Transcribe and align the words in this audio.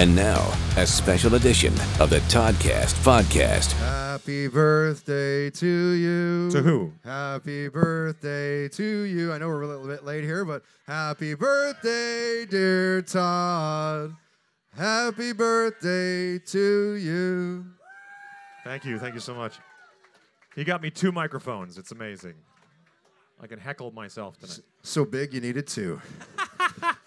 And 0.00 0.16
now, 0.16 0.50
a 0.78 0.86
special 0.86 1.34
edition 1.34 1.74
of 2.00 2.08
the 2.08 2.20
Toddcast 2.20 2.94
podcast. 3.04 3.72
Happy 3.72 4.48
birthday 4.48 5.50
to 5.50 5.66
you. 5.66 6.50
To 6.52 6.62
who? 6.62 6.92
Happy 7.04 7.68
birthday 7.68 8.66
to 8.68 8.82
you. 9.02 9.30
I 9.30 9.36
know 9.36 9.48
we're 9.48 9.60
a 9.60 9.68
little 9.68 9.86
bit 9.86 10.02
late 10.02 10.24
here, 10.24 10.46
but 10.46 10.62
happy 10.86 11.34
birthday, 11.34 12.46
dear 12.46 13.02
Todd. 13.02 14.16
Happy 14.74 15.34
birthday 15.34 16.38
to 16.38 16.94
you. 16.94 17.66
Thank 18.64 18.86
you. 18.86 18.98
Thank 18.98 19.12
you 19.12 19.20
so 19.20 19.34
much. 19.34 19.58
He 20.56 20.64
got 20.64 20.80
me 20.80 20.88
two 20.88 21.12
microphones. 21.12 21.76
It's 21.76 21.92
amazing. 21.92 22.36
I 23.38 23.46
can 23.46 23.58
heckle 23.58 23.90
myself 23.90 24.38
tonight. 24.38 24.60
So 24.82 25.04
big 25.04 25.34
you 25.34 25.42
needed 25.42 25.66
two. 25.66 26.00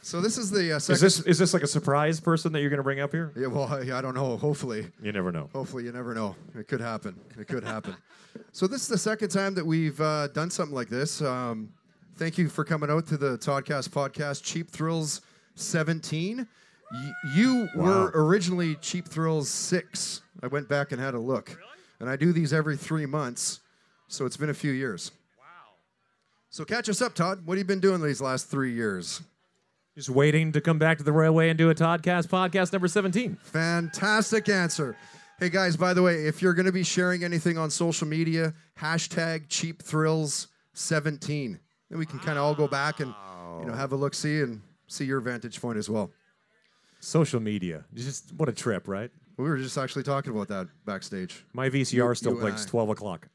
so 0.04 0.20
this 0.20 0.38
is 0.38 0.52
the 0.52 0.74
uh, 0.74 0.80
second. 0.80 0.96
Is 0.96 1.02
this 1.02 1.20
is 1.26 1.38
this 1.40 1.54
like 1.54 1.64
a 1.64 1.68
surprise 1.68 2.20
person 2.20 2.52
that 2.54 2.60
you're 2.60 2.70
going 2.70 2.78
to 2.78 2.84
bring 2.84 3.00
up 3.00 3.12
here? 3.12 3.32
Yeah, 3.36 3.48
well, 3.48 3.64
I, 3.72 3.98
I 3.98 4.02
don't 4.02 4.14
know. 4.14 4.38
Hopefully. 4.38 4.88
You 5.02 5.12
never 5.14 5.32
know. 5.32 5.50
Hopefully, 5.54 5.86
you 5.86 5.92
never 5.92 6.14
know. 6.14 6.36
It 6.56 6.68
could 6.68 6.82
happen. 6.82 7.20
It 7.40 7.48
could 7.48 7.64
happen. 7.64 7.96
so 8.52 8.68
this 8.68 8.82
is 8.82 8.90
the 8.90 8.98
second 8.98 9.30
time 9.30 9.54
that 9.56 9.66
we've 9.66 10.00
uh, 10.02 10.28
done 10.28 10.50
something 10.50 10.76
like 10.76 10.90
this. 10.90 11.22
Um, 11.22 11.72
thank 12.18 12.38
you 12.38 12.50
for 12.50 12.64
coming 12.64 12.90
out 12.90 13.08
to 13.08 13.18
the 13.18 13.38
Toddcast 13.38 13.90
podcast, 13.90 14.44
Cheap 14.44 14.70
Thrills 14.70 15.22
17. 15.56 16.48
Y- 16.92 17.12
you 17.36 17.70
were 17.76 18.12
originally 18.14 18.76
Cheap 18.76 19.08
Thrills 19.08 19.50
6. 19.50 20.22
I 20.44 20.48
went 20.48 20.68
back 20.68 20.92
and 20.92 21.00
had 21.00 21.14
a 21.14 21.20
look. 21.20 21.58
And 22.00 22.10
I 22.10 22.18
do 22.18 22.34
these 22.34 22.52
every 22.52 22.76
three 22.76 23.06
months, 23.06 23.62
so 24.10 24.26
it's 24.26 24.36
been 24.36 24.50
a 24.50 24.54
few 24.54 24.74
years. 24.74 25.12
Wow. 25.40 25.46
So 26.50 26.66
catch 26.66 26.90
us 26.90 27.02
up, 27.02 27.16
Todd. 27.16 27.46
What 27.46 27.58
have 27.58 27.64
you 27.64 27.68
been 27.68 27.80
doing 27.80 28.02
these 28.02 28.20
last 28.20 28.52
three 28.52 28.74
years? 28.74 29.22
Just 29.96 30.10
waiting 30.10 30.52
to 30.54 30.62
come 30.62 30.80
back 30.80 30.98
to 30.98 31.04
the 31.04 31.12
railway 31.12 31.50
and 31.50 31.58
do 31.58 31.70
a 31.70 31.76
Toddcast 31.76 32.28
podcast 32.28 32.74
number 32.74 32.88
17. 32.88 33.38
Fantastic 33.44 34.50
answer. 34.50 34.98
Hey 35.40 35.50
guys, 35.50 35.78
by 35.78 35.94
the 35.94 36.02
way, 36.02 36.26
if 36.26 36.42
you're 36.42 36.56
going 36.56 36.66
to 36.66 36.72
be 36.72 36.84
sharing 36.84 37.24
anything 37.24 37.60
on 37.60 37.70
social 37.70 38.08
media, 38.08 38.54
hashtag 38.80 39.46
cheap 39.50 39.84
thrills 39.84 40.48
17. 40.74 41.60
Then 41.90 42.00
we 42.00 42.08
can 42.08 42.18
kind 42.20 42.40
of 42.40 42.44
all 42.44 42.56
go 42.56 42.68
back 42.68 43.02
and 43.02 43.14
you 43.60 43.68
know 43.68 43.74
have 43.74 43.92
a 43.92 43.96
look 43.96 44.16
see 44.16 44.42
and 44.42 44.62
see 44.88 45.06
your 45.06 45.20
vantage 45.20 45.62
point 45.62 45.78
as 45.78 45.90
well. 45.92 46.10
Social 47.00 47.40
media. 47.40 47.86
Just 47.94 48.34
what 48.36 48.50
a 48.50 48.54
trip, 48.54 48.88
right? 48.88 49.12
We 49.38 49.44
were 49.46 49.58
just 49.58 49.78
actually 49.78 50.04
talking 50.04 50.34
about 50.34 50.48
that 50.48 50.70
backstage. 50.86 51.46
My 51.54 51.70
VCR 51.70 52.18
still 52.18 52.32
you 52.32 52.38
and 52.38 52.42
blinks 52.42 52.66
12 52.66 52.90
o'clock. 52.90 53.28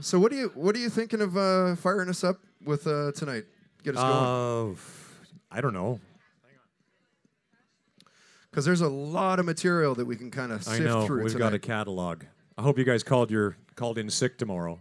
So 0.00 0.18
what 0.18 0.32
do 0.32 0.36
you 0.36 0.52
what 0.54 0.76
are 0.76 0.80
you 0.80 0.90
thinking 0.90 1.22
of 1.22 1.34
uh, 1.36 1.76
firing 1.76 2.10
us 2.10 2.24
up 2.24 2.40
with 2.62 2.86
uh, 2.86 3.12
tonight? 3.12 3.44
Get 3.82 3.96
us 3.96 4.02
going 4.02 4.72
Uh, 4.72 4.74
I 5.54 5.60
don't 5.60 5.72
know. 5.72 6.00
because 8.50 8.64
there's 8.64 8.80
a 8.80 8.88
lot 8.88 9.38
of 9.38 9.46
material 9.46 9.94
that 9.94 10.04
we 10.04 10.16
can 10.16 10.30
kind 10.30 10.50
of 10.52 10.66
I 10.68 10.72
sift 10.72 10.82
know. 10.84 11.06
through 11.06 11.22
We've 11.22 11.32
tonight. 11.32 11.46
got 11.46 11.54
a 11.54 11.58
catalog. 11.60 12.24
I 12.58 12.62
hope 12.62 12.76
you 12.78 12.84
guys 12.84 13.02
called 13.04 13.30
your 13.30 13.56
called 13.76 13.98
in 13.98 14.10
sick 14.10 14.36
tomorrow. 14.36 14.80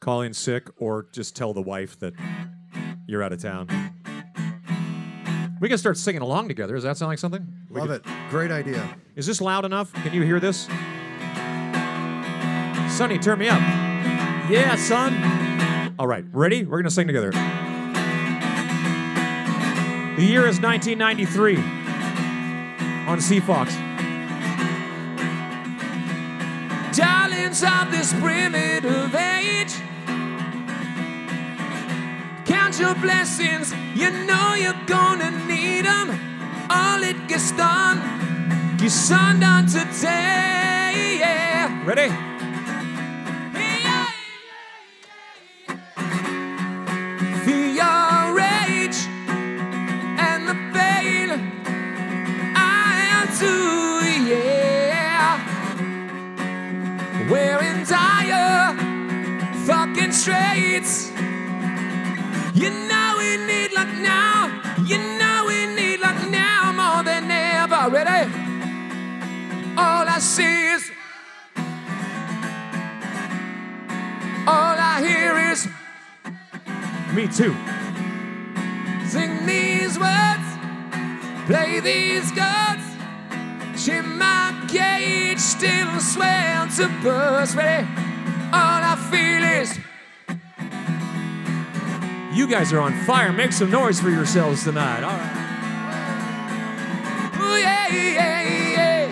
Call 0.00 0.22
in 0.22 0.34
sick 0.34 0.68
or 0.78 1.06
just 1.12 1.34
tell 1.36 1.52
the 1.54 1.62
wife 1.62 1.98
that 2.00 2.12
you're 3.06 3.22
out 3.22 3.32
of 3.32 3.40
town. 3.40 3.68
We 5.60 5.68
can 5.68 5.78
start 5.78 5.96
singing 5.96 6.22
along 6.22 6.48
together. 6.48 6.74
Does 6.74 6.84
that 6.84 6.96
sound 6.96 7.08
like 7.10 7.18
something? 7.18 7.46
We 7.70 7.80
Love 7.80 7.88
could- 7.88 8.06
it. 8.06 8.30
Great 8.30 8.50
idea. 8.50 8.96
Is 9.14 9.26
this 9.26 9.40
loud 9.40 9.64
enough? 9.64 9.92
Can 9.94 10.12
you 10.12 10.22
hear 10.22 10.38
this? 10.38 10.64
Sonny, 12.96 13.18
turn 13.18 13.38
me 13.38 13.48
up. 13.48 13.60
Yeah, 14.50 14.74
son. 14.76 15.94
All 15.98 16.06
right, 16.06 16.24
ready? 16.32 16.64
We're 16.64 16.76
going 16.78 16.84
to 16.84 16.90
sing 16.90 17.06
together. 17.06 17.32
The 20.16 20.24
year 20.24 20.46
is 20.46 20.62
1993 20.62 21.58
on 23.06 23.18
CFox. 23.18 23.68
Darlings 26.96 27.62
of 27.62 27.90
this 27.90 28.14
primitive 28.14 29.14
age, 29.14 29.74
count 32.46 32.80
your 32.80 32.94
blessings. 32.94 33.74
You 33.94 34.10
know 34.24 34.54
you're 34.54 34.86
gonna 34.86 35.32
need 35.46 35.84
them. 35.84 36.08
All 36.70 37.02
it 37.02 37.28
gets 37.28 37.52
done, 37.52 38.00
gets 38.78 39.10
undone 39.10 39.66
today. 39.66 41.18
Yeah. 41.20 41.84
Ready? 41.84 42.35
Wearing 57.30 57.84
dire 57.84 58.76
fucking 59.66 60.12
straits. 60.12 61.10
You 62.54 62.70
know 62.70 63.14
we 63.18 63.36
need 63.46 63.72
luck 63.72 63.88
now. 63.98 64.62
You 64.86 64.98
know 65.18 65.44
we 65.48 65.66
need 65.74 65.98
luck 66.00 66.30
now 66.30 66.72
more 66.72 67.02
than 67.02 67.30
ever. 67.30 67.90
Ready? 67.90 68.30
All 69.76 70.08
I 70.08 70.18
see 70.20 70.68
is. 70.74 70.90
All 74.46 74.76
I 74.78 75.02
hear 75.04 75.36
is. 75.50 75.68
Me 77.12 77.26
too. 77.26 77.54
Sing 79.08 79.46
these 79.46 79.98
words, 79.98 80.46
play 81.46 81.80
these 81.80 82.30
chords. 82.30 82.95
Chin 83.86 84.18
my 84.18 84.52
cage, 84.66 85.38
still 85.38 86.00
swear 86.00 86.66
to 86.76 86.88
burst. 87.04 87.54
Ready? 87.54 87.86
All 88.52 88.82
I 88.82 88.96
feel 89.12 89.44
is. 89.62 89.78
You 92.36 92.48
guys 92.48 92.72
are 92.72 92.80
on 92.80 92.94
fire. 93.04 93.32
Make 93.32 93.52
some 93.52 93.70
noise 93.70 94.00
for 94.00 94.10
yourselves 94.10 94.64
tonight. 94.64 95.04
All 95.04 95.16
right. 95.16 95.34
Ooh, 97.40 97.58
yeah, 97.60 97.86
yeah, 97.94 98.42
yeah. 98.74 99.06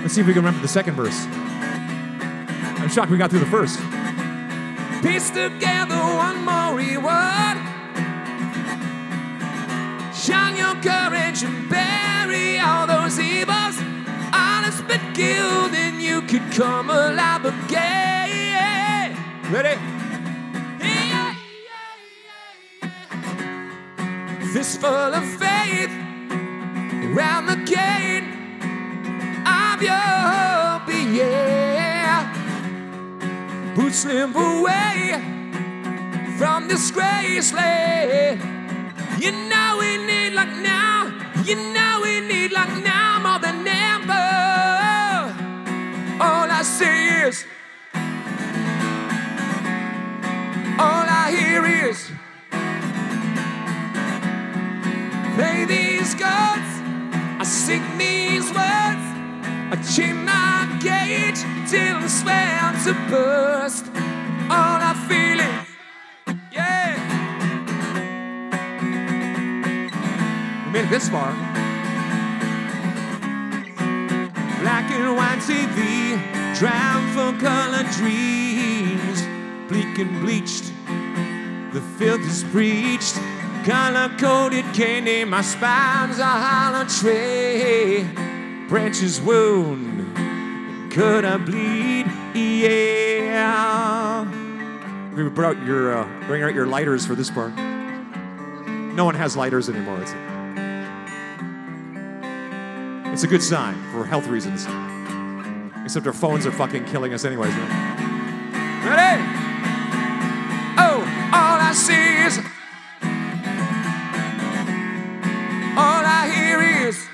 Let's 0.00 0.14
see 0.14 0.20
if 0.20 0.28
we 0.28 0.32
can 0.32 0.44
remember 0.44 0.62
the 0.62 0.68
second 0.68 0.94
verse. 0.94 1.26
I'm 2.78 2.88
shocked 2.88 3.10
we 3.10 3.18
got 3.18 3.30
through 3.30 3.40
the 3.40 3.46
first. 3.46 3.80
Piece 5.02 5.30
together 5.30 5.96
one 5.96 6.44
more 6.44 6.76
reward. 6.76 7.63
Shine 10.34 10.56
your 10.56 10.74
courage 10.82 11.44
and 11.44 11.70
bury 11.70 12.58
all 12.58 12.88
those 12.88 13.20
evils. 13.20 13.76
Honest 14.32 14.82
but 14.88 15.00
killed, 15.14 15.72
and 15.72 16.02
you 16.02 16.22
could 16.22 16.50
come 16.50 16.90
alive 16.90 17.44
again. 17.44 19.16
Ready? 19.48 19.78
Fistful 24.52 25.14
of 25.20 25.24
faith 25.38 25.94
around 27.10 27.46
the 27.46 27.60
gate 27.76 28.26
of 29.46 29.80
your 29.88 30.08
hope, 30.32 30.88
yeah. 31.14 32.26
Boots 33.76 34.04
limp 34.04 34.34
away 34.34 35.22
from 36.38 36.66
disgrace, 36.66 37.52
lay. 37.52 38.53
You 39.24 39.32
know 39.32 39.78
we 39.80 39.96
need 39.96 40.34
luck 40.34 40.50
now. 40.60 41.06
You 41.46 41.56
know 41.72 42.00
we 42.02 42.20
need 42.20 42.52
luck 42.52 42.68
now 42.84 43.20
more 43.24 43.38
than 43.38 43.66
ever. 43.66 44.12
All 46.20 46.48
I 46.50 46.60
see 46.62 47.08
is, 47.28 47.46
all 50.78 51.06
I 51.22 51.24
hear 51.36 51.64
is, 51.88 52.10
play 55.36 55.64
these 55.64 56.12
chords. 56.12 56.72
I 57.40 57.44
sing 57.44 57.96
these 57.96 58.48
words. 58.52 59.06
I 59.72 59.76
chain 59.94 60.22
my 60.26 60.68
gauge 60.82 61.40
till 61.70 61.96
I 61.96 62.08
swear 62.08 62.74
to 62.84 62.92
burst. 63.08 63.86
All 64.50 64.80
I 64.90 64.92
feel 65.08 65.40
is, 65.40 65.63
made 70.74 70.90
this 70.90 71.08
far. 71.08 71.32
Black 74.60 74.90
and 74.90 75.16
white 75.16 75.38
TV, 75.38 76.18
drowned 76.58 77.12
for 77.14 77.32
color 77.40 77.84
dreams. 77.92 79.22
Bleak 79.68 79.98
and 80.00 80.20
bleached, 80.20 80.72
the 81.72 81.80
filth 81.96 82.22
is 82.22 82.42
preached. 82.50 83.14
Color 83.64 84.10
coded 84.18 84.64
candy, 84.74 85.24
my 85.24 85.42
spine's 85.42 86.18
a 86.18 86.24
hollow 86.24 86.86
tray. 86.88 88.02
Branches 88.68 89.20
wound, 89.20 90.92
could 90.92 91.24
I 91.24 91.36
bleed? 91.36 92.06
Yeah. 92.34 94.24
We 95.14 95.28
brought 95.28 95.64
your, 95.64 95.98
uh, 95.98 96.26
bring 96.26 96.42
out 96.42 96.52
your 96.52 96.66
lighters 96.66 97.06
for 97.06 97.14
this 97.14 97.30
part. 97.30 97.54
No 97.54 99.04
one 99.04 99.14
has 99.14 99.36
lighters 99.36 99.68
anymore. 99.68 100.33
It's 103.14 103.22
a, 103.22 103.28
good 103.28 103.44
sign 103.44 103.76
for 103.92 104.04
health 104.04 104.26
reasons. 104.26 104.66
Except 105.84 106.04
our 106.04 106.12
phones 106.12 106.46
are 106.46 106.50
fucking 106.50 106.84
killing 106.86 107.14
us 107.14 107.24
anyways. 107.24 107.54
Ready? 107.54 109.22
Oh, 110.76 110.98
all 111.32 111.58
I 111.62 111.72
see 111.74 112.16
is. 112.26 112.38
All 115.78 116.02
I 116.04 116.28
hear 116.34 116.88
is. 116.88 117.06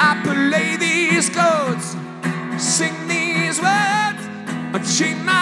I 0.00 0.18
play 0.24 0.78
these 0.78 1.28
chords, 1.28 1.94
sing 2.58 3.06
these 3.06 3.60
words, 3.60 4.98
chain 4.98 5.22
my 5.26 5.41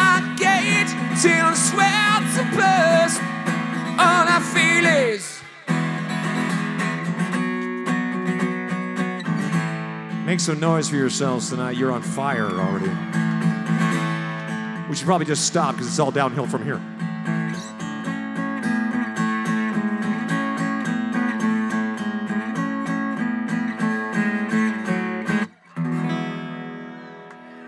Make 10.31 10.39
some 10.39 10.61
noise 10.61 10.89
for 10.89 10.95
yourselves 10.95 11.51
tonight. 11.51 11.77
You're 11.77 11.91
on 11.91 12.03
fire 12.03 12.47
already. 12.47 12.87
We 14.89 14.95
should 14.95 15.05
probably 15.05 15.27
just 15.27 15.45
stop 15.45 15.75
because 15.75 15.89
it's 15.89 15.99
all 15.99 16.13
downhill 16.13 16.47
from 16.47 16.63
here. 16.63 16.81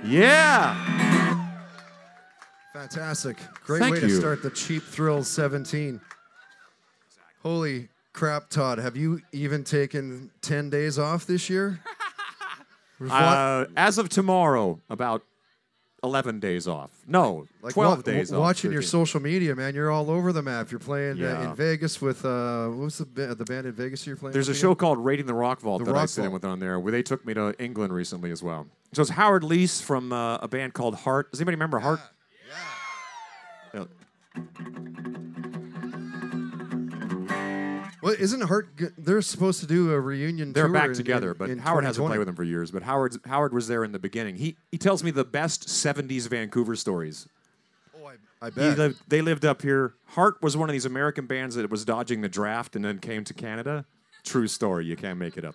Yeah. 0.04 0.76
Fantastic. 2.72 3.38
Great 3.64 3.80
Thank 3.80 3.94
way 3.94 4.00
to 4.02 4.10
start 4.10 4.44
the 4.44 4.50
Cheap 4.50 4.84
Thrills 4.84 5.26
17. 5.26 6.00
Holy 7.42 7.88
crap, 8.12 8.50
Todd. 8.50 8.78
Have 8.78 8.96
you 8.96 9.20
even 9.32 9.64
taken 9.64 10.30
10 10.42 10.70
days 10.70 10.96
off 10.96 11.26
this 11.26 11.50
year? 11.50 11.80
Uh, 13.10 13.66
as 13.76 13.98
of 13.98 14.08
tomorrow, 14.08 14.80
about 14.88 15.22
11 16.04 16.40
days 16.40 16.66
off. 16.66 16.90
No, 17.06 17.46
12 17.70 17.98
wa- 17.98 18.02
days 18.02 18.30
wa- 18.32 18.38
off. 18.38 18.42
Watching 18.42 18.72
your 18.72 18.82
social 18.82 19.20
media, 19.20 19.54
man, 19.54 19.74
you're 19.74 19.90
all 19.90 20.10
over 20.10 20.32
the 20.32 20.42
map. 20.42 20.70
You're 20.70 20.80
playing 20.80 21.22
uh, 21.22 21.42
in 21.50 21.54
Vegas 21.54 22.00
with, 22.00 22.24
uh, 22.24 22.68
what 22.68 22.84
was 22.84 22.98
the, 22.98 23.06
ba- 23.06 23.34
the 23.34 23.44
band 23.44 23.66
in 23.66 23.72
Vegas 23.72 24.06
you're 24.06 24.16
playing 24.16 24.32
There's 24.32 24.48
a 24.48 24.54
show 24.54 24.70
again? 24.72 24.78
called 24.78 24.98
Raiding 25.04 25.26
the 25.26 25.34
Rock 25.34 25.60
Vault 25.60 25.84
The 25.84 25.92
that 25.92 25.98
I 25.98 26.06
sit 26.06 26.24
in 26.24 26.32
with 26.32 26.44
on 26.44 26.58
there, 26.58 26.78
where 26.80 26.90
they 26.92 27.02
took 27.02 27.24
me 27.24 27.34
to 27.34 27.54
England 27.62 27.92
recently 27.92 28.30
as 28.32 28.42
well. 28.42 28.66
So 28.92 29.02
it's 29.02 29.10
Howard 29.12 29.42
Leese 29.42 29.80
from 29.82 30.12
uh, 30.12 30.36
a 30.38 30.48
band 30.48 30.74
called 30.74 30.96
Heart. 30.96 31.30
Does 31.32 31.40
anybody 31.40 31.54
remember 31.54 31.78
Heart? 31.78 32.00
Yeah. 33.74 33.84
Well, 38.02 38.14
isn't 38.18 38.40
Heart, 38.42 38.76
g- 38.76 38.86
they're 38.98 39.22
supposed 39.22 39.60
to 39.60 39.66
do 39.66 39.92
a 39.92 40.00
reunion 40.00 40.52
They're 40.52 40.64
tour 40.64 40.72
back 40.72 40.88
in- 40.88 40.94
together, 40.94 41.30
in- 41.30 41.36
but 41.38 41.50
in 41.50 41.58
Howard 41.60 41.84
hasn't 41.84 42.02
2020. 42.04 42.10
played 42.10 42.18
with 42.18 42.26
them 42.26 42.36
for 42.36 42.42
years. 42.42 42.70
But 42.70 42.82
Howard 42.82 43.16
Howard 43.26 43.54
was 43.54 43.68
there 43.68 43.84
in 43.84 43.92
the 43.92 43.98
beginning. 43.98 44.36
He 44.36 44.56
he 44.70 44.78
tells 44.78 45.02
me 45.04 45.10
the 45.12 45.24
best 45.24 45.68
'70s 45.68 46.26
Vancouver 46.28 46.74
stories. 46.76 47.28
Oh, 47.96 48.06
I, 48.06 48.14
I 48.42 48.46
He 48.46 48.50
bet. 48.56 48.78
lived, 48.78 49.02
they 49.08 49.22
lived 49.22 49.44
up 49.44 49.62
here. 49.62 49.94
Heart 50.08 50.42
was 50.42 50.56
one 50.56 50.68
of 50.68 50.72
these 50.72 50.84
American 50.84 51.26
bands 51.26 51.54
that 51.54 51.70
was 51.70 51.84
dodging 51.84 52.20
the 52.22 52.28
draft 52.28 52.74
and 52.76 52.84
then 52.84 52.98
came 52.98 53.22
to 53.24 53.32
Canada. 53.34 53.84
True 54.24 54.48
story. 54.48 54.84
You 54.86 54.96
can't 54.96 55.18
make 55.18 55.36
it 55.36 55.44
up. 55.44 55.54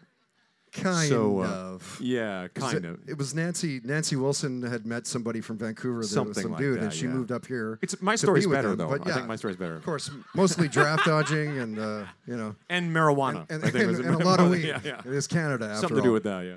Kind 0.71 1.09
so, 1.09 1.41
uh, 1.41 1.45
of. 1.45 1.99
Yeah, 2.01 2.47
kind 2.53 2.77
it, 2.77 2.85
of. 2.85 3.09
It 3.09 3.17
was 3.17 3.33
Nancy. 3.33 3.81
Nancy 3.83 4.15
Wilson 4.15 4.61
had 4.61 4.85
met 4.85 5.07
somebody 5.07 5.41
from 5.41 5.57
Vancouver. 5.57 6.01
That 6.05 6.23
was 6.25 6.41
some 6.41 6.51
like 6.51 6.59
dude, 6.59 6.77
that, 6.79 6.83
and 6.83 6.93
she 6.93 7.05
yeah. 7.05 7.11
moved 7.11 7.31
up 7.31 7.45
here. 7.45 7.79
It's 7.81 8.01
my 8.01 8.13
to 8.13 8.17
story's 8.17 8.45
be 8.45 8.53
better 8.53 8.69
them, 8.69 8.77
though. 8.77 8.89
but 8.89 9.05
I 9.05 9.09
yeah, 9.09 9.15
think 9.15 9.27
my 9.27 9.35
story's 9.35 9.57
better. 9.57 9.75
Of 9.75 9.83
course, 9.83 10.09
mostly 10.35 10.67
draft 10.67 11.05
dodging 11.05 11.57
and 11.57 11.79
uh, 11.79 12.05
you 12.25 12.37
know, 12.37 12.55
And 12.69 12.91
marijuana. 12.95 13.49
and, 13.49 13.63
I 13.63 13.69
think 13.69 13.75
and, 13.75 13.87
was 13.87 13.99
and 13.99 14.15
a 14.15 14.17
lot 14.25 14.39
of 14.39 14.49
weed. 14.49 14.65
Yeah, 14.65 14.79
yeah. 14.83 14.99
It 14.99 15.13
is 15.13 15.27
Canada. 15.27 15.65
After 15.65 15.81
Something 15.81 15.97
to 15.97 16.03
do 16.03 16.11
with 16.11 16.23
that, 16.23 16.45
yeah. 16.45 16.55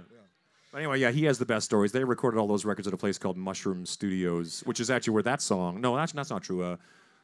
But 0.72 0.78
anyway, 0.78 1.00
yeah, 1.00 1.10
he 1.10 1.24
has 1.24 1.38
the 1.38 1.46
best 1.46 1.66
stories. 1.66 1.90
They 1.92 2.04
recorded 2.04 2.38
all 2.38 2.46
those 2.46 2.64
records 2.64 2.86
at 2.86 2.94
a 2.94 2.96
place 2.96 3.18
called 3.18 3.36
Mushroom 3.36 3.84
Studios, 3.84 4.62
which 4.66 4.78
is 4.78 4.88
actually 4.88 5.14
where 5.14 5.22
that 5.24 5.42
song. 5.42 5.80
No, 5.80 5.96
that's 5.96 6.12
that's 6.12 6.30
not 6.30 6.42
true. 6.42 6.62
Uh, 6.62 6.76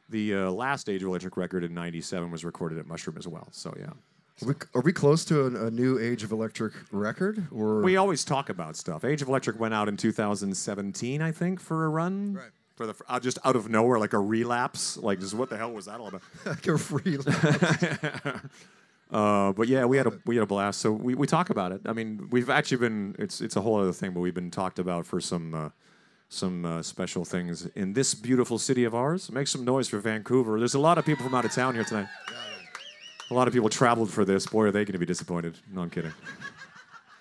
the 0.09 0.35
uh, 0.35 0.51
last 0.51 0.89
Age 0.89 1.01
of 1.01 1.09
Electric 1.09 1.37
record 1.37 1.63
in 1.63 1.73
'97 1.73 2.29
was 2.29 2.43
recorded 2.43 2.77
at 2.77 2.87
Mushroom 2.87 3.17
as 3.17 3.27
well. 3.27 3.47
So 3.51 3.73
yeah, 3.79 3.91
Are 4.41 4.47
we, 4.47 4.53
are 4.75 4.81
we 4.81 4.93
close 4.93 5.25
to 5.25 5.41
a, 5.41 5.65
a 5.67 5.71
new 5.71 5.97
Age 5.97 6.23
of 6.23 6.31
Electric 6.31 6.73
record? 6.91 7.47
Or 7.51 7.81
we 7.81 7.97
always 7.97 8.23
talk 8.23 8.49
about 8.49 8.75
stuff. 8.75 9.03
Age 9.03 9.21
of 9.21 9.29
Electric 9.29 9.59
went 9.59 9.73
out 9.73 9.87
in 9.87 9.97
2017, 9.97 11.21
I 11.21 11.31
think, 11.31 11.59
for 11.59 11.85
a 11.85 11.89
run. 11.89 12.33
Right. 12.33 12.51
For 12.75 12.85
the 12.85 12.93
uh, 13.09 13.19
just 13.19 13.39
out 13.43 13.55
of 13.55 13.69
nowhere, 13.69 13.97
like 13.97 14.13
a 14.13 14.19
relapse, 14.19 14.97
like 14.97 15.19
just 15.19 15.33
what 15.33 15.49
the 15.49 15.57
hell 15.57 15.71
was 15.71 15.85
that 15.85 15.99
all 15.99 16.09
about? 16.09 16.21
like 16.45 16.67
a 16.67 16.77
free? 16.77 17.17
Uh, 19.09 19.53
but 19.53 19.69
yeah, 19.69 19.85
we 19.85 19.95
had 19.95 20.05
a 20.05 20.11
we 20.25 20.35
had 20.35 20.43
a 20.43 20.47
blast. 20.47 20.81
So 20.81 20.91
we, 20.91 21.15
we 21.15 21.27
talk 21.27 21.49
about 21.49 21.71
it. 21.71 21.79
I 21.85 21.93
mean, 21.93 22.27
we've 22.29 22.49
actually 22.49 22.77
been 22.77 23.15
it's 23.17 23.39
it's 23.39 23.55
a 23.55 23.61
whole 23.61 23.79
other 23.79 23.93
thing, 23.93 24.11
but 24.11 24.19
we've 24.19 24.33
been 24.33 24.51
talked 24.51 24.79
about 24.79 25.05
for 25.05 25.21
some 25.21 25.53
uh, 25.53 25.69
some 26.27 26.65
uh, 26.65 26.81
special 26.81 27.23
things 27.23 27.67
in 27.67 27.93
this 27.93 28.13
beautiful 28.13 28.59
city 28.59 28.83
of 28.83 28.93
ours. 28.93 29.31
Make 29.31 29.47
some 29.47 29.63
noise 29.63 29.87
for 29.87 29.99
Vancouver. 29.99 30.59
There's 30.59 30.73
a 30.73 30.79
lot 30.79 30.97
of 30.97 31.05
people 31.05 31.23
from 31.23 31.35
out 31.35 31.45
of 31.45 31.53
town 31.53 31.75
here 31.75 31.85
tonight. 31.85 32.07
A 33.29 33.33
lot 33.33 33.47
of 33.47 33.53
people 33.53 33.69
traveled 33.69 34.11
for 34.11 34.23
this. 34.25 34.45
Boy, 34.47 34.65
are 34.65 34.71
they 34.71 34.85
going 34.85 34.93
to 34.93 34.99
be 34.99 35.05
disappointed. 35.05 35.57
No, 35.73 35.81
I'm 35.81 35.89
kidding. 35.89 36.13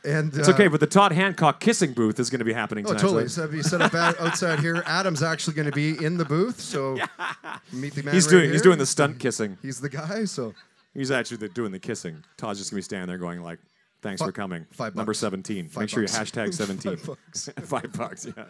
and 0.05 0.33
It's 0.35 0.49
uh, 0.49 0.53
okay, 0.53 0.69
but 0.69 0.79
the 0.81 0.87
Todd 0.87 1.11
Hancock 1.13 1.59
kissing 1.59 1.93
booth 1.95 2.21
is 2.21 2.31
going 2.31 2.39
to 2.39 2.45
be 2.45 2.53
happening 2.53 2.85
Oh, 2.87 2.91
tonight. 2.91 3.01
totally. 3.01 3.29
so 3.29 3.47
So 3.49 3.53
you 3.53 3.63
set 3.65 3.83
up 3.83 3.93
out- 3.95 4.21
outside 4.21 4.61
here. 4.61 4.83
Adam's 4.87 5.23
actually 5.23 5.55
going 5.55 5.67
to 5.67 5.73
be 5.73 6.03
in 6.05 6.17
the 6.17 6.25
booth, 6.25 6.61
so 6.61 6.97
meet 7.73 7.95
the 7.95 8.05
man. 8.05 8.15
he's 8.15 8.27
right 8.27 8.31
doing 8.41 8.53
he's 8.53 8.63
doing 8.63 8.79
the 8.79 8.87
stunt 8.87 9.19
kissing. 9.19 9.59
He's 9.63 9.81
the 9.81 9.89
guy. 9.89 10.25
So 10.27 10.55
He's 10.95 11.11
actually 11.11 11.37
the, 11.39 11.49
doing 11.51 11.73
the 11.73 11.79
kissing. 11.81 12.25
Todd's 12.39 12.59
just 12.59 12.71
going 12.71 12.77
to 12.77 12.79
be 12.79 12.83
standing 12.85 13.09
there 13.09 13.19
going 13.19 13.43
like, 13.43 13.59
"Thanks 14.01 14.21
Fi- 14.21 14.27
for 14.27 14.33
coming." 14.33 14.65
five 14.71 14.95
Number 14.95 15.13
17. 15.13 15.69
Five 15.69 15.81
Make 15.83 15.91
sure 15.91 16.03
you 16.03 16.09
hashtag 16.09 16.55
17. 16.55 16.97
Five 16.97 17.07
bucks. 17.07 17.49
Five 17.65 17.93
bucks, 17.93 18.27
yeah. 18.35 18.45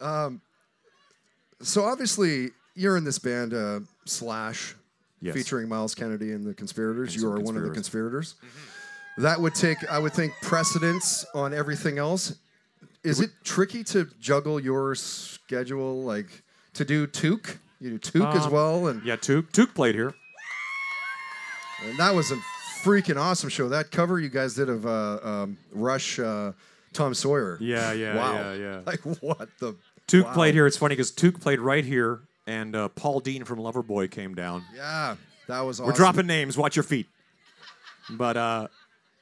Um. 0.00 0.40
So 1.60 1.84
obviously, 1.84 2.50
you're 2.74 2.96
in 2.96 3.04
this 3.04 3.18
band 3.18 3.52
uh, 3.52 3.80
Slash, 4.06 4.74
Yes. 5.20 5.34
featuring 5.34 5.68
Myles 5.68 5.94
Kennedy 5.94 6.32
and 6.32 6.46
the 6.46 6.54
Conspirators. 6.54 7.12
And 7.14 7.22
You 7.22 7.28
are 7.30 7.38
one 7.40 7.56
of 7.56 7.62
the 7.62 7.70
conspirators. 7.70 8.34
conspirators. 8.34 9.14
That 9.18 9.40
would 9.40 9.54
take, 9.54 9.78
I 9.90 9.98
would 9.98 10.12
think, 10.14 10.32
precedence 10.40 11.26
on 11.34 11.52
everything 11.52 11.98
else. 11.98 12.34
Is 13.04 13.20
it 13.20 13.30
tricky 13.44 13.84
to 13.84 14.06
juggle 14.18 14.58
your 14.60 14.94
schedule, 14.94 16.02
like 16.04 16.42
to 16.74 16.84
do 16.84 17.06
Toque? 17.06 17.58
You 17.80 17.90
do 17.90 17.98
Toque 17.98 18.34
as 18.34 18.46
Um, 18.46 18.52
well, 18.52 18.86
and, 18.88 19.02
Yeah, 19.04 19.16
Toque. 19.16 19.50
Toque 19.52 19.74
played 19.74 19.94
here. 19.94 20.14
and 21.86 21.98
that 21.98 22.14
was 22.14 22.30
a 22.30 22.36
freaking 22.82 23.16
awesome 23.18 23.48
show. 23.50 23.68
That 23.68 23.90
cover 23.90 24.18
you 24.20 24.28
guys 24.28 24.54
did 24.54 24.68
of 24.68 24.86
uh, 24.86 25.18
um, 25.22 25.58
Rush, 25.72 26.18
uh, 26.18 26.52
Tom 26.92 27.14
Sawyer. 27.14 27.58
Yeah, 27.60 27.92
yeah, 27.92 28.16
wow. 28.16 28.34
yeah, 28.34 28.54
yeah. 28.54 28.80
Like 28.86 29.00
what 29.22 29.48
the? 29.58 29.76
Toque 30.06 30.24
wow. 30.24 30.32
played 30.34 30.54
here. 30.54 30.66
It's 30.66 30.76
funny 30.76 30.94
because 30.94 31.12
Toque 31.12 31.40
played 31.40 31.60
right 31.60 31.84
here, 31.84 32.20
and 32.50 32.74
uh, 32.74 32.88
Paul 32.88 33.20
Dean 33.20 33.44
from 33.44 33.60
Loverboy 33.60 34.10
came 34.10 34.34
down. 34.34 34.64
Yeah, 34.74 35.14
that 35.46 35.60
was 35.60 35.78
awesome. 35.78 35.86
We're 35.86 35.96
dropping 35.96 36.26
names. 36.26 36.58
Watch 36.58 36.74
your 36.74 36.82
feet. 36.82 37.06
But 38.10 38.36
uh, 38.36 38.68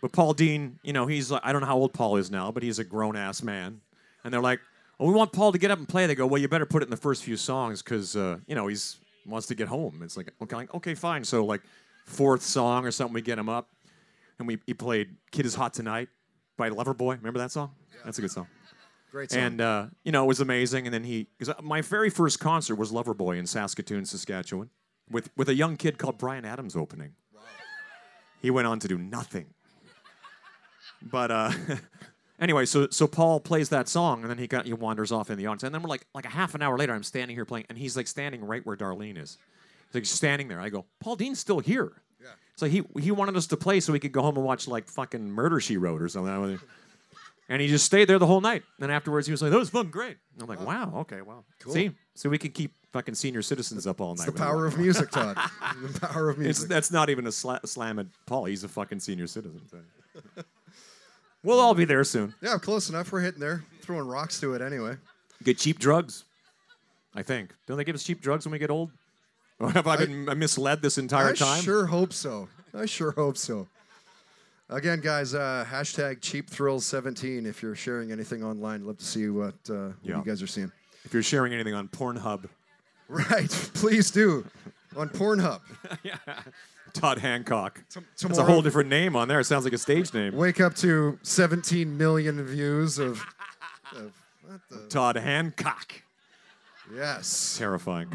but 0.01 0.13
Paul 0.13 0.33
Dean, 0.33 0.79
you 0.83 0.95
know, 0.95 1.07
he's 1.07 1.31
like, 1.31 1.43
I 1.45 1.53
don't 1.53 1.61
know 1.61 1.67
how 1.67 1.77
old 1.77 1.93
Paul 1.93 2.17
is 2.17 2.31
now, 2.31 2.51
but 2.51 2.63
he's 2.63 2.79
a 2.79 2.85
grown 2.85 3.17
ass 3.17 3.43
man. 3.43 3.83
And 4.25 4.33
they're 4.33 4.41
like, 4.41 4.61
"Oh, 4.99 5.07
we 5.07 5.13
want 5.13 5.33
Paul 5.33 5.53
to 5.53 5.59
get 5.59 5.71
up 5.71 5.79
and 5.79 5.87
play." 5.87 6.07
They 6.07 6.15
go, 6.15 6.27
"Well, 6.27 6.41
you 6.41 6.49
better 6.49 6.65
put 6.65 6.83
it 6.83 6.87
in 6.87 6.91
the 6.91 6.97
first 6.97 7.23
few 7.23 7.37
songs 7.37 7.83
because 7.83 8.17
uh, 8.17 8.39
you 8.47 8.55
know 8.55 8.67
he's 8.67 8.97
wants 9.27 9.47
to 9.49 9.55
get 9.55 9.69
home." 9.69 10.01
It's 10.03 10.17
like, 10.17 10.33
okay, 10.43 10.57
like, 10.57 10.75
okay, 10.75 10.95
fine. 10.95 11.23
So 11.23 11.45
like 11.45 11.61
fourth 12.07 12.43
song 12.43 12.87
or 12.87 12.91
something, 12.91 13.13
we 13.13 13.21
get 13.21 13.39
him 13.39 13.51
up, 13.51 13.69
and 14.39 14.49
we 14.49 14.59
he 14.67 14.73
played 14.73 15.17
"Kid 15.33 15.45
Is 15.45 15.55
Hot 15.55 15.75
Tonight" 15.75 16.09
by 16.57 16.71
Loverboy. 16.71 17.19
Remember 17.19 17.41
that 17.41 17.53
song? 17.53 17.73
That's 18.05 18.19
a 18.19 18.23
good 18.23 18.31
song. 18.31 18.47
Great 19.11 19.31
song. 19.31 19.41
And 19.41 19.61
uh, 19.61 19.87
you 20.05 20.13
know, 20.13 20.25
it 20.25 20.27
was 20.27 20.41
amazing. 20.41 20.87
And 20.87 20.95
then 20.95 21.05
he, 21.05 21.29
because 21.39 21.55
my 21.63 21.81
very 21.81 22.11
first 22.11 22.41
concert 22.41 22.77
was 22.77 22.93
Loverboy 22.93 23.39
in 23.39 23.47
Saskatoon, 23.47 24.05
Saskatchewan, 24.05 24.71
with 25.11 25.31
with 25.37 25.49
a 25.49 25.55
young 25.55 25.77
kid 25.77 25.99
called 25.99 26.19
Bryan 26.19 26.45
Adams 26.45 26.77
opening. 26.77 27.13
Wow. 27.35 27.41
He 28.43 28.51
went 28.51 28.67
on 28.67 28.79
to 28.81 28.89
do 28.89 28.99
nothing. 28.99 29.55
But 31.03 31.31
uh, 31.31 31.53
anyway, 32.41 32.67
so 32.67 32.89
so 32.91 33.07
Paul 33.07 33.41
plays 33.41 33.69
that 33.71 33.89
song, 33.89 34.23
and 34.23 34.31
then 34.31 34.39
he 34.39 34.47
got 34.47 34.67
he 34.67 34.73
wanders 34.73 35.13
off 35.13 35.31
in 35.31 35.39
the 35.39 35.47
audience, 35.47 35.63
and 35.63 35.75
then 35.75 35.83
we're 35.83 35.89
like 35.89 36.07
like 36.15 36.27
a 36.27 36.31
half 36.31 36.55
an 36.55 36.63
hour 36.63 36.77
later, 36.77 36.93
I'm 36.93 37.03
standing 37.03 37.37
here 37.37 37.45
playing, 37.45 37.67
and 37.69 37.79
he's 37.79 37.97
like 37.97 38.07
standing 38.07 38.45
right 38.45 38.65
where 38.67 38.77
Darlene 38.77 39.17
is. 39.17 39.39
He's 39.87 39.95
like 39.95 40.07
standing 40.07 40.49
there. 40.49 40.61
I 40.61 40.69
go, 40.69 40.85
Paul 41.01 41.17
Dean's 41.17 41.39
still 41.39 41.61
here. 41.61 41.93
Yeah. 42.21 42.29
Like 42.61 42.73
he 42.73 42.83
he 43.01 43.11
wanted 43.11 43.37
us 43.37 43.47
to 43.49 43.57
play 43.57 43.81
so 43.81 43.93
we 43.93 44.01
could 44.01 44.13
go 44.13 44.23
home 44.23 44.37
and 44.37 44.45
watch 44.45 44.69
like 44.69 44.89
fucking 44.89 45.31
Murder 45.31 45.61
She 45.61 45.77
Wrote 45.77 46.03
or 46.03 46.09
something. 46.09 46.61
And 47.51 47.63
he 47.63 47.69
just 47.69 47.87
stayed 47.87 48.09
there 48.09 48.19
the 48.19 48.27
whole 48.27 48.43
night. 48.43 48.63
And 48.81 48.93
afterwards, 48.93 49.27
he 49.27 49.31
was 49.31 49.41
like, 49.41 49.51
"That 49.51 49.59
was 49.59 49.71
fun, 49.71 49.89
great." 49.89 50.19
And 50.35 50.43
I'm 50.43 50.49
like, 50.49 50.61
"Wow, 50.61 50.93
okay, 51.01 51.23
wow, 51.23 51.45
see, 51.67 51.93
so 52.15 52.29
we 52.29 52.37
can 52.37 52.51
keep 52.51 52.75
fucking 52.93 53.15
senior 53.15 53.41
citizens 53.43 53.87
up 53.87 54.01
all 54.03 54.15
night." 54.15 54.27
the 54.27 54.33
with 54.33 54.41
power 54.41 54.67
of 54.67 54.77
music, 54.79 55.11
Todd. 55.13 55.39
the 55.83 55.99
power 55.99 56.29
of 56.29 56.37
It's, 56.37 56.45
music. 56.45 56.69
that's 56.69 56.91
not 56.91 57.09
even 57.09 57.27
a 57.27 57.31
sla- 57.31 57.67
slam 57.67 57.99
at 57.99 58.07
Paul. 58.27 58.45
He's 58.45 58.65
a 58.65 58.69
fucking 58.69 59.01
senior 59.01 59.27
citizen. 59.27 59.63
we'll 61.43 61.61
all 61.61 61.75
be 61.75 61.85
there 61.85 62.05
soon. 62.05 62.35
yeah, 62.43 62.59
close 62.59 62.89
enough. 62.91 63.11
We're 63.13 63.21
hitting 63.21 63.41
there, 63.41 63.65
throwing 63.81 64.07
rocks 64.07 64.41
to 64.41 64.55
it 64.55 64.63
anyway. 64.63 64.97
Get 65.43 65.59
cheap 65.59 65.79
drugs. 65.79 66.25
I 67.15 67.23
think. 67.23 67.55
Don't 67.67 67.77
they 67.79 67.85
give 67.85 67.95
us 67.95 68.05
cheap 68.05 68.21
drugs 68.21 68.45
when 68.45 68.53
we 68.53 68.59
get 68.59 68.71
old? 68.71 68.91
Have 69.61 69.87
I 69.87 69.97
been 69.97 70.25
misled 70.39 70.83
this 70.83 70.99
entire 70.99 71.31
I 71.31 71.35
time? 71.35 71.59
I 71.59 71.61
sure 71.63 71.87
hope 71.87 72.13
so. 72.13 72.49
I 72.75 72.87
sure 72.87 73.13
hope 73.13 73.37
so. 73.39 73.67
Again, 74.71 75.01
guys, 75.01 75.35
uh, 75.35 75.65
hashtag 75.69 76.21
cheap 76.21 76.49
thrills 76.51 76.85
17 76.85 77.47
if 77.47 77.63
you're 77.63 77.75
sharing 77.75 78.13
anything 78.13 78.45
online. 78.45 78.85
Love 78.87 78.99
to 78.99 79.05
see 79.05 79.29
what, 79.29 79.55
uh, 79.71 79.73
what 79.89 79.95
Yeah. 80.03 80.19
you 80.19 80.25
guys 80.25 80.43
are 80.43 80.47
seeing. 80.47 80.71
If 81.05 81.15
you're 81.15 81.23
sharing 81.23 81.55
anything 81.55 81.75
on 81.75 81.89
Pornhub, 81.89 82.45
Right, 83.09 83.49
please 83.75 84.11
do. 84.11 84.45
On 84.95 85.09
Pornhub. 85.09 85.61
yeah. 86.03 86.17
Todd 86.93 87.19
Hancock. 87.19 87.83
It's 88.13 88.23
a 88.39 88.45
whole 88.45 88.61
different 88.61 88.91
name 88.91 89.17
on 89.17 89.29
there. 89.29 89.41
It 89.41 89.45
sounds 89.45 89.65
like 89.65 89.73
a 89.73 89.79
stage 89.79 90.13
name. 90.13 90.35
Wake 90.37 90.61
up 90.61 90.75
to 90.77 91.19
17 91.23 91.97
million 91.97 92.45
views 92.45 92.99
of. 92.99 93.23
of 93.97 94.13
what 94.43 94.61
the? 94.71 94.87
Todd 94.89 95.17
Hancock. 95.17 96.03
Yes. 96.95 97.57
Terrifying. 97.59 98.09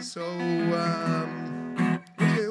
So, 0.00 0.24
um, 0.24 1.47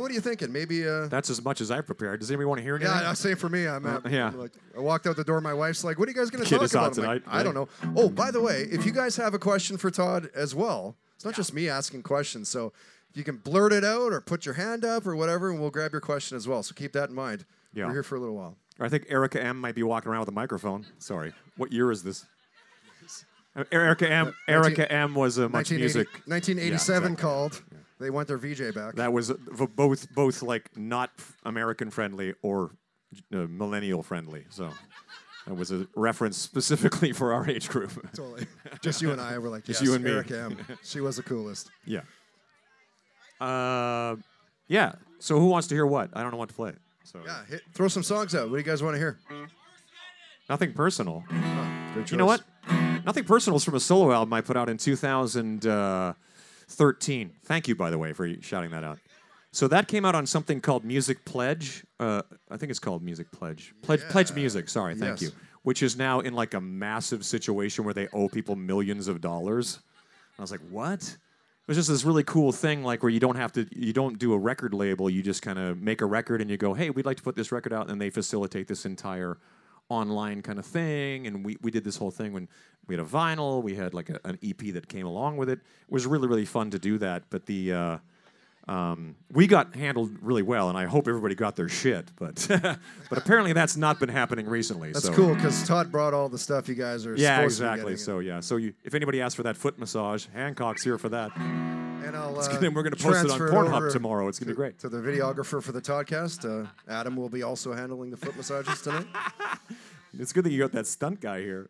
what, 0.07 0.11
are 0.11 0.13
you, 0.13 0.19
what 0.19 0.27
are 0.27 0.29
you 0.31 0.37
thinking? 0.37 0.51
Maybe. 0.51 0.87
Uh, 0.87 1.07
That's 1.07 1.29
as 1.29 1.43
much 1.43 1.61
as 1.61 1.71
I 1.71 1.81
prepared. 1.81 2.19
Does 2.19 2.31
anybody 2.31 2.45
want 2.45 2.59
to 2.59 2.63
hear 2.63 2.75
anything? 2.75 2.93
yeah, 2.93 3.09
I 3.09 3.13
say 3.13 3.35
for 3.35 3.49
me, 3.49 3.67
I'm, 3.67 3.85
uh, 3.85 3.99
yeah. 4.09 4.27
I'm 4.27 4.39
like, 4.39 4.51
I 4.75 4.79
walked 4.79 5.07
out 5.07 5.15
the 5.15 5.23
door. 5.23 5.41
My 5.41 5.53
wife's 5.53 5.83
like, 5.83 5.99
"What 5.99 6.07
are 6.07 6.11
you 6.11 6.17
guys 6.17 6.29
going 6.29 6.43
to 6.43 6.49
talk 6.49 6.63
is 6.63 6.71
about?" 6.73 6.97
I'm 6.97 7.03
like, 7.03 7.23
tonight, 7.23 7.37
I 7.39 7.43
don't 7.43 7.53
know. 7.53 7.67
Oh, 7.95 8.09
by 8.09 8.31
the 8.31 8.41
way, 8.41 8.61
if 8.71 8.85
you 8.85 8.91
guys 8.91 9.15
have 9.17 9.33
a 9.33 9.39
question 9.39 9.77
for 9.77 9.91
Todd 9.91 10.29
as 10.35 10.55
well, 10.55 10.95
it's 11.15 11.25
not 11.25 11.33
just 11.35 11.53
me 11.53 11.69
asking 11.69 12.03
questions. 12.03 12.49
So 12.49 12.73
you 13.13 13.23
can 13.23 13.37
blurt 13.37 13.73
it 13.73 13.83
out 13.83 14.13
or 14.13 14.21
put 14.21 14.45
your 14.45 14.55
hand 14.55 14.85
up 14.85 15.05
or 15.07 15.15
whatever, 15.15 15.49
and 15.49 15.59
we'll 15.59 15.71
grab 15.71 15.91
your 15.91 16.01
question 16.01 16.37
as 16.37 16.47
well. 16.47 16.63
So 16.63 16.73
keep 16.75 16.93
that 16.93 17.09
in 17.09 17.15
mind. 17.15 17.45
Yeah. 17.73 17.85
We're 17.87 17.93
here 17.93 18.03
for 18.03 18.15
a 18.15 18.19
little 18.19 18.35
while. 18.35 18.55
I 18.79 18.89
think 18.89 19.05
Erica 19.09 19.41
M 19.43 19.59
might 19.59 19.75
be 19.75 19.83
walking 19.83 20.11
around 20.11 20.21
with 20.21 20.29
a 20.29 20.33
microphone. 20.33 20.85
Sorry. 20.99 21.33
What 21.57 21.71
year 21.73 21.91
is 21.91 22.03
this? 22.03 22.25
Erica 23.71 24.07
M. 24.09 24.35
Erica 24.47 24.91
M. 24.91 25.15
was 25.15 25.39
a 25.39 25.49
much 25.49 25.71
1980 25.71 25.79
music. 25.81 26.07
1987 26.27 26.67
Yeah, 26.67 26.73
exactly. 26.75 27.15
called. 27.21 27.61
They 27.99 28.09
want 28.09 28.27
their 28.27 28.37
VJ 28.37 28.73
back. 28.75 28.95
That 28.95 29.11
was 29.11 29.31
uh, 29.31 29.35
both 29.75 30.13
both 30.13 30.41
like 30.43 30.69
not 30.77 31.11
American 31.43 31.89
friendly 31.89 32.35
or 32.41 32.71
uh, 33.33 33.47
millennial 33.49 34.03
friendly. 34.03 34.45
So 34.49 34.69
that 35.47 35.55
was 35.55 35.71
a 35.71 35.87
reference 35.95 36.37
specifically 36.37 37.11
for 37.11 37.33
our 37.33 37.49
age 37.49 37.69
group. 37.69 37.91
totally. 38.13 38.45
Just 38.81 39.01
you 39.01 39.11
and 39.11 39.19
I 39.19 39.37
were 39.39 39.49
like, 39.49 39.63
Just 39.63 39.81
yes, 39.81 39.87
you 39.89 39.95
and 39.95 40.03
me. 40.03 40.11
Erica 40.11 40.37
M. 40.39 40.57
She 40.83 40.99
was 41.01 41.15
the 41.15 41.23
coolest. 41.23 41.71
yeah. 41.85 42.01
Uh, 43.39 44.15
yeah. 44.67 44.93
So 45.19 45.39
who 45.39 45.47
wants 45.47 45.67
to 45.67 45.75
hear 45.75 45.85
what? 45.85 46.09
I 46.13 46.21
don't 46.21 46.31
know 46.31 46.37
what 46.37 46.49
to 46.49 46.55
play. 46.55 46.73
So 47.03 47.19
Yeah, 47.25 47.45
hit, 47.45 47.61
throw 47.73 47.87
some 47.87 48.03
songs 48.03 48.35
out. 48.35 48.49
What 48.49 48.57
do 48.57 48.57
you 48.57 48.63
guys 48.63 48.83
want 48.83 48.95
to 48.95 48.99
hear? 48.99 49.17
nothing 50.49 50.73
personal. 50.73 51.23
Oh, 51.31 52.03
You 52.09 52.17
know 52.17 52.25
what? 52.25 52.41
Nothing 53.05 53.23
personal 53.23 53.57
is 53.57 53.63
from 53.63 53.75
a 53.75 53.79
solo 53.79 54.11
album 54.11 54.33
I 54.33 54.41
put 54.41 54.57
out 54.57 54.69
in 54.69 54.77
2013. 56.67 57.31
Thank 57.43 57.67
you, 57.67 57.75
by 57.75 57.89
the 57.89 57.97
way, 57.97 58.13
for 58.13 58.29
shouting 58.41 58.71
that 58.71 58.83
out. 58.83 58.99
So 59.51 59.67
that 59.69 59.87
came 59.87 60.05
out 60.05 60.13
on 60.15 60.25
something 60.25 60.61
called 60.61 60.83
Music 60.83 61.23
Pledge. 61.25 61.85
Uh, 61.99 62.21
I 62.51 62.57
think 62.57 62.69
it's 62.69 62.79
called 62.79 63.01
Music 63.01 63.31
Pledge. 63.31 63.73
Pledge, 63.81 64.01
Pledge 64.09 64.33
Music. 64.33 64.69
Sorry, 64.69 64.93
thank 64.95 65.21
Yes. 65.21 65.31
you. 65.31 65.37
Which 65.63 65.81
is 65.83 65.97
now 65.97 66.19
in 66.21 66.33
like 66.33 66.53
a 66.53 66.61
massive 66.61 67.25
situation 67.25 67.83
where 67.83 67.93
they 67.93 68.07
owe 68.13 68.29
people 68.29 68.55
millions 68.55 69.07
of 69.07 69.19
dollars. 69.19 69.75
And 69.75 70.39
I 70.39 70.41
was 70.41 70.51
like, 70.51 70.61
what? 70.69 71.01
It 71.01 71.67
was 71.67 71.75
just 71.77 71.89
this 71.89 72.05
really 72.05 72.23
cool 72.23 72.51
thing, 72.53 72.83
like 72.83 73.03
where 73.03 73.09
you 73.09 73.19
don't 73.19 73.35
have 73.35 73.51
to, 73.53 73.67
you 73.75 73.91
don't 73.91 74.17
do 74.17 74.31
a 74.33 74.37
record 74.37 74.73
label. 74.73 75.09
You 75.09 75.21
just 75.21 75.41
kind 75.41 75.59
of 75.59 75.81
make 75.81 76.01
a 76.01 76.05
record 76.05 76.39
and 76.39 76.49
you 76.49 76.55
go, 76.55 76.73
hey, 76.73 76.89
we'd 76.89 77.05
like 77.05 77.17
to 77.17 77.23
put 77.23 77.35
this 77.35 77.51
record 77.51 77.73
out, 77.73 77.89
and 77.89 77.99
they 77.99 78.09
facilitate 78.09 78.67
this 78.67 78.85
entire 78.85 79.37
online 79.89 80.41
kind 80.41 80.59
of 80.59 80.65
thing. 80.65 81.27
And 81.27 81.45
we, 81.45 81.57
we 81.61 81.71
did 81.71 81.83
this 81.83 81.97
whole 81.97 82.11
thing 82.11 82.33
when 82.33 82.47
we 82.87 82.95
had 82.95 83.05
a 83.05 83.07
vinyl, 83.07 83.61
we 83.61 83.75
had 83.75 83.93
like 83.93 84.09
a, 84.09 84.19
an 84.23 84.37
EP 84.43 84.73
that 84.73 84.87
came 84.87 85.05
along 85.05 85.37
with 85.37 85.49
it. 85.49 85.59
It 85.59 85.91
was 85.91 86.05
really 86.05 86.27
really 86.27 86.45
fun 86.45 86.71
to 86.71 86.79
do 86.79 86.97
that. 86.99 87.23
But 87.29 87.45
the 87.45 87.73
uh, 87.73 87.97
um, 88.67 89.15
we 89.31 89.47
got 89.47 89.75
handled 89.75 90.11
really 90.21 90.41
well, 90.41 90.69
and 90.69 90.77
I 90.77 90.85
hope 90.85 91.07
everybody 91.07 91.35
got 91.35 91.55
their 91.55 91.69
shit. 91.69 92.11
But 92.17 92.45
but 93.09 93.17
apparently 93.17 93.53
that's 93.53 93.77
not 93.77 93.99
been 93.99 94.09
happening 94.09 94.47
recently. 94.47 94.91
That's 94.91 95.05
so. 95.05 95.13
cool 95.13 95.35
because 95.35 95.65
Todd 95.67 95.91
brought 95.91 96.13
all 96.13 96.29
the 96.29 96.37
stuff 96.37 96.67
you 96.67 96.75
guys 96.75 97.05
are 97.05 97.15
Yeah, 97.15 97.41
exactly. 97.41 97.95
So 97.97 98.19
yeah, 98.19 98.41
so 98.41 98.57
you, 98.57 98.73
if 98.83 98.93
anybody 98.93 99.21
asks 99.21 99.35
for 99.35 99.43
that 99.43 99.57
foot 99.57 99.79
massage, 99.79 100.25
Hancock's 100.33 100.83
here 100.83 100.97
for 100.97 101.09
that. 101.09 101.31
And 102.05 102.15
I'll, 102.15 102.37
uh, 102.39 102.47
gonna- 102.47 102.71
we're 102.71 102.83
gonna 102.83 102.95
post 102.95 103.25
it 103.25 103.31
on 103.31 103.39
Pornhub 103.39 103.91
tomorrow. 103.91 104.27
It's 104.27 104.39
gonna 104.39 104.51
be 104.51 104.55
great. 104.55 104.79
To 104.79 104.89
the 104.89 104.97
videographer 104.97 105.61
for 105.61 105.71
the 105.71 105.81
Toddcast, 105.81 106.45
uh, 106.45 106.67
Adam 106.87 107.15
will 107.15 107.29
be 107.29 107.43
also 107.43 107.73
handling 107.73 108.09
the 108.11 108.17
foot 108.17 108.35
massages 108.35 108.81
tonight. 108.81 109.07
It's 110.19 110.33
good 110.33 110.45
that 110.45 110.51
you 110.51 110.57
got 110.57 110.71
that 110.71 110.87
stunt 110.87 111.19
guy 111.21 111.41
here. 111.41 111.69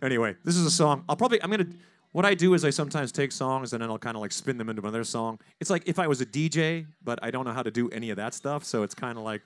anyway, 0.00 0.36
this 0.44 0.54
is 0.54 0.64
a 0.64 0.70
song. 0.70 1.02
I'll 1.08 1.16
probably 1.16 1.42
I'm 1.42 1.50
gonna. 1.50 1.66
What 2.12 2.24
I 2.24 2.34
do 2.34 2.54
is 2.54 2.64
I 2.64 2.70
sometimes 2.70 3.10
take 3.10 3.32
songs 3.32 3.72
and 3.72 3.82
then 3.82 3.90
I'll 3.90 3.98
kind 3.98 4.16
of 4.16 4.20
like 4.20 4.30
spin 4.32 4.58
them 4.58 4.68
into 4.68 4.80
another 4.82 5.02
song. 5.02 5.40
It's 5.58 5.68
like 5.70 5.82
if 5.86 5.98
I 5.98 6.06
was 6.06 6.20
a 6.20 6.26
DJ, 6.26 6.86
but 7.02 7.18
I 7.22 7.30
don't 7.32 7.44
know 7.44 7.52
how 7.52 7.62
to 7.64 7.70
do 7.70 7.88
any 7.90 8.10
of 8.10 8.16
that 8.16 8.34
stuff. 8.34 8.64
So 8.64 8.82
it's 8.84 8.94
kind 8.94 9.18
of 9.18 9.24
like 9.24 9.42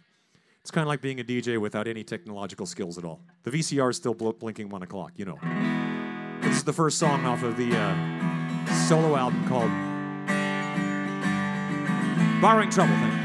it's 0.61 0.71
kind 0.71 0.83
of 0.83 0.89
like 0.89 1.01
being 1.01 1.21
a 1.21 1.25
DJ 1.25 1.59
without 1.59 1.89
any 1.89 2.05
technological 2.05 2.67
skills 2.67 2.99
at 2.99 3.05
all. 3.05 3.21
The 3.45 3.51
VCR 3.51 3.91
is 3.91 3.97
still 3.97 4.15
bl- 4.15 4.31
blinking 4.33 4.69
one 4.69 4.83
o'clock. 4.83 5.13
You 5.17 5.25
know. 5.27 5.39
This 6.43 6.57
is 6.57 6.65
the 6.65 6.73
first 6.73 6.99
song 6.99 7.25
off 7.25 7.43
of 7.45 7.57
the 7.57 7.75
uh, 7.75 8.22
solo 8.71 9.17
album 9.17 9.47
called 9.49 9.71
Borrowing 12.41 12.71
Trouble 12.71 12.95
Thing. 12.97 13.19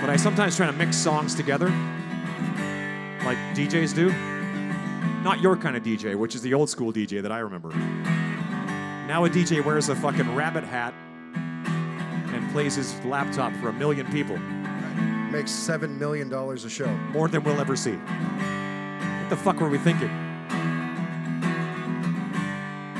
But 0.00 0.10
I 0.10 0.16
sometimes 0.16 0.56
try 0.56 0.66
to 0.66 0.72
mix 0.72 0.96
songs 0.96 1.34
together, 1.34 1.68
like 3.24 3.38
DJs 3.54 3.94
do. 3.94 4.12
Not 5.22 5.40
your 5.40 5.56
kind 5.56 5.76
of 5.76 5.82
DJ, 5.82 6.14
which 6.14 6.34
is 6.34 6.42
the 6.42 6.54
old 6.54 6.70
school 6.70 6.92
DJ 6.92 7.20
that 7.22 7.32
I 7.32 7.40
remember. 7.40 7.70
Now 9.08 9.24
a 9.24 9.30
DJ 9.30 9.64
wears 9.64 9.88
a 9.88 9.96
fucking 9.96 10.34
rabbit 10.34 10.64
hat 10.64 10.94
and 11.34 12.50
plays 12.52 12.76
his 12.76 12.94
laptop 13.04 13.52
for 13.56 13.68
a 13.70 13.72
million 13.72 14.06
people, 14.12 14.38
Makes 15.30 15.50
seven 15.50 15.98
million 15.98 16.28
dollars 16.30 16.64
a 16.64 16.70
show. 16.70 16.88
more 17.12 17.28
than 17.28 17.42
we'll 17.42 17.60
ever 17.60 17.76
see. 17.76 17.92
What 17.96 19.30
the 19.30 19.36
fuck 19.36 19.60
were 19.60 19.68
we 19.68 19.78
thinking? 19.78 20.08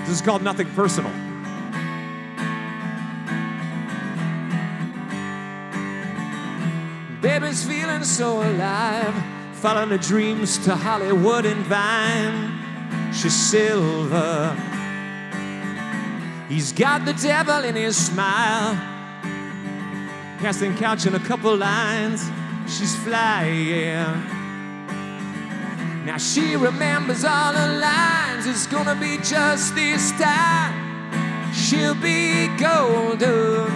This 0.09 0.21
is 0.21 0.23
called 0.23 0.43
Nothing 0.43 0.71
Personal. 0.71 1.13
Baby's 7.21 7.63
feeling 7.67 8.03
so 8.05 8.43
alive, 8.43 9.15
following 9.53 9.91
her 9.91 9.99
dreams 9.99 10.57
to 10.65 10.75
Hollywood 10.75 11.45
and 11.45 11.63
Vine. 11.67 13.13
She's 13.13 13.35
silver. 13.35 14.57
He's 16.49 16.73
got 16.73 17.05
the 17.05 17.13
devil 17.13 17.65
in 17.65 17.77
his 17.77 17.95
smile. 17.95 18.77
Casting 20.41 20.75
couch 20.79 21.05
in 21.05 21.17
a 21.17 21.21
couple 21.21 21.55
lines. 21.55 22.31
She's 22.67 22.97
flying. 23.05 24.38
Now 26.09 26.17
she 26.17 26.57
remembers 26.57 27.23
all 27.23 27.53
her 27.53 27.79
lines. 27.79 28.47
It's 28.47 28.67
gonna 28.67 28.95
be 28.95 29.19
just 29.19 29.75
this 29.75 30.11
time. 30.13 30.73
She'll 31.53 31.95
be 31.95 32.49
golden. 32.57 33.69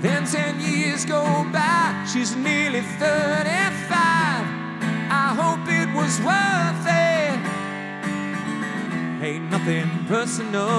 Then 0.00 0.24
ten 0.24 0.58
years 0.62 1.04
go 1.04 1.22
by, 1.52 2.06
she's 2.10 2.34
nearly 2.36 2.80
35. 2.80 3.10
I 5.10 5.34
hope 5.40 5.68
it 5.68 5.92
was 5.94 6.18
worth 6.24 6.86
it. 6.88 7.38
Ain't 9.22 9.50
nothing 9.50 9.90
personal, 10.08 10.70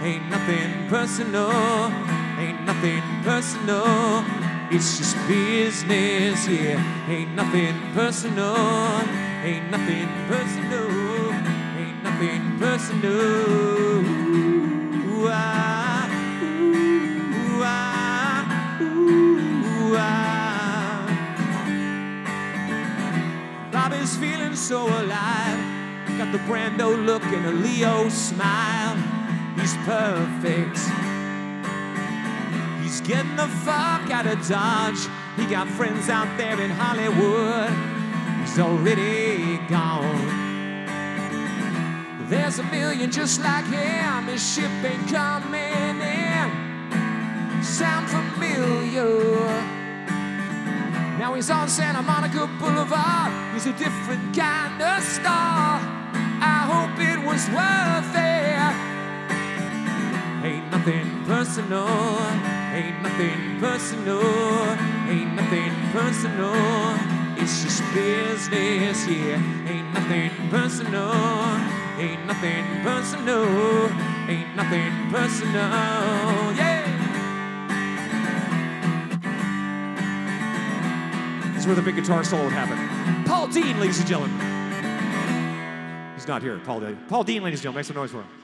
ain't 0.00 0.30
nothing 0.30 0.88
personal, 0.88 1.50
ain't 2.38 2.64
nothing 2.64 3.02
personal. 3.24 4.49
It's 4.72 4.98
just 4.98 5.16
business, 5.26 6.46
yeah. 6.46 7.08
Ain't 7.08 7.34
nothing 7.34 7.74
personal, 7.92 8.56
ain't 9.42 9.70
nothing 9.70 10.08
personal, 10.28 11.32
ain't 11.76 12.02
nothing 12.04 12.58
personal. 12.58 13.20
Ooh, 15.10 15.28
ah, 15.28 16.08
ooh, 16.42 17.62
ah, 17.64 18.80
ooh, 18.82 19.96
ah. 19.96 20.26
Feeling 24.18 24.56
so 24.56 24.86
alive. 24.86 25.60
Got 26.18 26.32
the 26.32 26.38
Brando 26.38 27.06
look 27.06 27.22
and 27.22 27.46
a 27.46 27.52
Leo 27.52 28.08
smile. 28.08 28.96
He's 29.56 29.74
perfect. 29.86 30.78
He's 32.90 33.00
getting 33.02 33.36
the 33.36 33.46
fuck 33.46 34.10
out 34.10 34.26
of 34.26 34.44
Dodge. 34.48 35.06
He 35.36 35.46
got 35.46 35.68
friends 35.68 36.08
out 36.08 36.26
there 36.36 36.60
in 36.60 36.70
Hollywood. 36.70 37.70
He's 38.40 38.58
already 38.58 39.58
gone. 39.68 40.26
There's 42.28 42.58
a 42.58 42.64
million 42.64 43.12
just 43.12 43.40
like 43.42 43.64
him. 43.66 44.26
His 44.26 44.42
ship 44.42 44.72
ain't 44.82 45.08
coming 45.08 46.00
in. 46.00 47.62
Sound 47.62 48.10
familiar. 48.10 49.06
Now 51.16 51.34
he's 51.34 51.48
on 51.48 51.68
Santa 51.68 52.02
Monica 52.02 52.50
Boulevard. 52.58 53.32
He's 53.54 53.66
a 53.66 53.72
different 53.74 54.34
kind 54.36 54.82
of 54.82 55.00
star. 55.04 55.78
I 56.42 56.66
hope 56.66 56.98
it 56.98 57.20
was 57.24 57.48
worth 57.54 58.16
it. 58.16 58.74
Ain't 60.44 60.68
nothing 60.72 61.24
personal. 61.24 62.59
Ain't 62.72 63.02
nothing 63.02 63.58
personal. 63.58 64.22
Ain't 65.08 65.34
nothing 65.34 65.72
personal. 65.90 66.54
It's 67.36 67.64
just 67.64 67.82
business, 67.92 69.06
yeah. 69.08 69.42
Ain't 69.66 69.92
nothing 69.92 70.30
personal. 70.50 71.10
Ain't 71.98 72.26
nothing 72.26 72.64
personal. 72.82 73.44
Ain't 74.28 74.54
nothing 74.54 75.10
personal, 75.10 75.52
yeah. 76.54 76.86
This 81.52 81.62
is 81.62 81.66
where 81.66 81.74
the 81.76 81.82
big 81.82 81.96
guitar 81.96 82.22
solo 82.22 82.44
would 82.44 82.52
happen. 82.52 83.24
Paul 83.24 83.48
Dean, 83.48 83.80
ladies 83.80 83.98
and 83.98 84.08
gentlemen. 84.08 84.30
He's 86.14 86.28
not 86.28 86.40
here. 86.40 86.58
Paul 86.58 86.80
Dean. 86.80 86.98
Paul 87.08 87.24
Dean, 87.24 87.42
ladies 87.42 87.58
and 87.58 87.64
gentlemen. 87.64 87.80
Make 87.80 87.86
some 87.86 87.96
noise 87.96 88.10
for 88.12 88.18
him. 88.18 88.39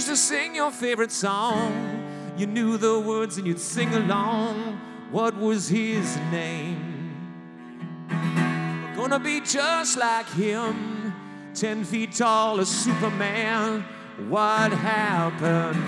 Used 0.00 0.08
to 0.08 0.16
sing 0.16 0.54
your 0.54 0.70
favorite 0.70 1.12
song. 1.12 2.32
You 2.38 2.46
knew 2.46 2.78
the 2.78 2.98
words 2.98 3.36
and 3.36 3.46
you'd 3.46 3.60
sing 3.60 3.92
along. 3.92 4.80
What 5.10 5.36
was 5.36 5.68
his 5.68 6.16
name? 6.32 7.12
We're 8.08 8.96
gonna 8.96 9.18
be 9.18 9.42
just 9.42 9.98
like 9.98 10.26
him. 10.30 11.12
Ten 11.52 11.84
feet 11.84 12.12
tall, 12.12 12.60
a 12.60 12.64
Superman. 12.64 13.84
What 14.30 14.72
happened? 14.72 15.84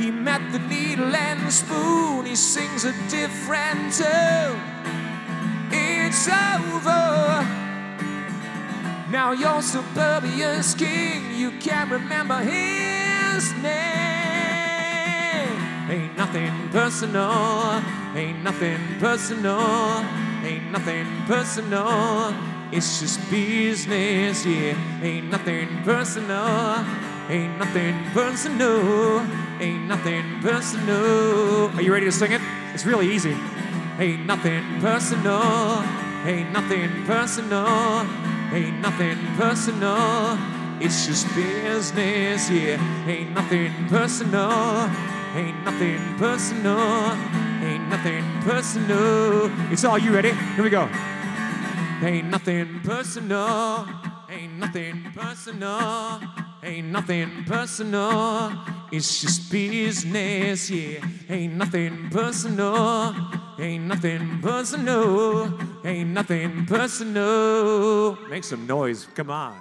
He 0.00 0.12
met 0.12 0.42
the 0.52 0.60
needle 0.60 1.16
and 1.16 1.44
the 1.44 1.50
spoon. 1.50 2.26
He 2.26 2.36
sings 2.36 2.84
a 2.84 2.92
different 3.10 3.94
tune. 3.94 4.60
It's 5.72 6.28
over. 6.28 7.61
Now 9.12 9.32
you're 9.32 9.60
king. 10.78 11.36
You 11.36 11.50
can't 11.60 11.90
remember 11.90 12.38
his 12.38 13.52
name. 13.60 13.72
Ain't 15.90 16.16
nothing 16.16 16.70
personal. 16.70 17.82
Ain't 18.16 18.42
nothing 18.42 18.80
personal. 18.98 20.02
Ain't 20.42 20.72
nothing 20.72 21.06
personal. 21.26 22.34
It's 22.72 23.00
just 23.00 23.20
business, 23.30 24.46
yeah. 24.46 25.02
Ain't 25.02 25.28
nothing 25.28 25.68
personal. 25.84 26.82
Ain't 27.28 27.58
nothing 27.58 27.94
personal. 28.14 29.20
Ain't 29.60 29.88
nothing 29.88 30.40
personal. 30.40 31.68
Are 31.76 31.82
you 31.82 31.92
ready 31.92 32.06
to 32.06 32.12
sing 32.12 32.32
it? 32.32 32.40
It's 32.72 32.86
really 32.86 33.12
easy. 33.12 33.36
Ain't 33.98 34.24
nothing 34.24 34.64
personal. 34.80 35.84
Ain't 36.24 36.50
nothing 36.50 37.04
personal. 37.04 38.06
Ain't 38.52 38.80
nothing 38.80 39.18
personal. 39.36 40.36
It's 40.78 41.06
just 41.06 41.26
business, 41.34 42.50
yeah. 42.50 43.06
Ain't 43.06 43.32
nothing 43.32 43.72
personal. 43.88 44.90
Ain't 45.34 45.64
nothing 45.64 46.18
personal. 46.18 47.16
Ain't 47.62 47.88
nothing 47.88 48.24
personal. 48.42 49.50
It's 49.72 49.84
all 49.84 49.96
you 49.96 50.12
ready? 50.12 50.32
Here 50.54 50.62
we 50.62 50.68
go. 50.68 50.86
Ain't 52.02 52.28
nothing 52.28 52.80
personal. 52.84 53.88
Ain't 54.28 54.58
nothing 54.58 55.12
personal. 55.14 56.20
Ain't 56.62 56.88
nothing 56.88 57.44
personal. 57.46 58.52
It's 58.92 59.22
just 59.22 59.50
business, 59.50 60.68
yeah. 60.68 61.02
Ain't 61.30 61.54
nothing 61.54 62.10
personal. 62.10 63.14
Ain't 63.58 63.84
nothing 63.84 64.40
personal. 64.40 65.58
Ain't 65.84 66.10
nothing 66.10 66.66
personal. 66.66 68.16
Make 68.28 68.44
some 68.44 68.66
noise. 68.66 69.06
Come 69.14 69.30
on. 69.30 69.58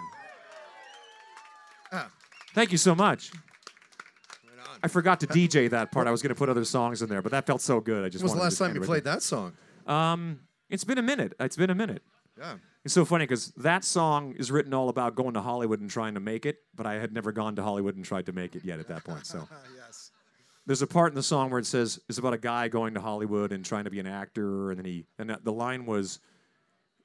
Ah. 1.92 2.10
Thank 2.54 2.72
you 2.72 2.78
so 2.78 2.96
much. 2.96 3.32
Right. 3.34 4.80
I 4.84 4.88
forgot 4.88 5.20
to 5.22 5.28
DJ 5.28 5.70
that 5.72 5.92
part. 5.92 6.08
I 6.08 6.12
was 6.12 6.22
going 6.22 6.30
to 6.30 6.36
put 6.36 6.50
other 6.50 6.64
songs 6.66 7.02
in 7.02 7.10
there, 7.10 7.22
but 7.22 7.32
that 7.32 7.46
felt 7.46 7.62
so 7.62 7.80
good. 7.82 8.06
I 8.06 8.10
just 8.10 8.24
When 8.24 8.32
was 8.32 8.38
the 8.38 8.44
last 8.44 8.58
time 8.58 8.76
you 8.76 8.82
played 8.82 9.00
it. 9.00 9.04
that 9.06 9.22
song? 9.22 9.54
Um, 9.86 10.40
it's 10.70 10.84
been 10.84 10.98
a 10.98 11.02
minute. 11.04 11.34
It's 11.40 11.58
been 11.58 11.70
a 11.70 11.76
minute. 11.76 12.02
Yeah. 12.40 12.56
It's 12.84 12.94
so 12.94 13.06
funny 13.06 13.26
because 13.26 13.48
that 13.58 13.84
song 13.84 14.34
is 14.40 14.50
written 14.52 14.74
all 14.74 14.90
about 14.90 15.14
going 15.16 15.36
to 15.36 15.42
Hollywood 15.42 15.82
and 15.82 15.90
trying 15.90 16.16
to 16.16 16.20
make 16.20 16.46
it, 16.48 16.58
but 16.74 16.88
I 16.88 16.94
had 16.96 17.14
never 17.14 17.32
gone 17.32 17.56
to 17.58 17.62
Hollywood 17.62 17.96
and 17.96 18.04
tried 18.04 18.26
to 18.26 18.32
make 18.32 18.56
it 18.56 18.66
yet 18.66 18.80
at 18.80 18.88
that 18.88 19.04
point. 19.04 19.28
So 19.28 19.48
yes. 19.76 19.81
There's 20.66 20.82
a 20.82 20.88
part 20.88 21.12
in 21.12 21.16
the 21.16 21.24
song 21.24 21.50
where 21.50 21.60
it 21.60 21.66
says 21.66 22.00
it's 22.08 22.18
about 22.18 22.34
a 22.34 22.38
guy 22.38 22.68
going 22.68 22.94
to 22.94 23.02
Hollywood 23.02 23.52
and 23.52 23.66
trying 23.66 23.86
to 23.86 23.90
be 23.90 24.00
an 24.00 24.08
actor, 24.08 24.70
and 24.72 24.78
then 24.80 24.86
he 24.86 25.06
and 25.18 25.36
the 25.44 25.52
line 25.52 25.86
was, 25.86 26.20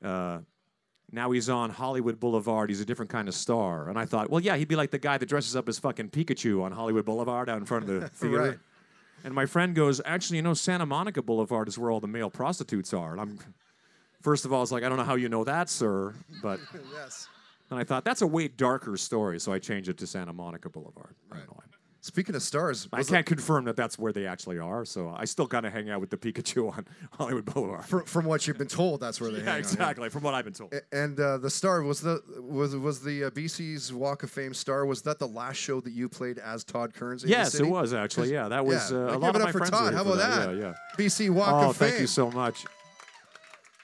uh, 0.04 0.38
"Now 1.10 1.30
he's 1.30 1.48
on 1.48 1.70
Hollywood 1.70 2.20
Boulevard. 2.20 2.68
He's 2.70 2.80
a 2.80 2.84
different 2.84 3.10
kind 3.10 3.28
of 3.28 3.34
star." 3.34 3.88
And 3.88 3.98
I 3.98 4.04
thought, 4.04 4.28
well, 4.30 4.40
yeah, 4.40 4.56
he'd 4.56 4.68
be 4.68 4.76
like 4.76 4.90
the 4.90 4.98
guy 4.98 5.16
that 5.18 5.26
dresses 5.28 5.56
up 5.56 5.68
as 5.68 5.78
fucking 5.78 6.10
Pikachu 6.10 6.62
on 6.62 6.72
Hollywood 6.72 7.04
Boulevard 7.06 7.48
out 7.48 7.58
in 7.58 7.64
front 7.64 7.88
of 7.88 8.00
the 8.00 8.08
theater. 8.14 8.38
Right. 8.40 8.58
And 9.24 9.34
my 9.34 9.46
friend 9.46 9.74
goes, 9.74 10.00
actually, 10.04 10.36
you 10.36 10.42
know, 10.42 10.54
Santa 10.54 10.84
Monica 10.86 11.22
Boulevard 11.22 11.66
is 11.68 11.78
where 11.78 11.90
all 11.90 12.00
the 12.00 12.06
male 12.06 12.30
prostitutes 12.30 12.92
are. 12.92 13.12
And 13.12 13.20
I'm, 13.20 13.38
first 14.20 14.44
of 14.44 14.52
all, 14.52 14.62
it's 14.62 14.70
like, 14.70 14.84
I 14.84 14.88
don't 14.88 14.98
know 14.98 15.04
how 15.04 15.14
you 15.16 15.28
know 15.28 15.42
that, 15.44 15.68
sir. 15.70 16.14
But 16.42 16.60
Yes. 16.92 17.26
then 17.70 17.78
I 17.78 17.82
thought, 17.84 18.04
that's 18.04 18.20
a 18.22 18.26
way 18.26 18.46
darker 18.46 18.96
story. 18.98 19.40
So 19.40 19.52
I 19.52 19.58
changed 19.58 19.88
it 19.88 19.96
to 19.98 20.06
Santa 20.06 20.32
Monica 20.34 20.68
Boulevard. 20.68 21.16
I 21.32 21.38
know. 21.38 21.58
Speaking 22.06 22.36
of 22.36 22.42
stars, 22.42 22.88
I 22.92 23.02
can't 23.02 23.26
confirm 23.26 23.64
that 23.64 23.74
that's 23.74 23.98
where 23.98 24.12
they 24.12 24.26
actually 24.26 24.60
are. 24.60 24.84
So 24.84 25.12
I 25.16 25.24
still 25.24 25.48
kind 25.48 25.66
of 25.66 25.72
hang 25.72 25.90
out 25.90 26.00
with 26.00 26.10
the 26.10 26.16
Pikachu 26.16 26.70
on 26.72 26.84
Hollywood 27.12 27.44
Boulevard. 27.46 27.84
fr- 27.84 27.98
from 28.06 28.26
what 28.26 28.46
you've 28.46 28.58
been 28.58 28.68
told, 28.68 29.00
that's 29.00 29.20
where 29.20 29.32
they 29.32 29.38
hang 29.40 29.46
yeah, 29.46 29.52
out, 29.54 29.58
exactly. 29.58 30.08
From 30.08 30.22
what 30.22 30.32
I've 30.32 30.44
been 30.44 30.54
told. 30.54 30.72
And 30.92 31.18
uh, 31.18 31.38
the 31.38 31.50
star 31.50 31.82
was 31.82 32.00
the 32.00 32.22
was 32.40 32.76
was 32.76 33.00
the 33.00 33.24
uh, 33.24 33.30
BC's 33.30 33.92
Walk 33.92 34.22
of 34.22 34.30
Fame 34.30 34.54
star. 34.54 34.86
Was 34.86 35.02
that 35.02 35.18
the 35.18 35.26
last 35.26 35.56
show 35.56 35.80
that 35.80 35.90
you 35.92 36.08
played 36.08 36.38
as 36.38 36.62
Todd 36.62 36.94
Kerns? 36.94 37.24
In 37.24 37.30
the 37.30 37.36
Yes, 37.36 37.56
it 37.58 37.66
was 37.66 37.92
actually. 37.92 38.32
Yeah, 38.32 38.46
that 38.48 38.64
was 38.64 38.92
Yeah. 38.92 38.98
uh, 38.98 39.00
a 39.00 39.12
give 39.12 39.20
lot 39.22 39.28
it 39.34 39.36
of 39.36 39.42
up 39.42 39.46
my 39.48 39.52
for 39.52 39.58
friends 39.58 39.70
Todd. 39.72 39.94
How 39.94 40.02
about 40.02 40.16
that. 40.18 40.46
that? 40.46 40.56
Yeah, 40.56 40.62
yeah. 40.62 40.74
BC 40.96 41.30
Walk 41.30 41.48
Oh, 41.48 41.70
of 41.70 41.76
Fame. 41.76 41.88
Oh, 41.88 41.90
thank 41.90 42.00
you 42.00 42.06
so 42.06 42.30
much. 42.30 42.64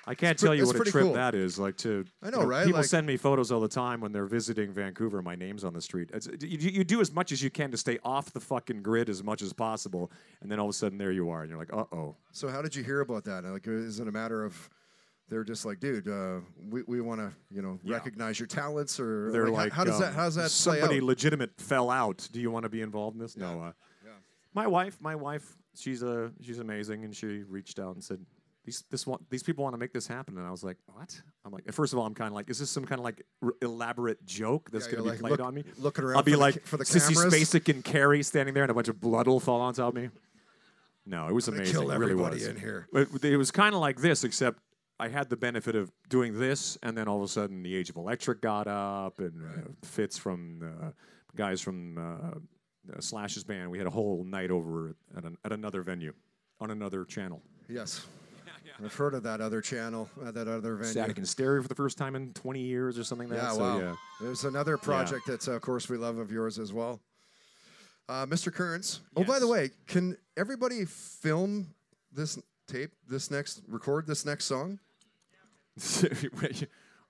I 0.07 0.15
can't 0.17 0.37
tell 0.39 0.53
you 0.55 0.63
it's 0.63 0.69
what 0.69 0.75
a 0.77 0.79
pretty 0.79 0.91
trip 0.91 1.05
cool. 1.05 1.13
that 1.15 1.35
is. 1.35 1.59
Like 1.61 1.77
to, 1.79 2.05
I 2.23 2.31
know, 2.31 2.41
you 2.41 2.47
right? 2.47 2.65
People 2.67 2.81
Like- 2.81 2.89
send 2.89 3.07
me 3.07 3.17
photos 3.17 3.53
all 3.53 3.61
the 3.61 3.69
time 3.69 4.01
when 4.01 4.11
they're 4.13 4.27
visiting 4.27 4.73
Vancouver. 4.73 5.23
My 5.23 5.37
name's 5.37 5.63
on 5.63 5.73
the 5.75 5.81
street. 5.81 6.11
It's, 6.13 6.27
you, 6.41 6.59
you 6.71 6.85
do 6.85 7.01
as 7.01 7.13
much 7.13 7.31
as 7.31 7.41
you 7.43 7.51
can 7.51 7.71
to 7.71 7.77
stay 7.77 7.99
off 8.05 8.33
the 8.33 8.41
fucking 8.41 8.83
grid 8.83 9.09
as 9.09 9.23
much 9.23 9.43
as 9.43 9.53
possible, 9.53 10.11
and 10.41 10.51
then 10.51 10.59
all 10.59 10.67
of 10.67 10.71
a 10.71 10.73
sudden 10.73 10.99
there 10.99 11.13
you 11.13 11.31
are, 11.31 11.43
and 11.43 11.51
you're 11.51 11.59
like, 11.59 11.73
uh 11.73 11.85
oh. 11.93 12.17
So 12.33 12.49
how 12.49 12.63
did 12.63 12.75
you 12.75 12.83
hear 12.83 13.01
about 13.01 13.23
that? 13.25 13.45
Like, 13.45 13.67
is 13.69 14.01
it 14.01 14.09
a 14.09 14.13
matter 14.13 14.45
of 14.45 14.69
they're 15.29 15.45
just 15.45 15.65
like, 15.65 15.79
dude, 15.79 16.09
uh, 16.09 16.41
we, 16.69 16.83
we 16.89 17.01
want 17.01 17.21
to 17.21 17.33
you 17.51 17.63
know 17.63 17.79
recognize 17.85 18.41
your 18.41 18.49
talents, 18.49 18.99
or 18.99 19.31
They're 19.31 19.47
how- 19.47 19.53
like, 19.53 19.73
how, 19.73 19.85
does 19.85 20.01
that 20.01 20.09
um, 20.09 20.15
how 20.15 20.25
does 20.25 20.35
that 20.35 20.51
play 20.51 20.81
somebody 20.81 20.99
out? 20.99 21.05
legitimate 21.05 21.53
fell 21.61 21.91
out. 21.91 22.29
Do 22.33 22.41
you 22.41 22.51
want 22.51 22.65
to 22.65 22.69
be 22.69 22.81
involved 22.81 23.15
in 23.17 23.23
this? 23.23 23.37
No. 23.37 23.61
Uh, 23.63 23.73
My 24.55 24.67
wife, 24.67 24.99
my 25.01 25.15
wife, 25.15 25.57
she's 25.77 26.03
a 26.03 26.33
she's 26.43 26.59
amazing, 26.59 27.05
and 27.05 27.15
she 27.17 27.45
reached 27.49 27.79
out 27.79 27.95
and 27.95 28.03
said. 28.03 28.19
These, 28.65 28.85
this 28.91 29.07
one, 29.09 29.19
these 29.29 29.43
people 29.43 29.65
want 29.65 29.75
to 29.75 29.79
make 29.79 29.93
this 29.93 30.07
happen, 30.07 30.39
and 30.39 30.47
I 30.47 30.51
was 30.53 30.63
like, 30.63 30.77
"What?" 30.87 31.21
I'm 31.45 31.51
like, 31.53 31.71
first 31.73 31.93
of 31.93 31.99
all, 31.99 32.07
I'm 32.07 32.15
kind 32.15 32.29
of 32.29 32.35
like, 32.35 32.49
"Is 32.49 32.61
this 32.61 32.71
some 32.71 32.85
kind 32.85 33.01
of 33.01 33.05
like 33.05 33.23
r- 33.43 33.55
elaborate 33.61 34.25
joke 34.25 34.71
that's 34.71 34.87
Yeah, 34.87 34.93
going 34.93 34.99
to 34.99 35.05
be 35.05 35.11
like, 35.11 35.19
played 35.21 35.31
look- 35.33 35.41
on 35.41 35.55
me?" 35.55 35.65
looking 35.79 36.05
around 36.05 36.19
I'll 36.19 36.23
be 36.23 36.31
for 36.33 36.37
the 36.37 36.41
like, 36.41 36.55
ca- 36.55 36.61
for 36.67 36.77
the 36.77 36.85
Sissy 36.85 37.15
cameras. 37.15 37.35
Spacek 37.35 37.69
and 37.75 37.85
Carrie 37.85 38.23
standing 38.23 38.55
there, 38.55 38.63
and 38.63 38.71
a 38.71 38.75
bunch 38.75 38.87
of 38.89 39.01
blood 39.01 39.27
will 39.27 39.41
fall 39.41 39.61
on 39.61 39.75
top 39.75 39.97
of 39.97 40.03
me. 40.03 40.11
No, 41.05 41.27
it 41.27 41.33
was 41.35 41.47
gonna 41.47 41.57
amazing. 41.59 41.75
kill 41.75 41.91
it 41.91 41.97
really 41.99 42.15
was. 42.15 42.47
in 42.47 42.57
here. 42.57 42.87
It, 42.93 43.25
it 43.25 43.37
was 43.37 43.51
kind 43.51 43.75
of 43.75 43.81
like 43.81 44.01
this, 44.01 44.23
except 44.23 44.61
I 45.01 45.09
had 45.09 45.29
the 45.29 45.37
benefit 45.37 45.75
of 45.75 45.91
doing 46.09 46.39
this, 46.39 46.79
and 46.85 46.97
then 46.97 47.09
all 47.09 47.17
of 47.17 47.25
a 47.25 47.29
sudden, 47.29 47.65
the 47.65 47.75
Age 47.75 47.91
of 47.91 47.97
Electric 47.97 48.41
got 48.41 48.69
up, 48.69 49.19
and 49.19 49.33
uh, 49.45 49.69
Fitz 49.85 50.17
from 50.17 50.61
uh, 50.63 50.91
guys 51.35 51.61
from 51.61 51.99
uh, 51.99 52.93
uh, 52.97 53.01
Slash's 53.01 53.43
band. 53.43 53.73
We 53.73 53.79
had 53.79 53.89
a 53.89 53.91
whole 53.91 54.23
night 54.25 54.53
over 54.53 54.95
at, 55.17 55.25
an, 55.25 55.37
at 55.45 55.51
another 55.51 55.83
venue 55.83 56.13
on 56.61 56.71
another 56.71 57.05
channel. 57.05 57.43
Yes, 57.69 58.07
I've 58.85 58.95
heard 58.95 59.15
of 59.15 59.23
that 59.23 59.41
other 59.41 59.61
channel, 59.61 60.09
uh, 60.25 60.31
that 60.33 60.49
other 60.49 60.75
venue. 60.77 60.91
Static 60.93 61.19
and 61.19 61.29
Stereo 61.29 61.63
for 61.63 61.69
the 61.69 61.75
first 61.75 61.99
time 61.99 62.17
in 62.17 62.33
20 62.33 62.61
years 62.61 62.99
or 62.99 63.05
something 63.05 63.29
like 63.29 63.39
Yeah, 63.39 63.45
that. 63.45 63.55
So, 63.55 63.61
wow. 63.61 63.79
yeah. 63.79 63.95
There's 64.21 64.45
another 64.45 64.77
project 64.77 65.27
that, 65.27 65.47
uh, 65.49 65.53
of 65.53 65.63
course, 65.63 65.89
we 65.89 65.97
love 65.97 66.19
of 66.19 66.33
yours 66.33 66.59
as 66.59 66.73
well. 66.73 67.01
Uh, 68.09 68.27
Mr. 68.27 68.53
Kerns. 68.53 69.01
Oh, 69.17 69.25
by 69.25 69.39
the 69.39 69.47
way, 69.47 69.71
can 69.87 70.17
everybody 70.37 70.85
film 70.85 71.69
this 72.13 72.39
tape, 72.67 72.91
this 73.09 73.31
next, 73.31 73.63
record 73.69 74.07
this 74.07 74.27
next 74.27 74.47
song? 74.47 74.79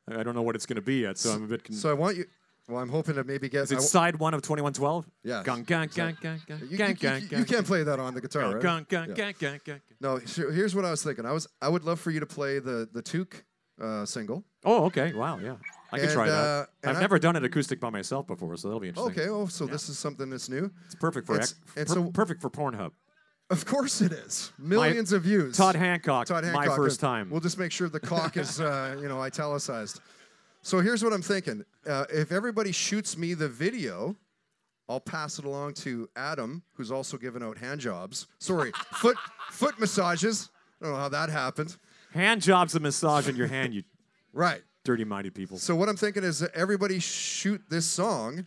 I 0.09 0.23
don't 0.23 0.35
know 0.35 0.43
what 0.43 0.55
it's 0.55 0.67
going 0.67 0.77
to 0.77 0.83
be 0.83 0.97
yet, 1.01 1.19
so 1.19 1.31
I'm 1.31 1.45
a 1.45 1.47
bit. 1.47 1.65
Con- 1.65 1.75
So 1.77 1.91
I 1.91 1.95
want 1.95 2.17
you. 2.17 2.27
Well, 2.73 2.83
I'm 2.83 2.89
hoping 2.89 3.15
to 3.17 3.25
maybe 3.25 3.49
get. 3.49 3.63
is 3.65 3.73
it 3.73 3.77
w- 3.77 3.89
side 3.89 4.17
one 4.17 4.35
of 4.35 4.43
2112? 4.43 5.07
Yeah. 5.25 5.43
Gung, 5.45 5.65
gung, 5.65 5.89
gung, 5.93 6.17
gung, 6.21 6.47
gung, 6.47 6.61
you, 6.63 6.67
you- 6.69 6.79
gung, 6.79 6.89
you- 6.89 7.29
gung, 7.29 7.39
you 7.39 7.45
can't 7.45 7.67
play 7.67 7.83
that 7.83 8.01
on 8.01 8.15
the 8.15 8.21
guitar, 8.21 8.55
right? 8.55 8.63
gung, 8.63 8.87
gung, 8.89 9.09
Yeah. 9.17 9.33
gung, 9.33 9.35
gung, 9.39 9.61
gung. 9.65 9.81
No. 10.01 10.17
Here's 10.53 10.75
what 10.75 10.85
I 10.85 10.91
was 10.91 11.03
thinking. 11.03 11.27
I 11.27 11.33
was. 11.33 11.47
I 11.61 11.69
would 11.69 11.85
love 11.85 12.01
for 12.01 12.11
you 12.11 12.21
to 12.21 12.27
play 12.27 12.59
the 12.59 12.89
the 12.93 13.03
Toque 13.03 13.43
uh, 13.81 14.05
single. 14.07 14.45
Oh, 14.65 14.85
okay. 14.87 15.13
Wow, 15.13 15.39
yeah. 15.39 15.57
I 15.93 15.99
can 15.99 16.07
And, 16.07 16.15
try 16.15 16.29
uh, 16.29 16.65
that. 16.83 16.91
I've 16.97 17.01
never 17.01 17.19
done 17.19 17.37
it 17.37 17.45
acoustic 17.45 17.79
by 17.81 17.91
myself 17.91 18.27
before, 18.27 18.57
so 18.57 18.69
that'll 18.69 18.81
be 18.81 18.89
interesting. 18.89 19.13
Okay. 19.21 19.29
Oh, 19.29 19.47
so 19.47 19.67
this 19.67 19.89
is 19.89 19.99
something 19.99 20.31
that's 20.31 20.49
new. 20.49 20.71
It's 20.87 20.95
perfect 20.95 21.27
for 21.27 21.35
It's- 21.35 21.55
it's 21.77 21.93
per- 21.95 22.01
a- 22.01 22.11
perfect 22.11 22.41
for 22.41 22.49
Pornhub. 22.51 22.93
Of 23.51 23.67
course 23.67 24.01
it 24.01 24.13
is. 24.13 24.51
Millions 24.59 25.13
of 25.13 25.25
views. 25.25 25.57
Todd 25.59 25.75
Hancock, 25.77 26.27
Todd 26.27 26.45
Hancock. 26.45 26.67
my 26.67 26.75
first 26.77 27.01
time. 27.01 27.29
We'll 27.29 27.41
just 27.41 27.59
make 27.59 27.71
sure 27.71 27.89
the 27.91 28.01
cock 28.01 28.39
is, 28.39 28.59
uh, 28.61 28.97
you 28.99 29.09
know, 29.09 29.21
italicized. 29.21 30.01
So 30.63 30.81
here's 30.81 31.03
what 31.03 31.13
I'm 31.13 31.23
thinking. 31.23 31.65
Uh, 31.87 32.05
if 32.09 32.31
everybody 32.33 32.73
shoots 32.73 33.17
me 33.19 33.35
the 33.35 33.49
video 33.49 34.17
I'll 34.89 35.01
pass 35.01 35.39
it 35.39 35.45
along 35.45 35.75
to 35.75 36.09
Adam, 36.17 36.63
who's 36.75 36.91
also 36.91 37.17
giving 37.17 37.43
out 37.43 37.57
hand 37.57 37.81
jobs. 37.81 38.27
Sorry, 38.41 38.73
foot 38.95 39.17
foot 39.51 39.79
massages. 39.79 40.51
I 40.81 40.85
don't 40.85 40.95
know 40.95 41.01
how 41.01 41.09
that 41.09 41.31
happened. 41.31 41.77
Hand 42.13 42.43
jobs 42.43 42.75
a 42.75 42.81
massage 42.81 43.29
in 43.29 43.37
your 43.37 43.47
hand, 43.47 43.73
you 43.75 43.85
Right. 44.35 44.61
dirty 44.85 45.05
minded 45.05 45.35
people. 45.35 45.57
So 45.59 45.77
what 45.77 45.89
I'm 45.89 45.97
thinking 45.97 46.25
is 46.25 46.41
that 46.41 46.53
everybody 46.55 46.99
shoot 46.99 47.63
this 47.71 47.87
song, 47.87 48.45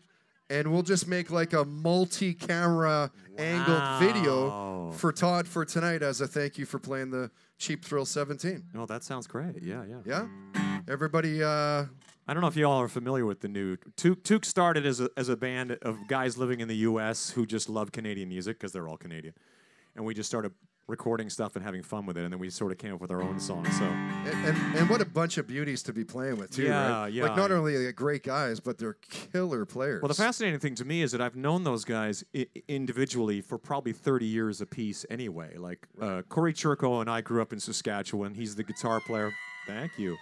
and 0.49 0.71
we'll 0.71 0.83
just 0.83 1.07
make 1.07 1.31
like 1.31 1.53
a 1.53 1.63
multi-camera 1.65 3.11
angled 3.37 3.99
video 3.99 4.49
Wow. 4.49 4.91
for 4.95 5.11
Todd 5.13 5.47
for 5.47 5.65
tonight 5.65 6.03
as 6.03 6.21
a 6.21 6.27
thank 6.27 6.57
you 6.59 6.65
for 6.65 6.77
playing 6.79 7.09
the 7.11 7.31
Cheap 7.57 7.85
Thrill 7.85 8.05
17. 8.05 8.63
Oh, 8.75 8.85
that 8.85 9.03
sounds 9.03 9.27
great. 9.27 9.63
Yeah, 9.63 9.83
yeah. 9.87 10.01
Yeah. 10.05 10.79
Everybody. 10.87 11.41
Uh, 11.41 11.85
I 12.27 12.33
don't 12.33 12.41
know 12.41 12.47
if 12.47 12.55
you 12.55 12.65
all 12.65 12.81
are 12.81 12.87
familiar 12.87 13.25
with 13.25 13.41
the 13.41 13.47
new 13.47 13.77
Toque. 13.97 14.23
Toque 14.23 14.45
started 14.45 14.85
as 14.85 14.99
a, 14.99 15.09
as 15.15 15.29
a 15.29 15.37
band 15.37 15.77
of 15.81 15.97
guys 16.07 16.37
living 16.37 16.59
in 16.59 16.67
the 16.67 16.77
U.S. 16.77 17.29
who 17.29 17.45
just 17.45 17.69
love 17.69 17.91
Canadian 17.91 18.29
music 18.29 18.57
because 18.59 18.71
they're 18.71 18.87
all 18.87 18.97
Canadian, 18.97 19.33
and 19.95 20.03
we 20.05 20.13
just 20.13 20.27
started 20.27 20.51
recording 20.87 21.29
stuff 21.29 21.55
and 21.55 21.65
having 21.65 21.81
fun 21.81 22.05
with 22.05 22.17
it, 22.17 22.23
and 22.23 22.33
then 22.33 22.39
we 22.39 22.49
sort 22.49 22.71
of 22.71 22.77
came 22.77 22.93
up 22.93 23.01
with 23.01 23.11
our 23.11 23.21
own 23.21 23.39
song. 23.39 23.65
So 23.71 23.85
and, 23.85 24.45
and 24.45 24.75
and 24.75 24.89
what 24.89 25.01
a 25.01 25.05
bunch 25.05 25.37
of 25.37 25.47
beauties 25.47 25.83
to 25.83 25.93
be 25.93 26.03
playing 26.03 26.37
with 26.37 26.51
too. 26.51 26.63
Yeah, 26.63 27.01
right? 27.01 27.13
yeah. 27.13 27.23
Like 27.23 27.37
not 27.37 27.51
only 27.51 27.77
like, 27.77 27.95
great 27.95 28.23
guys, 28.23 28.59
but 28.59 28.77
they're 28.77 28.97
killer 29.09 29.65
players. 29.65 30.01
Well, 30.01 30.09
the 30.09 30.13
fascinating 30.13 30.59
thing 30.59 30.75
to 30.75 30.85
me 30.85 31.01
is 31.01 31.11
that 31.11 31.21
I've 31.21 31.35
known 31.35 31.63
those 31.63 31.85
guys 31.85 32.23
I- 32.35 32.47
individually 32.67 33.41
for 33.41 33.57
probably 33.57 33.93
30 33.93 34.25
years 34.25 34.61
apiece 34.61 35.05
anyway. 35.09 35.57
Like 35.57 35.87
uh, 35.99 36.21
Corey 36.29 36.53
Churko 36.53 37.01
and 37.01 37.09
I 37.09 37.21
grew 37.21 37.41
up 37.41 37.53
in 37.53 37.59
Saskatchewan. 37.59 38.35
He's 38.35 38.55
the 38.55 38.63
guitar 38.63 39.01
player. 39.01 39.31
Thank 39.67 39.97
you. 39.97 40.17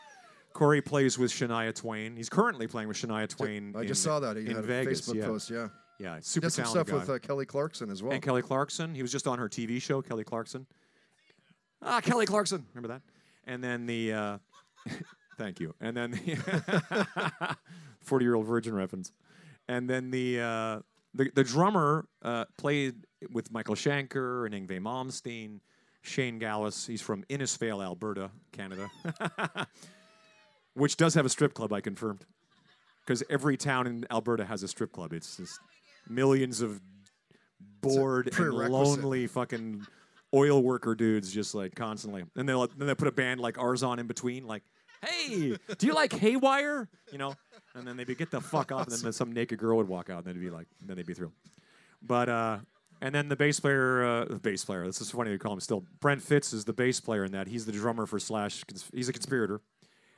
Corey 0.54 0.82
plays 0.82 1.17
with 1.17 1.32
Shania 1.32 1.73
Twain. 1.73 2.15
He's 2.15 2.30
currently 2.30 2.67
playing 2.67 2.88
with 2.88 2.97
Shania 2.97 3.28
Twain. 3.28 3.73
I 3.76 3.86
just 3.86 4.04
saw 4.04 4.19
that 4.19 4.38
he 4.38 4.45
in 4.45 4.56
had 4.56 4.65
Vegas. 4.65 5.08
a 5.08 5.12
Facebook 5.12 5.15
yeah. 5.17 5.26
post. 5.26 5.49
Yeah, 5.49 5.67
Yeah, 6.03 6.19
super 6.19 6.47
does 6.47 6.55
some 6.55 6.65
talented 6.65 6.87
stuff 6.87 7.07
guy. 7.07 7.13
with 7.13 7.23
uh, 7.23 7.25
Kelly 7.25 7.45
Clarkson 7.45 7.89
as 7.89 8.03
well. 8.03 8.11
and 8.11 8.21
Kelly 8.21 8.41
Clarkson. 8.41 8.93
He 8.93 9.01
was 9.01 9.11
just 9.11 9.25
on 9.25 9.39
her 9.39 9.47
TV 9.47 9.81
show, 9.81 10.01
Kelly 10.01 10.25
Clarkson. 10.25 10.67
Ah, 11.81 12.01
Kelly 12.01 12.25
Clarkson. 12.25 12.65
Remember 12.73 12.93
that? 12.93 13.01
And 13.45 13.63
then 13.63 13.85
the. 13.85 14.11
Uh, 14.11 14.37
thank 15.37 15.61
you. 15.61 15.73
And 15.79 15.95
then 15.95 16.11
the 16.11 17.57
40 18.01 18.25
year 18.25 18.35
old 18.35 18.45
virgin 18.45 18.75
reference. 18.75 19.13
And 19.69 19.89
then 19.89 20.11
the. 20.11 20.41
Uh, 20.41 20.79
the, 21.13 21.31
the 21.35 21.43
drummer 21.43 22.07
uh, 22.23 22.45
played 22.57 23.05
with 23.31 23.51
Michael 23.51 23.75
Schenker 23.75 24.45
and 24.45 24.67
Yngwie 24.67 24.81
Malmsteen, 24.81 25.59
Shane 26.01 26.39
Gaalaas. 26.39 26.87
He's 26.87 27.01
from 27.01 27.23
Innisfail, 27.29 27.83
Alberta, 27.83 28.31
Canada, 28.51 28.89
which 30.73 30.97
does 30.97 31.13
have 31.13 31.25
a 31.25 31.29
strip 31.29 31.53
club, 31.53 31.71
I 31.71 31.81
confirmed. 31.81 32.25
Because 33.05 33.21
every 33.29 33.57
town 33.57 33.85
in 33.85 34.05
Alberta 34.09 34.43
has 34.45 34.63
a 34.63 34.67
strip 34.67 34.91
club. 34.91 35.13
It's 35.13 35.37
just 35.37 35.59
millions 36.09 36.61
of 36.61 36.81
bored 37.81 38.27
and 38.37 38.53
lonely 38.53 39.27
fucking 39.27 39.85
oil 40.33 40.63
worker 40.63 40.95
dudes 40.95 41.31
just 41.31 41.53
like 41.53 41.75
constantly. 41.75 42.23
And 42.35 42.47
they'll 42.47 42.67
then 42.67 42.87
they 42.87 42.95
put 42.95 43.07
a 43.07 43.11
band 43.11 43.39
like 43.39 43.57
ours 43.57 43.83
on 43.83 43.99
in 43.99 44.07
between, 44.07 44.47
like, 44.47 44.63
hey, 45.05 45.57
do 45.77 45.87
you 45.87 45.93
like 45.93 46.13
Haywire? 46.13 46.87
You 47.11 47.17
know? 47.17 47.35
And 47.75 47.87
then 47.87 47.97
they'd 47.97 48.07
be 48.07 48.15
get 48.15 48.31
the 48.31 48.41
fuck 48.41 48.71
off, 48.71 48.87
and 48.87 48.97
then 48.97 49.13
some 49.13 49.31
naked 49.31 49.59
girl 49.59 49.77
would 49.77 49.87
walk 49.87 50.09
out, 50.09 50.19
and 50.19 50.25
then 50.27 50.35
they'd 50.35 50.45
be 50.45 50.49
like, 50.49 50.67
then 50.85 50.95
they'd 50.95 51.05
be 51.05 51.13
thrilled. 51.13 51.33
But 52.01 52.29
uh 52.29 52.57
and 53.01 53.13
then 53.13 53.27
the 53.27 53.35
bass 53.35 53.59
player, 53.59 54.01
uh, 54.05 54.25
the 54.25 54.35
bass 54.39 54.63
player. 54.63 54.85
This 54.85 55.01
is 55.01 55.11
funny 55.11 55.31
to 55.31 55.37
call 55.37 55.51
him 55.51 55.59
still. 55.59 55.83
Brent 55.99 56.21
Fitz 56.21 56.53
is 56.53 56.63
the 56.63 56.71
bass 56.71 57.01
player 57.01 57.25
in 57.25 57.33
that. 57.33 57.47
He's 57.47 57.65
the 57.65 57.73
drummer 57.73 58.05
for 58.05 58.17
Slash. 58.17 58.63
Cons- 58.63 58.89
He's 58.93 59.09
a 59.09 59.11
conspirator, 59.13 59.59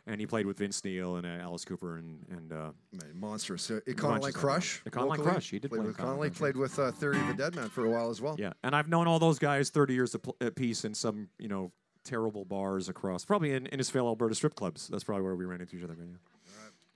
and 0.08 0.20
he 0.20 0.28
played 0.28 0.46
with 0.46 0.58
Vince 0.60 0.84
Neil 0.84 1.16
and 1.16 1.26
uh, 1.26 1.44
Alice 1.44 1.66
Cooper 1.66 1.98
and 1.98 2.26
and 2.30 2.52
uh, 2.54 2.72
monstrous. 3.14 3.70
Uh, 3.72 3.80
Bunch 3.86 3.98
Econoline. 3.98 4.34
Crush. 4.34 4.82
Econoline 4.90 5.10
locally. 5.10 5.32
Crush, 5.32 5.50
he 5.50 5.60
did 5.60 5.70
played 5.70 5.80
play 5.80 5.88
with 5.88 5.98
Connolly. 5.98 6.30
Played 6.30 6.58
with 6.58 6.78
uh, 6.80 6.92
Theory 6.92 7.20
of 7.20 7.28
the 7.28 7.34
Deadman 7.34 7.70
for 7.70 7.86
a 7.86 7.90
while 7.90 8.10
as 8.10 8.22
well. 8.22 8.36
Yeah, 8.38 8.54
and 8.64 8.76
I've 8.76 8.88
known 8.88 9.08
all 9.08 9.20
those 9.20 9.40
guys 9.40 9.70
30 9.70 9.94
years 9.94 10.14
apl- 10.16 10.36
apiece 10.46 10.86
in 10.86 10.94
some, 10.94 11.30
you 11.40 11.48
know, 11.48 11.72
terrible 12.04 12.46
bars 12.46 12.88
across, 12.90 13.26
probably 13.26 13.54
in 13.54 13.66
Innisfail, 13.66 14.06
Alberta 14.06 14.36
strip 14.36 14.56
clubs. 14.56 14.88
That's 14.88 15.04
probably 15.04 15.24
where 15.24 15.36
we 15.36 15.46
ran 15.46 15.62
into 15.62 15.76
each 15.78 15.84
other. 15.84 15.96
Yeah. 15.98 16.06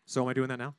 So 0.05 0.21
am 0.21 0.27
I 0.27 0.33
doing 0.33 0.49
that 0.49 0.59
now? 0.59 0.75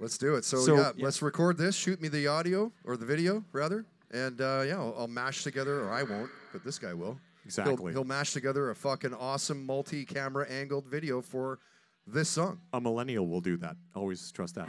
Let's 0.00 0.16
do 0.16 0.36
it. 0.36 0.44
So, 0.44 0.58
So, 0.58 0.76
yeah, 0.76 0.92
yeah. 0.96 1.04
let's 1.04 1.22
record 1.22 1.58
this. 1.58 1.74
Shoot 1.74 2.00
me 2.00 2.06
the 2.08 2.28
audio 2.28 2.72
or 2.84 2.96
the 2.96 3.04
video 3.04 3.44
rather, 3.50 3.84
and 4.12 4.40
uh, 4.40 4.62
yeah, 4.64 4.76
I'll, 4.76 4.94
I'll 4.96 5.08
mash 5.08 5.42
together, 5.42 5.80
or 5.80 5.90
I 5.90 6.04
won't, 6.04 6.30
but 6.52 6.62
this 6.64 6.78
guy 6.78 6.94
will. 6.94 7.18
He'll- 7.56 7.62
Exactly. 7.64 7.92
He'll, 7.92 8.04
mash 8.04 8.32
together 8.32 8.70
a 8.70 8.74
fucking 8.74 9.14
awesome 9.14 9.64
multi-camera 9.64 10.46
angled 10.50 10.86
video 10.86 11.22
for 11.22 11.58
this 12.06 12.28
song. 12.28 12.60
A 12.72 12.80
millennial 12.80 13.26
will 13.26 13.40
do 13.40 13.56
that. 13.58 13.76
Always 13.94 14.30
trust 14.32 14.54
that. 14.56 14.68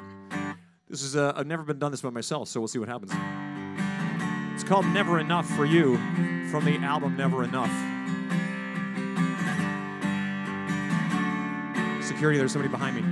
This 0.88 1.04
is, 1.04 1.16
uh, 1.16 1.34
I've 1.36 1.46
never 1.48 1.64
been 1.64 1.78
done 1.80 1.92
this 1.92 2.02
by 2.02 2.10
myself, 2.10 2.48
so 2.48 2.60
we'll 2.60 2.68
see 2.68 2.80
what 2.80 2.88
happens. 2.90 3.12
It's 4.56 4.64
called 4.64 4.86
Never 4.88 5.20
Enough 5.20 5.48
for 5.56 5.66
You 5.66 5.98
from 6.50 6.66
the 6.66 6.78
album 6.78 7.16
Never 7.16 7.44
Enough. 7.44 7.70
Security, 12.04 12.38
there's 12.40 12.52
somebody 12.52 12.72
behind 12.72 12.96
me. 12.96 13.04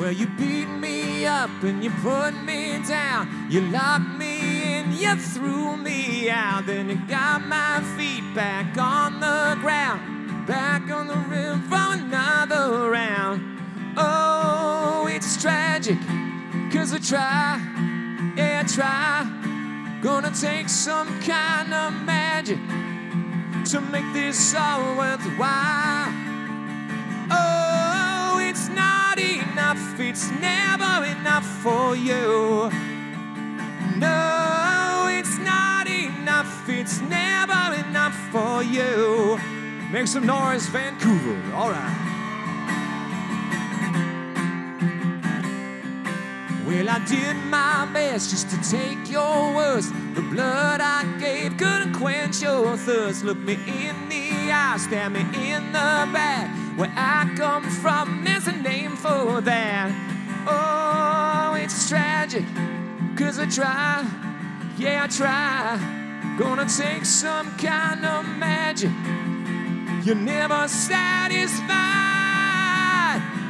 Well, 0.00 0.12
you 0.12 0.26
beat 0.36 0.66
me 0.66 1.24
up 1.24 1.48
and 1.62 1.82
you 1.82 1.90
put 2.02 2.32
me 2.42 2.82
down. 2.86 3.46
You 3.48 3.62
locked 3.62 4.08
me 4.18 4.25
in, 4.25 4.25
you 4.92 5.16
threw 5.16 5.76
me 5.76 6.30
out. 6.30 6.66
Then 6.66 6.88
you 6.88 6.96
got 7.08 7.44
my 7.46 7.82
feet 7.96 8.24
back 8.34 8.76
on 8.78 9.20
the 9.20 9.56
ground. 9.60 10.46
Back 10.46 10.90
on 10.90 11.06
the 11.08 11.16
rim 11.16 11.62
for 11.62 11.76
another 11.76 12.90
round. 12.90 13.56
Oh, 13.96 15.08
it's 15.10 15.40
tragic, 15.40 15.98
cause 16.70 16.92
I 16.92 16.98
try, 16.98 17.60
yeah, 18.36 18.62
I 18.62 18.68
try. 18.68 19.26
Gonna 20.02 20.30
take 20.30 20.68
some 20.68 21.08
kind 21.22 21.72
of 21.72 21.94
magic 22.04 22.58
to 23.70 23.80
make 23.80 24.04
this 24.12 24.54
all 24.54 24.96
worthwhile. 24.96 26.12
Oh, 27.30 28.38
it's 28.40 28.68
not 28.68 29.18
enough, 29.18 29.98
it's 29.98 30.30
never 30.32 31.06
enough 31.06 31.46
for 31.62 31.96
you. 31.96 32.70
No, 33.96 34.45
it's 36.86 37.00
never 37.00 37.74
enough 37.88 38.14
for 38.30 38.62
you. 38.62 39.36
Make 39.90 40.06
some 40.06 40.24
noise, 40.24 40.68
Vancouver. 40.68 41.36
All 41.52 41.72
right. 41.72 42.02
Well, 46.64 46.88
I 46.88 47.04
did 47.08 47.34
my 47.46 47.88
best 47.92 48.30
just 48.30 48.50
to 48.50 48.70
take 48.70 49.10
your 49.10 49.52
words. 49.52 49.90
The 50.14 50.22
blood 50.22 50.80
I 50.80 51.02
gave 51.18 51.56
couldn't 51.56 51.94
quench 51.94 52.40
your 52.40 52.76
thirst. 52.76 53.24
Look 53.24 53.38
me 53.38 53.54
in 53.54 54.08
the 54.08 54.52
eye, 54.52 54.76
stab 54.78 55.10
me 55.10 55.22
in 55.50 55.72
the 55.72 56.08
back. 56.14 56.48
Where 56.78 56.92
I 56.94 57.34
come 57.36 57.68
from, 57.68 58.22
there's 58.22 58.46
a 58.46 58.52
name 58.52 58.94
for 58.94 59.40
that. 59.40 59.90
Oh, 60.46 61.56
it's 61.56 61.88
tragic, 61.88 62.44
cause 63.16 63.40
I 63.40 63.46
try, 63.46 64.06
yeah, 64.78 65.02
I 65.02 65.08
try. 65.08 66.05
Gonna 66.38 66.66
take 66.68 67.06
some 67.06 67.50
kind 67.56 68.04
of 68.04 68.28
magic. 68.36 68.90
You're 70.04 70.14
never 70.14 70.68
satisfied. 70.68 71.66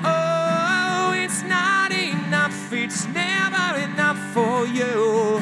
Oh, 0.04 1.12
it's 1.16 1.42
not 1.42 1.90
enough. 1.90 2.72
It's 2.72 3.06
never 3.08 3.80
enough 3.80 4.18
for 4.32 4.66
you. 4.66 5.40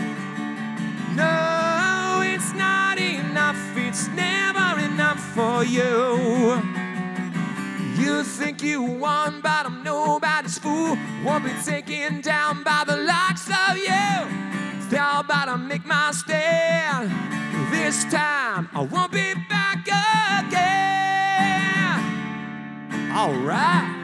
No, 1.14 2.22
it's 2.24 2.54
not 2.54 2.98
enough. 2.98 3.76
It's 3.76 4.08
never 4.08 4.80
enough 4.80 5.20
for 5.34 5.64
you. 5.64 6.62
You 8.02 8.24
think 8.24 8.62
you 8.62 8.82
won, 8.82 9.42
but 9.42 9.66
I'm 9.66 9.84
nobody's 9.84 10.56
fool. 10.56 10.96
Won't 11.22 11.44
be 11.44 11.52
taken 11.62 12.22
down 12.22 12.62
by 12.62 12.84
the 12.86 12.96
likes 12.96 13.50
of 13.68 13.76
you. 13.76 14.53
Still 14.86 15.20
about 15.20 15.46
to 15.46 15.56
make 15.56 15.86
my 15.86 16.10
stand. 16.10 17.10
This 17.72 18.04
time 18.04 18.68
I 18.74 18.80
won't 18.82 19.10
be 19.10 19.32
back 19.48 19.86
again. 20.44 20.82
All 23.10 23.32
right. 23.32 24.02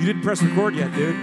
You 0.00 0.06
didn't 0.06 0.22
press 0.22 0.42
record 0.42 0.74
yet, 0.74 0.94
dude. 0.94 1.14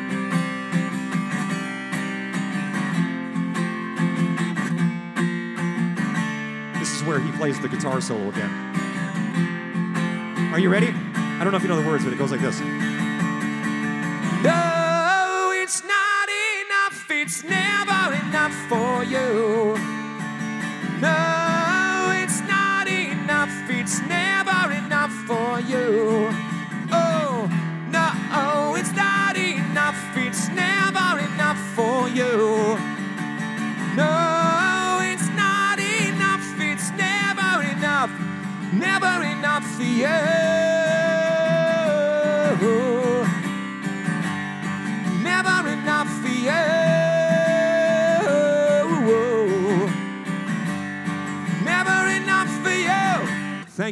This 6.80 6.94
is 6.96 7.04
where 7.04 7.20
he 7.20 7.32
plays 7.32 7.60
the 7.60 7.70
guitar 7.70 8.00
solo 8.02 8.30
again. 8.30 8.52
Are 10.54 10.60
you 10.60 10.70
ready? 10.70 10.94
I 11.16 11.40
don't 11.44 11.52
know 11.52 11.58
if 11.58 11.64
you 11.64 11.70
know 11.70 11.82
the 11.82 11.88
words, 11.88 12.04
but 12.04 12.14
it 12.14 12.20
goes 12.20 12.32
like 12.32 12.42
this. 12.42 12.62
you. 19.06 19.78
No, 21.00 22.12
it's 22.24 22.42
not 22.42 22.88
enough, 22.88 23.54
it's 23.70 24.00
never 24.02 24.74
enough 24.74 25.14
for 25.28 25.60
you. 25.60 26.30
Oh, 26.92 27.48
no, 27.92 28.76
it's 28.76 28.94
not 28.94 29.38
enough, 29.38 30.00
it's 30.16 30.50
never 30.50 31.20
enough 31.20 31.60
for 31.76 32.10
you. 32.10 32.78
No, 33.96 35.00
it's 35.04 35.30
not 35.30 35.80
enough, 35.80 36.48
it's 36.60 36.90
never 36.92 37.64
enough, 37.64 38.12
never 38.74 39.24
enough 39.24 39.66
for 39.76 39.84
you. 39.84 40.55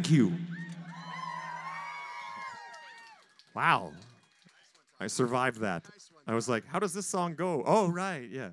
Thank 0.04 0.16
you. 0.16 0.34
Wow. 3.54 3.92
I 5.00 5.06
survived 5.06 5.60
that. 5.60 5.86
I 6.26 6.34
was 6.34 6.46
like, 6.46 6.66
how 6.66 6.78
does 6.78 6.92
this 6.92 7.06
song 7.06 7.34
go? 7.34 7.62
Oh, 7.64 7.88
right, 7.88 8.28
yeah. 8.30 8.50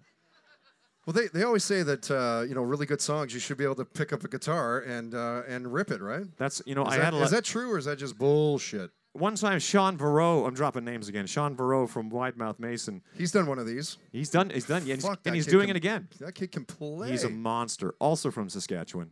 Well, 1.06 1.14
they, 1.14 1.28
they 1.28 1.44
always 1.44 1.66
say 1.66 1.84
that 1.84 2.10
uh, 2.10 2.46
you 2.48 2.56
know 2.56 2.62
really 2.62 2.86
good 2.86 3.02
songs 3.02 3.34
you 3.34 3.42
should 3.42 3.58
be 3.58 3.66
able 3.66 3.76
to 3.76 3.84
pick 3.84 4.14
up 4.14 4.24
a 4.24 4.30
guitar 4.30 4.80
and 4.80 5.14
uh, 5.14 5.42
and 5.46 5.74
rip 5.74 5.92
it, 5.92 6.00
right? 6.00 6.24
That's, 6.38 6.62
you 6.66 6.74
know, 6.74 6.86
Is, 6.86 6.94
I 6.94 6.98
that, 7.00 7.04
had 7.04 7.14
a 7.16 7.22
is 7.24 7.32
that 7.32 7.44
true 7.44 7.70
or 7.74 7.78
is 7.78 7.84
that 7.84 7.98
just 7.98 8.18
bullshit? 8.18 8.90
One 9.12 9.36
time, 9.36 9.60
Shaun 9.60 9.98
Verreault, 9.98 10.48
I'm 10.48 10.54
dropping 10.54 10.86
names 10.86 11.10
again. 11.10 11.28
Shaun 11.28 11.58
Verreault 11.58 11.90
from 11.90 12.10
Wide 12.10 12.38
Mouth 12.38 12.60
Mason. 12.60 13.02
He's 13.18 13.34
done 13.34 13.46
one 13.46 13.60
of 13.60 13.68
these. 13.68 13.98
He's 14.14 14.30
done, 14.30 14.52
he's 14.52 14.66
done, 14.68 14.86
yeah, 14.86 14.94
and 14.94 15.04
he's, 15.04 15.18
and 15.26 15.36
he's 15.36 15.48
doing 15.48 15.68
can- 15.68 15.76
it 15.76 15.80
again. 15.80 16.08
That 16.22 16.34
kid 16.34 16.54
can 16.54 16.64
play. 16.64 17.12
He's 17.12 17.26
a 17.26 17.30
monster. 17.30 17.94
Also 18.00 18.32
from 18.32 18.48
Saskatchewan. 18.48 19.12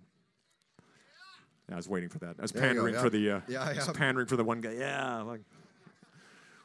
I 1.71 1.75
was 1.75 1.87
waiting 1.89 2.09
for 2.09 2.19
that. 2.19 2.35
I 2.39 2.41
was 2.41 2.51
There 2.51 2.61
you 2.63 2.67
go, 2.69 2.73
pandering 2.75 2.93
yeah. 2.95 3.01
for 3.01 3.09
the. 3.09 3.31
Uh, 3.31 3.41
Yeah, 3.47 3.63
I 3.63 3.71
yeah. 3.73 3.85
pandering 3.93 4.27
for 4.27 4.35
the 4.37 4.43
one 4.43 4.61
guy. 4.61 4.73
Yeah. 4.73 5.21
Like, 5.21 5.41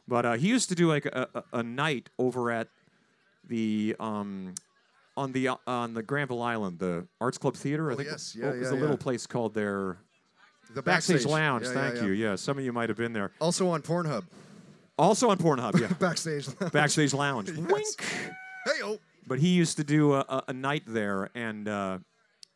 but 0.09 0.27
uh, 0.27 0.33
he 0.35 0.49
used 0.49 0.69
to 0.71 0.75
do 0.75 0.88
like 0.88 1.07
a, 1.07 1.29
a, 1.35 1.59
a 1.59 1.62
night 1.62 2.11
over 2.19 2.51
at 2.51 2.69
the 3.49 3.97
um, 4.01 4.55
on 5.17 5.33
the 5.33 5.49
uh, 5.49 5.57
on 5.67 5.95
the 5.95 6.03
Granville 6.03 6.43
Island, 6.43 6.79
the 6.79 7.07
Arts 7.21 7.38
Club 7.38 7.57
Theater. 7.57 7.90
I 7.90 7.95
Oh, 7.95 7.97
think 7.97 8.09
yes. 8.11 8.37
oh, 8.37 8.40
Yeah, 8.47 8.53
it 8.53 8.59
was 8.61 8.71
yeah, 8.73 8.79
a 8.79 8.81
little 8.81 8.97
place 8.97 9.27
called 9.27 9.55
their 9.55 9.99
the 10.75 10.83
Backstage, 10.83 11.25
Lounge. 11.27 11.64
Yeah, 11.67 11.73
yeah, 11.73 11.75
thank 11.83 11.97
yeah. 11.97 12.03
you. 12.05 12.11
Yeah, 12.12 12.35
some 12.37 12.59
of 12.59 12.64
you 12.64 12.73
might 12.73 12.88
have 12.88 12.99
been 12.99 13.12
there. 13.12 13.31
Also 13.40 13.69
on 13.69 13.83
Pornhub. 13.83 14.25
Also 14.99 15.29
on 15.31 15.38
Pornhub. 15.38 15.79
Yeah, 15.81 15.88
Backstage. 15.99 16.47
Backstage 16.73 17.12
Lounge. 17.14 17.51
Wink. 17.57 17.87
hey, 18.64 18.73
oh. 18.83 18.99
But 19.27 19.38
he 19.38 19.49
used 19.49 19.77
to 19.79 19.85
do 19.85 20.14
a, 20.14 20.21
a, 20.21 20.43
a 20.49 20.53
night 20.53 20.83
there, 20.87 21.31
and 21.35 21.67
uh, 21.67 21.99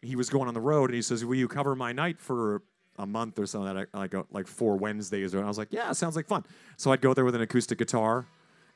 he 0.03 0.17
was 0.17 0.31
going 0.31 0.49
on 0.49 0.55
the 0.55 0.61
road, 0.61 0.91
and 0.91 0.95
he 0.95 1.03
says, 1.03 1.25
"Will 1.25 1.35
you 1.37 1.49
cover 1.49 1.75
my 1.75 1.93
night 1.93 2.21
for 2.21 2.63
a 2.99 3.07
month 3.07 3.39
or 3.39 3.47
something 3.47 3.75
like 3.75 3.89
like 3.95 4.15
uh, 4.15 4.23
like 4.31 4.47
four 4.47 4.77
Wednesdays?" 4.77 5.35
And 5.35 5.45
I 5.45 5.49
was 5.49 5.59
like, 5.59 5.69
"Yeah, 5.73 5.93
sounds 5.93 6.17
like 6.17 6.27
fun." 6.27 6.45
So 6.77 6.93
I'd 6.93 7.01
go 7.01 7.15
there 7.15 7.25
with 7.25 7.35
an 7.35 7.43
acoustic 7.43 7.79
guitar, 7.79 8.27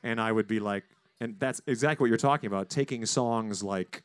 and 0.03 0.19
I 0.19 0.31
would 0.31 0.47
be 0.47 0.59
like, 0.59 0.83
and 1.21 1.35
that's 1.39 1.61
exactly 1.67 2.03
what 2.03 2.09
you're 2.09 2.17
talking 2.17 2.47
about, 2.47 2.69
taking 2.69 3.05
songs 3.05 3.63
like 3.63 4.03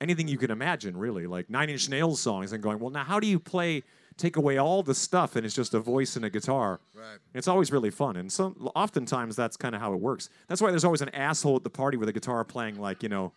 anything 0.00 0.28
you 0.28 0.38
can 0.38 0.50
imagine, 0.50 0.96
really, 0.96 1.26
like 1.26 1.48
Nine 1.50 1.70
Inch 1.70 1.88
Nails 1.88 2.20
songs, 2.20 2.52
and 2.52 2.62
going, 2.62 2.78
"Well, 2.78 2.90
now 2.90 3.04
how 3.04 3.20
do 3.20 3.26
you 3.26 3.38
play?" 3.38 3.82
Take 4.18 4.36
away 4.36 4.56
all 4.56 4.82
the 4.82 4.94
stuff, 4.94 5.36
and 5.36 5.44
it's 5.44 5.54
just 5.54 5.74
a 5.74 5.78
voice 5.78 6.16
and 6.16 6.24
a 6.24 6.30
guitar. 6.30 6.80
Right. 6.94 7.18
It's 7.34 7.46
always 7.48 7.70
really 7.70 7.90
fun, 7.90 8.16
and 8.16 8.32
so 8.32 8.54
oftentimes 8.74 9.36
that's 9.36 9.58
kind 9.58 9.74
of 9.74 9.82
how 9.82 9.92
it 9.92 10.00
works. 10.00 10.30
That's 10.48 10.62
why 10.62 10.70
there's 10.70 10.86
always 10.86 11.02
an 11.02 11.10
asshole 11.10 11.56
at 11.56 11.64
the 11.64 11.68
party 11.68 11.98
with 11.98 12.08
a 12.08 12.14
guitar 12.14 12.42
playing, 12.42 12.80
like 12.80 13.02
you 13.02 13.10
know, 13.10 13.34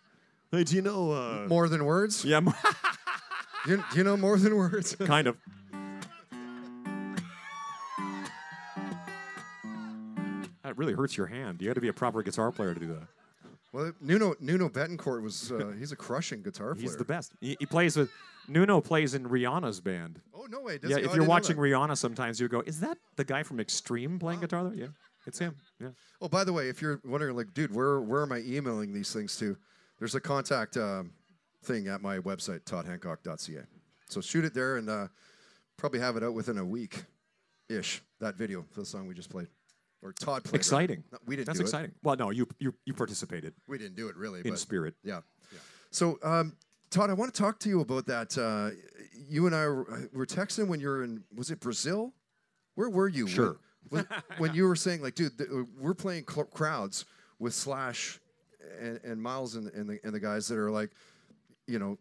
hey, 0.50 0.64
do 0.64 0.74
you 0.74 0.80
know? 0.80 1.12
Uh, 1.12 1.46
More 1.50 1.68
than 1.68 1.84
words? 1.84 2.24
yeah, 2.24 2.40
Do 3.64 3.72
you, 3.72 3.84
do 3.90 3.98
you 3.98 4.04
know 4.04 4.16
more 4.16 4.38
than 4.38 4.56
words? 4.56 4.94
kind 5.04 5.26
of. 5.26 5.36
That 10.62 10.78
really 10.78 10.92
hurts 10.92 11.16
your 11.16 11.26
hand. 11.26 11.60
You 11.60 11.68
got 11.68 11.74
to 11.74 11.80
be 11.80 11.88
a 11.88 11.92
proper 11.92 12.22
guitar 12.22 12.52
player 12.52 12.74
to 12.74 12.80
do 12.80 12.86
that. 12.88 13.08
well, 13.72 13.92
Nuno 14.00 14.34
Nuno 14.40 14.68
Bettencourt 14.68 15.22
was 15.22 15.50
uh, 15.50 15.72
he's 15.78 15.92
a 15.92 15.96
crushing 15.96 16.42
guitar 16.42 16.74
player. 16.74 16.82
He's 16.82 16.96
the 16.96 17.04
best. 17.04 17.32
He, 17.40 17.56
he 17.58 17.66
plays 17.66 17.96
with 17.96 18.10
Nuno 18.48 18.80
plays 18.80 19.14
in 19.14 19.28
Rihanna's 19.28 19.80
band. 19.80 20.20
Oh 20.34 20.46
no 20.48 20.60
way! 20.60 20.78
Does 20.78 20.90
yeah, 20.90 20.98
he? 20.98 21.02
Oh, 21.02 21.06
if 21.06 21.12
I 21.12 21.14
you're 21.16 21.24
watching. 21.24 21.56
Rihanna, 21.56 21.96
sometimes 21.96 22.40
you 22.40 22.48
go, 22.48 22.62
"Is 22.66 22.80
that 22.80 22.98
the 23.16 23.24
guy 23.24 23.42
from 23.42 23.60
Extreme 23.60 24.20
playing 24.20 24.40
guitar?" 24.40 24.64
There, 24.64 24.74
yeah, 24.74 24.86
it's 25.26 25.38
him. 25.38 25.56
Yeah. 25.80 25.88
Oh, 26.20 26.28
by 26.28 26.44
the 26.44 26.52
way, 26.52 26.68
if 26.68 26.80
you're 26.80 27.00
wondering, 27.04 27.36
like, 27.36 27.52
dude, 27.52 27.74
where 27.74 28.00
where 28.00 28.22
am 28.22 28.32
I 28.32 28.38
emailing 28.38 28.92
these 28.92 29.12
things 29.12 29.36
to? 29.38 29.56
There's 29.98 30.14
a 30.14 30.20
contact 30.20 30.76
um, 30.76 31.12
thing 31.62 31.88
at 31.88 32.00
my 32.02 32.18
website, 32.18 32.62
toddhancock.ca. 32.64 33.62
So 34.08 34.20
shoot 34.20 34.44
it 34.44 34.54
there, 34.54 34.76
and 34.76 34.88
uh, 34.88 35.08
probably 35.76 36.00
have 36.00 36.16
it 36.16 36.22
out 36.22 36.34
within 36.34 36.58
a 36.58 36.64
week, 36.64 37.04
ish. 37.68 38.02
That 38.20 38.34
video 38.36 38.64
for 38.70 38.80
the 38.80 38.86
song 38.86 39.06
we 39.06 39.14
just 39.14 39.30
played, 39.30 39.48
or 40.02 40.12
Todd 40.12 40.44
played. 40.44 40.52
right? 40.52 40.58
Exciting. 40.60 41.04
No, 41.12 41.18
we 41.26 41.36
didn't. 41.36 41.46
That's 41.46 41.60
exciting. 41.60 41.92
Well, 42.02 42.16
no, 42.16 42.30
you 42.30 42.46
you 42.58 42.74
you 42.84 42.92
participated 42.92 43.54
We 43.68 43.78
didn't 43.78 43.96
do 43.96 44.08
it 44.08 44.16
really, 44.16 44.40
in 44.40 44.50
but 44.50 44.58
spirit. 44.58 44.94
yeah. 45.04 45.20
So, 45.92 46.18
um, 46.22 46.56
Todd, 46.90 47.10
I 47.10 47.14
want 47.14 47.32
to 47.34 47.40
talk 47.40 47.58
to 47.60 47.68
you 47.68 47.80
about 47.80 48.06
that. 48.06 48.36
Uh, 48.38 48.70
you 49.28 49.46
and 49.46 49.54
I 49.56 49.66
were, 49.66 50.26
texting 50.26 50.68
when 50.68 50.78
you 50.80 50.88
were 50.88 51.02
in, 51.02 51.24
was 51.34 51.50
it 51.50 51.58
Brazil? 51.60 52.12
Where 52.76 52.88
were 52.90 53.08
you? 53.08 53.24
when- 53.24 53.34
Sure. 53.34 53.56
When, 53.88 54.06
when 54.38 54.54
you 54.54 54.68
were 54.68 54.76
saying, 54.76 55.02
like, 55.02 55.14
dude, 55.16 55.36
th- 55.38 55.48
we're 55.80 55.94
playing 55.94 56.24
cl- 56.30 56.46
crowds 56.46 57.06
with 57.40 57.54
Slash 57.54 58.20
and, 58.78 59.00
and 59.02 59.20
Myles 59.20 59.56
and, 59.56 59.66
and, 59.72 59.88
the, 59.90 59.98
and 60.04 60.14
the 60.14 60.20
guys 60.20 60.46
that 60.48 60.58
are 60.58 60.70
like, 60.70 60.90
you 61.70 61.78
know, 61.78 61.98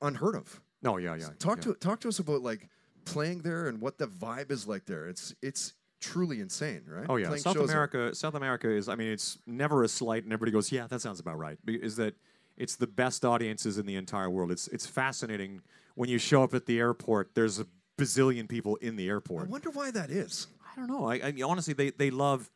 unheard 0.00 0.34
of. 0.34 0.60
No, 0.82 0.96
yeah, 0.96 1.14
yeah. 1.14 1.28
Talk 1.38 1.58
yeah. 1.58 1.72
to 1.72 1.74
talk 1.74 2.00
to 2.00 2.08
us 2.08 2.18
about 2.18 2.42
like 2.42 2.68
playing 3.04 3.42
there 3.42 3.68
and 3.68 3.80
what 3.80 3.98
the 3.98 4.06
vibe 4.06 4.50
is 4.50 4.66
like 4.66 4.86
there. 4.86 5.08
It's 5.08 5.34
it's 5.42 5.74
truly 6.00 6.40
insane, 6.40 6.82
right? 6.86 7.06
Oh 7.08 7.16
yeah, 7.16 7.28
Playing 7.28 7.42
South. 7.42 7.56
America. 7.56 8.14
South 8.14 8.34
America 8.34 8.68
is. 8.68 8.88
I 8.88 8.96
mean, 8.96 9.08
it's 9.08 9.38
never 9.46 9.84
a 9.84 9.88
slight, 9.88 10.24
and 10.24 10.32
everybody 10.32 10.52
goes, 10.52 10.72
"Yeah, 10.72 10.86
that 10.88 11.00
sounds 11.00 11.20
about 11.20 11.38
right." 11.38 11.58
Is 11.66 11.96
that 11.96 12.14
it's 12.56 12.76
the 12.76 12.86
best 12.86 13.24
audiences 13.24 13.78
in 13.78 13.86
the 13.86 13.96
entire 13.96 14.28
world. 14.28 14.50
It's 14.50 14.68
it's 14.68 14.86
fascinating 14.86 15.62
when 15.94 16.08
you 16.08 16.18
show 16.18 16.42
up 16.42 16.54
at 16.54 16.66
the 16.66 16.78
airport. 16.78 17.34
There's 17.34 17.60
a 17.60 17.66
bazillion 17.96 18.48
people 18.48 18.76
in 18.76 18.96
the 18.96 19.08
airport. 19.08 19.46
I 19.46 19.50
wonder 19.50 19.70
why 19.70 19.90
that 19.92 20.10
is. 20.10 20.48
I 20.70 20.76
don't 20.76 20.88
know. 20.88 21.06
I, 21.08 21.14
I 21.16 21.34
honestly, 21.44 21.74
they 21.74 21.90
they 21.90 22.10
love 22.10 22.50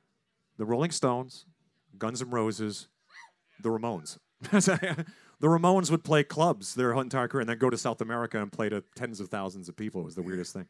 the 0.58 0.64
Rolling 0.64 0.90
Stones, 0.90 1.46
Guns 1.96 2.20
N' 2.20 2.30
Roses, 2.30 2.88
the 3.62 3.68
Ramones. 3.68 4.18
the 5.40 5.48
Ramones 5.48 5.90
would 5.90 6.04
play 6.04 6.24
clubs 6.24 6.74
their 6.74 6.92
entire 6.94 7.28
career, 7.28 7.42
and 7.42 7.48
then 7.48 7.58
go 7.58 7.70
to 7.70 7.78
South 7.78 8.00
America 8.00 8.40
and 8.40 8.50
play 8.50 8.68
to 8.68 8.82
tens 8.94 9.20
of 9.20 9.28
thousands 9.28 9.68
of 9.68 9.76
people. 9.76 10.00
It 10.00 10.04
was 10.04 10.14
the 10.14 10.22
weirdest 10.22 10.52
thing. 10.52 10.66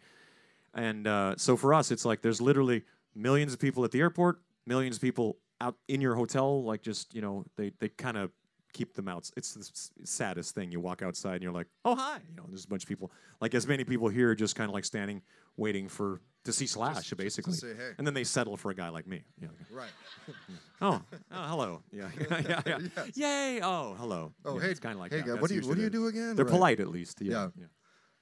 And 0.74 1.06
uh, 1.06 1.34
so 1.36 1.56
for 1.56 1.72
us, 1.72 1.90
it's 1.90 2.04
like 2.04 2.22
there's 2.22 2.40
literally 2.40 2.82
millions 3.14 3.52
of 3.52 3.58
people 3.58 3.84
at 3.84 3.90
the 3.92 4.00
airport, 4.00 4.40
millions 4.66 4.96
of 4.96 5.02
people 5.02 5.38
out 5.60 5.76
in 5.88 6.00
your 6.00 6.14
hotel. 6.14 6.62
Like 6.62 6.82
just 6.82 7.14
you 7.14 7.22
know, 7.22 7.44
they 7.56 7.72
they 7.78 7.88
kind 7.88 8.16
of 8.16 8.30
keep 8.72 8.94
them 8.94 9.08
out. 9.08 9.30
It's 9.36 9.54
the 9.54 9.60
s- 9.60 9.90
saddest 10.04 10.54
thing. 10.54 10.70
You 10.70 10.80
walk 10.80 11.00
outside 11.00 11.34
and 11.34 11.42
you're 11.42 11.52
like, 11.52 11.68
oh 11.84 11.94
hi, 11.94 12.18
you 12.28 12.36
know, 12.36 12.44
there's 12.48 12.64
a 12.64 12.68
bunch 12.68 12.82
of 12.82 12.88
people. 12.88 13.10
Like 13.40 13.54
as 13.54 13.66
many 13.66 13.84
people 13.84 14.08
here, 14.08 14.34
just 14.34 14.54
kind 14.54 14.68
of 14.68 14.74
like 14.74 14.84
standing, 14.84 15.22
waiting 15.56 15.88
for 15.88 16.20
to 16.44 16.52
see 16.52 16.66
Slash, 16.66 17.10
basically. 17.14 17.54
say 17.54 17.74
hey. 17.74 17.90
And 17.98 18.06
then 18.06 18.14
they 18.14 18.22
settle 18.24 18.56
for 18.56 18.70
a 18.70 18.74
guy 18.74 18.88
like 18.88 19.06
me. 19.06 19.24
Know, 19.40 19.48
Right. 19.70 19.90
oh, 20.80 21.02
oh, 21.32 21.48
hello, 21.48 21.82
yeah, 21.92 22.08
yeah, 22.30 22.60
yeah, 22.66 22.78
yeah. 22.94 23.04
Yay! 23.14 23.60
Oh, 23.62 23.94
hello. 23.98 24.32
Oh, 24.44 24.54
Yeah, 24.56 24.62
hey, 24.62 24.70
it's 24.70 24.78
kind 24.80 24.92
of 24.94 25.00
like 25.00 25.10
hey, 25.12 25.18
that. 25.22 25.26
guy, 25.26 25.34
what 25.40 25.48
do 25.48 25.56
you 25.56 25.62
what 25.66 25.76
do 25.76 25.82
you 25.82 25.90
do 25.90 26.06
again? 26.06 26.36
They're 26.36 26.44
Right. 26.44 26.52
polite 26.52 26.80
at 26.80 26.88
least. 26.88 27.20
Yeah. 27.20 27.32
Yeah. 27.32 27.48
yeah. 27.56 27.66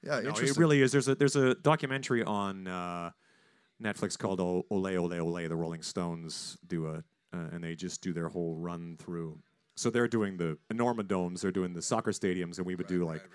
Yeah, 0.03 0.11
No, 0.21 0.29
interesting. 0.29 0.49
it 0.49 0.57
really 0.57 0.81
is. 0.81 0.91
There's 0.91 1.07
a 1.07 1.15
there's 1.15 1.35
a 1.35 1.55
documentary 1.55 2.23
on 2.23 2.67
uh, 2.67 3.11
Netflix 3.81 4.17
called 4.17 4.39
O- 4.39 4.65
Ole 4.69 4.97
Ole 4.97 5.13
Ole. 5.19 5.47
The 5.47 5.55
Rolling 5.55 5.81
Stones 5.83 6.57
do 6.67 6.87
a 6.87 7.03
uh, 7.33 7.49
and 7.51 7.63
they 7.63 7.75
just 7.75 8.01
do 8.01 8.13
their 8.13 8.29
whole 8.29 8.55
run 8.55 8.97
through. 8.97 9.39
So 9.75 9.89
they're 9.89 10.07
doing 10.07 10.37
the 10.37 10.57
Enorma 10.71 11.07
domes. 11.07 11.41
They're 11.41 11.51
doing 11.51 11.73
the 11.73 11.81
soccer 11.81 12.11
stadiums, 12.11 12.57
and 12.57 12.65
we 12.65 12.75
would 12.75 12.87
do 12.87 13.03
like 13.03 13.27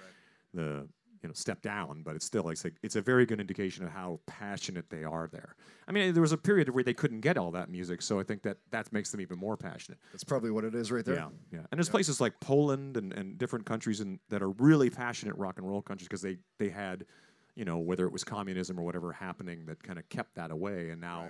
the 0.54 0.88
you 1.22 1.28
know 1.28 1.34
step 1.34 1.62
down. 1.62 2.02
But 2.02 2.16
it's 2.16 2.24
still 2.24 2.44
like 2.44 2.52
it's, 2.52 2.64
like 2.64 2.74
it's 2.82 2.96
a 2.96 3.00
very 3.02 3.26
good 3.26 3.40
indication 3.40 3.84
of 3.84 3.90
how 3.90 4.20
passionate 4.26 4.90
they 4.90 5.04
are 5.04 5.28
there. 5.32 5.54
I 5.88 5.92
mean, 5.92 6.12
there 6.12 6.22
was 6.22 6.32
a 6.32 6.38
period 6.38 6.68
where 6.68 6.84
they 6.84 6.94
couldn't 6.94 7.20
get 7.20 7.36
all 7.36 7.50
that 7.52 7.70
music, 7.70 8.02
so 8.02 8.20
I 8.20 8.22
think 8.22 8.42
that 8.42 8.58
that 8.70 8.92
makes 8.92 9.10
them 9.10 9.20
even 9.20 9.38
more 9.38 9.56
passionate. 9.56 9.98
That's 10.12 10.24
probably 10.24 10.50
what 10.50 10.64
it 10.64 10.74
is 10.74 10.90
right 10.92 11.04
there. 11.04 11.16
Yeah, 11.16 11.28
yeah. 11.52 11.58
And 11.70 11.78
there's 11.78 11.88
places 11.88 12.20
like 12.20 12.38
Poland 12.40 12.96
and, 12.96 13.12
and 13.12 13.38
different 13.38 13.66
countries 13.66 14.00
in, 14.00 14.20
that 14.28 14.42
are 14.42 14.50
really 14.50 14.90
passionate 14.90 15.36
rock 15.36 15.58
and 15.58 15.68
roll 15.68 15.82
countries 15.82 16.08
because 16.08 16.22
they, 16.22 16.38
they 16.58 16.68
had, 16.68 17.06
you 17.54 17.64
know, 17.64 17.78
whether 17.78 18.06
it 18.06 18.12
was 18.12 18.24
communism 18.24 18.78
or 18.78 18.82
whatever 18.82 19.12
happening 19.12 19.66
that 19.66 19.82
kind 19.82 19.98
of 19.98 20.08
kept 20.08 20.34
that 20.36 20.50
away. 20.50 20.90
And 20.90 21.00
now, 21.00 21.28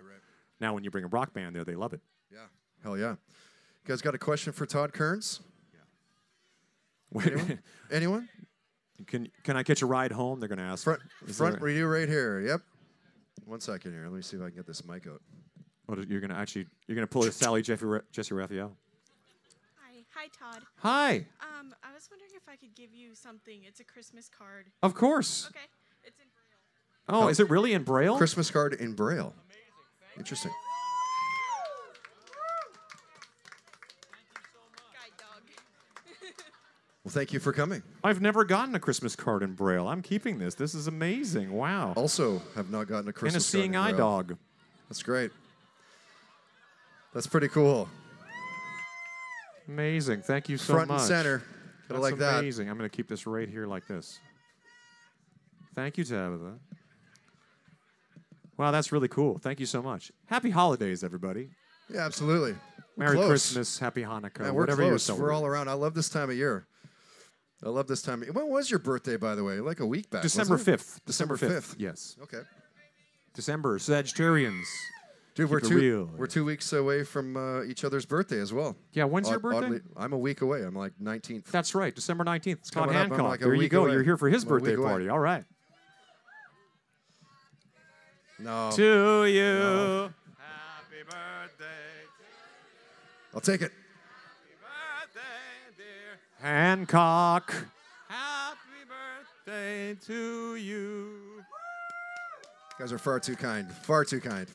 now 0.61 0.75
when 0.75 0.85
you 0.85 0.91
bring 0.91 1.05
a 1.05 1.09
rock 1.09 1.33
band 1.33 1.57
there, 1.57 1.65
they 1.65 1.75
love 1.75 1.93
it. 1.93 2.01
Yeah. 2.31 2.39
Hell 2.83 2.99
yeah. 2.99 3.11
You 3.11 3.17
guys 3.87 4.03
got 4.03 4.15
a 4.15 4.19
question 4.19 4.53
for 4.53 4.67
Todd 4.67 4.93
Kerns? 4.93 5.41
Wait, 7.13 7.33
Anyone? 7.91 8.29
can 9.07 9.29
can 9.45 9.57
I 9.57 9.63
catch 9.63 9.83
a 9.83 9.87
ride 9.87 10.13
home? 10.13 10.41
They're 10.41 10.49
going 10.49 10.59
to 10.59 10.65
ask. 10.65 10.85
Front 10.85 11.01
Is 11.27 11.37
front 11.37 11.57
there- 11.57 11.67
radio 11.67 11.87
right 11.87 12.09
here. 12.09 12.41
Yep. 12.41 12.61
One 13.47 13.61
second 13.61 13.93
here. 13.93 14.05
Let 14.05 14.13
me 14.13 14.23
see 14.23 14.37
if 14.37 14.43
I 14.43 14.47
can 14.47 14.57
get 14.57 14.67
this 14.67 14.85
mic 14.87 15.07
out. 15.07 15.21
what, 15.87 16.07
you're 16.09 16.21
going 16.21 16.31
to 16.31 16.37
actually 16.37 16.67
you're 16.87 16.95
going 16.95 17.07
to 17.07 17.11
pull 17.11 17.25
a 17.25 17.33
Sally 17.33 17.63
Jeffy, 17.63 17.87
Jesse 18.13 18.35
Raphael. 18.35 18.77
Hi, 19.83 20.05
hi, 20.15 20.29
Todd. 20.39 20.63
Hi. 20.79 21.27
Um, 21.41 21.75
I 21.83 21.93
was 21.95 22.09
wondering 22.11 22.31
if 22.37 22.43
I 22.49 22.57
could 22.57 22.75
give 22.77 22.93
you 22.95 23.15
something. 23.15 23.63
It's 23.67 23.81
a 23.81 23.85
Christmas 23.85 24.29
card. 24.29 24.67
Of 24.83 24.95
course. 24.95 25.47
Okay, 25.49 25.67
it's 26.05 26.19
in 26.21 26.27
Braille. 27.09 27.23
Oh, 27.25 27.29
is 27.29 27.41
it 27.41 27.51
really 27.51 27.73
in 27.73 27.83
Braille? 27.83 28.17
Christmas 28.17 28.51
card 28.51 28.75
in 28.75 28.93
Braille. 28.93 29.35
Interesting. 30.17 30.53
Guide 34.93 35.17
dog. 35.19 35.43
Well, 37.05 37.13
thank 37.13 37.33
you 37.33 37.41
for 37.41 37.53
coming. 37.53 37.83
I've 38.05 38.21
never 38.21 38.45
gotten 38.45 38.75
a 38.75 38.81
Christmas 38.81 39.17
card 39.17 39.43
in 39.43 39.55
Braille. 39.55 39.89
I'm 39.89 40.03
keeping 40.03 40.39
this. 40.39 40.55
This 40.55 40.75
is 40.75 40.87
amazing. 40.87 41.51
Wow. 41.53 41.95
Also, 41.97 42.43
have 42.55 42.71
not 42.71 42.89
gotten 42.89 43.09
a 43.09 43.13
Christmas 43.13 43.51
card. 43.51 43.65
and 43.65 43.75
a 43.75 43.75
seeing 43.75 43.77
eye 43.77 43.97
dog. 43.97 44.37
That's 44.89 45.03
great. 45.03 45.31
That's 47.15 47.27
pretty 47.27 47.49
cool. 47.49 47.89
Amazing. 49.67 50.23
Thank 50.23 50.49
you 50.49 50.59
so 50.59 50.75
Front 50.75 50.89
much. 50.89 50.99
Front 51.07 51.13
and 51.13 51.25
center. 51.25 51.39
That's 51.89 51.89
Gotta 51.89 52.01
like 52.03 52.19
that. 52.19 52.39
amazing. 52.41 52.69
I'm 52.69 52.77
going 52.77 52.89
to 52.89 52.95
keep 52.95 53.09
this 53.09 53.27
right 53.27 53.49
here 53.49 53.67
like 53.67 53.87
this. 53.87 54.19
Thank 55.75 55.97
you, 55.97 56.05
Tabitha. 56.05 56.59
Wow, 58.59 58.73
that's 58.73 58.93
really 58.93 59.09
cool. 59.09 59.39
Thank 59.39 59.59
you 59.59 59.67
so 59.67 59.81
much. 59.81 60.13
Happy 60.27 60.51
holidays, 60.51 61.03
everybody. 61.03 61.49
Yeah, 61.89 62.05
absolutely. 62.05 62.55
Merry 62.97 63.17
close. 63.17 63.29
Christmas, 63.29 63.79
Happy 63.79 64.03
Hanukkah, 64.03 64.41
Man, 64.41 64.55
we're 64.55 64.63
whatever 64.63 64.83
you're 64.83 64.91
close. 64.99 65.11
We're 65.13 65.33
all 65.33 65.47
around. 65.47 65.69
I 65.69 65.73
love 65.73 65.95
this 65.95 66.11
time 66.11 66.29
of 66.29 66.37
year. 66.37 66.67
I 67.65 67.69
love 67.69 67.87
this 67.87 68.01
time. 68.03 68.23
When 68.23 68.49
was 68.49 68.71
your 68.71 68.79
birthday, 68.81 69.17
by 69.17 69.35
the 69.35 69.45
way? 69.45 69.61
Like 69.61 69.81
a 69.81 69.87
week 69.87 70.09
back. 70.11 70.23
December 70.23 70.57
5th. 70.57 71.01
December 71.05 71.37
5th. 71.37 71.75
Yes. 71.79 72.17
Okay. 72.23 72.41
December, 73.35 73.79
Sagittarians. 73.79 74.65
Dude, 75.35 75.49
we're 75.49 75.61
two 75.61 75.77
real. 75.79 76.11
we're 76.17 76.27
two 76.27 76.45
weeks 76.45 76.73
away 76.73 77.05
from 77.05 77.37
uh, 77.37 77.63
each 77.63 77.85
other's 77.85 78.05
birthday 78.05 78.41
as 78.41 78.53
well. 78.53 78.77
Yeah, 78.93 79.05
when's 79.05 79.31
your 79.31 79.39
birthday? 79.39 79.67
oddly- 79.67 79.81
I'm 79.97 80.13
a 80.13 80.19
week 80.19 80.41
away. 80.41 80.63
I'm 80.63 80.75
like 80.75 80.93
19th. 81.01 81.45
That's 81.47 81.75
right, 81.75 81.95
December 81.95 82.25
19th. 82.25 82.71
Todd 82.71 82.89
coming 82.89 82.97
up. 82.97 83.09
Hancock. 83.09 83.29
like 83.29 83.41
there 83.41 83.55
you 83.55 83.69
go. 83.69 83.85
away. 83.85 83.93
You're 83.93 84.03
here 84.03 84.17
for 84.17 84.29
his 84.29 84.43
I'm 84.43 84.51
a 84.51 84.55
week 84.55 84.65
birthday 84.65 84.75
away. 84.77 84.89
party. 84.89 85.09
All 85.09 85.19
right. 85.21 85.45
No, 88.39 88.71
To 88.75 89.25
you. 89.27 90.13
Happy 90.39 91.03
birthday. 91.05 91.65
I'll 93.35 93.41
take 93.41 93.61
it. 93.63 93.71
Birthday, 96.41 96.49
Hancock. 96.49 97.55
Happy 98.09 98.59
birthday 99.47 99.97
to 100.07 100.57
you. 100.57 101.11
You 101.37 101.45
guys 102.79 102.93
are 102.93 102.99
far 102.99 103.21
too 103.21 103.37
kind. 103.37 103.71
Far 103.73 104.05
too 104.05 104.21
kind. 104.21 104.47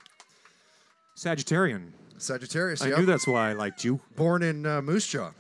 Sagittarian. 1.16 1.92
Sagittarius. 2.18 2.82
I 2.82 2.90
yep. 2.90 3.00
knew 3.00 3.06
that's 3.06 3.28
why 3.28 3.50
I 3.50 3.54
liked 3.54 3.84
you. 3.84 4.00
Born 4.16 4.44
in 4.44 4.66
uh, 4.66 4.82
Moose 4.82 5.08
Jaw. 5.08 5.32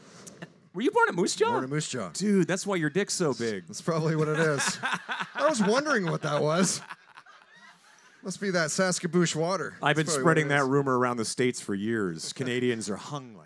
Were 0.73 0.81
you 0.81 0.91
born 0.91 1.07
at 1.07 1.15
Moose 1.15 1.35
Jaw? 1.35 1.51
Born 1.51 1.63
in 1.63 1.69
Moose 1.69 1.89
Jaw. 1.89 2.09
Dude, 2.13 2.47
that's 2.47 2.67
why 2.67 2.75
your 2.75 2.89
dick's 2.89 3.13
so 3.13 3.33
big. 3.33 3.65
That's 3.67 3.81
probably 3.81 4.15
what 4.15 4.27
it 4.27 4.39
is. 4.39 4.79
I 5.35 5.47
was 5.47 5.61
wondering 5.61 6.05
what 6.05 6.21
that 6.23 6.41
was. 6.41 6.81
Must 8.23 8.41
be 8.41 8.49
that 8.51 8.69
Saskaboosh 8.69 9.35
water. 9.35 9.75
I've 9.81 9.95
been 9.95 10.05
That's 10.05 10.15
probably 10.17 10.23
spreading 10.23 10.47
what 10.47 10.55
it 10.55 10.57
that 10.57 10.63
is. 10.63 10.69
rumor 10.69 10.97
around 10.97 11.17
the 11.17 11.25
states 11.25 11.61
for 11.61 11.75
years. 11.75 12.33
Canadians 12.33 12.89
are 12.89 12.95
hung 12.95 13.35
like 13.37 13.44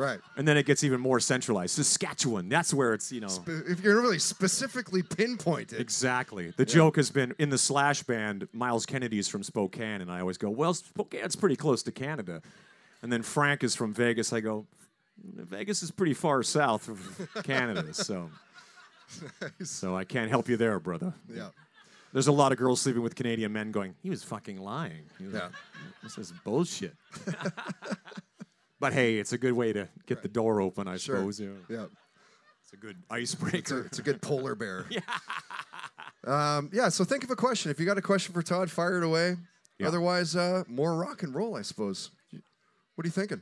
Right. 0.00 0.18
and 0.36 0.48
then 0.48 0.56
it 0.56 0.64
gets 0.66 0.82
even 0.82 1.00
more 1.00 1.20
centralized. 1.20 1.74
Saskatchewan, 1.76 2.48
that's 2.48 2.72
where 2.72 2.94
it's, 2.94 3.12
you 3.12 3.20
know. 3.20 3.28
If 3.46 3.82
you're 3.82 4.00
really 4.00 4.18
specifically 4.18 5.02
pinpointed. 5.02 5.78
Exactly. 5.80 6.52
The 6.56 6.64
joke 6.64 6.96
has 6.96 7.10
been 7.10 7.34
in 7.38 7.50
the 7.50 7.58
Slash 7.58 8.02
band, 8.04 8.48
Myles 8.52 8.86
Kennedy's 8.86 9.28
from 9.28 9.42
Spokane, 9.42 10.00
and 10.00 10.10
I 10.10 10.20
always 10.20 10.38
go, 10.38 10.48
well, 10.48 10.72
Spokane's 10.74 11.36
pretty 11.36 11.56
close 11.56 11.82
to 11.82 11.92
Canada. 11.92 12.40
And 13.02 13.12
then 13.12 13.22
Frank 13.22 13.62
is 13.62 13.74
from 13.74 13.92
Vegas. 13.94 14.32
I 14.32 14.40
go, 14.40 14.66
Vegas 15.22 15.82
is 15.82 15.90
pretty 15.90 16.14
far 16.14 16.42
south 16.42 16.88
of 16.88 17.28
Canada, 17.44 17.92
so 17.92 18.30
so 19.62 19.96
I 19.96 20.04
can't 20.04 20.30
help 20.30 20.48
you 20.48 20.56
there, 20.56 20.78
brother. 20.78 21.12
Yeah. 21.28 21.48
There's 22.12 22.26
a 22.28 22.32
lot 22.32 22.52
of 22.52 22.58
girls 22.58 22.80
sleeping 22.80 23.02
with 23.02 23.14
Canadian 23.14 23.52
men 23.52 23.70
going, 23.70 23.94
he 24.02 24.10
was 24.10 24.22
fucking 24.24 24.56
lying. 24.60 25.04
He 25.18 25.24
was 25.26 25.34
Yeah. 25.34 25.40
like, 25.44 25.52
this 26.02 26.18
is 26.18 26.32
bullshit. 26.44 26.94
but 28.80 28.92
hey, 28.92 29.18
it's 29.18 29.32
a 29.32 29.38
good 29.38 29.52
way 29.52 29.72
to 29.72 29.88
get 30.06 30.22
the 30.22 30.28
door 30.28 30.60
open, 30.60 30.88
I 30.88 30.96
Sure. 30.96 31.16
suppose. 31.18 31.38
know. 31.40 31.56
Yeah. 31.68 31.86
It's 32.64 32.72
a 32.72 32.76
good 32.76 32.96
It's 32.98 33.10
a, 33.10 33.14
icebreaker. 33.14 33.80
it's 33.86 33.98
a 33.98 34.02
good 34.02 34.20
polar 34.22 34.54
bear. 34.54 34.86
yeah. 34.90 35.00
Um, 36.26 36.70
yeah. 36.72 36.88
So 36.88 37.04
think 37.04 37.24
of 37.24 37.30
a 37.30 37.36
question. 37.36 37.70
If 37.70 37.78
you 37.80 37.86
got 37.86 37.98
a 37.98 38.02
question 38.02 38.32
for 38.34 38.42
Todd, 38.42 38.70
fire 38.70 38.98
it 38.98 39.04
away. 39.04 39.36
Yeah. 39.78 39.88
Otherwise, 39.88 40.36
uh, 40.36 40.64
more 40.68 40.94
rock 40.96 41.22
and 41.22 41.34
roll, 41.34 41.56
I 41.56 41.62
suppose. 41.62 42.10
What 42.94 43.04
are 43.04 43.08
you 43.08 43.12
thinking? 43.12 43.40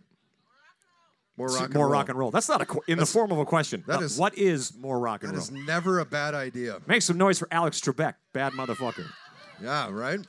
More 1.36 1.48
rock 1.48 1.64
and 1.66 1.74
more 1.74 1.84
roll. 1.84 1.92
rock 1.92 2.08
and 2.08 2.18
roll. 2.18 2.30
That's 2.30 2.48
not 2.48 2.60
a 2.62 2.66
qu- 2.66 2.82
in 2.88 2.98
the 2.98 3.06
form 3.06 3.30
of 3.32 3.38
a 3.38 3.44
question. 3.44 3.84
that 3.86 4.00
Uh, 4.00 4.04
is- 4.04 4.16
what 4.18 4.36
is 4.38 4.74
more 4.76 4.98
rock 4.98 5.22
and 5.22 5.30
That 5.32 5.36
roll? 5.36 5.42
is 5.44 5.50
never 5.50 5.98
a 6.00 6.04
bad 6.04 6.34
idea. 6.34 6.80
Make 6.86 7.02
some 7.02 7.16
noise 7.18 7.38
for 7.38 7.48
Alex 7.50 7.80
Trebek, 7.80 8.14
bad 8.32 8.52
motherfucker. 8.54 9.06
Yeah. 9.60 9.88
Right. 9.90 10.20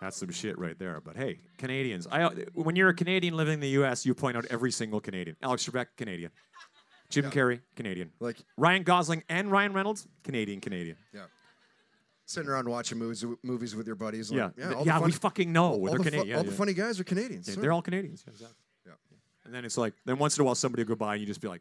That's 0.00 0.16
some 0.16 0.30
shit 0.30 0.58
right 0.58 0.78
there. 0.78 1.00
But 1.00 1.16
hey, 1.16 1.38
Canadians. 1.58 2.06
I 2.10 2.28
when 2.54 2.76
you're 2.76 2.90
a 2.90 2.94
Canadian 2.94 3.36
living 3.36 3.54
in 3.54 3.60
the 3.60 3.68
U.S., 3.70 4.04
you 4.04 4.14
point 4.14 4.36
out 4.36 4.44
every 4.50 4.70
single 4.70 5.00
Canadian. 5.00 5.36
Alex 5.42 5.68
Trebek, 5.68 5.86
Canadian. 5.96 6.30
Jim 7.10 7.30
Carrey, 7.30 7.60
Canadian. 7.76 8.10
Like 8.20 8.38
Ryan 8.56 8.82
Gosling 8.82 9.22
and 9.28 9.50
Ryan 9.50 9.72
Reynolds, 9.72 10.06
Canadian, 10.24 10.60
Canadian. 10.60 10.96
yeah. 11.12 11.22
Sitting 12.26 12.48
around 12.48 12.68
watching 12.68 12.98
movies 12.98 13.24
movies 13.42 13.76
with 13.76 13.86
your 13.86 13.96
buddies. 13.96 14.30
Like, 14.32 14.52
Yeah, 14.56 14.70
Yeah. 14.70 14.82
Yeah, 14.84 15.00
we 15.00 15.12
fucking 15.12 15.52
know 15.52 15.64
all, 15.72 15.84
they're 15.84 15.98
the, 15.98 16.04
fu- 16.04 16.10
Canadian. 16.10 16.36
all 16.38 16.44
yeah, 16.44 16.50
the 16.50 16.56
funny 16.56 16.72
guys 16.72 16.98
are 16.98 17.04
Canadians. 17.04 17.48
Yeah, 17.48 17.60
they're 17.60 17.72
all 17.72 17.82
Canadians. 17.82 18.24
Yeah, 18.26 18.32
exactly. 18.32 18.56
Yeah. 18.86 18.92
And 19.44 19.54
then 19.54 19.64
it's 19.66 19.76
like, 19.76 19.92
then 20.06 20.18
once 20.18 20.36
in 20.38 20.42
a 20.42 20.44
while 20.44 20.54
somebody 20.54 20.82
will 20.82 20.88
go 20.88 20.94
by 20.96 21.14
and 21.14 21.20
you 21.20 21.26
just 21.26 21.42
be 21.42 21.48
like, 21.48 21.60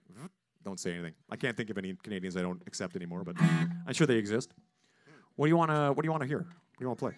don't 0.64 0.80
say 0.80 0.94
anything. 0.94 1.14
I 1.30 1.36
can't 1.36 1.58
think 1.58 1.70
of 1.70 1.78
any 1.78 1.94
Canadians 2.02 2.38
I 2.38 2.42
don't 2.42 2.62
accept 2.66 2.96
anymore, 2.96 3.24
but 3.26 3.36
I'm 3.42 3.94
sure 3.94 4.08
they 4.08 4.16
exist. 4.16 4.54
What 5.36 5.48
do 5.48 5.50
you 5.50 5.58
want 5.58 5.72
to? 5.72 5.92
What 5.92 6.02
do 6.02 6.08
you 6.08 6.12
want 6.12 6.22
to 6.22 6.28
hear? 6.28 6.40
What 6.40 6.48
do 6.80 6.84
you 6.84 6.88
want 6.88 7.00
to 7.00 7.06
play? 7.08 7.14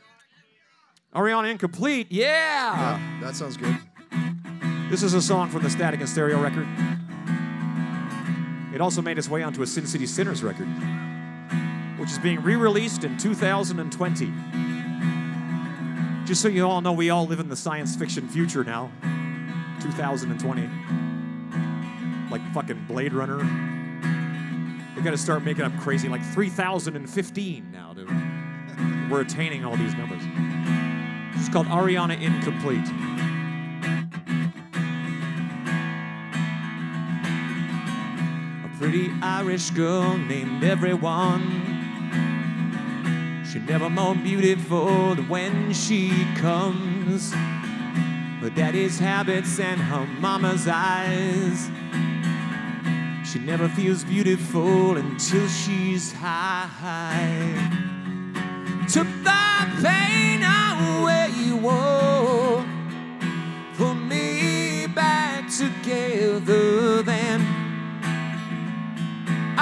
Ariana 1.16 1.50
Incomplete, 1.50 2.08
yeah. 2.10 2.28
Yeah, 2.76 3.20
that 3.22 3.36
sounds 3.38 3.56
good. 3.56 3.78
This 4.90 5.02
is 5.02 5.14
a 5.14 5.22
song 5.22 5.50
from 5.50 5.64
the 5.64 5.70
Static 5.70 6.02
in 6.02 6.08
Stereo 6.08 6.42
record. 6.42 6.68
It 8.74 8.82
also 8.82 9.02
made 9.02 9.18
its 9.18 9.30
way 9.30 9.42
onto 9.42 9.62
a 9.62 9.68
Sin 9.68 9.88
City 9.88 10.06
Sinners 10.06 10.44
record, 10.44 10.68
which 11.98 12.12
is 12.12 12.20
being 12.20 12.44
re-released 12.44 13.06
in 13.06 13.18
2020. 13.18 14.34
Just 16.26 16.42
so 16.42 16.50
you 16.50 16.68
all 16.68 16.82
know, 16.82 16.92
we 16.92 17.10
all 17.10 17.26
live 17.26 17.40
in 17.40 17.48
the 17.48 17.56
science 17.56 17.96
fiction 17.96 18.28
future 18.28 18.66
now. 18.66 18.92
2020. 19.82 20.70
Like 22.30 22.42
fucking 22.54 22.84
Blade 22.90 23.14
Runner. 23.14 23.38
We 24.98 25.02
gotta 25.02 25.18
start 25.18 25.44
making 25.44 25.64
up 25.64 25.78
crazy, 25.80 26.10
like 26.10 26.24
3015 26.34 27.72
now. 27.72 27.94
To, 27.94 28.06
we're 29.10 29.22
attaining 29.22 29.64
all 29.64 29.78
these 29.78 29.96
numbers. 29.96 30.24
It's 31.36 31.50
called 31.50 31.68
Ariana 31.68 32.20
Incomplete. 32.20 32.88
A 38.64 38.78
pretty 38.80 39.12
Irish 39.22 39.70
girl 39.72 40.18
named 40.18 40.64
Everyone. 40.64 41.62
She 43.52 43.60
never 43.60 43.90
more 43.90 44.16
beautiful 44.16 45.16
than 45.16 45.30
when 45.30 45.74
she 45.74 46.26
comes. 46.38 47.34
Her 48.42 48.50
daddy's 48.50 49.00
habits 49.00 49.60
and 49.60 49.80
her 49.80 50.06
mama's 50.20 50.68
eyes. 50.68 51.70
She 53.28 53.40
never 53.40 53.68
feels 53.70 54.04
beautiful 54.04 54.98
until 54.98 55.48
she's 55.48 56.14
high. 56.14 57.54
Took 58.88 59.08
the 59.24 59.55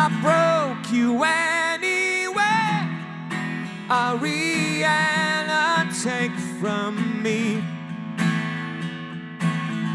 I 0.05 0.09
broke 0.19 0.91
you 0.91 1.23
anyway. 1.23 2.75
Ariana, 3.87 5.63
take 6.03 6.37
from 6.59 7.23
me 7.23 7.63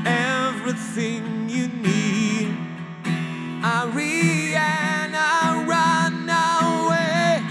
everything 0.07 1.51
you 1.51 1.69
need. 1.69 2.57
Ariana, 3.61 5.29
run 5.69 6.31
away 6.31 7.43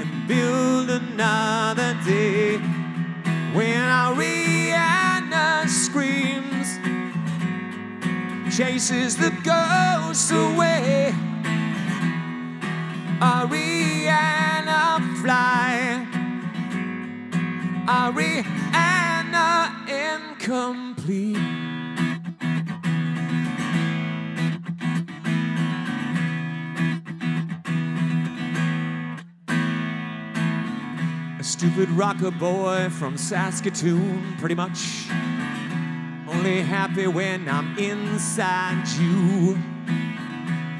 and 0.00 0.26
build 0.26 0.90
another 0.90 1.96
day. 2.04 2.56
When 3.54 3.78
Ariana 3.78 4.41
chases 8.56 9.16
the 9.16 9.30
ghosts 9.42 10.30
away. 10.30 11.14
Ariana, 13.18 15.00
fly. 15.22 16.06
Ariana, 17.86 19.48
incomplete. 19.88 21.38
A 31.38 31.42
stupid 31.42 31.88
rocker 31.90 32.30
boy 32.30 32.90
from 32.90 33.16
Saskatoon, 33.16 34.36
pretty 34.38 34.54
much. 34.54 35.08
Only 36.34 36.62
happy 36.62 37.06
when 37.06 37.48
I'm 37.48 37.78
inside 37.78 38.86
you. 38.98 39.58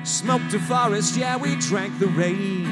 Smoked 0.05 0.55
a 0.55 0.59
forest, 0.59 1.17
yeah, 1.17 1.37
we 1.37 1.57
drank 1.57 1.99
the 1.99 2.07
rain. 2.09 2.69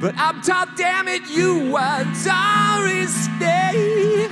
But 0.00 0.14
I'm 0.16 0.40
top, 0.42 0.76
damn 0.76 1.08
it, 1.08 1.28
you 1.28 1.76
are 1.76 2.04
Doris 2.04 3.28
Day. 3.38 4.28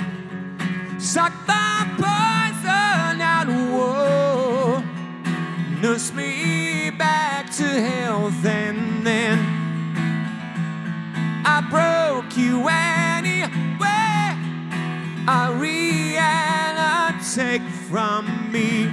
Suck 0.98 1.32
the 1.46 1.86
poison 1.96 3.20
out, 3.20 3.48
whoa. 3.48 4.82
Nurse 5.80 6.12
me 6.12 6.90
back 6.90 7.50
to 7.56 7.64
health, 7.64 8.44
and 8.44 9.06
then 9.06 9.38
I 11.44 11.60
broke 11.68 12.36
you 12.36 12.66
anyway. 12.68 13.37
I 15.30 15.50
reanimate 15.50 17.20
from 17.90 18.50
me 18.50 18.90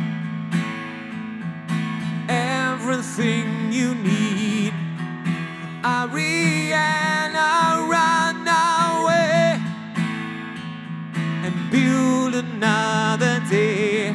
everything 2.28 3.72
you 3.72 3.96
need. 3.96 4.74
Reanimate 6.12 7.90
run 7.90 8.48
away 8.48 9.62
and 11.46 11.72
build 11.72 12.36
another 12.36 13.40
day. 13.50 14.12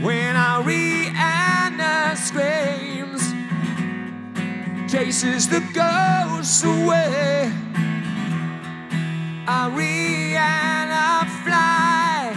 When 0.00 0.36
Ariana 0.36 2.16
screams, 2.16 3.34
chases 4.90 5.48
the 5.48 5.60
ghosts 5.74 6.62
away. 6.62 7.61
Ariana 9.60 11.26
fly. 11.44 12.32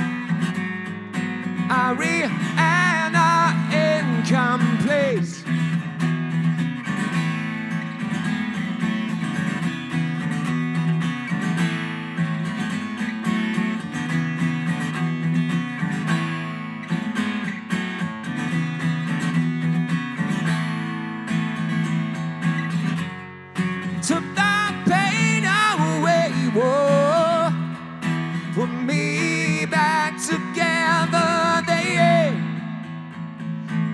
Ariana 1.69 2.74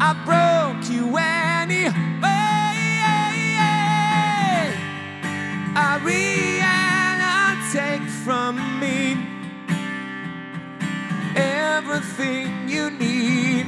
I 0.03 0.13
broke 0.25 0.89
you 0.89 1.15
anyway. 1.15 1.91
I 5.75 5.99
reanimate 6.03 7.63
from 8.25 8.55
me 8.79 9.15
everything 11.35 12.67
you 12.67 12.89
need. 12.89 13.67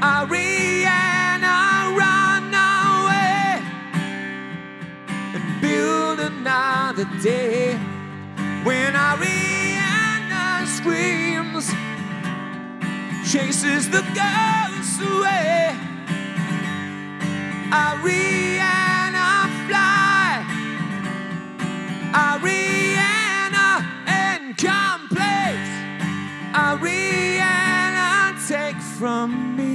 I 0.00 0.24
reanimate 0.30 1.98
run 1.98 2.54
away 2.54 3.60
and 5.34 5.60
build 5.60 6.20
another 6.20 7.06
day. 7.22 7.76
When 8.62 8.94
I 8.94 9.16
Ariana 9.16 10.64
screams, 10.66 11.74
chases 13.30 13.90
the 13.90 14.02
ghosts 14.14 14.73
away. 15.04 15.76
Ariana 17.82 19.28
fly. 19.66 20.30
Ariana 22.26 23.68
incomplete. 24.22 25.72
Ariana 26.66 28.10
take 28.48 28.80
from 28.98 29.28
me 29.56 29.74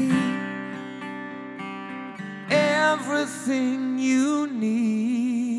everything 2.50 4.00
you 4.00 4.48
need. 4.48 5.50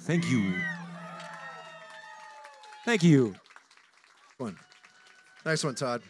Thank 0.00 0.30
you. 0.30 0.54
Thank 2.84 3.02
you. 3.02 3.34
One. 4.38 4.56
Nice 5.44 5.64
one, 5.64 5.74
Todd. 5.74 6.02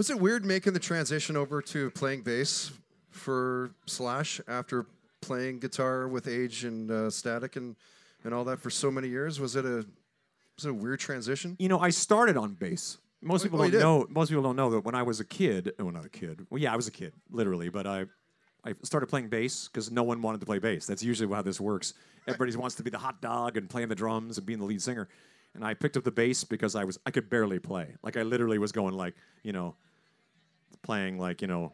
Was 0.00 0.08
it 0.08 0.18
weird 0.18 0.46
making 0.46 0.72
the 0.72 0.78
transition 0.78 1.36
over 1.36 1.60
to 1.60 1.90
playing 1.90 2.22
bass 2.22 2.70
for 3.10 3.72
Slash 3.84 4.40
after 4.48 4.86
playing 5.20 5.58
guitar 5.58 6.08
with 6.08 6.26
Age 6.26 6.64
and 6.64 6.90
uh, 6.90 7.10
Static 7.10 7.56
and, 7.56 7.76
and 8.24 8.32
all 8.32 8.44
that 8.44 8.60
for 8.60 8.70
so 8.70 8.90
many 8.90 9.08
years? 9.08 9.38
Was 9.38 9.56
it 9.56 9.66
a 9.66 9.84
was 10.56 10.64
it 10.64 10.70
a 10.70 10.72
weird 10.72 11.00
transition? 11.00 11.54
You 11.58 11.68
know, 11.68 11.78
I 11.78 11.90
started 11.90 12.38
on 12.38 12.54
bass. 12.54 12.96
Most 13.20 13.42
Oh, 13.42 13.44
people 13.44 13.60
oh, 13.60 13.64
you 13.64 13.72
don't 13.72 13.78
did? 13.78 13.84
know. 13.84 14.06
Most 14.08 14.30
people 14.30 14.42
don't 14.42 14.56
know 14.56 14.70
that 14.70 14.86
when 14.86 14.94
I 14.94 15.02
was 15.02 15.20
a 15.20 15.24
kid. 15.26 15.74
Well, 15.78 15.90
not 15.90 16.06
a 16.06 16.08
kid. 16.08 16.46
Well, 16.48 16.62
yeah, 16.62 16.72
I 16.72 16.76
was 16.76 16.88
a 16.88 16.90
kid, 16.90 17.12
literally. 17.30 17.68
But 17.68 17.86
I, 17.86 18.06
I 18.64 18.72
started 18.84 19.08
playing 19.08 19.28
bass 19.28 19.68
because 19.68 19.90
no 19.90 20.02
one 20.02 20.22
wanted 20.22 20.40
to 20.40 20.46
play 20.46 20.60
bass. 20.60 20.86
That's 20.86 21.02
usually 21.02 21.30
how 21.30 21.42
this 21.42 21.60
works. 21.60 21.92
Everybody 22.26 22.56
wants 22.56 22.74
to 22.76 22.82
be 22.82 22.88
the 22.88 22.96
hot 22.96 23.20
dog 23.20 23.58
and 23.58 23.68
playing 23.68 23.88
the 23.88 23.94
drums 23.94 24.38
and 24.38 24.46
being 24.46 24.60
the 24.60 24.64
lead 24.64 24.80
singer. 24.80 25.10
And 25.54 25.62
I 25.62 25.74
picked 25.74 25.98
up 25.98 26.04
the 26.04 26.10
bass 26.10 26.42
because 26.42 26.74
I 26.74 26.84
was 26.84 26.98
I 27.04 27.10
could 27.10 27.28
barely 27.28 27.58
play. 27.58 27.96
Like 28.02 28.16
I 28.16 28.22
literally 28.22 28.56
was 28.56 28.72
going 28.72 28.94
like 28.94 29.12
you 29.42 29.52
know, 29.52 29.74
playing 30.82 31.18
like 31.18 31.42
you 31.42 31.48
know, 31.48 31.72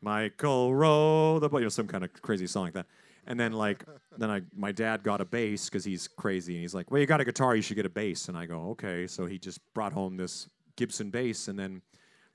Michael 0.00 0.74
row 0.74 1.38
the 1.38 1.48
boat, 1.48 1.58
you 1.58 1.64
know, 1.64 1.68
some 1.68 1.86
kind 1.86 2.04
of 2.04 2.12
crazy 2.22 2.46
song 2.46 2.64
like 2.64 2.74
that. 2.74 2.86
And 3.26 3.38
then 3.38 3.52
like 3.52 3.84
then 4.18 4.30
I 4.30 4.42
my 4.54 4.72
dad 4.72 5.02
got 5.02 5.20
a 5.20 5.24
bass 5.24 5.68
because 5.68 5.84
he's 5.84 6.08
crazy 6.08 6.54
and 6.54 6.62
he's 6.62 6.74
like, 6.74 6.90
well, 6.90 7.00
you 7.00 7.06
got 7.06 7.20
a 7.20 7.24
guitar, 7.24 7.56
you 7.56 7.62
should 7.62 7.76
get 7.76 7.86
a 7.86 7.90
bass. 7.90 8.28
And 8.28 8.36
I 8.36 8.46
go, 8.46 8.70
okay. 8.70 9.06
So 9.06 9.26
he 9.26 9.38
just 9.38 9.60
brought 9.74 9.92
home 9.92 10.16
this 10.16 10.48
Gibson 10.76 11.10
bass 11.10 11.48
and 11.48 11.58
then 11.58 11.82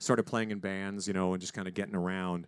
started 0.02 0.24
playing 0.24 0.50
in 0.50 0.58
bands, 0.58 1.06
you 1.06 1.14
know, 1.14 1.32
and 1.32 1.40
just 1.40 1.54
kind 1.54 1.68
of 1.68 1.74
getting 1.74 1.94
around. 1.94 2.46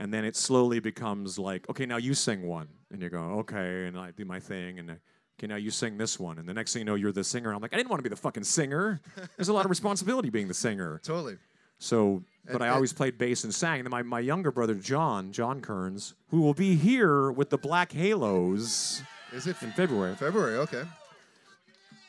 And 0.00 0.12
then 0.12 0.24
it 0.24 0.36
slowly 0.36 0.80
becomes 0.80 1.38
like, 1.38 1.68
okay, 1.70 1.86
now 1.86 1.96
you 1.96 2.14
sing 2.14 2.46
one, 2.46 2.68
and 2.92 3.02
you 3.02 3.08
go, 3.08 3.18
okay, 3.40 3.86
and 3.86 3.98
I 3.98 4.12
do 4.12 4.24
my 4.24 4.38
thing, 4.38 4.78
and 4.78 4.90
okay, 4.90 5.46
now 5.46 5.56
you 5.56 5.70
sing 5.70 5.96
this 5.98 6.20
one, 6.20 6.38
and 6.38 6.48
the 6.48 6.54
next 6.54 6.72
thing 6.72 6.80
you 6.80 6.84
know, 6.84 6.94
you're 6.94 7.12
the 7.12 7.24
singer. 7.24 7.52
I'm 7.52 7.60
like, 7.60 7.72
I 7.72 7.76
didn't 7.76 7.88
want 7.88 7.98
to 7.98 8.04
be 8.04 8.08
the 8.08 8.16
fucking 8.16 8.44
singer. 8.44 9.00
There's 9.36 9.48
a 9.48 9.52
lot 9.52 9.64
of 9.64 9.70
responsibility 9.70 10.30
being 10.30 10.46
the 10.46 10.54
singer. 10.54 11.00
Totally. 11.04 11.36
So, 11.78 12.22
but 12.46 12.56
And- 12.56 12.64
I 12.64 12.68
always 12.68 12.92
played 12.92 13.18
bass 13.18 13.44
and 13.44 13.54
sang. 13.54 13.80
And 13.80 13.86
then 13.86 13.90
my, 13.90 14.02
my 14.02 14.20
younger 14.20 14.50
brother, 14.50 14.74
John, 14.74 15.32
John 15.32 15.60
Kerns, 15.60 16.14
who 16.30 16.40
will 16.40 16.54
be 16.54 16.74
here 16.74 17.30
with 17.30 17.50
the 17.50 17.58
Black 17.58 17.92
Halos 17.92 19.02
Is 19.32 19.46
it 19.46 19.60
in 19.62 19.70
February. 19.72 20.14
February? 20.16 20.56
Okay. 20.56 20.82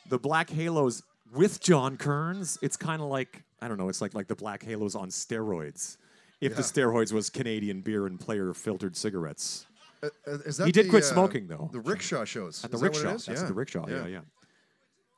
The 0.09 0.17
Black 0.17 0.49
Halos 0.49 1.03
with 1.33 1.59
John 1.59 1.97
Kerns, 1.97 2.57
it's 2.61 2.77
kind 2.77 3.01
of 3.01 3.09
like, 3.09 3.43
I 3.61 3.67
don't 3.67 3.77
know, 3.77 3.89
it's 3.89 4.01
like, 4.01 4.13
like 4.15 4.27
the 4.27 4.35
Black 4.35 4.63
Halos 4.63 4.95
on 4.95 5.09
steroids. 5.09 5.97
If 6.41 6.55
the 6.55 6.61
steroids 6.61 7.11
was 7.11 7.29
Canadian 7.29 7.81
beer 7.81 8.07
and 8.07 8.17
player 8.19 8.53
filtered 8.53 8.95
cigarettes. 8.95 9.65
Uh, 10.01 10.07
uh, 10.25 10.31
is 10.45 10.55
that 10.57 10.65
He 10.67 10.71
did 10.71 10.85
the, 10.85 10.89
quit 10.89 11.03
uh, 11.03 11.07
smoking, 11.07 11.47
though. 11.47 11.69
The 11.73 11.81
rickshaw 11.81 12.23
shows. 12.23 12.63
At 12.63 12.71
the 12.71 12.75
Is 12.75 12.81
that 12.81 12.87
rickshaw. 12.87 13.09
is? 13.15 13.25
That's 13.25 13.41
at 13.41 13.47
the 13.49 13.53
rickshaw. 13.53 13.85
Yeah, 13.89 14.07
yeah. 14.07 14.19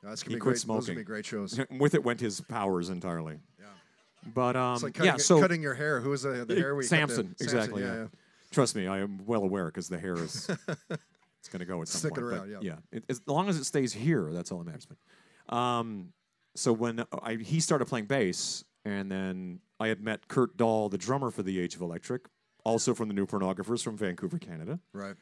That's 0.02 0.24
gonna 0.24 0.32
He 0.32 0.36
be 0.38 0.40
quit 0.40 0.42
great. 0.42 0.52
Those 0.54 0.62
smoking. 0.62 0.88
gonna 0.88 1.00
be 1.02 1.04
great 1.04 1.26
shows. 1.28 1.60
With 1.80 1.94
it 1.94 2.04
went 2.04 2.20
his 2.20 2.42
powers 2.42 2.90
entirely. 2.90 3.38
Yeah. 3.60 3.66
But 4.34 4.56
um, 4.56 4.82
like 4.82 4.94
cutting, 4.94 5.14
yeah, 5.14 5.18
so 5.18 5.40
cutting 5.40 5.62
your 5.62 5.74
hair. 5.74 6.00
Who 6.00 6.10
was 6.12 6.24
the, 6.24 6.46
the 6.46 6.56
hair? 6.56 6.76
where 6.76 6.84
you 6.84 6.90
cut 6.90 7.08
the- 7.08 7.14
Samson, 7.14 7.36
exactly. 7.40 7.82
yeah, 7.82 7.88
yeah. 7.88 8.00
yeah. 8.02 8.08
Trust 8.52 8.76
me, 8.76 8.88
I 8.88 9.00
am 9.00 9.26
well 9.26 9.44
aware 9.44 9.66
because 9.66 9.88
the 9.88 9.98
hair 9.98 10.16
is 10.16 10.50
it's 11.40 11.50
going 11.50 11.60
to 11.60 11.66
go 11.66 11.82
at 11.82 11.88
some 11.88 12.12
point. 12.12 12.22
around, 12.22 12.54
but 12.54 12.64
yeah. 12.64 12.76
It, 12.92 13.04
as 13.10 13.22
long 13.26 13.50
as 13.50 13.58
it 13.58 13.64
stays 13.64 13.94
here, 13.94 14.30
that's 14.32 14.52
all 14.52 14.60
that 14.60 14.66
matters. 14.66 14.86
But, 14.86 15.56
um, 15.56 16.14
so 16.56 16.74
when 16.74 17.06
I, 17.24 17.36
he 17.36 17.60
started 17.60 17.86
playing 17.86 18.06
bass, 18.06 18.64
and 18.84 19.10
then 19.12 19.60
I 19.80 19.88
had 19.88 20.02
met 20.02 20.28
Kurt 20.28 20.58
Dahl, 20.58 20.90
the 20.90 20.98
drummer 20.98 21.32
for 21.32 21.44
the 21.44 21.60
Age 21.60 21.76
of 21.76 21.82
Electric, 21.82 22.26
also 22.64 22.94
from 22.94 23.08
the 23.08 23.14
New 23.14 23.26
Pornographers 23.26 23.84
from 23.84 23.98
Vancouver, 23.98 24.38
Canada. 24.38 24.80
Right. 24.94 25.16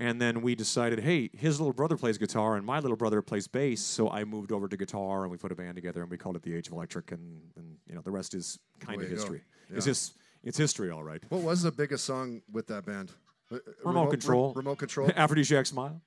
And 0.00 0.18
then 0.18 0.40
we 0.40 0.54
decided, 0.54 1.00
hey, 1.00 1.28
his 1.36 1.60
little 1.60 1.74
brother 1.74 1.94
plays 1.94 2.16
guitar 2.16 2.56
and 2.56 2.64
my 2.64 2.78
little 2.80 2.96
brother 2.96 3.20
plays 3.20 3.46
bass. 3.46 3.82
So 3.82 4.08
I 4.08 4.24
moved 4.24 4.50
over 4.50 4.66
to 4.66 4.74
guitar 4.74 5.24
and 5.24 5.30
we 5.30 5.36
put 5.36 5.52
a 5.52 5.54
band 5.54 5.74
together 5.74 6.00
and 6.00 6.10
we 6.10 6.16
called 6.16 6.36
it 6.36 6.42
the 6.42 6.54
Age 6.54 6.68
of 6.68 6.72
Electric. 6.72 7.12
And, 7.12 7.42
and 7.54 7.76
you 7.86 7.94
know, 7.94 8.00
the 8.00 8.10
rest 8.10 8.32
is 8.32 8.58
kind 8.78 8.98
way 8.98 9.04
of 9.04 9.10
history. 9.10 9.42
It's 9.68 9.84
just, 9.84 10.14
it's 10.42 10.56
history, 10.56 10.90
all 10.90 11.04
right. 11.04 11.22
What 11.28 11.42
was 11.42 11.60
the 11.60 11.70
biggest 11.70 12.06
song 12.06 12.40
with 12.50 12.66
that 12.68 12.86
band? 12.86 13.12
Uh, 13.52 13.56
uh, 13.56 13.58
Remote, 13.84 14.08
control. 14.08 14.54
Remote 14.54 14.78
control. 14.78 15.10
Aphrodisiac 15.16 15.66
Smile. 15.66 16.00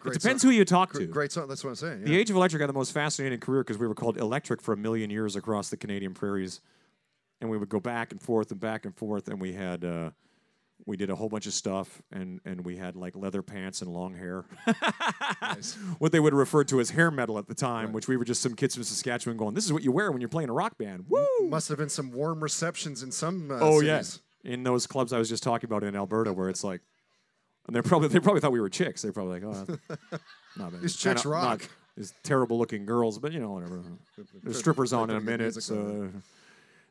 Great 0.00 0.16
it 0.16 0.20
depends 0.20 0.42
song. 0.42 0.50
who 0.50 0.56
you 0.56 0.64
talk 0.64 0.92
to. 0.94 1.06
Great 1.06 1.30
song. 1.30 1.46
That's 1.46 1.62
what 1.62 1.70
I'm 1.70 1.76
saying. 1.76 2.04
The. 2.04 2.16
Age 2.18 2.30
of 2.30 2.36
Electric 2.36 2.60
had 2.60 2.68
the 2.68 2.74
most 2.74 2.90
fascinating 2.90 3.38
career 3.38 3.62
because 3.62 3.78
we 3.78 3.86
were 3.86 3.94
called 3.94 4.18
Electric 4.18 4.60
for 4.60 4.72
a 4.72 4.76
million 4.76 5.10
years 5.10 5.36
across 5.36 5.70
the 5.70 5.76
Canadian 5.76 6.12
prairies, 6.12 6.60
and 7.40 7.48
we 7.48 7.56
would 7.56 7.68
go 7.68 7.78
back 7.78 8.10
and 8.10 8.20
forth 8.20 8.50
and 8.50 8.58
back 8.58 8.84
and 8.84 8.96
forth, 8.96 9.28
and 9.28 9.40
we 9.40 9.52
had 9.52 9.84
uh, 9.84 10.10
we 10.86 10.96
did 10.96 11.10
a 11.10 11.14
whole 11.16 11.28
bunch 11.28 11.46
of 11.46 11.52
stuff, 11.52 12.00
and 12.12 12.40
and 12.44 12.64
we 12.64 12.76
had 12.76 12.96
like 12.96 13.14
leather 13.16 13.42
pants 13.42 13.82
and 13.82 13.92
long 13.92 14.14
hair. 14.14 14.44
What 15.98 16.12
they 16.12 16.20
would 16.20 16.32
have 16.32 16.38
referred 16.38 16.68
to 16.68 16.80
as 16.80 16.90
hair 16.90 17.10
metal 17.10 17.38
at 17.38 17.46
the 17.48 17.54
time, 17.54 17.92
which 17.92 18.06
we 18.08 18.16
were 18.16 18.24
just 18.24 18.42
some 18.42 18.54
kids 18.54 18.74
from 18.74 18.84
Saskatchewan 18.84 19.36
going, 19.36 19.54
"This 19.54 19.64
is 19.64 19.72
what 19.72 19.82
you 19.82 19.92
wear 19.92 20.10
when 20.12 20.20
you're 20.20 20.28
playing 20.28 20.48
a 20.50 20.52
rock 20.52 20.78
band." 20.78 21.06
Woo! 21.08 21.24
Must 21.48 21.68
have 21.68 21.78
been 21.78 21.88
some 21.88 22.10
warm 22.12 22.42
receptions 22.42 23.02
in 23.02 23.10
some. 23.10 23.50
Uh, 23.50 23.58
Oh 23.60 23.80
yes, 23.80 24.20
in 24.44 24.62
those 24.62 24.86
clubs 24.86 25.12
I 25.12 25.18
was 25.18 25.28
just 25.28 25.42
talking 25.42 25.68
about 25.68 25.82
in 25.84 25.96
Alberta, 25.96 26.32
where 26.32 26.48
it's 26.48 26.62
like, 26.64 26.80
and 27.66 27.74
they're 27.74 27.82
probably 27.82 28.08
they 28.08 28.20
probably 28.20 28.40
thought 28.40 28.52
we 28.52 28.60
were 28.60 28.68
chicks. 28.70 29.02
They're 29.02 29.12
probably 29.12 29.40
like, 29.40 29.54
"Oh, 29.90 29.98
not 30.56 30.72
bad." 30.72 30.80
These 30.80 30.96
chicks 30.96 31.24
not 31.24 31.30
rock. 31.30 31.68
These 31.96 32.14
terrible 32.22 32.58
looking 32.58 32.86
girls, 32.86 33.18
but 33.18 33.32
you 33.32 33.40
know 33.40 33.52
whatever. 33.52 33.82
There's 34.42 34.58
strippers 34.58 34.92
on 34.92 35.10
in 35.10 35.16
a 35.16 35.20
minute, 35.20 35.54
so. 35.54 36.10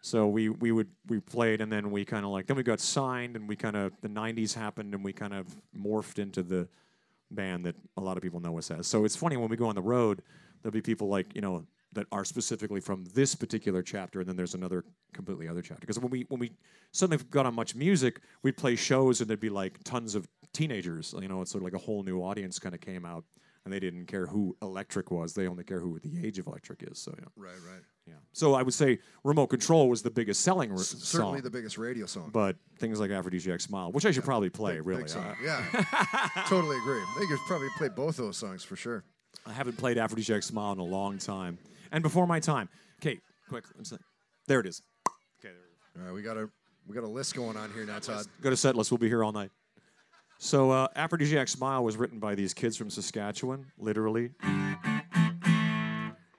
So 0.02 0.28
we, 0.28 0.50
we 0.50 0.72
would 0.72 0.90
we 1.08 1.20
played 1.20 1.60
and 1.62 1.72
then 1.72 1.92
we 1.92 2.06
kind 2.06 2.24
of 2.26 2.32
like 2.32 2.48
then 2.48 2.58
we 2.58 2.64
got 2.64 2.80
signed 2.80 3.36
and 3.36 3.48
we 3.48 3.56
kind 3.56 3.76
of 3.76 3.94
the 4.02 4.10
'90s 4.10 4.54
happened 4.54 4.94
and 4.94 5.04
we 5.04 5.12
kind 5.12 5.34
of 5.34 5.48
morphed 5.78 6.20
into 6.20 6.44
the 6.44 6.68
band 7.32 7.66
that 7.66 7.76
a 7.98 8.02
lot 8.02 8.18
of 8.18 8.24
people 8.24 8.40
know 8.40 8.58
us 8.58 8.72
as. 8.72 8.88
So 8.88 9.06
it's 9.06 9.16
funny 9.16 9.38
when 9.38 9.50
we 9.50 9.58
go 9.58 9.68
on 9.68 9.76
the 9.76 9.82
road, 9.82 10.22
there'll 10.62 10.74
be 10.74 10.82
people 10.82 11.08
like 11.08 11.36
you 11.36 11.42
know 11.42 11.66
that 11.94 12.06
are 12.12 12.26
specifically 12.26 12.80
from 12.80 13.06
this 13.14 13.34
particular 13.36 13.82
chapter, 13.82 14.20
and 14.20 14.30
then 14.30 14.36
there's 14.36 14.54
another 14.54 14.84
completely 15.14 15.48
other 15.48 15.62
chapter. 15.62 15.82
Because 15.82 16.00
when 16.00 16.12
we 16.12 16.26
when 16.30 16.40
we 16.40 16.52
suddenly 16.92 17.24
got 17.30 17.46
on 17.46 17.56
MuchMusic, 17.56 18.18
we'd 18.44 18.58
play 18.58 18.76
shows 18.76 19.22
and 19.22 19.30
there'd 19.30 19.40
be 19.40 19.50
like 19.50 19.84
tons 19.84 20.16
of 20.16 20.28
teenagers. 20.54 21.14
You 21.20 21.28
know, 21.28 21.42
it's 21.42 21.52
sort 21.52 21.64
of 21.64 21.66
like 21.66 21.82
a 21.82 21.84
whole 21.84 22.04
new 22.04 22.22
audience 22.22 22.60
kind 22.60 22.76
of 22.76 22.82
came 22.82 23.06
out, 23.06 23.24
and 23.66 23.74
they 23.74 23.80
didn't 23.80 24.06
care 24.06 24.28
who 24.28 24.56
Electric 24.62 25.12
was. 25.12 25.34
They 25.34 25.48
only 25.48 25.64
care 25.64 25.80
who 25.80 26.00
the 26.00 26.26
age 26.26 26.40
of 26.40 26.48
Electric 26.48 26.84
is. 26.84 27.00
So 27.00 27.14
yeah, 27.18 27.26
Right, 27.36 27.60
right. 27.68 27.82
Yeah. 28.08 28.14
So 28.34 28.54
I 28.54 28.62
would 28.64 28.74
say 28.74 29.00
Remote 29.24 29.48
Control 29.48 29.90
was 29.90 30.02
the 30.02 30.12
biggest 30.12 30.42
selling 30.42 30.72
r- 30.72 30.78
Certainly 30.78 31.38
song, 31.40 31.42
the 31.42 31.50
biggest 31.50 31.78
radio 31.78 32.06
song. 32.06 32.30
but 32.32 32.56
things 32.80 33.00
like 33.00 33.12
Aphrodisiac 33.12 33.60
Smile, 33.62 33.92
which 33.92 34.06
I 34.06 34.12
should 34.12 34.24
probably 34.24 34.50
play, 34.50 34.76
Big- 34.78 34.86
really. 34.88 35.08
song. 35.08 35.26
Uh, 35.26 35.36
yeah, 35.44 35.64
totally 36.48 36.78
agree. 36.78 37.00
I 37.02 37.16
think 37.20 37.30
you 37.32 37.38
probably 37.48 37.68
play 37.78 37.90
both 37.90 38.20
of 38.20 38.26
those 38.26 38.38
songs 38.38 38.64
for 38.64 38.76
sure. 38.76 39.04
I 39.46 39.54
haven't 39.54 39.78
played 39.78 39.98
Aphrodisiac 39.98 40.44
Smile 40.44 40.74
in 40.74 40.80
a 40.80 40.84
long 40.84 41.18
time. 41.18 41.58
And 41.92 42.02
before 42.04 42.28
my 42.28 42.40
time. 42.40 42.70
Okay, 43.02 43.20
quick. 43.50 43.64
let's 43.78 43.90
see. 43.92 43.98
There 44.48 44.60
it 44.60 44.66
is. 44.66 44.82
Okay, 45.40 45.54
there 45.96 46.04
All 46.04 46.10
right, 46.10 46.14
we 46.16 46.22
got 46.22 46.38
a 46.38 46.50
we 46.88 46.96
got 46.96 47.04
a 47.04 47.08
list 47.10 47.36
going 47.36 47.58
on 47.58 47.72
here 47.74 47.86
now, 47.86 48.00
Todd. 48.00 48.26
Go 48.42 48.50
to 48.50 48.58
set 48.58 48.76
list. 48.76 48.92
We'll 48.92 48.98
be 48.98 49.08
here 49.10 49.24
all 49.24 49.32
night. 49.34 49.52
So, 50.40 50.70
uh, 50.72 50.88
Aphrodisiac 50.96 51.48
Smile 51.48 51.84
was 51.84 51.98
written 51.98 52.20
by 52.20 52.36
these 52.36 52.54
kids 52.54 52.78
from 52.78 52.90
Saskatchewan, 52.90 53.66
literally. 53.78 54.32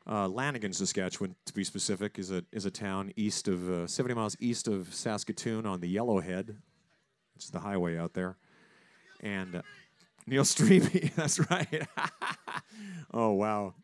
Uh, 0.09 0.27
Lanigan, 0.27 0.73
Saskatchewan, 0.73 1.35
to 1.45 1.53
be 1.53 1.63
specific, 1.63 2.19
is 2.19 2.31
a 2.31 2.43
is 2.51 2.65
a 2.65 2.71
town 2.71 3.13
east 3.17 3.47
of 3.47 3.71
uh, 3.71 3.87
70 3.87 4.15
miles 4.15 4.37
east 4.41 4.67
of 4.67 4.95
Saskatoon 4.95 5.67
on 5.67 5.81
the 5.81 5.97
Yellowhead, 5.97 6.49
which 7.35 7.45
is 7.45 7.51
the 7.51 7.61
highway 7.61 7.99
out 7.99 8.15
there. 8.15 8.39
And 9.21 9.57
uh, 9.57 9.63
Neil 10.27 10.45
Streamy, 10.47 11.13
that's 11.15 11.39
right. 11.51 11.87
oh 13.13 13.33
wow, 13.33 13.75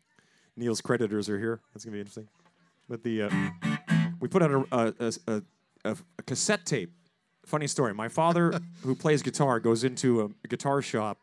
Neil's 0.55 0.81
creditors 0.81 1.29
are 1.29 1.37
here. 1.37 1.61
That's 1.73 1.85
gonna 1.85 1.93
be 1.93 1.99
interesting. 1.99 2.27
But 2.89 3.03
the 3.03 3.23
uh, 3.23 3.29
we 4.19 4.27
put 4.27 4.41
out 4.41 4.51
a, 4.51 4.95
a, 4.99 5.13
a, 5.27 5.41
a, 5.91 6.23
cassette 6.23 6.65
tape. 6.65 6.91
Funny 7.45 7.67
story. 7.67 7.93
My 7.93 8.07
father, 8.07 8.59
who 8.81 8.95
plays 8.95 9.21
guitar, 9.21 9.59
goes 9.59 9.83
into 9.83 10.33
a 10.43 10.47
guitar 10.47 10.81
shop 10.81 11.19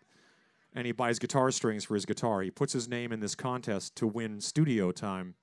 and 0.75 0.87
he 0.87 0.93
buys 0.93 1.19
guitar 1.19 1.51
strings 1.51 1.85
for 1.85 1.95
his 1.95 2.05
guitar. 2.05 2.43
He 2.43 2.51
puts 2.51 2.73
his 2.73 2.89
name 2.89 3.13
in 3.13 3.21
this 3.21 3.35
contest 3.35 3.97
to 3.97 4.07
win 4.07 4.41
studio 4.41 4.93
time 4.93 5.35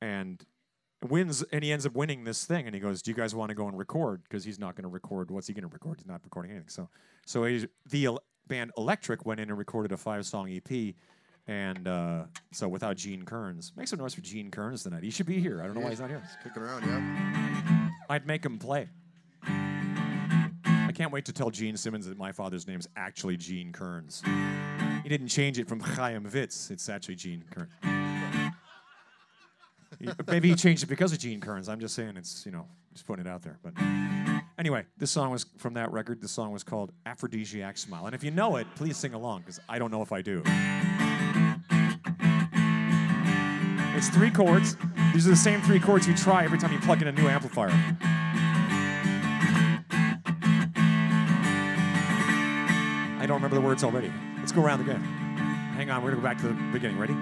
and 0.00 0.44
wins 1.08 1.42
and 1.52 1.64
he 1.64 1.72
ends 1.72 1.84
up 1.86 1.94
winning 1.94 2.24
this 2.24 2.44
thing. 2.44 2.66
And 2.66 2.74
he 2.74 2.80
goes 2.80 3.02
do 3.02 3.10
you 3.10 3.16
guys 3.16 3.34
want 3.34 3.50
to 3.50 3.54
go 3.54 3.66
and 3.68 3.76
record? 3.76 4.22
Because 4.24 4.44
he's 4.44 4.58
not 4.58 4.74
going 4.74 4.84
to 4.84 4.88
record. 4.88 5.30
What's 5.30 5.46
he 5.46 5.54
going 5.54 5.68
to 5.68 5.72
record? 5.72 5.98
He's 5.98 6.06
not 6.06 6.20
recording 6.24 6.52
anything. 6.52 6.68
So 6.68 6.88
so 7.26 7.44
he, 7.44 7.66
the 7.88 8.06
el- 8.06 8.22
band 8.46 8.72
electric 8.76 9.24
went 9.24 9.40
in 9.40 9.48
and 9.48 9.58
recorded 9.58 9.92
a 9.92 9.96
five 9.96 10.26
song 10.26 10.50
ep 10.50 10.94
and 11.48 11.88
uh, 11.88 12.24
so 12.52 12.68
without 12.68 12.96
gene 12.96 13.24
kerns. 13.24 13.72
Make 13.76 13.88
some 13.88 13.98
noise 13.98 14.14
for 14.14 14.20
gene 14.20 14.50
kerns 14.50 14.84
tonight. 14.84 15.02
He 15.02 15.10
should 15.10 15.26
be 15.26 15.40
here. 15.40 15.60
I 15.60 15.66
don't 15.66 15.74
know 15.74 15.80
why 15.80 15.90
he's 15.90 16.00
not 16.00 16.08
here. 16.08 16.22
Kicking 16.42 16.62
around, 16.62 16.84
yeah. 16.86 17.90
I'd 18.08 18.26
make 18.26 18.44
him 18.44 18.58
play. 18.58 18.88
I 21.02 21.04
can't 21.04 21.12
wait 21.12 21.24
to 21.24 21.32
tell 21.32 21.50
Gene 21.50 21.76
Simmons 21.76 22.06
that 22.06 22.16
my 22.16 22.30
father's 22.30 22.68
name's 22.68 22.86
actually 22.94 23.36
Gene 23.36 23.72
Kerns. 23.72 24.22
He 25.02 25.08
didn't 25.08 25.26
change 25.26 25.58
it 25.58 25.66
from 25.68 25.80
Chaim 25.80 26.24
Witz. 26.26 26.70
It's 26.70 26.88
actually 26.88 27.16
Gene 27.16 27.42
Kerns. 27.50 27.72
Maybe 30.28 30.50
he 30.50 30.54
changed 30.54 30.84
it 30.84 30.86
because 30.86 31.12
of 31.12 31.18
Gene 31.18 31.40
Kerns. 31.40 31.68
I'm 31.68 31.80
just 31.80 31.96
saying 31.96 32.16
it's, 32.16 32.46
you 32.46 32.52
know, 32.52 32.68
just 32.92 33.04
putting 33.04 33.26
it 33.26 33.28
out 33.28 33.42
there. 33.42 33.58
But 33.64 33.72
anyway, 34.60 34.86
this 34.96 35.10
song 35.10 35.32
was 35.32 35.44
from 35.58 35.74
that 35.74 35.90
record. 35.90 36.22
This 36.22 36.30
song 36.30 36.52
was 36.52 36.62
called 36.62 36.92
Aphrodisiac 37.04 37.78
Smile. 37.78 38.06
And 38.06 38.14
if 38.14 38.22
you 38.22 38.30
know 38.30 38.54
it, 38.54 38.68
please 38.76 38.96
sing 38.96 39.12
along 39.12 39.40
because 39.40 39.58
I 39.68 39.80
don't 39.80 39.90
know 39.90 40.02
if 40.02 40.12
I 40.12 40.22
do. 40.22 40.40
It's 43.96 44.08
three 44.08 44.30
chords. 44.30 44.76
These 45.12 45.26
are 45.26 45.30
the 45.30 45.36
same 45.36 45.62
three 45.62 45.80
chords 45.80 46.06
you 46.06 46.14
try 46.14 46.44
every 46.44 46.58
time 46.58 46.72
you 46.72 46.78
plug 46.78 47.02
in 47.02 47.08
a 47.08 47.12
new 47.12 47.26
amplifier. 47.26 47.72
I 53.22 53.26
don't 53.26 53.36
remember 53.36 53.54
the 53.54 53.60
words 53.60 53.84
already. 53.84 54.12
Let's 54.38 54.50
go 54.50 54.64
around 54.64 54.80
again. 54.80 55.00
Hang 55.76 55.88
on, 55.90 56.02
we're 56.02 56.10
gonna 56.10 56.20
go 56.20 56.26
back 56.26 56.38
to 56.38 56.48
the 56.48 56.54
beginning. 56.72 56.98
Ready? 56.98 57.14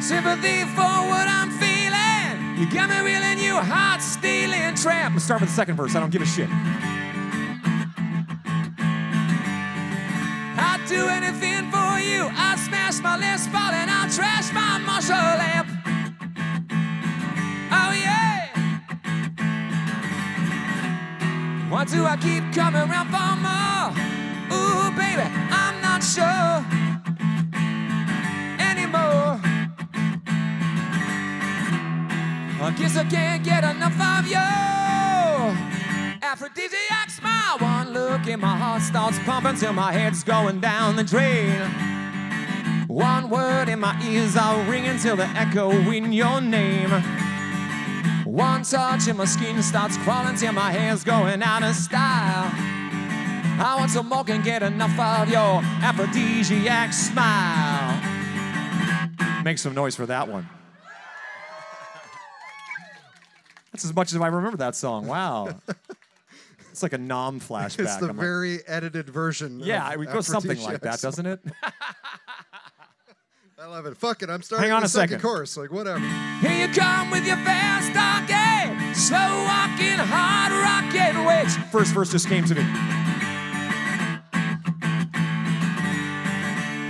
Sympathy 0.00 0.62
for 0.78 0.94
what 1.10 1.26
I'm 1.26 1.50
feeling. 1.50 2.58
You 2.58 2.70
got 2.72 2.88
me 2.90 3.00
reeling, 3.00 3.40
you 3.40 3.56
heart 3.56 4.00
stealing 4.00 4.76
tramp. 4.76 5.14
Let's 5.16 5.24
start 5.24 5.40
with 5.40 5.50
the 5.50 5.56
second 5.56 5.74
verse. 5.74 5.96
I 5.96 5.98
don't 5.98 6.10
give 6.10 6.22
a 6.22 6.26
shit. 6.26 6.48
I'd 10.60 10.84
do 10.86 11.08
anything 11.08 11.72
for 11.72 11.98
you. 11.98 12.30
I'd 12.38 12.60
smash 12.60 13.00
my 13.00 13.18
Paul 13.50 13.72
and 13.72 13.90
I'll 13.90 14.08
trash 14.08 14.52
my 14.52 14.78
Marshall 14.78 15.16
lamp. 15.16 15.67
Why 21.78 21.84
do 21.84 22.04
I 22.04 22.16
keep 22.16 22.42
coming 22.52 22.80
around 22.90 23.06
for 23.06 23.36
more? 23.38 23.94
Ooh, 24.50 24.90
baby, 24.98 25.22
I'm 25.22 25.80
not 25.80 26.02
sure 26.02 26.58
anymore. 28.58 29.38
I 32.60 32.74
guess 32.76 32.96
I 32.96 33.04
can't 33.04 33.44
get 33.44 33.62
enough 33.62 33.94
of 33.94 34.26
you. 34.26 34.48
Aphrodisiac 36.20 37.10
smile, 37.10 37.58
one 37.58 37.92
look 37.92 38.26
and 38.26 38.42
my 38.42 38.56
heart 38.56 38.82
starts 38.82 39.20
pumping 39.20 39.54
till 39.54 39.72
my 39.72 39.92
head's 39.92 40.24
going 40.24 40.58
down 40.58 40.96
the 40.96 41.04
drain. 41.04 41.60
One 42.88 43.30
word 43.30 43.68
in 43.68 43.78
my 43.78 43.96
ears 44.02 44.36
are 44.36 44.60
ringing 44.68 44.98
till 44.98 45.14
the 45.14 45.28
echo 45.28 45.70
in 45.70 46.12
your 46.12 46.40
name. 46.40 46.90
One 48.28 48.62
touch 48.62 49.08
and 49.08 49.16
my 49.16 49.24
skin 49.24 49.62
starts 49.62 49.96
crawling 49.96 50.36
till 50.36 50.52
my 50.52 50.70
hair's 50.70 51.02
going 51.02 51.42
out 51.42 51.62
of 51.62 51.74
style. 51.74 52.50
I 53.58 53.74
want 53.78 53.90
some 53.90 54.06
more, 54.06 54.22
can 54.22 54.42
get 54.42 54.62
enough 54.62 54.98
of 55.00 55.30
your 55.30 55.62
aphrodisiac 55.82 56.92
smile. 56.92 57.98
Make 59.42 59.56
some 59.56 59.72
noise 59.74 59.96
for 59.96 60.04
that 60.04 60.28
one. 60.28 60.46
That's 63.72 63.86
as 63.86 63.94
much 63.94 64.12
as 64.12 64.20
I 64.20 64.26
remember 64.26 64.58
that 64.58 64.76
song. 64.76 65.06
Wow. 65.06 65.48
It's 66.70 66.82
like 66.84 66.92
a 66.92 66.98
nom 66.98 67.40
flashback. 67.40 67.80
It's 67.80 67.96
the 67.96 68.06
I'm 68.10 68.16
like, 68.16 68.24
very 68.24 68.64
edited 68.68 69.10
version. 69.10 69.58
yeah, 69.58 69.92
it 69.94 70.12
goes 70.12 70.28
something 70.28 70.62
like 70.62 70.80
that, 70.82 71.00
doesn't 71.00 71.26
it? 71.26 71.40
I 73.60 73.66
love 73.66 73.86
it. 73.86 73.96
Fuck 73.96 74.22
it. 74.22 74.30
I'm 74.30 74.42
starting 74.42 74.68
Hang 74.68 74.72
on 74.76 74.82
the 74.82 74.86
a 74.86 74.88
second 74.88 75.18
second. 75.18 75.22
chorus. 75.28 75.56
Like 75.56 75.72
whatever. 75.72 75.98
Here 76.40 76.66
you 76.66 76.72
come 76.72 77.10
with 77.10 77.26
your 77.26 77.36
fast 77.38 77.90
talking, 77.92 78.94
slow 78.94 79.18
walking, 79.18 79.98
hard 79.98 80.52
rocking 80.52 81.24
witch. 81.26 81.50
First 81.72 81.92
verse 81.92 82.12
just 82.12 82.28
came 82.28 82.44
to 82.44 82.54
me. 82.54 82.60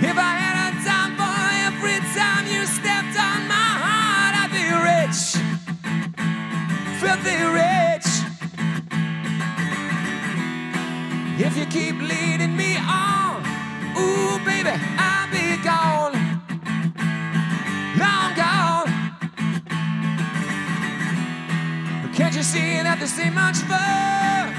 If 0.01 0.15
I 0.15 0.31
had 0.37 0.55
a 0.69 0.71
time 0.85 1.17
for 1.17 1.37
every 1.67 1.99
time 2.13 2.45
you 2.45 2.65
stepped 2.65 3.17
on 3.17 3.47
my 3.49 3.69
heart, 3.83 4.33
I'd 4.37 4.51
be 4.53 4.69
rich, 4.69 5.41
filthy 7.01 7.37
rich. 7.49 8.07
If 11.41 11.57
you 11.57 11.65
keep 11.65 11.99
leading 12.01 12.55
me 12.55 12.77
on, 12.77 13.41
ooh 13.97 14.37
baby, 14.45 14.71
I'll 14.97 15.29
be 15.31 15.61
gone, 15.63 15.98
Can't 22.51 22.63
you 22.63 22.77
see 22.77 22.83
that 22.83 22.99
this 22.99 23.19
ain't 23.19 23.35
much 23.35 23.57
fun? 23.69 24.49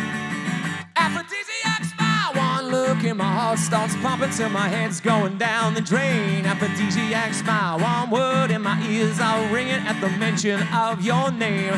Aphrodisiac 0.95 1.83
smile, 1.83 2.35
one 2.35 2.71
look 2.71 3.03
in 3.03 3.17
my 3.17 3.25
heart 3.25 3.59
starts 3.59 3.97
pumping 3.97 4.31
till 4.31 4.49
my 4.49 4.69
head's 4.69 5.01
going 5.01 5.39
down 5.39 5.75
the 5.75 5.81
drain. 5.81 6.47
Aphrodisiac 6.47 7.35
smile, 7.35 7.81
one 7.81 8.11
word 8.11 8.53
in 8.53 8.63
my 8.63 8.81
ears 8.87 9.19
are 9.19 9.43
ringing 9.53 9.83
at 9.87 10.01
the 10.01 10.09
mention 10.19 10.63
of 10.73 11.03
your 11.03 11.33
name. 11.33 11.75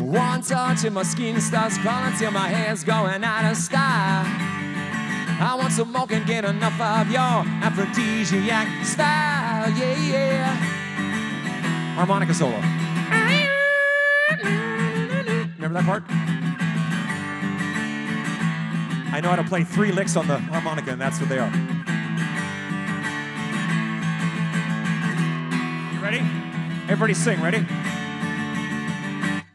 One 0.00 0.42
touch 0.42 0.84
and 0.84 0.94
my 0.94 1.04
skin 1.04 1.40
starts 1.40 1.78
crawling 1.78 2.16
till 2.16 2.32
my 2.32 2.48
hair's 2.48 2.82
going 2.82 3.22
out 3.22 3.50
of 3.50 3.56
style. 3.56 4.26
I 5.38 5.56
want 5.56 5.72
some 5.72 5.92
more, 5.92 6.08
can 6.08 6.26
get 6.26 6.44
enough 6.44 6.80
of 6.80 7.12
your 7.12 7.46
aphrodisiac 7.62 8.84
style, 8.84 9.70
yeah, 9.70 9.98
yeah. 9.98 10.54
Harmonica 11.94 12.34
solo. 12.34 12.83
Remember 14.44 15.80
that 15.80 15.84
part? 15.84 16.04
I 19.14 19.20
know 19.20 19.30
how 19.30 19.36
to 19.36 19.44
play 19.44 19.62
three 19.64 19.92
licks 19.92 20.16
on 20.16 20.26
the 20.26 20.38
harmonica, 20.38 20.90
and 20.90 21.00
that's 21.00 21.20
what 21.20 21.28
they 21.28 21.38
are. 21.38 21.50
You 25.94 26.00
ready? 26.02 26.18
Everybody 26.84 27.14
sing, 27.14 27.40
ready? 27.40 27.64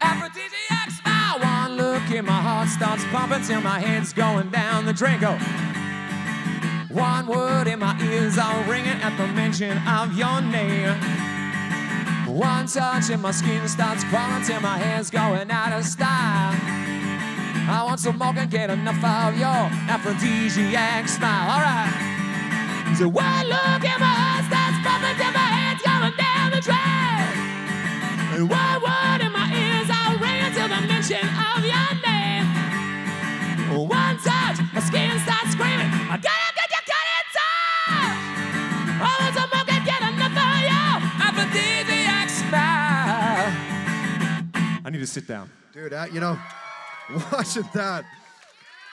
Aphrodisiac 0.01 0.91
smile, 0.91 1.39
one 1.39 1.75
look 1.75 2.09
in 2.09 2.25
my 2.25 2.31
heart 2.31 2.69
starts 2.69 3.03
pumping 3.11 3.43
till 3.43 3.61
my 3.61 3.79
head's 3.79 4.13
going 4.13 4.49
down 4.49 4.85
the 4.85 4.93
drain. 4.93 5.19
Go. 5.19 5.37
One 6.89 7.27
word 7.27 7.67
in 7.67 7.79
my 7.79 7.95
ears 8.01 8.37
are 8.37 8.63
ringing 8.63 8.87
at 8.89 9.15
the 9.17 9.27
mention 9.27 9.77
of 9.87 10.17
your 10.17 10.41
name. 10.41 10.97
One 12.29 12.67
touch 12.67 13.09
and 13.09 13.21
my 13.21 13.31
skin 13.31 13.67
starts 13.67 14.03
crawling 14.03 14.43
till 14.43 14.61
my 14.61 14.77
hair's 14.77 15.09
going 15.09 15.49
out 15.49 15.73
of 15.73 15.83
style. 15.83 16.53
I 17.67 17.83
want 17.83 17.99
some 17.99 18.17
more, 18.17 18.33
can't 18.33 18.49
get 18.49 18.69
enough 18.69 19.03
of 19.03 19.37
your 19.37 19.65
aphrodisiac 19.89 21.07
smile. 21.07 21.51
All 21.51 21.61
right. 21.61 22.95
So 22.97 23.07
one 23.07 23.45
look 23.49 23.83
in 23.83 23.99
my 23.99 24.13
heart 24.13 24.45
starts 24.45 24.77
pumping 24.85 25.17
till 25.17 25.33
my 25.33 25.49
head's 25.57 25.81
going 25.81 26.15
down 26.17 26.51
the 26.53 26.61
drain. 26.61 27.29
And 28.33 28.49
one 28.49 28.81
word 28.81 29.08
I 45.09 45.11
need 45.11 45.13
to 45.13 45.19
sit 45.21 45.27
down. 45.27 45.49
Dude, 45.73 46.13
you 46.13 46.19
know, 46.19 46.37
watching 47.31 47.67
that 47.73 48.05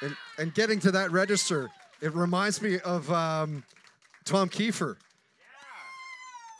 and, 0.02 0.16
and 0.38 0.54
getting 0.54 0.78
to 0.80 0.90
that 0.92 1.10
register, 1.10 1.68
it 2.00 2.14
reminds 2.14 2.62
me 2.62 2.78
of 2.80 3.10
um, 3.12 3.64
Tom 4.24 4.48
Kiefer 4.48 4.96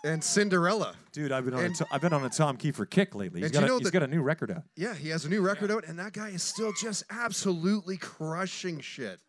and 0.05 0.23
Cinderella. 0.23 0.95
Dude, 1.13 1.33
I've 1.33 1.45
been 1.45 1.55
on 1.55 1.65
a 1.65 1.71
to- 1.71 1.87
I've 1.91 2.01
been 2.01 2.13
on 2.13 2.25
a 2.25 2.29
Tom 2.29 2.57
Kiefer 2.57 2.89
kick 2.89 3.15
lately. 3.15 3.41
He's 3.41 3.47
And 3.51 3.55
got, 3.55 3.61
you 3.61 3.67
a, 3.67 3.69
know 3.69 3.79
he's 3.79 3.87
that- 3.87 3.93
got 3.93 4.03
a 4.03 4.07
new 4.07 4.23
record 4.23 4.51
out. 4.51 4.63
Yeah, 4.77 4.95
he 4.95 5.09
has 5.11 5.25
a 5.25 5.29
new 5.29 5.41
record 5.41 5.71
out, 5.71 5.85
and 5.87 5.99
that 5.99 6.13
guy 6.13 6.29
is 6.29 6.43
still 6.43 6.73
just 6.81 7.05
absolutely 7.11 7.97
crushing 7.97 8.81
shit. 8.81 9.21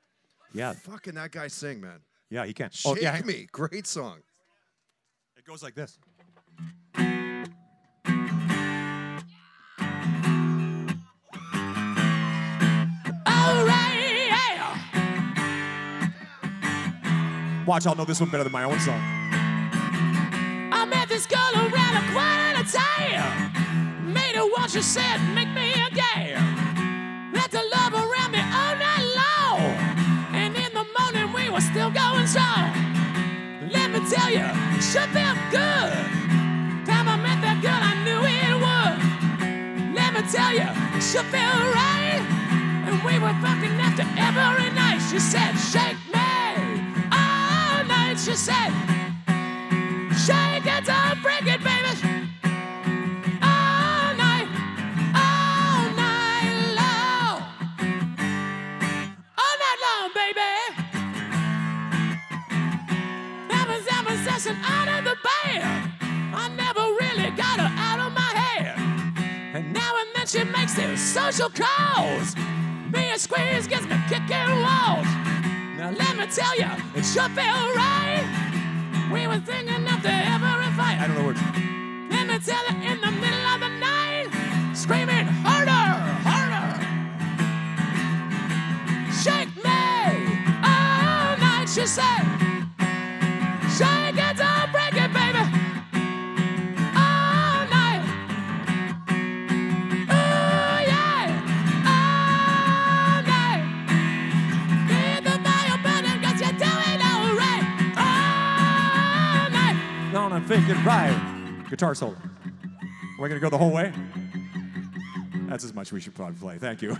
Yeah, 0.53 0.73
Fucking 0.73 1.15
that 1.15 1.32
guy 1.32 1.47
sing, 1.47 1.82
man. 1.82 1.99
yeah, 2.30 2.45
he 2.45 2.53
can. 2.53 2.69
Shake 2.71 2.91
oh, 2.91 2.97
yeah, 2.99 3.21
me. 3.23 3.47
Great 3.51 3.86
song. 3.86 4.19
It 5.38 5.45
goes 5.45 5.61
like 5.61 5.75
this. 5.75 5.99
Watch, 17.68 17.86
I'll 17.86 17.95
know 17.95 18.05
this 18.05 18.22
one 18.22 18.30
better 18.30 18.45
than 18.45 18.53
my 18.53 18.63
own 18.63 18.80
song. 18.80 19.01
I 20.72 20.86
met 20.86 21.09
this 21.09 21.26
girl 21.26 21.51
around 21.53 21.95
a 21.99 22.03
quarter 22.15 22.63
to 22.63 22.72
time. 22.72 24.13
Made 24.13 24.36
her 24.38 24.47
once, 24.55 24.72
she 24.72 24.82
said, 24.82 25.20
make 25.36 25.49
me 25.49 25.74
a 25.76 25.89
game. 25.91 26.39
Let 27.34 27.51
the 27.51 27.59
love 27.76 27.91
around 27.91 28.32
me 28.32 28.39
all 28.39 28.74
night 28.80 29.03
long. 29.20 29.59
And 30.32 30.55
in 30.55 30.72
the 30.72 30.88
morning, 30.97 31.34
we 31.34 31.49
were 31.49 31.59
still 31.59 31.91
going 31.91 32.26
strong. 32.26 32.72
Let 33.70 33.91
me 33.91 33.99
tell 34.07 34.32
you, 34.32 34.47
sure 34.80 35.03
felt 35.11 35.38
good. 35.51 35.91
Time 36.88 37.11
I 37.11 37.20
met 37.20 37.43
that 37.43 37.59
girl, 37.59 37.84
I 37.84 37.99
knew 38.07 38.24
it 38.24 38.55
would. 38.63 39.93
Let 39.93 40.15
me 40.15 40.24
tell 40.32 40.55
you, 40.55 40.72
sure 41.03 41.28
felt 41.36 41.76
right. 41.76 42.24
And 42.88 43.03
we 43.03 43.20
were 43.20 43.36
fucking 43.43 43.76
after 43.84 44.07
every 44.15 44.72
night. 44.72 45.03
She 45.11 45.20
said, 45.20 45.51
shake 45.59 45.99
me. 46.15 46.26
She 48.28 48.36
said, 48.36 48.71
Shake 50.11 50.65
it, 50.65 50.84
don't 50.84 51.21
break 51.23 51.47
it, 51.47 51.63
baby. 51.63 51.93
All 53.41 54.13
night, 54.17 54.49
all 55.15 55.88
night 55.95 56.51
long. 56.75 57.41
All 59.38 59.55
night 59.63 59.80
long, 59.86 60.11
baby. 60.13 60.51
That 63.47 63.65
was 63.69 63.86
that 63.86 64.03
possession 64.05 64.57
out 64.61 64.89
of 64.89 65.05
the 65.05 65.15
band. 65.23 65.93
I 66.36 66.49
never 66.49 66.82
really 66.99 67.32
got 67.32 67.61
her 67.61 67.73
out 67.80 68.05
of 68.05 68.11
my 68.11 68.34
head. 68.36 68.75
And 69.55 69.71
now 69.71 69.95
and 69.99 70.09
then 70.13 70.28
she 70.28 70.43
makes 70.43 70.73
these 70.73 71.01
social 71.01 71.49
calls. 71.49 72.36
Being 72.91 73.17
squeezed 73.17 73.69
gets 73.69 73.86
me 73.86 73.95
kicking 74.09 74.61
walls. 74.63 75.07
Now 75.78 75.91
let 75.91 76.17
me 76.17 76.25
tell 76.25 76.57
you, 76.57 76.65
it 76.95 77.05
sure 77.05 77.30
felt 77.30 77.75
right. 77.75 78.25
We 79.13 79.28
were 79.28 79.38
thinking 79.38 79.86
after 79.86 80.09
every 80.09 80.71
fight. 80.75 80.97
I 80.99 81.05
don't 81.05 81.17
know 81.17 81.25
words. 81.28 81.39
Let 82.09 82.25
me 82.25 82.39
tell 82.39 82.65
you, 82.67 82.91
in 82.91 82.99
the 82.99 83.11
middle 83.11 83.45
of 83.45 83.59
the 83.59 83.69
night, 83.78 84.28
screaming 84.73 85.28
harder, 85.45 85.71
harder. 86.25 86.82
Shake 89.21 89.55
me 89.57 89.69
oh, 90.63 91.30
all 91.30 91.38
night, 91.38 91.69
she 91.69 91.86
said. 91.86 92.26
Night. 110.62 110.68
Gonna 110.68 110.76
think 110.76 110.86
it 110.86 110.86
right. 110.88 111.66
Guitar 111.70 111.95
solo. 111.95 112.16
We're 113.20 113.28
gonna 113.30 113.39
go 113.39 113.49
the 113.49 113.58
whole 113.58 113.72
way. 113.72 113.91
That's 115.47 115.64
as 115.64 115.74
much 115.74 115.91
we 115.91 115.99
should 115.99 116.14
probably 116.16 116.36
play. 116.36 116.58
Thank 116.58 116.82
you. 116.82 116.89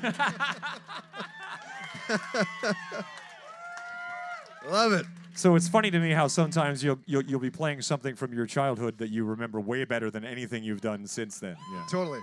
Love 4.70 4.91
it. 4.93 5.05
so 5.36 5.55
it's 5.55 5.68
funny 5.68 5.91
to 5.91 5.99
me 5.99 6.12
how 6.12 6.28
sometimes 6.28 6.84
you'll, 6.84 6.99
you'll 7.05 7.24
you'll 7.24 7.39
be 7.39 7.49
playing 7.49 7.82
something 7.82 8.16
from 8.16 8.34
your 8.34 8.45
childhood 8.45 8.97
that 8.97 9.10
you 9.10 9.24
remember 9.24 9.60
way 9.62 9.86
better 9.86 10.12
than 10.12 10.26
anything 10.26 10.64
you've 10.64 10.82
done 10.82 11.08
since 11.08 11.39
then. 11.39 11.55
Yeah. 11.74 11.86
Totally. 11.89 12.20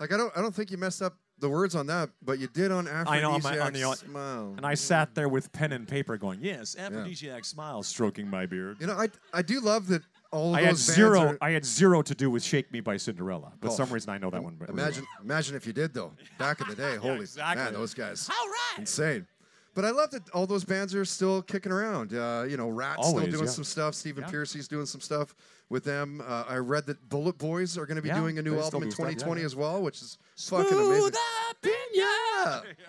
Like 0.00 0.12
I 0.12 0.16
don't 0.16 0.32
I 0.36 0.40
don't 0.40 0.54
think 0.54 0.70
you 0.70 0.78
messed 0.78 1.02
up 1.02 1.16
the 1.38 1.48
words 1.48 1.74
on 1.74 1.86
that, 1.86 2.10
but 2.22 2.38
you 2.38 2.46
did 2.48 2.70
on 2.70 2.86
I 2.86 3.20
know, 3.20 3.30
on 3.30 3.36
Aphrodisiac 3.36 3.66
on 3.66 3.72
the 3.72 3.84
au- 3.84 3.94
Smile. 3.94 4.54
And 4.56 4.66
I 4.66 4.74
sat 4.74 5.14
there 5.14 5.28
with 5.28 5.50
pen 5.52 5.72
and 5.72 5.88
paper 5.88 6.16
going, 6.18 6.40
yes, 6.42 6.76
aphrodisiac 6.78 7.44
smile, 7.44 7.82
stroking 7.82 8.28
my 8.28 8.46
beard. 8.46 8.76
you 8.80 8.86
know, 8.86 8.94
I 8.94 9.08
I 9.32 9.42
do 9.42 9.60
love 9.60 9.88
that 9.88 10.02
all 10.32 10.54
I 10.54 10.62
had 10.62 10.76
zero. 10.76 11.20
are- 11.20 11.38
I 11.40 11.50
had 11.50 11.64
zero 11.64 12.02
to 12.02 12.14
do 12.14 12.30
with 12.30 12.42
"Shake 12.44 12.70
Me" 12.72 12.80
by 12.80 12.96
Cinderella, 12.96 13.52
but 13.60 13.70
Oh. 13.70 13.74
some 13.74 13.90
reason 13.90 14.10
I 14.10 14.18
know 14.18 14.30
that 14.30 14.42
one. 14.42 14.56
really 14.58 14.72
well. 14.72 14.84
Imagine, 14.84 15.06
imagine 15.22 15.56
if 15.56 15.66
you 15.66 15.72
did 15.72 15.92
though. 15.94 16.12
Back 16.38 16.60
in 16.60 16.68
the 16.68 16.74
day, 16.76 16.96
holy 16.96 17.20
exactly. 17.20 17.64
man, 17.64 17.72
those 17.72 17.94
guys, 17.94 18.28
All 18.30 18.48
right. 18.48 18.78
insane. 18.78 19.26
But 19.72 19.84
I 19.84 19.90
love 19.90 20.10
that 20.10 20.28
all 20.30 20.46
those 20.48 20.64
bands 20.64 20.96
are 20.96 21.04
still 21.04 21.42
kicking 21.42 21.70
around. 21.70 22.12
Uh, 22.12 22.44
you 22.48 22.56
know, 22.56 22.68
Ratt's 22.68 22.98
Always, 23.06 23.22
still 23.26 23.32
doing 23.38 23.44
yeah. 23.44 23.50
some 23.50 23.62
stuff. 23.64 23.94
Stephen 23.94 24.24
Yeah. 24.24 24.30
Pearcy's 24.30 24.66
doing 24.66 24.84
some 24.84 25.00
stuff 25.00 25.32
with 25.68 25.84
them. 25.84 26.20
Uh, 26.26 26.42
I 26.48 26.56
read 26.56 26.86
that 26.86 27.08
Bullet 27.08 27.38
Boys 27.38 27.78
are 27.78 27.86
going 27.86 27.94
to 27.96 28.02
be 28.02 28.08
Yeah, 28.08 28.18
doing 28.18 28.36
a 28.38 28.42
new 28.42 28.58
album 28.58 28.82
in 28.82 28.88
do 28.88 28.94
stuff, 28.94 29.06
yeah, 29.06 29.12
2020 29.14 29.40
yeah. 29.40 29.46
as 29.46 29.54
well, 29.54 29.80
which 29.82 30.02
is 30.02 30.18
fucking 30.36 30.66
Smooth 30.70 30.86
amazing. 30.88 31.12
opinion. 31.52 32.76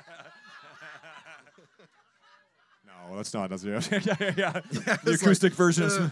No, 2.85 3.15
that's 3.17 3.33
not. 3.33 3.49
That's, 3.49 3.63
yeah, 3.63 3.81
yeah, 3.91 4.15
yeah, 4.19 4.33
yeah. 4.37 4.97
The 5.03 5.11
acoustic 5.13 5.51
like, 5.51 5.57
version. 5.57 5.83
uh, 5.83 5.87
is, 5.87 5.97
That- 5.97 6.11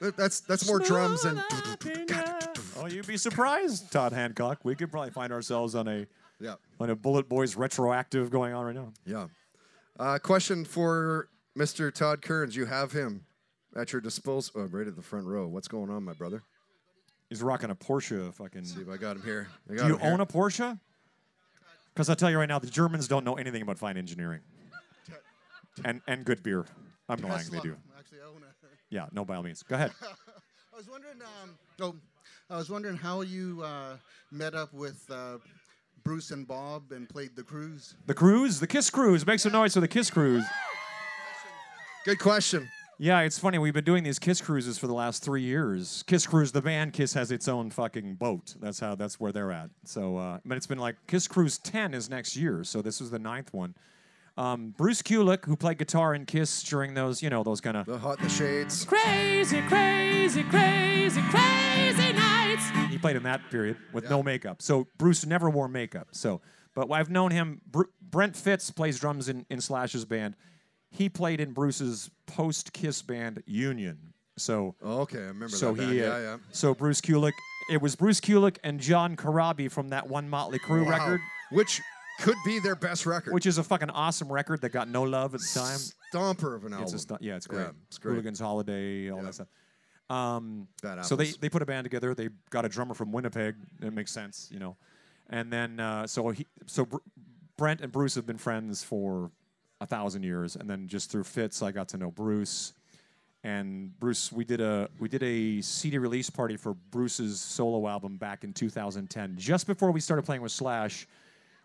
That's 0.00 0.40
that's 0.40 0.66
more 0.66 0.78
drums 0.78 1.24
and 1.24 1.42
oh, 2.76 2.86
you'd 2.86 3.06
be 3.06 3.16
surprised, 3.16 3.90
Todd 3.90 4.12
Hancock. 4.12 4.60
We 4.64 4.74
could 4.74 4.90
probably 4.90 5.10
find 5.10 5.32
ourselves 5.32 5.74
on 5.74 5.88
a 5.88 6.06
yeah, 6.40 6.54
on 6.78 6.90
a 6.90 6.94
Bullet 6.96 7.28
Boys 7.28 7.56
retroactive 7.56 8.30
going 8.30 8.52
on 8.52 8.64
right 8.66 8.74
now. 8.74 8.92
yeah. 9.06 9.26
Uh, 9.98 10.18
question 10.18 10.66
for 10.66 11.28
Mr. 11.56 11.90
Todd 11.92 12.20
Kerns. 12.20 12.54
You 12.54 12.66
have 12.66 12.92
him 12.92 13.24
at 13.74 13.92
your 13.94 14.02
disposal, 14.02 14.52
oh, 14.56 14.64
right 14.66 14.86
at 14.86 14.94
the 14.96 15.00
front 15.02 15.26
row. 15.26 15.46
What's 15.46 15.68
going 15.68 15.88
on, 15.88 16.02
my 16.04 16.12
brother? 16.12 16.42
He's 17.30 17.42
rocking 17.42 17.70
a 17.70 17.74
Porsche. 17.74 18.32
Fucking. 18.34 18.64
See 18.66 18.82
if 18.82 18.88
I 18.90 18.98
got 18.98 19.16
him 19.16 19.22
here. 19.22 19.48
I 19.70 19.74
got 19.76 19.82
Do 19.84 19.88
you 19.88 19.94
him 19.94 20.00
here. 20.02 20.12
own 20.12 20.20
a 20.20 20.26
Porsche? 20.26 20.78
Because 21.94 22.10
I 22.10 22.14
tell 22.14 22.30
you 22.30 22.38
right 22.38 22.48
now, 22.48 22.58
the 22.58 22.66
Germans 22.66 23.08
don't 23.08 23.24
know 23.24 23.36
anything 23.36 23.62
about 23.62 23.78
fine 23.78 23.96
engineering. 23.96 24.40
and 25.86 26.02
and 26.06 26.26
good 26.26 26.42
beer. 26.42 26.66
I'm 27.08 27.20
lying, 27.22 27.48
they 27.50 27.60
do. 27.60 27.76
Actually, 28.86 28.98
I 28.98 29.02
wanna. 29.02 29.06
Yeah, 29.06 29.06
no, 29.12 29.24
by 29.24 29.36
all 29.36 29.42
means. 29.42 29.62
Go 29.62 29.74
ahead. 29.74 29.92
I 30.02 30.76
was 30.76 30.88
wondering. 30.88 31.20
Um, 31.42 31.58
oh, 31.80 31.94
I 32.50 32.56
was 32.56 32.70
wondering 32.70 32.96
how 32.96 33.22
you 33.22 33.62
uh, 33.62 33.96
met 34.30 34.54
up 34.54 34.72
with 34.72 35.04
uh, 35.10 35.38
Bruce 36.04 36.30
and 36.30 36.46
Bob 36.46 36.92
and 36.92 37.08
played 37.08 37.34
the 37.34 37.42
cruise. 37.42 37.96
The 38.06 38.14
cruise, 38.14 38.60
the 38.60 38.66
Kiss 38.66 38.90
Cruise. 38.90 39.26
Make 39.26 39.40
some 39.40 39.52
noise 39.52 39.74
for 39.74 39.80
the 39.80 39.88
Kiss 39.88 40.10
Cruise. 40.10 40.44
Good 42.04 42.20
question. 42.20 42.68
Yeah, 42.98 43.20
it's 43.20 43.38
funny. 43.38 43.58
We've 43.58 43.74
been 43.74 43.84
doing 43.84 44.04
these 44.04 44.18
Kiss 44.18 44.40
cruises 44.40 44.78
for 44.78 44.86
the 44.86 44.94
last 44.94 45.22
three 45.22 45.42
years. 45.42 46.02
Kiss 46.06 46.26
Cruise, 46.26 46.52
the 46.52 46.62
band 46.62 46.94
Kiss 46.94 47.12
has 47.14 47.30
its 47.30 47.46
own 47.46 47.70
fucking 47.70 48.14
boat. 48.14 48.54
That's 48.60 48.80
how. 48.80 48.94
That's 48.94 49.20
where 49.20 49.32
they're 49.32 49.52
at. 49.52 49.70
So, 49.84 50.16
uh, 50.16 50.38
but 50.46 50.56
it's 50.56 50.66
been 50.66 50.78
like 50.78 50.96
Kiss 51.06 51.28
Cruise 51.28 51.58
ten 51.58 51.92
is 51.92 52.08
next 52.08 52.36
year. 52.36 52.64
So 52.64 52.80
this 52.80 53.00
was 53.00 53.10
the 53.10 53.18
ninth 53.18 53.52
one. 53.52 53.74
Um, 54.38 54.74
Bruce 54.76 55.00
Kulick, 55.00 55.46
who 55.46 55.56
played 55.56 55.78
guitar 55.78 56.14
in 56.14 56.26
Kiss 56.26 56.62
during 56.62 56.92
those, 56.94 57.22
you 57.22 57.30
know, 57.30 57.42
those 57.42 57.60
kind 57.62 57.76
of 57.76 57.86
The 57.86 57.98
hot 57.98 58.18
in 58.18 58.24
the 58.24 58.30
shades. 58.30 58.84
Crazy, 58.84 59.62
crazy, 59.62 60.42
crazy, 60.42 61.22
crazy 61.22 62.12
nights. 62.12 62.68
he 62.90 62.98
played 62.98 63.16
in 63.16 63.22
that 63.22 63.40
period 63.50 63.78
with 63.94 64.10
no 64.10 64.22
makeup. 64.22 64.60
So 64.60 64.88
Bruce 64.98 65.24
never 65.24 65.48
wore 65.48 65.68
makeup. 65.68 66.08
So, 66.10 66.42
but 66.74 66.90
I've 66.90 67.08
known 67.08 67.30
him. 67.30 67.62
Br- 67.70 67.84
Brent 68.02 68.36
Fitz 68.36 68.70
plays 68.70 68.98
drums 69.00 69.28
in, 69.30 69.46
in 69.48 69.60
Slash's 69.60 70.04
band. 70.04 70.36
He 70.90 71.08
played 71.08 71.40
in 71.40 71.52
Bruce's 71.52 72.10
post 72.26 72.72
Kiss 72.74 73.00
band 73.02 73.42
Union. 73.46 74.12
So, 74.38 74.74
Oh, 74.82 75.00
okay, 75.00 75.18
I 75.18 75.28
remember 75.28 75.48
so 75.48 75.72
that. 75.72 75.78
band. 75.78 75.92
he, 75.92 76.02
uh, 76.02 76.06
yeah, 76.08 76.18
yeah. 76.20 76.36
so 76.52 76.74
Bruce 76.74 77.00
Kulick. 77.00 77.32
It 77.70 77.80
was 77.80 77.96
Bruce 77.96 78.20
Kulick 78.20 78.58
and 78.62 78.78
John 78.80 79.16
Corabi 79.16 79.70
from 79.70 79.88
that 79.88 80.08
one 80.08 80.28
Motley 80.28 80.58
Crue 80.58 80.84
Wow. 80.84 80.90
record, 80.90 81.20
which 81.50 81.80
could 82.20 82.36
be 82.44 82.58
their 82.58 82.76
best 82.76 83.06
record. 83.06 83.32
which 83.34 83.46
is 83.46 83.58
a 83.58 83.62
fucking 83.64 83.90
awesome 83.90 84.32
record 84.32 84.60
that 84.62 84.70
got 84.70 84.88
no 84.88 85.02
love 85.02 85.34
at 85.34 85.40
the 85.40 85.50
time. 85.60 85.78
Stomper 86.12 86.54
of 86.54 86.64
an 86.64 86.72
album. 86.72 86.84
It's 86.84 86.92
a 86.94 86.98
stu- 86.98 87.16
yeah, 87.20 87.36
it's 87.36 87.46
great. 87.46 87.62
Yeah, 87.62 87.70
it's 87.88 87.98
great. 87.98 88.14
Hooligan's 88.14 88.40
Holiday, 88.40 89.10
all 89.10 89.18
Yeah. 89.18 89.24
that 89.24 89.34
stuff. 89.34 89.48
Um, 90.08 90.68
Bad 90.82 91.04
so 91.04 91.16
they, 91.16 91.26
they 91.26 91.48
put 91.48 91.62
a 91.62 91.66
band 91.66 91.84
together. 91.84 92.14
They 92.14 92.28
got 92.50 92.64
a 92.64 92.68
drummer 92.68 92.94
from 92.94 93.10
Winnipeg. 93.12 93.56
It 93.82 93.92
makes 93.92 94.12
sense, 94.12 94.48
you 94.52 94.58
know. 94.60 94.76
And 95.28 95.52
then 95.52 95.80
uh, 95.80 96.06
so 96.06 96.28
he 96.30 96.46
so 96.66 96.84
Br- 96.86 96.98
Brent 97.56 97.80
and 97.80 97.90
Bruce 97.90 98.14
have 98.14 98.24
been 98.26 98.38
friends 98.38 98.84
for 98.84 99.30
a 99.80 99.86
thousand 99.86 100.22
years. 100.22 100.54
And 100.54 100.70
then 100.70 100.86
just 100.86 101.10
through 101.10 101.24
Fitz, 101.24 101.60
I 101.60 101.72
got 101.72 101.88
to 101.88 101.96
know 101.96 102.10
Bruce. 102.12 102.72
And 103.42 103.98
Bruce, 103.98 104.30
we 104.32 104.44
did 104.44 104.60
a 104.60 104.88
we 105.00 105.08
did 105.08 105.22
a 105.24 105.60
CD 105.60 105.98
release 105.98 106.30
party 106.30 106.56
for 106.56 106.74
Bruce's 106.74 107.40
solo 107.40 107.88
album 107.88 108.16
back 108.16 108.44
in 108.44 108.52
2010, 108.52 109.34
just 109.36 109.66
before 109.66 109.90
we 109.90 110.00
started 110.00 110.22
playing 110.24 110.42
with 110.42 110.52
Slash. 110.52 111.06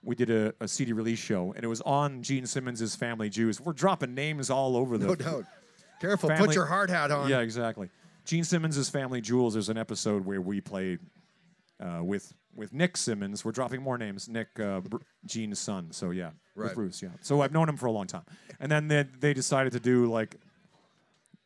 We 0.03 0.15
did 0.15 0.29
a, 0.31 0.53
a 0.59 0.67
CD 0.67 0.93
release 0.93 1.19
show, 1.19 1.53
and 1.55 1.63
it 1.63 1.67
was 1.67 1.81
on 1.81 2.23
Gene 2.23 2.45
Simmons' 2.47 2.95
Family 2.95 3.29
Jewels. 3.29 3.61
We're 3.61 3.73
dropping 3.73 4.15
names 4.15 4.49
all 4.49 4.75
over 4.75 4.97
the 4.97 5.07
no 5.07 5.15
doubt. 5.15 5.45
Careful, 5.99 6.29
put 6.31 6.55
your 6.55 6.65
hard 6.65 6.89
hat 6.89 7.11
on. 7.11 7.29
yeah, 7.29 7.39
exactly. 7.41 7.89
Gene 8.25 8.43
Simmons' 8.43 8.89
Family 8.89 9.21
Jewels. 9.21 9.53
There's 9.53 9.69
an 9.69 9.77
episode 9.77 10.25
where 10.25 10.41
we 10.41 10.59
played 10.61 10.99
uh, 11.79 11.99
with 12.03 12.33
with 12.55 12.73
Nick 12.73 12.97
Simmons. 12.97 13.45
We're 13.45 13.51
dropping 13.51 13.81
more 13.83 13.97
names. 13.97 14.27
Nick, 14.27 14.47
uh, 14.59 14.79
Br- 14.81 14.97
Gene's 15.25 15.59
son. 15.59 15.91
So 15.91 16.09
yeah, 16.09 16.31
Right. 16.55 16.65
with 16.65 16.75
Bruce. 16.75 17.01
Yeah. 17.01 17.09
So 17.21 17.41
I've 17.41 17.51
known 17.53 17.69
him 17.69 17.77
for 17.77 17.85
a 17.85 17.91
long 17.91 18.07
time. 18.07 18.25
And 18.59 18.71
then 18.71 18.87
they, 18.87 19.05
they 19.19 19.33
decided 19.33 19.71
to 19.73 19.79
do 19.79 20.07
like 20.07 20.35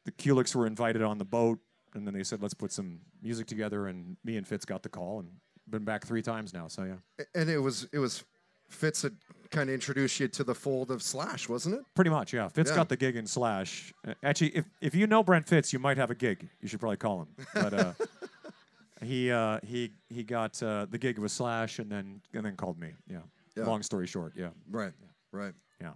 the 0.06 0.12
Kulicks 0.14 0.56
were 0.56 0.66
invited 0.66 1.02
on 1.02 1.18
the 1.18 1.26
boat, 1.26 1.60
and 1.94 2.08
then 2.08 2.14
they 2.14 2.24
said 2.24 2.42
let's 2.42 2.54
put 2.54 2.72
some 2.72 3.00
music 3.22 3.48
together. 3.48 3.88
And 3.88 4.16
me 4.24 4.38
and 4.38 4.48
Fitz 4.48 4.64
got 4.66 4.82
the 4.84 4.90
call, 4.90 5.20
and 5.20 5.30
been 5.70 5.84
back 5.84 6.06
three 6.06 6.22
times 6.22 6.54
now. 6.54 6.68
So 6.70 6.84
yeah, 6.84 7.26
And 7.36 7.50
it 7.50 7.58
was 7.60 7.88
it 7.92 8.00
was 8.00 8.24
Fitz 8.70 9.02
that 9.04 9.14
kind 9.52 9.70
of 9.70 9.74
introduced 9.74 10.20
you 10.20 10.28
to 10.28 10.44
the 10.44 10.56
fold 10.56 10.92
of 10.92 11.02
Slash, 11.02 11.48
wasn't 11.48 11.76
it? 11.76 11.82
pretty 11.96 12.10
much. 12.10 12.34
Yeah. 12.34 12.48
Fitz 12.50 12.70
Yeah. 12.72 12.76
got 12.78 12.90
the 12.90 12.98
gig 12.98 13.16
in 13.16 13.26
Slash. 13.28 13.94
Uh, 14.08 14.14
actually, 14.24 14.50
if 14.58 14.66
if 14.82 14.96
you 14.96 15.08
know 15.08 15.24
Brent 15.24 15.48
Fitz, 15.48 15.72
you 15.74 15.80
might 15.80 15.98
have 15.98 16.12
a 16.12 16.16
gig. 16.16 16.50
You 16.62 16.68
should 16.68 16.80
probably 16.80 16.98
call 16.98 17.22
him. 17.22 17.28
But. 17.54 17.74
Uh, 17.74 17.94
He 19.04 19.30
uh, 19.30 19.60
he 19.62 19.92
he 20.10 20.24
got 20.24 20.64
uh, 20.64 20.88
the 20.90 20.98
gig 20.98 21.20
with 21.20 21.32
Slash 21.32 21.80
and 21.80 21.92
then 21.92 22.22
and 22.34 22.46
then 22.46 22.56
called 22.56 22.80
me. 22.80 22.94
Yeah. 23.12 23.20
Yeah. 23.56 23.66
Long 23.66 23.84
story 23.84 24.08
short, 24.08 24.34
yeah, 24.38 24.50
Right. 24.72 24.94
Right. 25.32 25.54
yeah. 25.82 25.92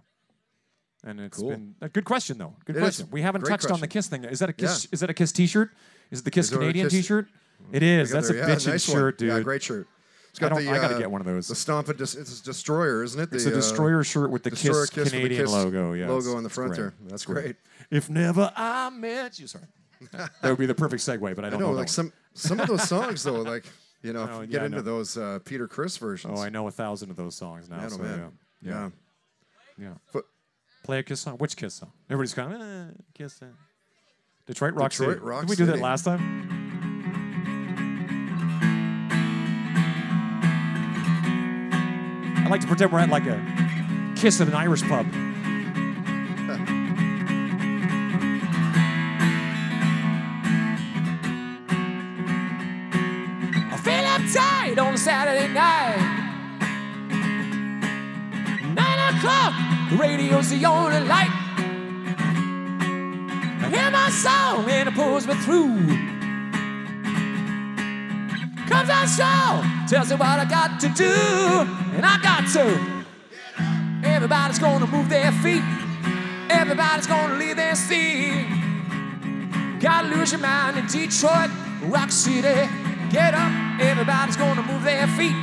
And 1.02 1.18
it's 1.18 1.38
Cool. 1.38 1.50
been 1.50 1.74
a 1.80 1.88
good 1.88 2.04
question 2.04 2.36
though. 2.38 2.54
Good 2.66 2.76
It 2.76 2.78
is. 2.80 2.82
question. 2.82 3.08
We 3.10 3.22
haven't 3.22 3.40
Great 3.40 3.52
touched 3.52 3.64
on 3.72 3.80
the 3.80 3.86
question. 3.88 3.90
Kiss 3.90 4.08
thing. 4.08 4.24
Is 4.24 4.38
that 4.40 4.50
a 4.50 4.52
Kiss? 4.52 4.84
Yeah. 4.84 4.88
Is 4.92 5.00
that 5.00 5.10
a 5.10 5.14
Kiss 5.14 5.32
T-shirt? 5.32 5.70
Is 6.10 6.20
it 6.20 6.24
the 6.24 6.30
Kiss 6.30 6.46
Is 6.46 6.50
there 6.50 6.58
a 6.58 6.62
Canadian 6.62 6.86
Kiss- 6.86 6.92
T-shirt? 6.92 7.26
It 7.72 7.82
is. 7.82 8.10
That's 8.10 8.28
a 8.28 8.32
Together, 8.34 8.48
yeah, 8.50 8.56
bitchin' 8.56 8.66
nice 8.68 8.88
one. 8.88 8.96
shirt, 8.98 9.18
dude. 9.18 9.28
Yeah, 9.28 9.40
great 9.40 9.62
shirt. 9.62 9.88
It's 10.30 10.38
I 10.38 10.42
got 10.42 10.48
don't- 10.54 10.64
the. 10.64 10.70
I 10.70 10.78
gotta 10.78 10.94
uh, 10.96 10.98
get 10.98 11.10
one 11.10 11.20
of 11.20 11.26
those. 11.26 11.48
The 11.48 11.54
stomp 11.54 11.94
dis- 11.96 12.14
it's 12.14 12.40
a 12.40 12.44
destroyer, 12.44 13.02
isn't 13.02 13.20
it? 13.20 13.28
It's 13.32 13.44
the, 13.44 13.50
a 13.50 13.52
uh, 13.52 13.56
destroyer 13.56 14.04
shirt 14.04 14.30
with 14.30 14.42
the 14.44 14.50
Destroyer 14.50 14.86
Kiss 14.86 14.90
Kiss 14.90 15.10
Canadian 15.10 15.42
Kiss 15.42 15.52
logo. 15.52 15.92
Yeah, 15.92 16.08
logo 16.08 16.18
it's- 16.20 16.34
on 16.34 16.42
the 16.44 16.50
front 16.50 16.76
there. 16.76 16.94
That's 17.08 17.24
great. 17.24 17.56
If 17.90 18.08
never 18.08 18.52
I 18.56 18.90
met 18.90 19.38
you, 19.38 19.46
sorry. 19.46 19.64
that 20.12 20.30
would 20.44 20.58
be 20.58 20.66
the 20.66 20.74
perfect 20.74 21.02
segue, 21.02 21.34
but 21.36 21.44
I 21.44 21.48
I 21.48 21.50
don't 21.50 21.60
know, 21.60 21.66
know. 21.72 21.72
like 21.76 21.88
some 21.88 22.12
some 22.34 22.58
of 22.60 22.68
those 22.68 22.88
songs 22.88 23.22
though, 23.24 23.42
like 23.42 23.64
you 24.02 24.12
know, 24.12 24.24
if 24.24 24.30
Oh, 24.30 24.40
you 24.42 24.46
yeah, 24.48 24.58
get 24.58 24.62
into 24.66 24.76
know. 24.78 24.82
those 24.82 25.16
uh, 25.18 25.40
Peter 25.44 25.66
Criss 25.68 25.96
versions. 25.98 26.38
Oh, 26.38 26.42
I 26.42 26.48
know 26.48 26.66
a 26.68 26.70
thousand 26.70 27.10
of 27.10 27.16
those 27.16 27.34
songs 27.34 27.68
now. 27.68 27.86
So 27.88 28.02
yeah, 28.02 28.16
yeah, 28.16 28.28
yeah. 28.62 28.90
yeah. 29.78 29.94
But 30.12 30.24
Play 30.84 31.00
a 31.00 31.02
Kiss 31.02 31.20
song. 31.20 31.36
Which 31.36 31.56
Kiss 31.56 31.74
song? 31.74 31.92
Everybody's 32.08 32.32
kind 32.34 32.54
of 32.54 32.60
eh, 32.62 32.92
Kiss. 33.12 33.42
eh. 33.42 33.46
Detroit 34.46 34.72
Rock 34.74 34.90
Detroit 34.92 35.16
City. 35.16 35.20
Rock 35.20 35.40
Did 35.42 35.50
we 35.50 35.56
do 35.56 35.66
that 35.66 35.80
last 35.80 36.04
time? 36.04 36.69
Like 42.50 42.60
to 42.62 42.66
pretend 42.66 42.92
we're 42.92 42.98
at 42.98 43.08
like 43.08 43.26
a 43.26 43.40
Kiss 44.16 44.40
at 44.40 44.48
an 44.48 44.54
Irish 44.54 44.82
pub. 44.82 45.06
I 53.72 53.76
feel 53.76 54.04
uptight 54.04 54.78
on 54.84 54.94
a 54.94 54.98
Saturday 54.98 55.48
night. 55.54 55.96
Nine 58.74 59.14
o'clock, 59.14 59.54
the 59.90 59.96
radio's 59.96 60.50
the 60.50 60.64
only 60.66 61.00
light. 61.00 61.30
I 63.62 63.68
hear 63.70 63.90
my 63.92 64.10
song 64.10 64.68
and 64.68 64.88
it 64.88 64.94
pulls 64.94 65.26
me 65.26 65.34
through. 65.34 65.86
Comes 68.68 68.90
on 68.90 69.08
song, 69.08 69.86
tells 69.88 70.10
me 70.10 70.16
what 70.16 70.40
I 70.40 70.44
got 70.44 70.78
to 70.80 70.88
do, 70.88 71.89
and 72.00 72.06
I 72.06 72.16
got 72.22 72.48
to. 72.54 74.08
Everybody's 74.08 74.58
gonna 74.58 74.86
move 74.86 75.10
their 75.10 75.30
feet. 75.32 75.62
Everybody's 76.48 77.06
gonna 77.06 77.34
leave 77.34 77.56
their 77.56 77.74
seat. 77.74 78.46
Gotta 79.80 80.08
lose 80.08 80.32
your 80.32 80.40
mind 80.40 80.78
in 80.78 80.86
Detroit, 80.86 81.50
Rock 81.82 82.10
City. 82.10 82.70
Get 83.10 83.34
up, 83.34 83.52
everybody's 83.78 84.38
gonna 84.38 84.62
move 84.62 84.82
their 84.82 85.06
feet. 85.08 85.36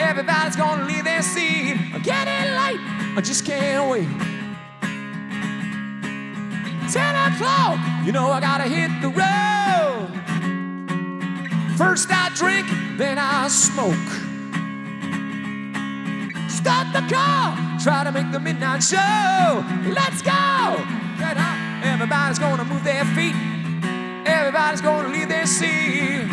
Everybody's 0.00 0.56
gonna 0.56 0.84
leave 0.84 1.04
their 1.04 1.22
seat. 1.22 1.76
I'm 1.94 2.02
getting 2.02 2.50
late, 2.60 2.80
I 3.16 3.20
just 3.22 3.46
can't 3.46 3.88
wait. 3.88 4.08
Ten 6.92 7.14
o'clock, 7.14 7.78
you 8.04 8.10
know 8.10 8.32
I 8.32 8.40
gotta 8.40 8.64
hit 8.64 8.90
the 9.00 9.10
road. 9.10 10.10
First 11.76 12.08
I 12.10 12.30
drink, 12.34 12.66
then 12.98 13.16
I 13.16 13.46
smoke. 13.46 14.27
Start 16.58 16.92
the 16.92 17.14
car, 17.14 17.56
try 17.80 18.02
to 18.02 18.10
make 18.10 18.32
the 18.32 18.40
midnight 18.40 18.82
show. 18.82 19.64
Let's 19.86 20.22
go! 20.22 20.74
Get 21.16 21.36
up, 21.36 21.84
everybody's 21.84 22.40
gonna 22.40 22.64
move 22.64 22.82
their 22.82 23.04
feet. 23.14 23.36
Everybody's 24.26 24.80
gonna 24.80 25.08
leave 25.08 25.28
their 25.28 25.46
seat. 25.46 26.26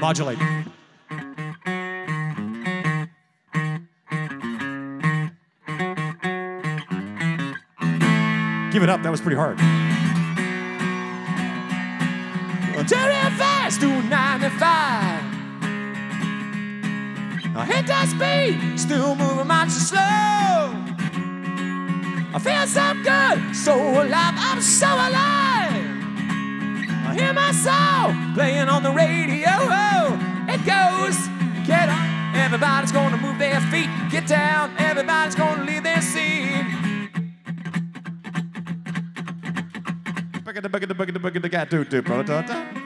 Modulate. 0.00 0.65
Give 8.76 8.82
it 8.82 8.90
up. 8.90 9.02
That 9.02 9.10
was 9.10 9.22
pretty 9.22 9.38
hard. 9.38 9.58
Fast 13.38 13.80
to 13.80 13.86
95. 13.86 14.12
I 17.56 17.64
hit 17.64 17.86
that 17.86 18.06
speed, 18.12 18.78
still 18.78 19.16
moving 19.16 19.46
much 19.46 19.72
too 19.72 19.80
slow. 19.80 19.98
I 22.34 22.38
feel 22.38 22.66
so 22.66 22.92
good, 23.00 23.56
so 23.56 23.74
alive, 23.74 24.34
I'm 24.36 24.60
so 24.60 24.88
alive. 24.92 25.88
I 27.08 27.14
hear 27.16 27.32
my 27.32 27.52
playing 28.34 28.68
on 28.68 28.82
the 28.82 28.92
radio. 28.92 29.56
It 30.52 30.60
goes, 30.68 31.16
get 31.66 31.88
up, 31.88 32.04
everybody's 32.36 32.92
gonna 32.92 33.16
move 33.16 33.38
their 33.38 33.62
feet. 33.72 33.88
Get 34.10 34.26
down, 34.26 34.76
bugga 40.62 40.86
bugga 40.86 41.12
bugga 41.12 41.42
the 41.42 41.48
cat 41.48 41.70
do 41.70 41.84
do 41.84 42.02
po 42.02 42.22
da 42.22 42.42
da. 42.42 42.56
Twelve 42.64 42.85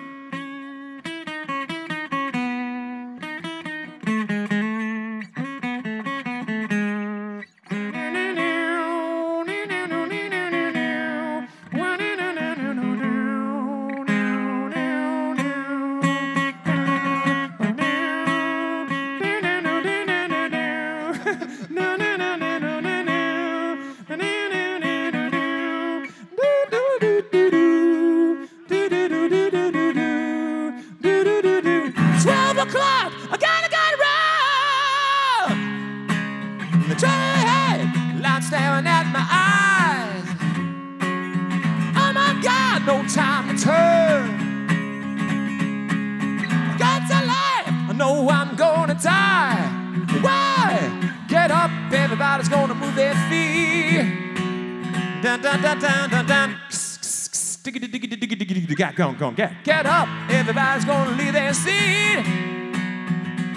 Get 58.91 58.97
going 58.97 59.17
going 59.17 59.35
get. 59.37 59.53
Get 59.65 59.87
up, 59.87 60.09
everybody's 60.31 60.85
gonna 60.85 61.11
leave 61.17 61.33
their 61.33 61.55
seat. 61.55 62.25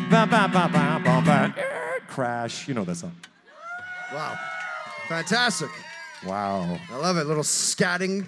Ba 0.10 0.28
ba 0.30 0.48
ba 0.52 0.70
ba 0.72 1.02
ba 1.04 1.22
ba. 1.26 1.56
Crash. 2.08 2.68
You 2.68 2.74
know 2.76 2.84
that 2.84 2.96
song. 2.96 3.16
Wow. 4.14 4.38
Fantastic. 5.08 5.70
Wow. 6.26 6.78
I 6.92 6.98
love 6.98 7.18
it. 7.18 7.26
Little 7.26 7.44
scatting 7.44 8.26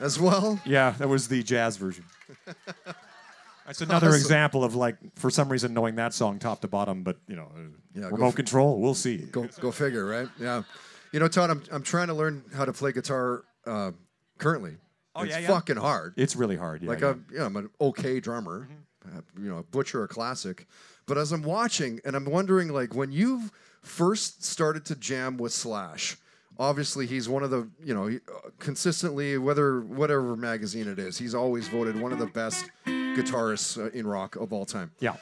as 0.00 0.18
well. 0.18 0.60
Yeah, 0.64 0.90
that 0.98 1.08
was 1.08 1.28
the 1.28 1.42
jazz 1.42 1.76
version. 1.76 2.04
That's 3.66 3.80
another 3.80 4.08
Awesome. 4.08 4.20
example 4.20 4.64
of 4.64 4.74
like, 4.74 4.96
for 5.14 5.30
some 5.30 5.48
reason, 5.48 5.72
knowing 5.72 5.94
that 5.94 6.12
song 6.12 6.40
top 6.40 6.60
to 6.62 6.68
bottom, 6.68 7.04
but 7.04 7.18
you 7.28 7.36
know, 7.36 7.50
uh, 7.54 7.60
Yeah, 7.94 8.06
remote 8.08 8.28
f- 8.30 8.34
control. 8.34 8.80
We'll 8.80 8.94
see. 8.94 9.18
Go, 9.18 9.46
go 9.60 9.70
figure, 9.70 10.04
right? 10.04 10.28
Yeah. 10.40 10.64
You 11.12 11.20
know, 11.20 11.28
Todd, 11.28 11.50
I'm, 11.50 11.62
I'm 11.70 11.82
trying 11.84 12.08
to 12.08 12.14
learn 12.14 12.42
how 12.54 12.64
to 12.64 12.72
play 12.72 12.90
guitar 12.90 13.44
uh, 13.64 13.92
currently. 14.38 14.76
Oh, 15.14 15.22
it's 15.22 15.32
yeah, 15.32 15.40
yeah. 15.40 15.46
fucking 15.48 15.76
hard. 15.76 16.14
It's 16.16 16.36
really 16.36 16.56
hard. 16.56 16.82
Yeah, 16.82 16.88
like 16.88 17.00
yeah. 17.00 17.10
I'm, 17.10 17.26
yeah, 17.32 17.44
I'm 17.44 17.56
an 17.56 17.68
okay 17.80 18.18
drummer, 18.20 18.68
uh, 19.04 19.20
you 19.38 19.48
know, 19.48 19.64
butcher 19.70 20.02
a 20.04 20.08
classic. 20.08 20.66
But 21.06 21.18
as 21.18 21.32
I'm 21.32 21.42
watching, 21.42 22.00
and 22.04 22.16
I'm 22.16 22.24
wondering, 22.24 22.68
like, 22.68 22.94
when 22.94 23.12
you 23.12 23.50
first 23.82 24.44
started 24.44 24.84
to 24.86 24.94
jam 24.94 25.36
with 25.36 25.52
Slash, 25.52 26.16
obviously 26.58 27.06
he's 27.06 27.28
one 27.28 27.42
of 27.42 27.50
the, 27.50 27.68
you 27.84 27.92
know, 27.92 28.06
he, 28.06 28.16
uh, 28.16 28.50
consistently, 28.58 29.36
whether 29.36 29.80
whatever 29.80 30.36
magazine 30.36 30.88
it 30.88 30.98
is, 30.98 31.18
he's 31.18 31.34
always 31.34 31.68
voted 31.68 32.00
one 32.00 32.12
of 32.12 32.18
the 32.18 32.26
best 32.26 32.70
guitarists 32.86 33.76
uh, 33.76 33.90
in 33.90 34.06
rock 34.06 34.36
of 34.36 34.52
all 34.52 34.64
time. 34.64 34.92
yeah. 35.00 35.16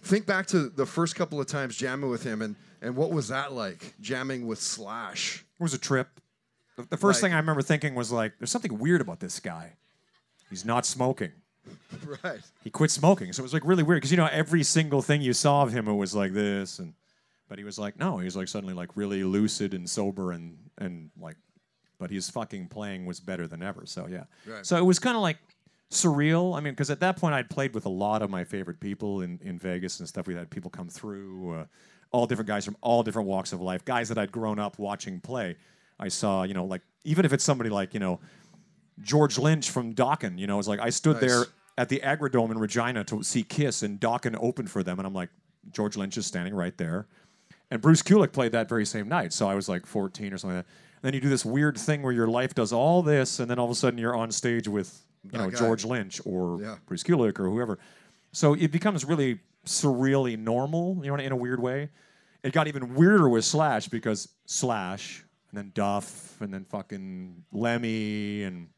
Think 0.00 0.26
back 0.26 0.46
to 0.48 0.68
the 0.70 0.86
first 0.86 1.14
couple 1.16 1.40
of 1.40 1.46
times 1.46 1.76
jamming 1.76 2.10
with 2.10 2.22
him, 2.24 2.42
and 2.42 2.56
and 2.82 2.96
what 2.96 3.12
was 3.12 3.28
that 3.28 3.52
like 3.52 3.94
jamming 4.00 4.46
with 4.46 4.58
Slash? 4.60 5.44
It 5.58 5.62
was 5.62 5.74
a 5.74 5.78
trip. 5.78 6.08
The, 6.78 6.84
the 6.90 6.96
first 6.96 7.20
Like- 7.22 7.30
thing 7.30 7.34
I 7.34 7.38
remember 7.38 7.60
thinking 7.62 7.94
was 7.94 8.10
like, 8.12 8.32
there's 8.38 8.50
something 8.50 8.78
weird 8.78 9.00
about 9.00 9.18
this 9.20 9.40
guy. 9.40 9.72
He's 10.48 10.64
not 10.64 10.86
smoking. 10.86 11.32
Right. 12.24 12.40
He 12.64 12.70
quit 12.70 12.90
smoking. 12.90 13.30
So 13.34 13.40
it 13.40 13.42
was 13.42 13.52
like 13.52 13.64
really 13.66 13.82
weird 13.82 13.98
because, 13.98 14.10
you 14.10 14.16
know, 14.16 14.28
every 14.32 14.62
single 14.62 15.02
thing 15.02 15.20
you 15.20 15.34
saw 15.34 15.62
of 15.62 15.72
him, 15.72 15.86
it 15.88 15.92
was 15.92 16.14
like 16.14 16.32
this. 16.32 16.78
And, 16.78 16.94
but 17.48 17.58
he 17.58 17.64
was 17.64 17.78
like, 17.78 17.98
no, 17.98 18.16
he 18.16 18.24
was 18.24 18.36
like 18.36 18.48
suddenly 18.48 18.72
like 18.72 18.88
really 18.94 19.22
lucid 19.24 19.74
and 19.74 19.88
sober 19.90 20.32
and, 20.32 20.56
and 20.78 21.10
like, 21.20 21.36
but 21.98 22.10
his 22.10 22.30
fucking 22.30 22.68
playing 22.68 23.04
was 23.04 23.20
better 23.20 23.46
than 23.46 23.62
ever. 23.62 23.84
So 23.84 24.06
yeah. 24.06 24.24
Right. 24.46 24.64
So 24.64 24.76
it 24.78 24.84
was 24.84 24.98
kind 24.98 25.16
of 25.16 25.22
like 25.22 25.36
surreal. 25.90 26.56
I 26.56 26.60
mean, 26.60 26.72
because 26.72 26.90
at 26.90 27.00
that 27.00 27.16
point 27.18 27.34
I'd 27.34 27.50
played 27.50 27.74
with 27.74 27.84
a 27.86 27.90
lot 27.90 28.22
of 28.22 28.30
my 28.30 28.44
favorite 28.44 28.80
people 28.80 29.20
in, 29.22 29.38
in 29.42 29.58
Vegas 29.58 29.98
and 30.00 30.08
stuff. 30.08 30.26
We 30.26 30.34
had 30.34 30.48
people 30.48 30.70
come 30.70 30.88
through, 30.88 31.52
uh, 31.60 31.64
all 32.10 32.26
different 32.26 32.48
guys 32.48 32.64
from 32.64 32.76
all 32.80 33.02
different 33.02 33.28
walks 33.28 33.52
of 33.52 33.60
life, 33.60 33.84
guys 33.84 34.08
that 34.08 34.16
I'd 34.16 34.32
grown 34.32 34.58
up 34.58 34.78
watching 34.78 35.20
play. 35.20 35.56
I 35.98 36.08
saw, 36.08 36.42
you 36.44 36.54
know, 36.54 36.64
like 36.64 36.82
even 37.04 37.24
if 37.24 37.32
it's 37.32 37.44
somebody 37.44 37.70
like, 37.70 37.94
you 37.94 38.00
know, 38.00 38.20
George 39.00 39.38
Lynch 39.38 39.70
from 39.70 39.94
Dokken, 39.94 40.38
you 40.38 40.46
know, 40.46 40.58
it's 40.58 40.68
like 40.68 40.80
I 40.80 40.90
stood 40.90 41.20
Nice. 41.20 41.30
there 41.30 41.44
at 41.76 41.88
the 41.88 42.00
Agridome 42.00 42.50
in 42.50 42.58
Regina 42.58 43.04
to 43.04 43.22
see 43.22 43.42
Kiss, 43.44 43.82
and 43.82 44.00
Dokken 44.00 44.36
opened 44.40 44.70
for 44.70 44.82
them, 44.82 44.98
and 44.98 45.06
I'm 45.06 45.14
like, 45.14 45.30
George 45.70 45.96
Lynch 45.96 46.16
is 46.18 46.26
standing 46.26 46.54
right 46.54 46.76
there. 46.76 47.06
And 47.70 47.80
Bruce 47.80 48.02
Kulick 48.02 48.32
played 48.32 48.52
that 48.52 48.68
very 48.68 48.84
same 48.84 49.08
night, 49.08 49.32
so 49.32 49.48
I 49.48 49.54
was 49.54 49.68
like 49.68 49.86
14 49.86 50.32
or 50.32 50.38
something 50.38 50.56
like 50.56 50.66
that. 50.66 50.72
And 50.96 51.02
then 51.02 51.14
you 51.14 51.20
do 51.20 51.28
this 51.28 51.44
weird 51.44 51.78
thing 51.78 52.02
where 52.02 52.12
your 52.12 52.26
life 52.26 52.54
does 52.54 52.72
all 52.72 53.02
this, 53.02 53.38
and 53.38 53.48
then 53.48 53.58
all 53.58 53.66
of 53.66 53.70
a 53.70 53.74
sudden 53.76 53.98
you're 53.98 54.16
on 54.16 54.32
stage 54.32 54.66
with, 54.66 55.00
you 55.22 55.30
That 55.32 55.38
know, 55.38 55.50
guy. 55.50 55.58
George 55.58 55.84
Lynch 55.84 56.20
or 56.24 56.60
Yeah. 56.60 56.76
Bruce 56.86 57.04
Kulick 57.04 57.38
or 57.38 57.48
whoever. 57.48 57.78
So 58.32 58.54
it 58.54 58.72
becomes 58.72 59.04
really 59.04 59.38
surreally 59.64 60.36
normal, 60.36 60.98
you 61.04 61.10
know, 61.14 61.16
in 61.22 61.30
a 61.32 61.36
weird 61.36 61.60
way. 61.60 61.90
It 62.42 62.52
got 62.52 62.66
even 62.66 62.94
weirder 62.94 63.28
with 63.28 63.44
Slash 63.44 63.88
because 63.88 64.28
Slash, 64.46 65.24
and 65.50 65.58
then 65.58 65.70
Duff, 65.74 66.40
and 66.40 66.52
then 66.52 66.64
fucking 66.64 67.44
Lemmy, 67.52 68.42
and 68.44 68.68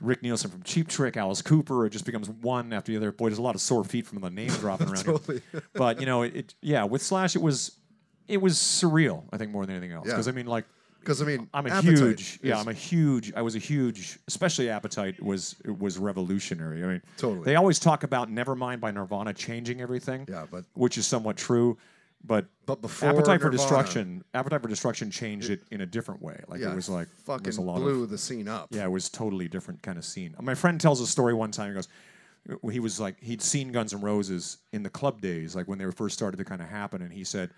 Rick 0.00 0.22
Nielsen 0.22 0.50
from 0.50 0.62
Cheap 0.62 0.88
Trick, 0.88 1.16
Alice 1.16 1.42
Cooper. 1.42 1.84
It 1.86 1.90
just 1.90 2.06
becomes 2.06 2.28
one 2.30 2.72
after 2.72 2.90
the 2.92 2.96
other. 2.96 3.12
Boy, 3.12 3.28
there's 3.28 3.38
a 3.38 3.42
lot 3.42 3.54
of 3.54 3.60
sore 3.60 3.84
feet 3.84 4.06
from 4.06 4.20
the 4.20 4.30
name 4.30 4.48
dropping 4.60 4.88
around 4.88 5.04
Totally. 5.04 5.42
here. 5.52 5.62
But 5.74 6.00
you 6.00 6.06
know, 6.06 6.22
it, 6.22 6.34
it 6.36 6.54
yeah, 6.62 6.84
with 6.84 7.02
Slash, 7.02 7.36
it 7.36 7.42
was 7.42 7.76
it 8.28 8.40
was 8.40 8.54
surreal. 8.54 9.24
I 9.32 9.36
think 9.36 9.50
more 9.50 9.66
than 9.66 9.76
anything 9.76 9.92
else 9.92 10.06
Yeah. 10.06 10.12
because 10.14 10.28
I 10.28 10.32
mean, 10.32 10.46
like 10.46 10.64
Because 11.00 11.20
I 11.20 11.24
mean, 11.26 11.48
I'm 11.52 11.66
a 11.66 11.80
huge 11.82 12.38
yeah, 12.42 12.58
I'm 12.58 12.68
a 12.68 12.72
huge. 12.72 13.32
I 13.34 13.42
was 13.42 13.56
a 13.56 13.58
huge, 13.58 14.18
especially 14.28 14.70
Appetite 14.70 15.20
was 15.22 15.56
it 15.64 15.76
was 15.78 15.98
revolutionary. 15.98 16.82
I 16.84 16.86
mean, 16.86 17.02
Totally. 17.18 17.44
They 17.44 17.56
always 17.56 17.78
talk 17.78 18.02
about 18.04 18.30
Nevermind 18.30 18.80
by 18.80 18.92
Nirvana 18.92 19.34
changing 19.34 19.80
everything. 19.80 20.26
Yeah, 20.30 20.46
but- 20.50 20.64
which 20.74 20.96
is 20.96 21.06
somewhat 21.06 21.36
true. 21.36 21.76
But 22.24 22.46
But 22.66 22.82
before 22.82 23.08
Appetite 23.08 23.40
for 23.40 23.46
Nirvana- 23.50 23.56
Destruction, 23.56 24.24
Appetite 24.34 24.62
for 24.62 24.68
Destruction 24.68 25.10
changed 25.10 25.48
it 25.50 25.62
in 25.70 25.80
a 25.80 25.86
different 25.86 26.20
way. 26.22 26.42
Like 26.48 26.60
yeah, 26.60 26.72
it 26.72 26.76
was 26.76 26.88
like 26.88 27.08
it 27.08 27.14
fucking 27.24 27.46
was 27.46 27.56
a 27.56 27.62
lot 27.62 27.76
blew 27.78 28.02
of 28.04 28.10
the 28.10 28.18
scene 28.18 28.46
up. 28.46 28.68
yeah, 28.70 28.84
it 28.84 28.90
was 28.90 29.08
totally 29.08 29.48
different 29.48 29.82
kind 29.82 29.96
of 29.98 30.04
scene. 30.04 30.34
My 30.40 30.54
friend 30.54 30.80
tells 30.80 31.00
a 31.00 31.06
story 31.06 31.32
one 31.34 31.50
time. 31.50 31.68
He 31.70 31.74
goes, 31.74 31.88
he 32.72 32.78
was 32.80 33.00
like 33.00 33.18
he'd 33.22 33.40
seen 33.42 33.72
Guns 33.72 33.94
N' 33.94 34.00
Roses 34.02 34.58
in 34.72 34.82
the 34.82 34.90
club 34.90 35.20
days, 35.22 35.56
like 35.56 35.66
when 35.66 35.78
they 35.78 35.86
were 35.86 35.92
first 35.92 36.14
started 36.14 36.36
to 36.36 36.44
kind 36.44 36.60
of 36.60 36.68
happen, 36.68 37.00
and 37.02 37.12
he 37.12 37.24
said, 37.24 37.50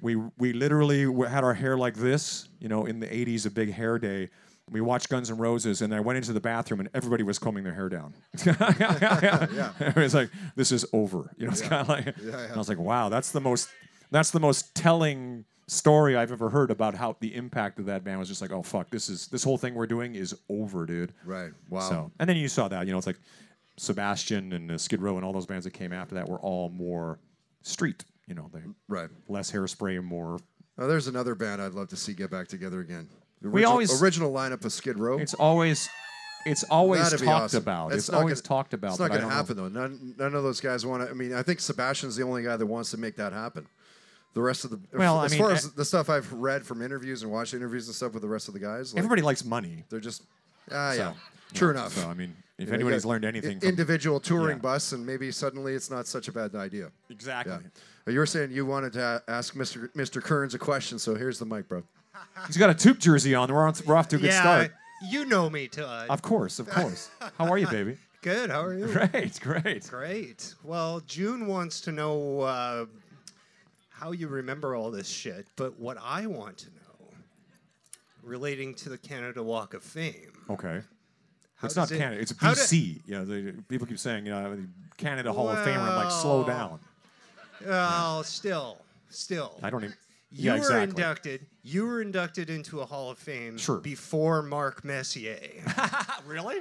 we 0.00 0.14
we 0.38 0.52
literally 0.52 1.02
had 1.28 1.42
our 1.44 1.54
hair 1.54 1.76
like 1.76 1.94
this, 1.94 2.48
you 2.60 2.68
know, 2.68 2.86
in 2.86 3.00
the 3.00 3.06
'80s, 3.08 3.46
a 3.46 3.50
big 3.50 3.72
hair 3.72 3.98
day. 3.98 4.30
We 4.70 4.80
watched 4.80 5.08
Guns 5.10 5.30
N' 5.30 5.36
Roses, 5.38 5.82
and 5.82 5.94
I 5.94 6.00
went 6.00 6.16
into 6.18 6.32
the 6.32 6.40
bathroom, 6.40 6.80
and 6.80 6.88
everybody 6.94 7.22
was 7.22 7.38
combing 7.38 7.64
their 7.64 7.74
hair 7.74 7.88
down. 7.90 8.14
yeah, 8.46 9.72
it 9.80 9.96
was 9.96 10.14
like 10.14 10.30
this 10.56 10.72
is 10.72 10.86
over. 10.92 11.30
You 11.36 11.46
know, 11.46 11.52
it's 11.52 11.60
kind 11.60 11.82
of 11.82 11.88
like. 11.88 12.06
yeah. 12.22 12.38
And 12.44 12.52
I 12.54 12.56
was 12.58 12.68
like, 12.68 12.78
wow, 12.78 13.08
that's 13.08 13.30
the 13.32 13.40
most 13.40 13.68
that's 14.14 14.30
the 14.30 14.40
most 14.40 14.74
telling 14.74 15.44
story 15.66 16.14
I've 16.16 16.30
ever 16.32 16.50
heard 16.50 16.70
about 16.70 16.94
how 16.94 17.16
the 17.20 17.34
impact 17.34 17.78
of 17.78 17.86
that 17.86 18.04
band 18.04 18.18
was 18.18 18.28
just 18.28 18.40
like, 18.42 18.52
oh 18.52 18.62
fuck, 18.62 18.90
this 18.90 19.08
is 19.08 19.28
this 19.28 19.42
whole 19.42 19.56
thing 19.58 19.74
we're 19.74 19.86
doing 19.86 20.14
is 20.14 20.34
over, 20.48 20.86
dude. 20.86 21.12
Right. 21.24 21.50
Wow. 21.70 21.80
So, 21.88 22.12
and 22.18 22.28
then 22.28 22.36
you 22.36 22.48
saw 22.48 22.68
that, 22.68 22.86
you 22.86 22.92
know, 22.92 22.98
it's 22.98 23.06
like 23.06 23.18
Sebastian 23.76 24.52
and 24.52 24.70
uh, 24.70 24.78
Skid 24.78 25.00
Row 25.02 25.16
and 25.16 25.24
all 25.24 25.32
those 25.32 25.46
bands 25.46 25.64
that 25.64 25.72
came 25.72 25.92
after 25.92 26.14
that 26.14 26.28
were 26.28 26.38
all 26.38 26.68
more 26.70 27.18
street, 27.62 28.04
you 28.26 28.34
know, 28.34 28.50
they 28.52 28.60
Right. 28.88 29.08
less 29.28 29.50
hairspray, 29.50 29.96
and 29.98 30.06
more. 30.06 30.38
Now, 30.78 30.86
there's 30.86 31.06
another 31.08 31.34
band 31.34 31.60
I'd 31.62 31.72
love 31.72 31.88
to 31.88 31.96
see 31.96 32.12
get 32.14 32.30
back 32.30 32.46
together 32.48 32.80
again. 32.80 33.08
The 33.42 33.48
We 33.48 33.60
original, 33.60 33.72
always- 33.72 34.02
original 34.02 34.32
lineup 34.32 34.64
of 34.64 34.72
Skid 34.72 34.98
Row. 34.98 35.18
It's 35.18 35.34
always, 35.34 35.88
it's 36.46 36.62
always 36.64 37.02
That'd 37.10 37.26
talked 37.26 37.44
awesome. 37.44 37.62
about. 37.62 37.86
It's 37.88 37.96
It's, 38.04 38.10
not 38.12 38.20
always 38.20 38.40
gonna- 38.40 38.48
talked 38.48 38.74
about. 38.74 38.90
It's 38.92 38.98
not 39.00 39.08
going 39.08 39.20
to 39.20 39.22
don't 39.22 39.30
know. 39.30 39.36
happen 39.36 39.56
though. 39.56 39.68
None, 39.68 40.14
none 40.18 40.34
of 40.34 40.42
those 40.42 40.60
guys 40.60 40.84
want 40.86 41.02
to. 41.02 41.10
I 41.10 41.14
mean, 41.14 41.32
I 41.34 41.42
think 41.42 41.58
Sebastian's 41.60 42.16
the 42.16 42.22
only 42.22 42.42
guy 42.42 42.56
that 42.56 42.66
wants 42.66 42.90
to 42.92 42.96
make 42.98 43.16
that 43.16 43.32
happen. 43.32 43.66
The 44.34 44.42
rest 44.42 44.64
of 44.64 44.70
the 44.70 44.80
Well, 44.92 45.18
I 45.18 45.26
as 45.26 45.30
mean, 45.32 45.40
far 45.40 45.52
as 45.52 45.64
eh- 45.66 45.68
the 45.76 45.84
stuff 45.84 46.10
I've 46.10 46.32
read 46.32 46.66
from 46.66 46.82
interviews 46.82 47.22
and 47.22 47.30
watched 47.30 47.54
interviews 47.54 47.86
and 47.86 47.94
stuff 47.94 48.12
with 48.12 48.22
the 48.22 48.28
rest 48.28 48.48
of 48.48 48.54
the 48.54 48.60
guys, 48.60 48.92
like, 48.92 48.98
Everybody 48.98 49.22
likes 49.22 49.44
money. 49.44 49.84
they're 49.88 50.00
just 50.00 50.22
ah 50.72 50.92
yeah, 50.92 51.12
So, 51.12 51.16
true 51.54 51.68
yeah, 51.68 51.80
enough. 51.80 51.92
So 51.94 52.08
I 52.08 52.14
mean, 52.14 52.34
if 52.58 52.68
You 52.68 52.76
know, 52.78 52.88
you 52.88 52.98
learned 53.00 53.24
anything, 53.24 53.60
from, 53.60 53.68
individual 53.68 54.18
touring 54.20 54.56
Yeah. 54.58 54.62
bus, 54.62 54.92
and 54.92 55.04
maybe 55.06 55.30
suddenly 55.32 55.74
it's 55.74 55.90
not 55.90 56.06
such 56.06 56.28
a 56.28 56.32
bad 56.32 56.54
idea. 56.56 56.90
exactly. 57.10 57.54
Yeah. 58.06 58.12
You 58.12 58.18
were 58.18 58.26
saying 58.26 58.50
you 58.50 58.66
wanted 58.66 58.92
to 58.94 59.22
ask 59.28 59.54
Mr. 59.54 59.88
Mr. 59.94 60.22
Kerns 60.22 60.54
a 60.54 60.58
question, 60.58 60.98
so 60.98 61.14
here's 61.14 61.38
the 61.38 61.46
mic, 61.46 61.68
bro. 61.68 61.82
He's 62.46 62.56
got 62.56 62.70
a 62.70 62.74
tube 62.74 62.98
jersey 62.98 63.34
on. 63.34 63.52
We're 63.52 63.66
on. 63.66 63.74
We're 63.86 63.96
off 63.96 64.08
to 64.08 64.16
a 64.16 64.18
good 64.18 64.26
yeah, 64.30 64.40
start. 64.40 64.72
you 65.10 65.24
know 65.26 65.48
me, 65.48 65.68
Todd. 65.68 66.08
Of 66.10 66.22
course, 66.22 66.58
of 66.58 66.68
course. 66.68 67.08
How 67.38 67.46
are 67.50 67.58
you, 67.58 67.66
baby? 67.68 67.96
Good. 68.22 68.50
How 68.50 68.62
are 68.64 68.72
you? 68.74 68.86
Great, 69.12 69.38
great. 69.40 69.86
Great. 69.90 70.54
Well, 70.64 71.00
June 71.06 71.46
wants 71.46 71.80
to 71.82 71.92
know 71.92 72.40
uh, 72.40 72.86
how 74.04 74.12
you 74.12 74.28
remember 74.28 74.74
all 74.74 74.90
this 74.90 75.08
shit, 75.08 75.46
but 75.56 75.80
what 75.80 75.96
I 76.02 76.26
want 76.26 76.58
to 76.58 76.66
know, 76.66 77.08
relating 78.22 78.74
to 78.74 78.90
the 78.90 78.98
Canada 78.98 79.42
Walk 79.42 79.72
of 79.72 79.82
Fame, 79.82 80.32
Okay. 80.50 80.82
it's 81.62 81.74
not 81.74 81.90
it- 81.90 81.96
Canada. 81.96 82.20
It's 82.20 82.34
how 82.38 82.52
do- 82.52 82.60
BC. 82.60 83.00
you 83.06 83.14
know, 83.14 83.24
the, 83.24 83.54
people 83.66 83.86
keep 83.86 83.98
saying, 83.98 84.26
you 84.26 84.32
know, 84.32 84.58
Canada 84.98 85.32
Hall 85.32 85.48
of 85.48 85.56
Famer. 85.58 85.78
I'm 85.78 85.96
like, 85.96 86.10
slow 86.10 86.44
down. 86.44 86.80
Well, 87.64 88.22
still, 88.24 88.76
still. 89.08 89.58
I 89.62 89.70
don't 89.70 89.84
even. 89.84 89.96
You 90.30 90.46
yeah, 90.46 90.52
were 90.52 90.58
exactly. 90.58 90.90
inducted. 90.90 91.46
You 91.62 91.86
were 91.86 92.02
inducted 92.02 92.50
into 92.50 92.80
a 92.80 92.84
Hall 92.84 93.10
of 93.10 93.18
Fame 93.18 93.56
Sure. 93.56 93.78
before 93.78 94.42
Mark 94.42 94.84
Messier. 94.84 95.38
really? 96.26 96.58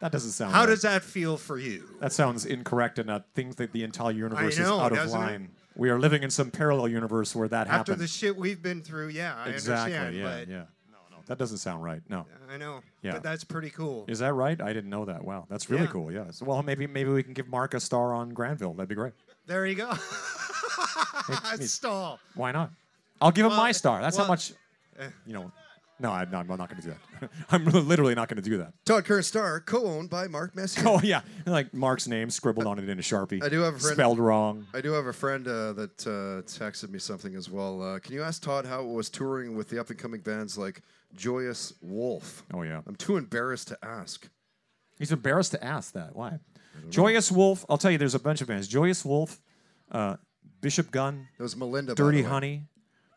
That 0.00 0.10
doesn't 0.10 0.32
sound. 0.32 0.52
How 0.52 0.60
right. 0.60 0.66
does 0.66 0.82
that 0.82 1.04
feel 1.04 1.36
for 1.36 1.58
you? 1.58 1.88
That 2.00 2.12
sounds 2.12 2.46
incorrect, 2.46 2.98
and 2.98 3.10
uh, 3.10 3.16
I 3.16 3.20
think 3.34 3.56
that 3.56 3.72
the 3.72 3.84
entire 3.84 4.12
universe 4.12 4.58
know, 4.58 4.64
is 4.64 4.70
out 4.70 4.92
of 4.92 4.98
doesn't 4.98 5.22
it? 5.22 5.50
We 5.78 5.88
are 5.90 5.98
living 5.98 6.22
in 6.22 6.30
some 6.30 6.50
parallel 6.50 6.88
universe 6.88 7.34
where 7.34 7.48
that 7.48 7.66
happens. 7.68 7.80
After 7.80 7.92
happened. 7.92 8.04
the 8.04 8.08
shit 8.12 8.36
we've 8.36 8.60
been 8.60 8.82
through, 8.82 9.08
yeah, 9.08 9.34
I 9.36 9.48
exactly. 9.50 9.96
understand. 9.96 10.16
yeah. 10.16 10.38
but 10.40 10.48
yeah. 10.48 10.64
No, 10.90 10.98
no, 11.16 11.16
that 11.26 11.38
doesn't 11.38 11.58
sound 11.58 11.82
right. 11.84 12.02
No. 12.08 12.26
I 12.52 12.56
know. 12.56 12.80
Yeah. 13.02 13.12
But 13.12 13.22
that's 13.22 13.44
pretty 13.44 13.70
cool. 13.70 14.04
Is 14.08 14.18
that 14.18 14.34
right? 14.34 14.60
I 14.60 14.72
didn't 14.72 14.90
know 14.90 15.04
that. 15.04 15.22
Wow, 15.24 15.46
that's 15.48 15.70
really 15.70 15.84
Yeah. 15.84 15.90
cool. 15.90 16.12
Yes. 16.12 16.42
Well, 16.42 16.62
maybe 16.62 16.86
maybe 16.86 17.10
we 17.10 17.22
can 17.22 17.32
give 17.32 17.48
Mark 17.48 17.74
a 17.74 17.80
star 17.80 18.12
on 18.12 18.30
Granville. 18.30 18.74
That'd 18.74 18.88
be 18.88 18.94
great. 18.96 19.12
There 19.46 19.64
you 19.66 19.76
go. 19.76 19.92
Stall. 21.60 22.18
Why 22.34 22.52
not? 22.52 22.70
I'll 23.20 23.30
give 23.30 23.44
him 23.46 23.50
Well, 23.52 23.60
my 23.60 23.72
star. 23.72 24.00
That's 24.00 24.16
well, 24.16 24.26
how 24.26 24.32
much. 24.32 24.52
eh. 24.98 25.08
You 25.26 25.32
know. 25.34 25.52
No, 26.00 26.12
I, 26.12 26.24
no, 26.24 26.38
I'm 26.38 26.46
not 26.46 26.68
going 26.70 26.80
to 26.80 26.88
do 26.88 26.94
that. 27.20 27.30
I'm 27.50 27.64
literally 27.64 28.14
not 28.14 28.28
going 28.28 28.40
to 28.42 28.48
do 28.48 28.58
that. 28.58 28.72
Todd 28.84 29.04
Kerns 29.04 29.26
Star, 29.26 29.60
co-owned 29.60 30.08
by 30.10 30.28
Mark 30.28 30.54
Messier. 30.54 30.84
Oh 30.86 31.00
yeah, 31.02 31.22
like 31.46 31.74
Mark's 31.74 32.06
name 32.06 32.30
scribbled 32.30 32.66
on 32.66 32.78
it 32.78 32.88
in 32.88 32.98
a 32.98 33.02
sharpie. 33.02 33.42
I 33.42 33.48
do 33.48 33.60
have 33.62 33.74
a 33.74 33.78
friend- 33.78 33.94
spelled 33.96 34.18
wrong. 34.20 34.66
I 34.72 34.80
do 34.80 34.92
have 34.92 35.06
a 35.06 35.12
friend 35.12 35.46
uh, 35.48 35.72
that 35.72 36.06
uh, 36.06 36.42
texted 36.46 36.90
me 36.90 36.98
something 37.00 37.34
as 37.34 37.50
well. 37.50 37.82
Uh, 37.82 37.98
can 37.98 38.14
you 38.14 38.22
ask 38.22 38.42
Todd 38.42 38.64
how 38.64 38.80
it 38.82 38.88
was 38.88 39.10
touring 39.10 39.56
with 39.56 39.68
the 39.70 39.80
up 39.80 39.90
and 39.90 39.98
coming 39.98 40.20
bands 40.20 40.56
like 40.56 40.82
Joyous 41.16 41.72
Wolf? 41.82 42.44
Oh 42.54 42.62
yeah. 42.62 42.80
I'm 42.86 42.94
too 42.96 43.16
embarrassed 43.16 43.68
to 43.68 43.78
ask. 43.82 44.28
He's 44.98 45.10
embarrassed 45.12 45.50
to 45.52 45.64
ask 45.64 45.92
that. 45.94 46.14
Why? 46.14 46.38
Joyous 46.90 47.32
Wolf. 47.32 47.64
I'll 47.68 47.78
tell 47.78 47.90
you, 47.90 47.98
there's 47.98 48.14
a 48.14 48.20
bunch 48.20 48.40
of 48.40 48.46
bands. 48.46 48.68
Joyous 48.68 49.04
Wolf, 49.04 49.40
uh, 49.90 50.16
Bishop 50.60 50.90
Gun, 50.92 51.26
It 51.38 51.42
was 51.42 51.56
Melinda. 51.56 51.94
Dirty. 51.94 52.22
Honey. 52.22 52.64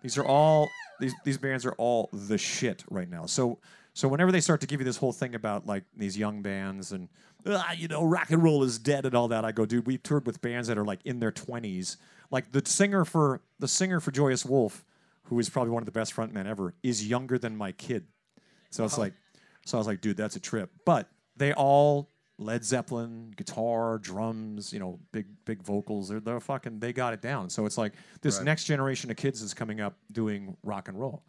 These 0.02 0.18
are 0.18 0.26
all 0.26 0.70
these 1.00 1.14
these 1.24 1.38
bands 1.38 1.66
are 1.66 1.74
all 1.74 2.10
the 2.12 2.38
shit 2.38 2.84
right 2.90 3.10
now. 3.10 3.26
So 3.26 3.60
so 3.94 4.08
whenever 4.08 4.32
they 4.32 4.42
start 4.42 4.62
to 4.62 4.68
give 4.68 4.80
you 4.80 4.86
this 4.86 4.98
whole 4.98 5.12
thing 5.12 5.36
about 5.36 5.66
like 5.66 5.84
these 5.96 6.18
young 6.18 6.42
bands 6.42 6.92
and 6.92 7.10
ah, 7.46 7.74
you 7.74 7.88
know 7.88 8.04
rock 8.04 8.30
and 8.30 8.42
roll 8.44 8.64
is 8.64 8.80
dead 8.80 9.06
and 9.06 9.16
all 9.16 9.28
that, 9.30 9.44
I 9.44 9.52
go, 9.52 9.66
dude, 9.66 9.88
we've 9.88 10.02
toured 10.02 10.26
with 10.26 10.42
bands 10.42 10.68
that 10.68 10.78
are 10.78 10.86
like 10.86 11.00
in 11.06 11.20
their 11.20 11.32
twenties. 11.32 11.98
Like 12.30 12.52
the 12.52 12.64
singer 12.66 13.04
for 13.04 13.42
the 13.60 13.68
singer 13.68 14.00
for 14.00 14.12
Joyous 14.12 14.46
Wolf, 14.46 14.86
who 15.24 15.38
is 15.40 15.50
probably 15.50 15.72
one 15.72 15.82
of 15.82 15.86
the 15.86 15.92
best 15.92 16.16
frontmen 16.16 16.46
ever, 16.46 16.74
is 16.84 17.08
younger 17.08 17.38
than 17.38 17.56
my 17.56 17.74
kid. 17.74 18.06
So 18.70 18.86
it's 18.86 18.98
like, 18.98 19.14
so 19.66 19.78
I 19.78 19.80
was 19.80 19.88
like, 19.88 20.00
dude, 20.00 20.16
that's 20.16 20.38
a 20.38 20.40
trip. 20.40 20.72
But 20.86 21.10
they 21.36 21.52
all 21.52 22.11
Led 22.42 22.66
Zeppelin, 22.66 23.34
guitar, 23.38 23.98
drums, 24.00 24.74
you 24.74 24.80
know, 24.80 25.00
big 25.12 25.28
big 25.46 25.62
vocals. 25.64 26.10
They're, 26.10 26.20
they're 26.20 26.40
fucking 26.40 26.80
they 26.80 26.92
got 26.92 27.14
it 27.14 27.22
down. 27.22 27.50
So 27.50 27.66
it's 27.66 27.78
like 27.78 27.94
this 28.22 28.38
Right. 28.38 28.46
next 28.46 28.64
generation 28.66 29.12
of 29.12 29.18
kids 29.18 29.42
is 29.42 29.54
coming 29.54 29.80
up 29.80 29.94
doing 30.12 30.58
rock 30.64 30.88
and 30.88 31.00
roll, 31.00 31.22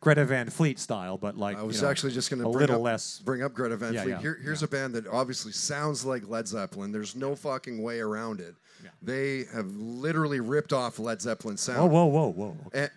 Greta 0.00 0.24
Van 0.24 0.50
Fleet 0.50 0.78
style, 0.78 1.16
but 1.16 1.36
like 1.36 1.56
I 1.56 1.62
was 1.62 1.76
you 1.76 1.82
know, 1.82 1.90
actually 1.90 2.12
just 2.12 2.28
going 2.30 2.42
to 2.42 2.48
a 2.48 2.52
bring 2.52 2.60
little 2.60 2.76
up, 2.76 2.82
less. 2.82 3.18
bring 3.24 3.42
up 3.42 3.54
Greta 3.54 3.76
Van 3.76 3.94
Yeah, 3.94 4.02
Fleet. 4.02 4.10
yeah, 4.12 4.20
Here, 4.20 4.38
here's 4.42 4.62
a 4.62 4.68
band 4.68 4.94
that 4.94 5.06
obviously 5.06 5.52
sounds 5.52 6.04
like 6.04 6.28
Led 6.28 6.46
Zeppelin. 6.46 6.92
There's 6.92 7.16
no 7.16 7.34
fucking 7.34 7.82
way 7.82 8.00
around 8.00 8.40
it. 8.40 8.54
Yeah. 8.84 8.90
They 9.00 9.44
have 9.54 9.66
literally 9.76 10.40
ripped 10.40 10.72
off 10.72 10.98
Led 10.98 11.22
Zeppelin 11.22 11.56
sound. 11.56 11.90
Whoa, 11.90 12.04
whoa, 12.06 12.26
whoa, 12.28 12.50
whoa. 12.52 12.56
And- 12.74 12.90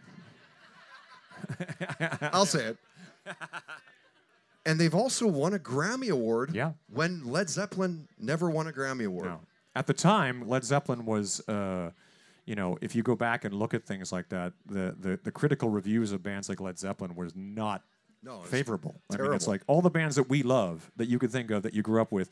I'll 2.33 2.45
say 2.45 2.65
it. 2.65 2.77
And 4.65 4.79
they've 4.79 4.95
also 4.95 5.27
won 5.27 5.53
a 5.53 5.59
Grammy 5.59 6.09
Award. 6.09 6.55
Yeah. 6.55 6.73
When 6.89 7.25
Led 7.25 7.49
Zeppelin 7.49 8.07
never 8.19 8.49
won 8.49 8.67
a 8.67 8.71
Grammy 8.71 9.05
Award. 9.05 9.25
No. 9.27 9.39
At 9.75 9.87
the 9.87 9.93
time, 9.93 10.47
Led 10.47 10.63
Zeppelin 10.63 11.05
was, 11.05 11.47
uh, 11.47 11.91
you 12.45 12.55
know, 12.55 12.77
if 12.81 12.95
you 12.95 13.03
go 13.03 13.15
back 13.15 13.45
and 13.45 13.53
look 13.53 13.73
at 13.73 13.83
things 13.83 14.11
like 14.11 14.29
that, 14.29 14.53
the, 14.65 14.95
the, 14.99 15.19
the 15.23 15.31
critical 15.31 15.69
reviews 15.69 16.11
of 16.11 16.23
bands 16.23 16.49
like 16.49 16.59
Led 16.59 16.79
Zeppelin 16.79 17.13
was 17.15 17.35
not 17.35 17.83
No, 18.23 18.39
favorable. 18.39 18.95
I 19.11 19.17
mean, 19.17 19.33
it's 19.33 19.47
like 19.47 19.61
all 19.67 19.81
the 19.81 19.89
bands 19.89 20.15
that 20.15 20.29
we 20.29 20.43
love, 20.43 20.89
that 20.95 21.07
you 21.09 21.19
could 21.19 21.31
think 21.31 21.51
of, 21.51 21.63
that 21.63 21.73
you 21.73 21.81
grew 21.83 22.01
up 22.01 22.11
with, 22.11 22.29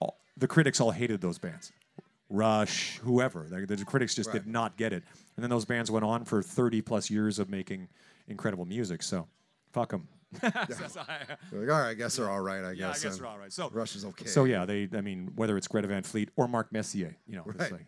all, 0.00 0.18
the 0.36 0.48
critics 0.48 0.80
all 0.80 0.90
hated 0.90 1.20
those 1.20 1.38
bands. 1.38 1.72
Rush, 2.28 2.98
whoever. 2.98 3.46
The, 3.48 3.76
the 3.76 3.84
critics 3.84 4.14
just 4.14 4.32
did 4.32 4.46
not 4.48 4.76
get 4.76 4.92
it. 4.92 5.04
And 5.36 5.42
then 5.44 5.50
those 5.50 5.64
bands 5.64 5.90
went 5.90 6.04
on 6.04 6.24
for 6.24 6.42
30 6.42 6.80
plus 6.82 7.10
years 7.10 7.38
of 7.38 7.48
making 7.48 7.88
incredible 8.26 8.64
music. 8.64 9.02
So, 9.02 9.28
fuck 9.72 9.90
them. 9.90 10.08
You're 10.42 10.52
like, 10.52 11.70
all 11.70 11.80
right, 11.80 11.90
I 11.90 11.94
guess 11.94 12.16
they're 12.16 12.30
all 12.30 12.40
right. 12.40 12.64
I 12.64 12.72
Yeah, 12.72 12.88
I 12.88 12.92
guess. 12.92 13.02
guess 13.04 13.12
um, 13.14 13.18
they're 13.20 13.28
all 13.28 13.38
right. 13.38 13.52
So, 13.52 13.70
Russia's 13.72 14.04
okay. 14.04 14.26
So 14.26 14.44
yeah, 14.44 14.64
they. 14.66 14.88
I 14.94 15.00
mean, 15.00 15.30
whether 15.36 15.56
it's 15.56 15.68
Greta 15.68 15.88
Van 15.88 16.02
Fleet 16.02 16.30
or 16.36 16.48
Mark 16.48 16.72
Messier, 16.72 17.16
you 17.26 17.36
know, 17.36 17.44
it's 17.58 17.70
like- 17.70 17.86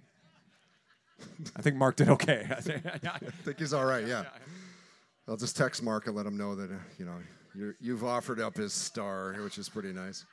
I 1.56 1.62
think 1.62 1.76
Mark 1.76 1.96
did 1.96 2.08
okay. 2.10 2.46
I 2.50 2.60
think- 2.60 2.86
I 3.04 3.18
think 3.44 3.58
he's 3.58 3.72
all 3.72 3.84
right. 3.84 4.06
Yeah. 4.06 4.24
I'll 5.26 5.36
just 5.36 5.56
text 5.56 5.82
Mark 5.82 6.06
and 6.06 6.16
let 6.16 6.24
him 6.24 6.36
know 6.38 6.54
that 6.54 6.70
uh, 6.70 6.74
you 6.98 7.04
know 7.04 7.16
you're, 7.54 7.74
you've 7.80 8.04
offered 8.04 8.40
up 8.40 8.56
his 8.56 8.72
star, 8.72 9.34
which 9.42 9.58
is 9.58 9.68
pretty 9.68 9.92
nice. 9.92 10.24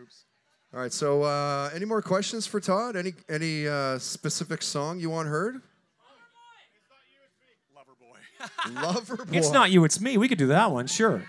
Oops. 0.00 0.24
All 0.72 0.80
right. 0.80 0.92
So, 0.92 1.22
uh, 1.24 1.68
any 1.74 1.84
more 1.84 2.00
questions 2.00 2.46
for 2.46 2.60
Todd? 2.60 2.96
Any 2.96 3.12
any 3.28 3.66
uh, 3.68 3.98
specific 3.98 4.62
song 4.62 4.98
you 5.00 5.10
want 5.10 5.28
heard? 5.28 5.60
It's 9.32 9.50
not 9.50 9.70
you, 9.70 9.84
it's 9.84 10.00
me. 10.00 10.16
We 10.18 10.28
could 10.28 10.38
do 10.38 10.48
that 10.48 10.70
one, 10.70 10.86
sure. 10.86 11.22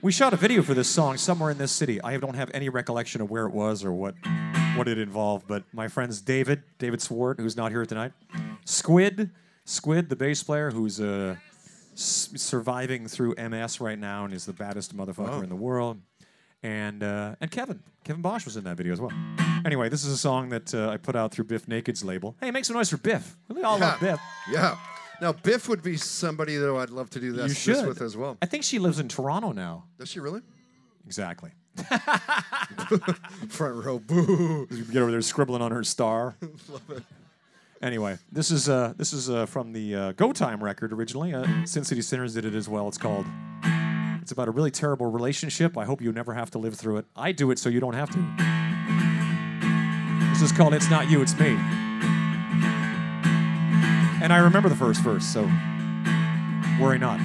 We 0.00 0.12
shot 0.12 0.32
a 0.32 0.36
video 0.36 0.62
for 0.62 0.74
this 0.74 0.88
song 0.88 1.16
somewhere 1.16 1.50
in 1.50 1.58
this 1.58 1.72
city. 1.72 2.00
I 2.02 2.16
don't 2.18 2.34
have 2.36 2.50
any 2.54 2.68
recollection 2.68 3.20
of 3.20 3.30
where 3.30 3.46
it 3.46 3.52
was 3.52 3.84
or 3.84 3.92
what 3.92 4.14
what 4.76 4.86
it 4.86 4.96
involved, 4.98 5.48
but 5.48 5.64
my 5.72 5.88
friends 5.88 6.20
David, 6.20 6.62
David 6.78 7.02
Swart, 7.02 7.40
who's 7.40 7.56
not 7.56 7.72
here 7.72 7.84
tonight, 7.84 8.12
Squid, 8.64 9.30
Squid, 9.64 10.08
the 10.08 10.14
bass 10.14 10.40
player, 10.44 10.70
who's 10.70 11.00
uh, 11.00 11.34
s- 11.94 12.30
surviving 12.36 13.08
through 13.08 13.34
MS 13.36 13.80
right 13.80 13.98
now 13.98 14.24
and 14.24 14.32
is 14.32 14.46
the 14.46 14.52
baddest 14.52 14.96
motherfucker 14.96 15.38
Oh. 15.38 15.40
in 15.40 15.48
the 15.48 15.56
world, 15.56 15.98
and 16.62 17.02
uh, 17.02 17.34
and 17.40 17.50
Kevin, 17.50 17.82
Kevin 18.04 18.22
Bosch 18.22 18.44
was 18.44 18.56
in 18.56 18.62
that 18.64 18.76
video 18.76 18.92
as 18.92 19.00
well. 19.00 19.10
Anyway, 19.64 19.88
this 19.88 20.04
is 20.04 20.12
a 20.12 20.16
song 20.18 20.50
that 20.50 20.72
uh, 20.72 20.90
I 20.90 20.96
put 20.96 21.16
out 21.16 21.32
through 21.32 21.46
Bif 21.46 21.66
Naked's 21.66 22.04
label. 22.04 22.36
Hey, 22.40 22.52
make 22.52 22.64
some 22.64 22.76
noise 22.76 22.88
for 22.88 22.98
Bif. 22.98 23.36
We 23.48 23.64
all 23.64 23.80
love 23.80 23.98
Bif. 23.98 24.20
Yeah. 24.48 24.76
Now 25.20 25.32
Bif 25.32 25.68
would 25.68 25.82
be 25.82 25.96
somebody 25.96 26.56
that 26.56 26.72
I'd 26.72 26.90
love 26.90 27.10
to 27.10 27.20
do 27.20 27.32
this, 27.32 27.42
You 27.66 27.72
this 27.74 27.80
should. 27.80 27.88
with 27.88 28.00
as 28.02 28.16
well. 28.16 28.36
I 28.40 28.46
think 28.46 28.62
she 28.64 28.78
lives 28.78 29.00
in 29.00 29.08
Toronto 29.08 29.52
now. 29.52 29.84
Does 29.98 30.08
she 30.08 30.20
really? 30.20 30.42
Exactly. 31.06 31.50
Front 33.48 33.84
row. 33.84 33.98
Boo. 33.98 34.66
You 34.70 34.84
get 34.84 35.02
over 35.02 35.10
there 35.10 35.22
scribbling 35.22 35.62
on 35.62 35.72
her 35.72 35.84
star. 35.84 36.36
Anyway, 37.80 38.18
this 38.32 38.50
is 38.50 38.68
uh, 38.68 38.92
this 38.96 39.12
is 39.12 39.30
uh, 39.30 39.46
from 39.46 39.72
the 39.72 39.94
uh, 39.94 40.12
Go 40.12 40.32
Time 40.32 40.64
record 40.64 40.92
originally. 40.92 41.32
Uh, 41.32 41.46
Sin 41.64 41.84
City 41.84 42.02
Sinners 42.02 42.34
did 42.34 42.44
it 42.44 42.52
as 42.56 42.68
well. 42.68 42.88
It's 42.88 42.98
called. 42.98 43.24
It's 44.20 44.32
about 44.32 44.48
a 44.48 44.50
really 44.50 44.72
terrible 44.72 45.06
relationship. 45.06 45.78
I 45.78 45.84
hope 45.84 46.02
you 46.02 46.10
never 46.10 46.34
have 46.34 46.50
to 46.50 46.58
live 46.58 46.74
through 46.74 46.96
it. 46.96 47.06
I 47.14 47.30
do 47.30 47.52
it 47.52 47.58
so 47.60 47.68
you 47.68 47.78
don't 47.78 47.94
have 47.94 48.10
to. 48.10 48.18
This 50.32 50.42
is 50.42 50.50
called 50.50 50.74
"It's 50.74 50.90
Not 50.90 51.08
You, 51.08 51.22
It's 51.22 51.38
Me," 51.38 51.56
and 54.20 54.32
I 54.32 54.38
remember 54.38 54.68
the 54.68 54.76
first 54.76 55.00
verse, 55.00 55.24
so 55.24 55.42
worry 56.80 56.98
not. 56.98 57.20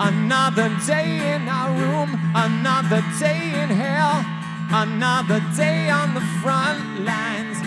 Another 0.00 0.68
day 0.86 1.34
in 1.34 1.48
our 1.48 1.70
room, 1.70 2.18
another 2.34 3.02
day 3.18 3.62
in 3.62 3.68
hell, 3.68 4.24
another 4.70 5.40
day 5.56 5.90
on 5.90 6.14
the 6.14 6.20
front 6.42 7.00
lines, 7.04 7.58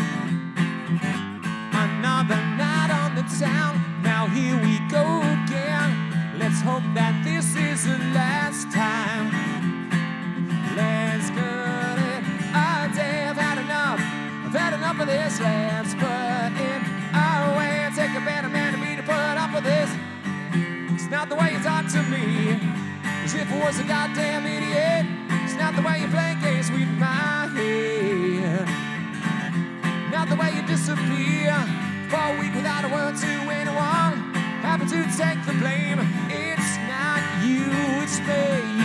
another 1.73 2.39
night 2.55 2.89
on 2.89 3.15
the 3.15 3.23
town. 3.39 3.83
Now 4.01 4.27
here 4.27 4.55
we 4.55 4.79
go 4.89 5.19
again. 5.19 6.37
Let's 6.39 6.61
hope 6.61 6.83
that 6.95 7.21
this 7.23 7.55
is 7.55 7.85
the 7.85 7.97
last 8.13 8.71
time. 8.71 9.29
Let's 10.75 11.29
cut 11.31 11.90
Enough 14.91 15.07
of 15.07 15.07
this. 15.07 15.39
Let's 15.39 15.93
put 15.93 16.03
it 16.03 16.83
away 17.47 17.87
and 17.87 17.95
take 17.95 18.11
a 18.11 18.19
better 18.25 18.49
man 18.49 18.73
to 18.73 18.77
me 18.77 18.97
to 18.97 19.03
put 19.03 19.13
up 19.15 19.53
with 19.53 19.63
this. 19.63 19.89
It's 20.91 21.09
not 21.09 21.29
the 21.29 21.35
way 21.35 21.53
you 21.53 21.63
talk 21.63 21.87
to 21.93 22.03
me, 22.11 22.59
as 23.23 23.33
if 23.33 23.49
I 23.49 23.65
was 23.65 23.79
a 23.79 23.85
goddamn 23.85 24.45
idiot. 24.45 25.05
It's 25.45 25.55
not 25.55 25.77
the 25.77 25.81
way 25.81 26.01
you 26.01 26.09
play 26.09 26.35
games 26.41 26.69
with 26.69 26.89
my 26.99 27.47
head. 27.55 28.67
Not 30.11 30.27
the 30.27 30.35
way 30.35 30.51
you 30.55 30.61
disappear 30.67 31.55
for 32.09 32.19
a 32.19 32.37
week 32.37 32.53
without 32.53 32.83
a 32.83 32.89
word 32.89 33.15
to 33.15 33.31
anyone. 33.47 34.35
Happy 34.59 34.87
to 34.87 35.03
take 35.15 35.39
the 35.45 35.53
blame. 35.53 36.03
It's 36.27 36.75
not 36.91 37.23
you, 37.47 37.63
it's 38.03 38.19
me. 38.19 38.80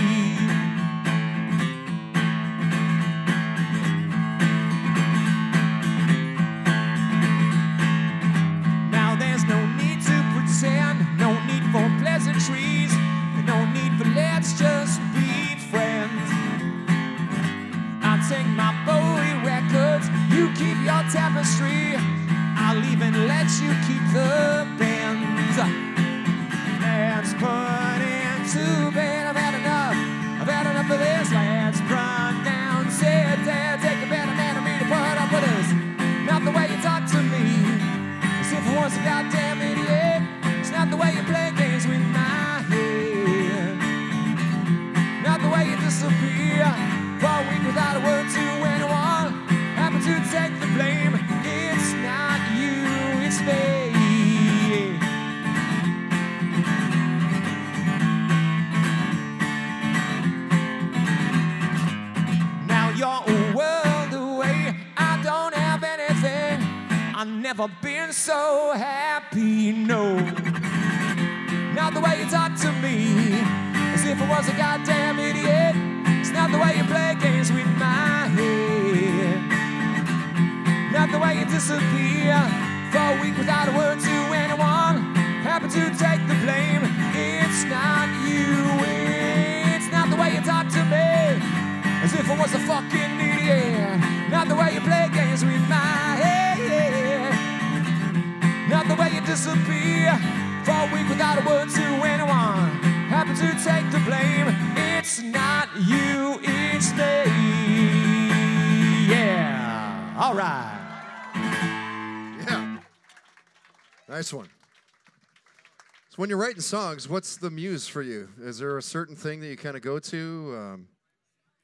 When 116.27 116.31
you're 116.31 116.41
writing 116.41 116.61
songs, 116.61 117.09
what's 117.09 117.37
the 117.37 117.51
muse 117.51 117.87
for 117.87 118.03
you? 118.03 118.29
Is 118.41 118.59
there 118.59 118.77
a 118.79 118.83
certain 118.83 119.15
thing 119.15 119.39
that 119.39 119.47
you 119.47 119.57
kind 119.57 119.77
of 119.77 119.83
go 119.83 120.01
to? 120.01 120.55
Um, 120.59 120.89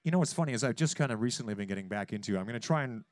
You 0.04 0.12
know 0.12 0.20
what's 0.20 0.32
funny 0.32 0.52
is 0.52 0.62
I've 0.62 0.76
just 0.76 0.94
kind 0.94 1.10
of 1.10 1.20
recently 1.20 1.52
been 1.54 1.66
getting 1.66 1.88
back 1.88 2.12
into. 2.12 2.38
I'm 2.38 2.44
going 2.44 2.54
to 2.54 2.64
try 2.64 2.84
and. 2.84 3.02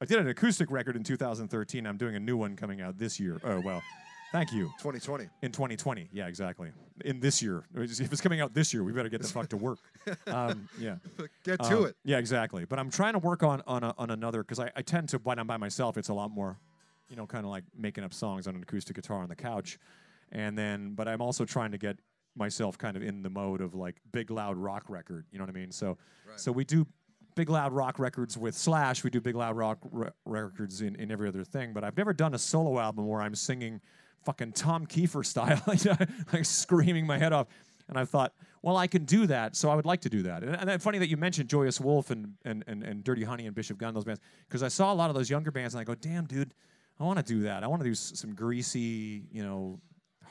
I 0.00 0.04
did 0.04 0.18
an 0.18 0.26
acoustic 0.26 0.68
record 0.68 0.96
in 0.96 1.04
2013. 1.04 1.86
I'm 1.86 1.96
doing 1.96 2.16
a 2.16 2.18
new 2.18 2.36
one 2.36 2.56
coming 2.56 2.80
out 2.80 2.98
this 2.98 3.20
year. 3.20 3.40
Oh 3.44 3.60
well, 3.60 3.84
thank 4.32 4.52
you. 4.52 4.64
2020. 4.80 5.28
In 5.42 5.52
2020, 5.52 6.08
yeah, 6.12 6.26
exactly. 6.26 6.72
In 7.04 7.20
this 7.20 7.40
year, 7.40 7.62
if 7.76 8.00
it's 8.12 8.20
coming 8.20 8.40
out 8.40 8.52
this 8.52 8.74
year, 8.74 8.82
we 8.82 8.90
better 8.90 9.08
get 9.08 9.22
the 9.22 9.28
fuck 9.28 9.48
to 9.50 9.56
work. 9.56 9.78
Um, 10.26 10.68
yeah. 10.76 10.96
Get 11.44 11.62
to 11.62 11.78
Um, 11.78 11.86
it. 11.86 11.96
Yeah, 12.02 12.18
exactly. 12.18 12.64
But 12.64 12.80
I'm 12.80 12.90
trying 12.90 13.12
to 13.12 13.20
work 13.20 13.44
on 13.44 13.62
on, 13.68 13.84
a, 13.84 13.94
on 13.96 14.10
another 14.10 14.42
because 14.42 14.58
I, 14.58 14.72
I 14.74 14.82
tend 14.82 15.10
to 15.10 15.18
when 15.18 15.38
I'm 15.38 15.46
by 15.46 15.56
myself, 15.56 15.96
it's 15.98 16.08
a 16.08 16.14
lot 16.14 16.32
more, 16.32 16.58
you 17.08 17.14
know, 17.14 17.26
kind 17.28 17.44
of 17.44 17.50
like 17.52 17.62
making 17.78 18.02
up 18.02 18.12
songs 18.12 18.48
on 18.48 18.56
an 18.56 18.62
acoustic 18.64 18.96
guitar 18.96 19.22
on 19.22 19.28
the 19.28 19.36
couch, 19.36 19.78
and 20.36 20.56
then 20.56 20.94
but 20.94 21.08
I'm 21.08 21.20
also 21.22 21.44
trying 21.44 21.72
to 21.72 21.78
get 21.78 21.96
myself 22.36 22.76
kind 22.76 22.96
of 22.96 23.02
in 23.02 23.22
the 23.22 23.30
mode 23.30 23.60
of 23.62 23.74
like 23.74 23.96
big 24.12 24.30
loud 24.30 24.56
rock 24.56 24.84
record. 24.88 25.24
You 25.32 25.38
know 25.38 25.44
what 25.44 25.50
I 25.56 25.58
mean? 25.58 25.72
So 25.72 25.96
so 26.36 26.52
we 26.52 26.64
do 26.64 26.86
big 27.34 27.48
loud 27.50 27.72
rock 27.72 27.98
records 27.98 28.36
with 28.38 28.54
Slash. 28.54 29.02
We 29.04 29.10
do 29.10 29.20
big 29.20 29.34
loud 29.34 29.56
rock 29.56 29.78
re- 29.90 30.10
records 30.24 30.80
in, 30.82 30.94
in 30.96 31.10
every 31.10 31.28
other 31.28 31.44
thing. 31.44 31.72
But 31.72 31.84
I've 31.84 31.96
never 31.96 32.12
done 32.12 32.34
a 32.34 32.38
solo 32.38 32.78
album 32.78 33.06
where 33.06 33.20
I'm 33.22 33.34
singing 33.34 33.80
fucking 34.24 34.52
Tom 34.52 34.86
Kiefer 34.86 35.24
style, 35.24 35.60
like 36.32 36.44
screaming 36.44 37.06
my 37.06 37.18
head 37.18 37.32
off. 37.32 37.46
And 37.88 37.96
I 37.96 38.04
thought, 38.04 38.32
well, 38.62 38.76
I 38.76 38.88
can 38.88 39.04
do 39.04 39.26
that, 39.28 39.54
so 39.54 39.70
I 39.70 39.76
would 39.76 39.86
like 39.86 40.00
to 40.00 40.08
do 40.08 40.22
that. 40.24 40.42
And, 40.42 40.56
and 40.56 40.68
it's 40.68 40.82
funny 40.82 40.98
that 40.98 41.08
you 41.08 41.16
mentioned 41.16 41.48
Joyous 41.48 41.80
Wolf 41.80 42.10
and, 42.10 42.34
and, 42.44 42.64
and, 42.66 42.82
and 42.82 43.04
Dirty 43.04 43.22
Honey 43.22 43.46
and 43.46 43.54
Bishop 43.54 43.78
Gun, 43.78 43.94
those 43.94 44.04
bands, 44.04 44.20
because 44.48 44.64
I 44.64 44.68
saw 44.68 44.92
a 44.92 44.96
lot 44.96 45.08
of 45.08 45.14
those 45.14 45.30
younger 45.30 45.52
bands, 45.52 45.74
and 45.74 45.80
I 45.80 45.84
go, 45.84 45.94
damn, 45.94 46.24
dude, 46.24 46.52
I 46.98 47.04
want 47.04 47.18
to 47.18 47.24
do 47.24 47.42
that. 47.42 47.62
I 47.62 47.68
want 47.68 47.82
to 47.82 47.84
do 47.86 47.92
s- 47.92 48.12
some 48.16 48.34
greasy, 48.34 49.22
you 49.30 49.44
know, 49.44 49.78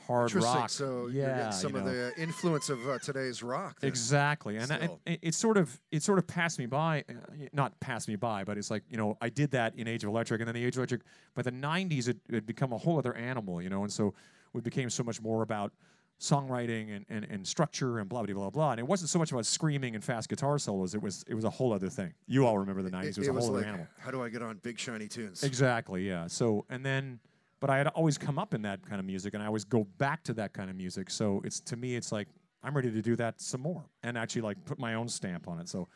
hard 0.06 0.30
Interesting. 0.30 0.54
rock. 0.54 0.70
So 0.70 1.08
yeah, 1.08 1.26
you're 1.26 1.36
getting 1.36 1.52
some 1.52 1.72
you 1.72 1.78
of 1.78 1.84
the 1.84 2.12
influence 2.16 2.68
of 2.68 2.88
uh, 2.88 2.98
today's 2.98 3.42
rock. 3.42 3.80
then. 3.80 3.88
Exactly, 3.88 4.56
and 4.56 4.72
I- 4.72 4.88
it, 5.06 5.18
it 5.22 5.34
sort 5.34 5.56
of 5.56 5.80
it 5.90 6.02
sort 6.02 6.18
of 6.18 6.26
passed 6.26 6.58
me 6.58 6.66
by, 6.66 7.04
uh, 7.08 7.12
not 7.52 7.78
passed 7.80 8.08
me 8.08 8.16
by, 8.16 8.44
but 8.44 8.58
it's 8.58 8.70
like 8.70 8.84
you 8.88 8.96
know 8.96 9.16
I 9.20 9.28
did 9.28 9.50
that 9.52 9.74
in 9.76 9.88
Age 9.88 10.04
of 10.04 10.08
Electric, 10.08 10.40
and 10.40 10.48
then 10.48 10.54
the 10.54 10.64
Age 10.64 10.74
of 10.74 10.78
Electric, 10.78 11.02
by 11.34 11.42
the 11.42 11.52
'90s 11.52 12.08
it 12.08 12.18
had 12.30 12.46
become 12.46 12.72
a 12.72 12.78
whole 12.78 12.98
other 12.98 13.14
animal, 13.14 13.60
you 13.60 13.68
know, 13.68 13.82
and 13.82 13.92
so 13.92 14.14
we 14.52 14.60
became 14.60 14.90
so 14.90 15.02
much 15.02 15.20
more 15.20 15.42
about 15.42 15.72
songwriting 16.18 16.96
and, 16.96 17.04
and, 17.10 17.26
and 17.30 17.46
structure 17.46 17.98
and 17.98 18.08
blah 18.08 18.22
blah 18.22 18.34
blah 18.34 18.50
blah, 18.50 18.70
and 18.70 18.80
it 18.80 18.86
wasn't 18.86 19.10
so 19.10 19.18
much 19.18 19.32
about 19.32 19.44
screaming 19.46 19.94
and 19.94 20.02
fast 20.02 20.28
guitar 20.28 20.58
solos. 20.58 20.94
It 20.94 21.02
was 21.02 21.24
it 21.28 21.34
was 21.34 21.44
a 21.44 21.50
whole 21.50 21.72
other 21.72 21.88
thing. 21.88 22.14
You 22.26 22.46
all 22.46 22.58
remember 22.58 22.82
the 22.82 22.90
'90s? 22.90 23.08
It, 23.10 23.18
was 23.18 23.28
a 23.28 23.32
whole 23.32 23.48
other 23.50 23.58
like, 23.58 23.66
animal. 23.66 23.86
how 23.98 24.10
do 24.10 24.22
I 24.22 24.28
get 24.28 24.42
on 24.42 24.56
big 24.62 24.78
shiny 24.78 25.08
tunes? 25.08 25.42
Exactly, 25.42 26.06
yeah. 26.06 26.26
So, 26.26 26.64
and 26.70 26.84
then, 26.84 27.20
but 27.66 27.72
I 27.72 27.78
had 27.78 27.88
always 27.88 28.16
come 28.16 28.38
up 28.38 28.54
in 28.54 28.62
that 28.62 28.86
kind 28.88 29.00
of 29.00 29.04
music, 29.06 29.34
and 29.34 29.42
I 29.42 29.46
always 29.46 29.64
go 29.64 29.82
back 29.98 30.22
to 30.24 30.34
that 30.34 30.52
kind 30.52 30.70
of 30.70 30.76
music. 30.76 31.10
So 31.10 31.42
it's 31.44 31.58
to 31.60 31.76
me, 31.76 31.96
it's 31.96 32.12
like 32.12 32.28
I'm 32.62 32.76
ready 32.76 32.92
to 32.92 33.02
do 33.02 33.16
that 33.16 33.40
some 33.40 33.60
more, 33.60 33.84
and 34.04 34.16
actually 34.16 34.42
like 34.42 34.64
put 34.64 34.78
my 34.78 34.94
own 34.94 35.08
stamp 35.08 35.48
on 35.48 35.58
it. 35.58 35.68
So, 35.68 35.88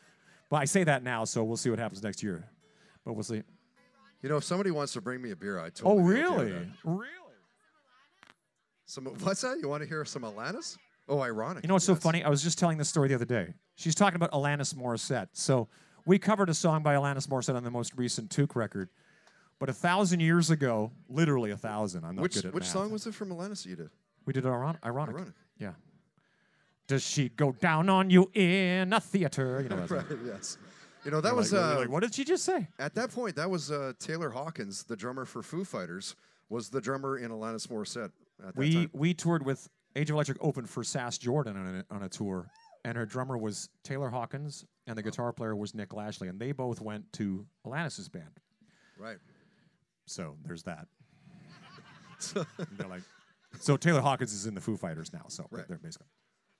but 0.49 0.57
I 0.57 0.65
say 0.65 0.83
that 0.83 1.01
now, 1.01 1.23
so 1.23 1.45
we'll 1.45 1.55
see 1.55 1.69
what 1.69 1.79
happens 1.79 2.03
next 2.03 2.21
year. 2.21 2.43
But 3.05 3.13
we'll 3.13 3.23
see. 3.23 3.41
You 4.21 4.27
know, 4.27 4.35
if 4.35 4.43
somebody 4.43 4.71
wants 4.71 4.91
to 4.93 5.01
bring 5.01 5.21
me 5.21 5.31
a 5.31 5.35
beer, 5.35 5.59
I 5.59 5.67
Oh, 5.67 5.69
totally. 5.69 6.01
okay 6.01 6.21
really? 6.21 6.71
Really? 6.83 7.07
Some 8.85 9.05
what's 9.05 9.39
that? 9.39 9.59
You 9.61 9.69
want 9.69 9.81
to 9.81 9.87
hear 9.87 10.03
some 10.03 10.23
Alanis? 10.23 10.77
Oh, 11.07 11.21
ironic. 11.21 11.63
You 11.63 11.69
know 11.69 11.75
what's 11.75 11.85
so 11.85 11.95
funny? 11.95 12.21
I 12.21 12.27
was 12.29 12.43
just 12.43 12.59
telling 12.59 12.77
this 12.79 12.89
story 12.89 13.07
the 13.07 13.15
other 13.15 13.23
day. 13.23 13.53
She's 13.75 13.95
talking 13.95 14.17
about 14.17 14.33
Alanis 14.33 14.75
Morissette. 14.75 15.29
So 15.31 15.69
we 16.05 16.19
covered 16.19 16.49
a 16.49 16.53
song 16.53 16.83
by 16.83 16.95
Alanis 16.95 17.29
Morissette 17.29 17.55
on 17.55 17.63
the 17.63 17.71
most 17.71 17.93
recent 17.95 18.29
Toque 18.29 18.57
record. 18.57 18.89
But 19.61 19.69
a 19.69 19.73
thousand 19.73 20.19
years 20.21 20.49
ago, 20.49 20.91
literally 21.07 21.51
a 21.51 21.55
thousand. 21.57 22.03
I'm 22.03 22.15
not 22.15 22.23
Which 22.23 22.33
good 22.33 22.45
at 22.47 22.53
which 22.53 22.63
math. 22.63 22.71
song 22.73 22.91
was 22.91 23.05
it 23.07 23.13
from 23.13 23.29
Alanis 23.29 23.63
you 23.65 23.75
did? 23.75 23.91
We 24.25 24.33
did 24.33 24.45
iron- 24.45 24.77
ironic. 24.83 25.15
Ironic. 25.15 25.33
Yeah. 25.59 25.73
Does 26.87 27.03
she 27.03 27.29
go 27.29 27.51
down 27.51 27.87
on 27.87 28.09
you 28.09 28.29
in 28.33 28.91
a 28.91 28.99
theater? 28.99 29.61
You 29.61 29.69
know, 29.69 29.85
right. 29.89 30.03
Yes. 30.25 30.57
You 31.05 31.11
know 31.11 31.21
that 31.21 31.29
You're 31.29 31.35
was 31.37 31.53
like, 31.53 31.61
uh, 31.61 31.79
like, 31.79 31.89
what 31.89 32.01
did 32.01 32.13
she 32.15 32.23
just 32.23 32.43
say? 32.43 32.67
at 32.79 32.95
that 32.95 33.11
point. 33.11 33.35
That 33.35 33.49
was 33.49 33.71
uh, 33.71 33.93
Taylor 33.99 34.31
Hawkins, 34.31 34.83
the 34.83 34.95
drummer 34.95 35.25
for 35.25 35.41
Foo 35.43 35.63
Fighters, 35.63 36.15
was 36.49 36.69
the 36.69 36.81
drummer 36.81 37.17
in 37.19 37.29
Alanis 37.31 37.67
Morissette 37.67 38.05
at 38.39 38.55
that 38.55 38.57
We 38.57 38.73
time. 38.73 38.89
we 38.93 39.13
toured 39.13 39.45
with 39.45 39.69
Age 39.95 40.09
of 40.09 40.15
Electric 40.15 40.37
opened 40.41 40.69
for 40.69 40.83
Sass 40.83 41.17
Jordan 41.19 41.55
on 41.55 41.85
a, 41.89 41.95
on 41.95 42.03
a 42.03 42.09
tour, 42.09 42.47
and 42.83 42.97
her 42.97 43.05
drummer 43.05 43.37
was 43.37 43.69
Taylor 43.83 44.09
Hawkins, 44.09 44.65
and 44.87 44.97
the 44.97 45.03
guitar 45.03 45.31
player 45.31 45.55
was 45.55 45.75
Nick 45.75 45.93
Lashley, 45.93 46.27
and 46.29 46.39
they 46.39 46.51
both 46.51 46.81
went 46.81 47.11
to 47.13 47.45
Alanis's 47.65 48.09
band. 48.09 48.39
Right. 48.99 49.17
So 50.11 50.35
there's 50.45 50.63
that. 50.63 50.87
They're 52.77 52.87
like, 52.87 53.01
so 53.59 53.77
Taylor 53.77 54.01
Hawkins 54.01 54.33
is 54.33 54.45
in 54.45 54.53
the 54.53 54.61
Foo 54.61 54.77
Fighters 54.77 55.11
now. 55.13 55.25
So 55.27 55.47
Right. 55.49 55.67
they're 55.67 55.77
basically. 55.77 56.07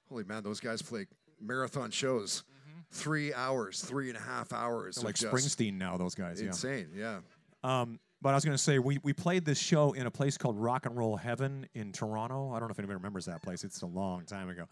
Holy 0.10 0.24
man, 0.24 0.44
those 0.44 0.60
guys 0.60 0.82
play 0.82 1.08
marathon 1.40 1.92
shows, 1.92 2.44
three 2.92 3.34
hours, 3.34 3.82
three 3.82 4.10
and 4.10 4.18
a 4.18 4.22
half 4.22 4.52
hours. 4.52 4.98
Mm-hmm. 4.98 5.06
They're 5.06 5.30
of 5.30 5.34
like 5.34 5.44
Springsteen 5.44 5.78
now. 5.78 5.98
Those 5.98 6.16
guys. 6.16 6.42
Yeah. 6.42 6.48
Insane. 6.48 6.90
Yeah. 6.96 7.20
Um, 7.64 8.00
but 8.22 8.30
I 8.30 8.36
was 8.36 8.46
going 8.46 8.56
to 8.58 8.62
say 8.62 8.78
we, 8.80 9.00
we 9.04 9.14
played 9.14 9.46
this 9.46 9.58
show 9.60 9.94
in 9.94 10.06
a 10.06 10.12
place 10.12 10.38
called 10.38 10.58
Rock 10.58 10.86
and 10.86 10.96
Roll 10.98 11.16
Heaven 11.16 11.68
in 11.74 11.92
Toronto. 11.92 12.52
I 12.52 12.60
don't 12.60 12.68
know 12.68 12.74
if 12.74 12.80
anybody 12.80 12.96
remembers 12.98 13.26
that 13.26 13.42
place. 13.42 13.64
It's 13.64 13.82
a 13.82 13.88
long 13.88 14.26
time 14.26 14.50
ago. 14.50 14.66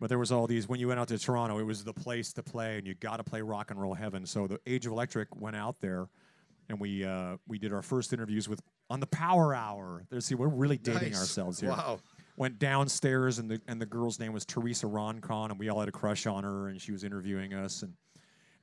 But 0.00 0.08
there 0.08 0.18
was 0.18 0.32
all 0.32 0.46
these 0.46 0.68
when 0.68 0.80
you 0.80 0.88
went 0.88 1.00
out 1.00 1.08
to 1.08 1.18
Toronto, 1.18 1.58
it 1.58 1.62
was 1.62 1.84
the 1.84 1.92
place 1.94 2.32
to 2.34 2.42
play, 2.42 2.78
and 2.78 2.86
you 2.86 2.94
got 2.94 3.18
to 3.18 3.24
play 3.24 3.40
Rock 3.42 3.70
and 3.70 3.80
Roll 3.80 3.94
Heaven. 3.94 4.26
So 4.26 4.46
the 4.46 4.58
Age 4.66 4.86
of 4.86 4.92
Electric 4.92 5.34
went 5.36 5.56
out 5.56 5.76
there, 5.80 6.08
and 6.68 6.80
we 6.80 7.04
uh, 7.04 7.36
we 7.46 7.58
did 7.58 7.72
our 7.72 7.82
first 7.82 8.12
interviews 8.12 8.48
with 8.48 8.60
on 8.90 9.00
the 9.00 9.06
Power 9.06 9.54
Hour. 9.54 10.04
There's 10.10 10.26
see, 10.26 10.34
we're 10.34 10.48
really 10.48 10.78
dating 10.78 11.12
Nice. 11.12 11.20
ourselves 11.20 11.60
here. 11.60 11.70
Wow. 11.70 11.98
Went 12.36 12.58
downstairs, 12.58 13.38
and 13.38 13.48
the 13.50 13.60
and 13.68 13.80
the 13.80 13.86
girl's 13.86 14.18
name 14.18 14.32
was 14.32 14.44
Teresa 14.44 14.86
Roncon, 14.86 15.50
and 15.50 15.58
we 15.58 15.68
all 15.68 15.78
had 15.78 15.88
a 15.88 15.92
crush 15.92 16.26
on 16.26 16.42
her, 16.44 16.68
and 16.68 16.80
she 16.80 16.90
was 16.92 17.04
interviewing 17.04 17.54
us, 17.54 17.82
and 17.82 17.92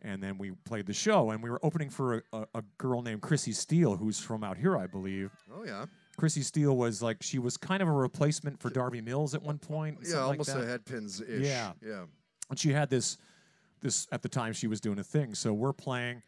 and 0.02 0.22
then 0.22 0.38
we 0.38 0.52
played 0.66 0.86
the 0.88 0.94
show, 0.94 1.32
and 1.32 1.42
we 1.44 1.50
were 1.50 1.60
opening 1.64 1.90
for 1.90 2.16
a, 2.16 2.22
a, 2.34 2.46
a 2.56 2.64
girl 2.78 3.02
named 3.02 3.22
Chrissy 3.22 3.52
Steele, 3.52 3.96
who's 3.96 4.20
from 4.20 4.44
out 4.44 4.58
here, 4.58 4.78
I 4.78 4.88
believe. 4.88 5.32
Oh 5.54 5.64
yeah. 5.64 5.86
Chrissy 6.18 6.42
Steele 6.42 6.76
was 6.76 7.02
like 7.02 7.24
she 7.24 7.40
was 7.40 7.56
kind 7.56 7.82
of 7.82 7.88
a 7.88 7.92
replacement 7.92 8.60
for 8.60 8.70
Darby 8.70 9.00
Mills 9.00 9.34
at 9.34 9.42
one 9.42 9.58
point. 9.58 10.00
Yeah, 10.04 10.18
like 10.26 10.32
almost 10.32 10.54
that. 10.54 10.58
a 10.64 10.80
headpins 10.80 11.22
ish. 11.28 11.48
Yeah. 11.48 11.72
Yeah. 11.82 12.04
And 12.50 12.60
she 12.60 12.74
had 12.74 12.90
this 12.90 13.18
this 13.82 14.08
at 14.12 14.22
the 14.22 14.30
time 14.30 14.54
she 14.54 14.68
was 14.68 14.82
doing 14.82 15.00
a 15.00 15.04
thing. 15.04 15.34
So 15.34 15.54
we're 15.54 15.72
playing, 15.74 16.22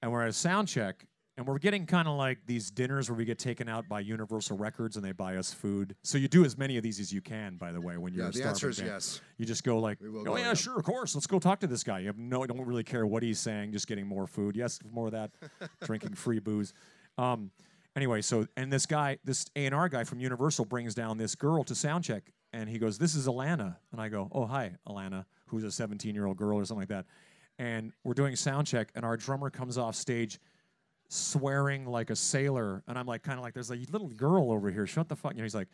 and 0.00 0.10
we're 0.10 0.22
at 0.22 0.28
a 0.28 0.32
sound 0.32 0.68
check, 0.68 1.04
and 1.38 1.46
we're 1.46 1.58
getting 1.58 1.86
kind 1.86 2.08
of 2.08 2.16
like 2.16 2.38
these 2.46 2.68
dinners 2.68 3.08
where 3.08 3.16
we 3.16 3.24
get 3.24 3.38
taken 3.38 3.68
out 3.68 3.88
by 3.88 4.00
Universal 4.00 4.56
Records 4.56 4.96
and 4.96 5.04
they 5.04 5.12
buy 5.12 5.36
us 5.36 5.52
food. 5.52 5.94
So 6.02 6.18
you 6.18 6.26
do 6.26 6.44
as 6.44 6.58
many 6.58 6.76
of 6.76 6.82
these 6.82 6.98
as 6.98 7.12
you 7.12 7.20
can, 7.20 7.54
by 7.56 7.70
the 7.70 7.80
way, 7.80 7.96
when 7.96 8.12
you're 8.12 8.24
Yeah, 8.24 8.30
a 8.30 8.32
the 8.32 8.44
answer 8.44 8.68
is 8.68 8.80
yes. 8.80 9.20
You 9.36 9.46
just 9.46 9.62
go 9.62 9.78
like, 9.78 9.98
oh 10.04 10.24
go, 10.24 10.36
yeah, 10.36 10.52
sure, 10.54 10.76
of 10.76 10.84
course, 10.84 11.14
let's 11.14 11.28
go 11.28 11.38
talk 11.38 11.60
to 11.60 11.68
this 11.68 11.84
guy. 11.84 12.00
You 12.00 12.08
have 12.08 12.18
no, 12.18 12.44
don't 12.44 12.60
really 12.66 12.82
care 12.82 13.06
what 13.06 13.22
he's 13.22 13.38
saying, 13.38 13.70
just 13.70 13.86
getting 13.86 14.04
more 14.04 14.26
food. 14.26 14.56
Yes, 14.56 14.80
more 14.90 15.06
of 15.06 15.12
that, 15.12 15.30
drinking 15.84 16.14
free 16.14 16.40
booze. 16.40 16.74
Um, 17.16 17.52
anyway, 17.94 18.20
so 18.20 18.48
and 18.56 18.72
this 18.72 18.84
guy, 18.84 19.18
this 19.22 19.46
A 19.54 19.64
and 19.64 19.76
R 19.76 19.88
guy 19.88 20.02
from 20.02 20.18
Universal 20.18 20.64
brings 20.64 20.92
down 20.92 21.18
this 21.18 21.36
girl 21.36 21.62
to 21.62 21.74
soundcheck, 21.74 22.22
and 22.52 22.68
he 22.68 22.78
goes, 22.80 22.98
"This 22.98 23.14
is 23.14 23.28
Alana," 23.28 23.76
and 23.92 24.00
I 24.00 24.08
go, 24.08 24.28
"Oh 24.32 24.46
hi, 24.46 24.72
Alana," 24.88 25.24
who's 25.46 25.62
a 25.62 25.70
17 25.70 26.16
year 26.16 26.26
old 26.26 26.36
girl 26.36 26.58
or 26.58 26.64
something 26.64 26.80
like 26.80 26.88
that. 26.88 27.06
And 27.60 27.92
we're 28.02 28.14
doing 28.14 28.34
soundcheck, 28.34 28.88
and 28.96 29.04
our 29.04 29.16
drummer 29.16 29.50
comes 29.50 29.78
off 29.78 29.94
stage 29.94 30.40
swearing 31.08 31.86
like 31.86 32.10
a 32.10 32.16
sailor, 32.16 32.82
and 32.86 32.98
I'm 32.98 33.06
like, 33.06 33.22
kind 33.22 33.38
of 33.38 33.44
like, 33.44 33.54
there's 33.54 33.70
a 33.70 33.78
little 33.90 34.08
girl 34.08 34.52
over 34.52 34.70
here. 34.70 34.86
Shut 34.86 35.08
the 35.08 35.16
fuck. 35.16 35.32
You 35.32 35.38
know, 35.38 35.44
he's 35.44 35.54
like, 35.54 35.68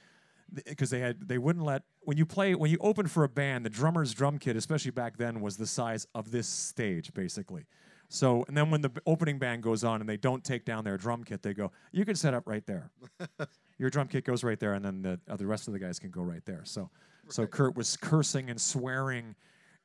because 0.67 0.91
they 0.91 1.01
had 1.01 1.29
they 1.29 1.39
wouldn't 1.39 1.65
let 1.65 1.83
when 2.03 2.17
you 2.17 2.27
play 2.27 2.55
when 2.55 2.71
you 2.71 2.79
open 2.81 3.07
for 3.07 3.25
a 3.25 3.29
band, 3.29 3.65
the 3.65 3.71
drummer's 3.71 4.13
drum 4.13 4.39
kit, 4.39 4.57
especially 4.57 4.91
back 4.91 5.17
then, 5.17 5.41
was 5.41 5.57
the 5.57 5.67
size 5.67 6.07
of 6.15 6.31
this 6.31 6.47
stage 6.47 7.13
basically. 7.15 7.65
So 8.09 8.45
and 8.47 8.57
then 8.57 8.71
when 8.71 8.83
the 8.83 8.91
b- 8.91 9.01
opening 9.07 9.39
band 9.39 9.63
goes 9.63 9.85
on 9.85 10.01
and 10.01 10.09
they 10.09 10.17
don't 10.17 10.45
take 10.45 10.65
down 10.65 10.85
their 10.85 10.97
drum 10.97 11.25
kit, 11.25 11.43
they 11.43 11.55
go, 11.55 11.73
you 11.93 12.05
can 12.05 12.15
set 12.15 12.35
up 12.35 12.47
right 12.47 12.65
there. 12.67 12.91
Your 13.79 13.91
drum 13.91 14.07
kit 14.07 14.25
goes 14.25 14.45
right 14.45 14.61
there, 14.61 14.75
and 14.75 14.85
then 14.85 15.03
the 15.03 15.21
uh, 15.29 15.37
the 15.37 15.47
rest 15.47 15.67
of 15.67 15.73
the 15.73 15.81
guys 15.81 15.99
can 15.99 16.11
go 16.11 16.23
right 16.23 16.45
there. 16.45 16.61
So 16.65 16.91
so 17.29 17.47
Kurt 17.47 17.75
was 17.75 17.97
cursing 17.97 18.51
and 18.51 18.61
swearing, 18.61 19.35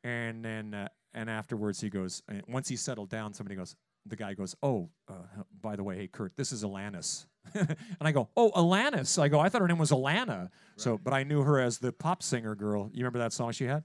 and 0.04 0.44
then 0.44 0.74
uh, 0.74 0.90
and 1.14 1.30
afterwards 1.30 1.82
he 1.82 1.90
goes. 1.90 2.22
Once 2.48 2.68
he 2.68 2.76
settled 2.76 3.10
down, 3.10 3.34
somebody 3.34 3.56
goes. 3.56 3.76
The 4.06 4.16
guy 4.16 4.34
goes, 4.34 4.56
"Oh, 4.64 4.90
uh, 5.08 5.14
by 5.62 5.76
the 5.76 5.84
way, 5.84 5.98
hey 5.98 6.08
Kurt, 6.08 6.36
this 6.36 6.52
is 6.52 6.64
Alanis," 6.64 7.26
and 7.54 7.76
I 8.02 8.12
go, 8.12 8.30
"Oh, 8.36 8.52
Alanis." 8.56 9.22
I 9.22 9.28
go, 9.28 9.40
"I 9.40 9.50
thought 9.50 9.62
her 9.62 9.68
name 9.68 9.78
was 9.78 9.92
Alana." 9.92 10.50
So, 10.78 10.98
but 10.98 11.14
I 11.14 11.24
knew 11.24 11.42
her 11.44 11.60
as 11.60 11.78
the 11.80 11.92
pop 11.92 12.24
singer 12.24 12.56
girl. 12.56 12.90
You 12.94 13.04
remember 13.04 13.20
that 13.20 13.34
song 13.34 13.52
she 13.52 13.66
had? 13.66 13.84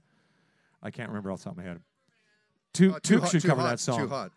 I 0.82 0.90
can't 0.90 1.08
remember 1.08 1.32
off 1.32 1.40
the 1.40 1.44
top 1.44 1.52
of 1.54 1.56
my 1.58 1.64
head. 1.64 1.76
Uh, 1.76 1.80
too 2.72 2.92
Took 3.02 3.22
hot, 3.22 3.30
should 3.30 3.42
too 3.42 3.48
cover 3.48 3.60
hot, 3.62 3.70
that 3.70 3.80
song. 3.80 3.98
Too 4.00 4.08
hot. 4.08 4.32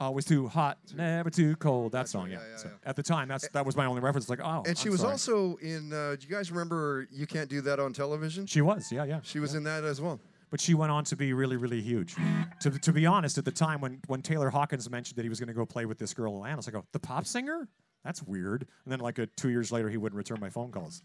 Always 0.00 0.24
too 0.24 0.48
hot, 0.48 0.78
never 0.94 1.30
too 1.30 1.54
cold. 1.56 1.92
That 1.92 2.08
song, 2.08 2.24
right, 2.24 2.32
yeah. 2.32 2.38
yeah, 2.38 2.50
yeah, 2.50 2.56
So 2.56 2.68
yeah. 2.68 2.88
At 2.90 2.96
the 2.96 3.02
time, 3.02 3.28
that's 3.28 3.48
that 3.48 3.64
was 3.64 3.76
my 3.76 3.86
only 3.86 4.00
reference. 4.02 4.28
Like, 4.28 4.40
oh, 4.42 4.64
And 4.66 4.76
she 4.76 4.88
I'm 4.88 4.92
was 4.92 5.00
sorry. 5.00 5.12
also 5.12 5.56
in. 5.62 5.92
Uh, 5.92 6.16
do 6.18 6.26
you 6.26 6.34
guys 6.34 6.50
remember? 6.50 7.06
You 7.10 7.26
can't 7.26 7.48
do 7.48 7.60
that 7.62 7.78
on 7.78 7.92
television. 7.92 8.46
She 8.46 8.60
was, 8.60 8.90
yeah, 8.90 9.04
yeah. 9.04 9.20
She 9.22 9.38
was 9.38 9.54
in 9.54 9.62
that 9.64 9.84
as 9.84 10.00
well. 10.00 10.20
But 10.54 10.60
she 10.60 10.74
went 10.74 10.92
on 10.92 11.02
to 11.06 11.16
be 11.16 11.32
really, 11.32 11.56
really 11.56 11.80
huge. 11.80 12.14
To, 12.60 12.70
to 12.70 12.92
be 12.92 13.06
honest, 13.06 13.38
at 13.38 13.44
the 13.44 13.50
time 13.50 13.80
when, 13.80 14.00
when 14.06 14.22
Taylor 14.22 14.50
Hawkins 14.50 14.88
mentioned 14.88 15.16
that 15.16 15.24
he 15.24 15.28
was 15.28 15.40
going 15.40 15.48
to 15.48 15.52
go 15.52 15.66
play 15.66 15.84
with 15.84 15.98
this 15.98 16.14
girl 16.14 16.34
Alanis, 16.34 16.68
I 16.68 16.70
go, 16.70 16.78
oh, 16.78 16.84
the 16.92 17.00
pop 17.00 17.26
singer? 17.26 17.66
That's 18.04 18.22
weird. 18.22 18.64
And 18.84 18.92
then 18.92 19.00
like 19.00 19.18
a, 19.18 19.26
two 19.26 19.48
years 19.48 19.72
later, 19.72 19.90
he 19.90 19.96
wouldn't 19.96 20.16
return 20.16 20.38
my 20.38 20.50
phone 20.50 20.70
calls. 20.70 21.02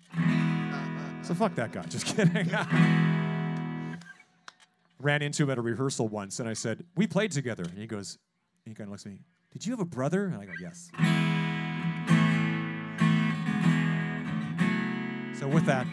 So 1.23 1.33
fuck 1.33 1.55
that 1.55 1.71
guy. 1.71 1.81
Just 1.89 2.05
kidding. 2.15 2.47
Ran 4.99 5.23
into 5.23 5.45
him 5.45 5.49
at 5.49 5.57
a 5.57 5.61
rehearsal 5.61 6.07
once, 6.07 6.39
and 6.39 6.47
I 6.47 6.53
said, 6.53 6.85
"We 6.95 7.07
played 7.07 7.31
together." 7.31 7.63
And 7.63 7.75
he 7.79 7.87
goes, 7.87 8.19
he 8.65 8.75
kind 8.75 8.89
of 8.89 8.91
looks 8.91 9.07
at 9.07 9.13
me. 9.13 9.21
Did 9.51 9.65
you 9.65 9.71
have 9.71 9.79
a 9.79 9.85
brother? 9.85 10.27
And 10.27 10.35
I 10.35 10.45
go, 10.45 10.53
"Yes." 10.61 10.91
So 15.39 15.47
with 15.47 15.65
that, 15.65 15.87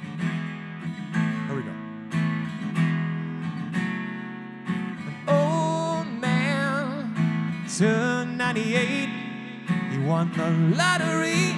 turned 7.76 8.38
98. 8.38 9.08
He 9.90 9.98
won 9.98 10.32
the 10.32 10.48
lottery 10.76 11.52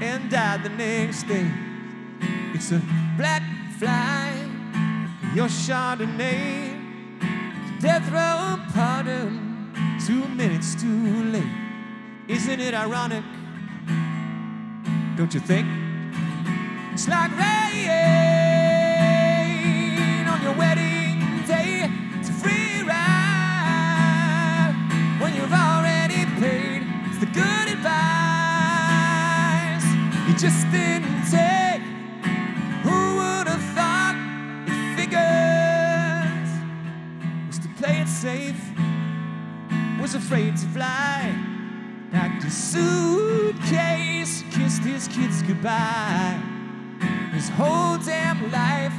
and 0.00 0.30
died 0.30 0.62
the 0.62 0.70
next 0.70 1.24
day. 1.24 1.46
It's 2.54 2.72
a 2.72 2.80
black 3.18 3.42
fly, 3.78 4.32
your 5.34 5.48
Chardonnay. 5.48 6.78
Death 7.80 8.10
row 8.10 8.58
pardon, 8.72 9.72
two 10.06 10.26
minutes 10.28 10.74
too 10.74 11.24
late. 11.24 11.44
Isn't 12.26 12.60
it 12.60 12.72
ironic? 12.72 13.24
Don't 15.16 15.34
you 15.34 15.40
think? 15.40 15.66
It's 16.94 17.08
like 17.08 17.30
rain 17.32 18.19
just 30.40 30.70
didn't 30.70 31.22
take. 31.30 31.82
Who 32.82 33.16
would 33.16 33.46
have 33.46 33.62
thought 33.76 34.16
it 34.66 34.96
figures 34.96 36.50
was 37.46 37.58
to 37.58 37.68
play 37.76 38.00
it 38.00 38.08
safe? 38.08 38.60
Was 40.00 40.14
afraid 40.14 40.56
to 40.56 40.66
fly. 40.68 41.34
Packed 42.10 42.44
his 42.44 42.56
suitcase, 42.56 44.42
kissed 44.50 44.82
his 44.82 45.08
kids 45.08 45.42
goodbye 45.42 46.40
his 47.32 47.50
whole 47.50 47.98
damn 47.98 48.50
life. 48.50 48.94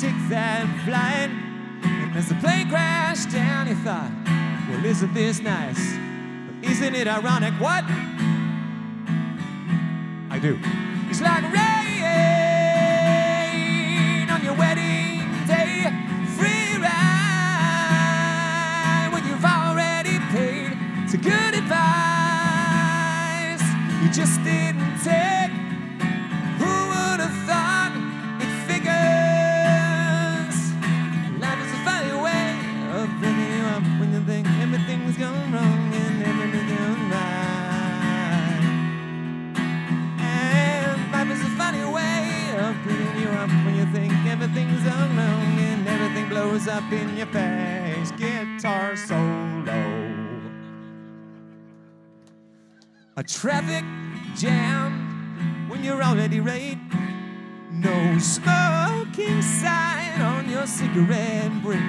Take 0.00 0.16
that 0.28 0.66
flight, 0.84 1.30
and 1.82 2.16
as 2.16 2.28
the 2.28 2.36
plane 2.36 2.68
crashed 2.68 3.30
down, 3.30 3.66
he 3.66 3.74
thought, 3.74 4.12
Well, 4.70 4.84
isn't 4.84 5.14
this 5.14 5.40
nice? 5.40 5.96
But 6.46 6.70
isn't 6.70 6.94
it 6.94 7.08
ironic? 7.08 7.54
What? 7.54 7.84
I 10.38 10.40
do. 10.40 10.56
It's 11.10 11.20
like 11.20 11.42
rain 11.42 11.58
on 14.30 14.44
your 14.44 14.54
wedding 14.54 15.26
day, 15.48 15.82
free 16.38 16.78
ride 16.78 17.08
when 19.12 19.26
you've 19.26 19.44
already 19.44 20.20
paid. 20.30 20.78
It's 21.02 21.14
a 21.14 21.18
good 21.18 21.54
advice 21.54 21.78
you 24.00 24.10
just 24.12 24.40
up 46.78 46.92
in 46.92 47.16
your 47.16 47.26
face. 47.26 48.12
Guitar 48.12 48.94
solo 48.96 50.08
a 53.16 53.22
traffic 53.24 53.84
jam 54.36 55.66
when 55.68 55.82
you're 55.82 56.00
already 56.00 56.40
late. 56.40 56.78
No 57.72 58.18
smoking 58.18 59.42
sign 59.42 60.20
on 60.20 60.48
your 60.48 60.68
cigarette 60.68 61.50
break. 61.64 61.82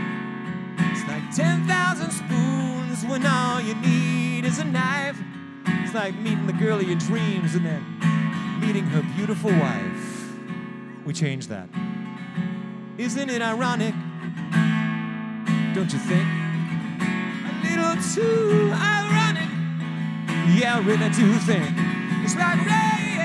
It's 0.91 1.07
like 1.07 1.35
10,000 1.35 2.11
spoons 2.11 3.05
when 3.05 3.27
all 3.27 3.61
you 3.61 3.75
need 3.75 4.43
is 4.43 4.57
a 4.57 4.63
knife. 4.63 5.19
It's 5.83 5.93
like 5.93 6.15
meeting 6.15 6.47
the 6.47 6.53
girl 6.53 6.79
of 6.79 6.87
your 6.87 6.97
dreams 6.97 7.53
and 7.53 7.63
then 7.63 8.59
meeting 8.59 8.85
her 8.85 9.03
beautiful 9.15 9.51
wife. 9.51 10.33
We 11.05 11.13
changed 11.13 11.49
that. 11.49 11.69
Isn't 12.97 13.29
it 13.29 13.43
ironic? 13.43 13.93
Don't 15.75 15.93
you 15.93 15.99
think? 15.99 16.27
A 17.01 17.51
little 17.63 17.95
too 18.13 18.71
ironic. 18.73 19.49
Yeah, 20.57 20.77
I 20.77 20.79
really 20.79 21.09
do 21.09 21.33
think 21.45 21.63
it's 22.23 22.35
like 22.35 22.57
rain 22.65 23.19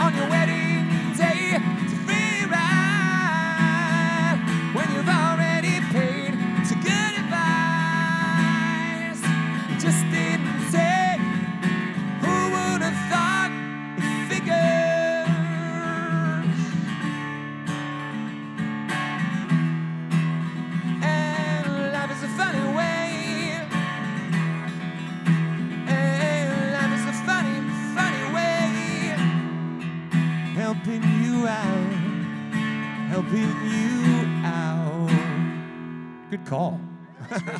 on 0.00 0.16
your 0.16 0.28
wedding 0.30 0.63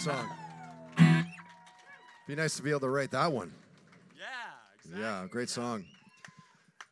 song. 0.05 0.29
Be 2.29 2.35
nice 2.35 2.57
to 2.57 2.63
be 2.63 2.69
able 2.69 2.81
to 2.81 2.91
write 2.91 3.11
that 3.13 3.33
one. 3.33 3.51
Yeah, 4.15 4.25
exactly. 4.77 5.03
Yeah, 5.03 5.27
great 5.31 5.49
song. 5.49 5.87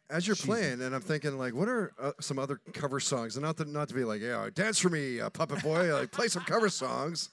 As 0.08 0.26
you're 0.26 0.36
playing, 0.36 0.80
and 0.80 0.94
I'm 0.94 1.02
thinking, 1.02 1.36
like, 1.36 1.54
what 1.54 1.68
are 1.68 1.92
uh, 2.00 2.12
some 2.20 2.38
other 2.38 2.60
cover 2.72 3.00
songs? 3.00 3.36
And 3.36 3.44
not 3.44 3.58
to, 3.58 3.66
not 3.66 3.88
to 3.88 3.94
be 3.94 4.04
like, 4.04 4.22
yeah, 4.22 4.48
dance 4.54 4.78
for 4.78 4.88
me, 4.88 5.20
uh, 5.20 5.28
Puppet 5.28 5.62
Boy, 5.62 5.92
like, 5.94 6.10
play 6.10 6.28
some 6.28 6.42
cover 6.44 6.70
songs. 6.70 7.28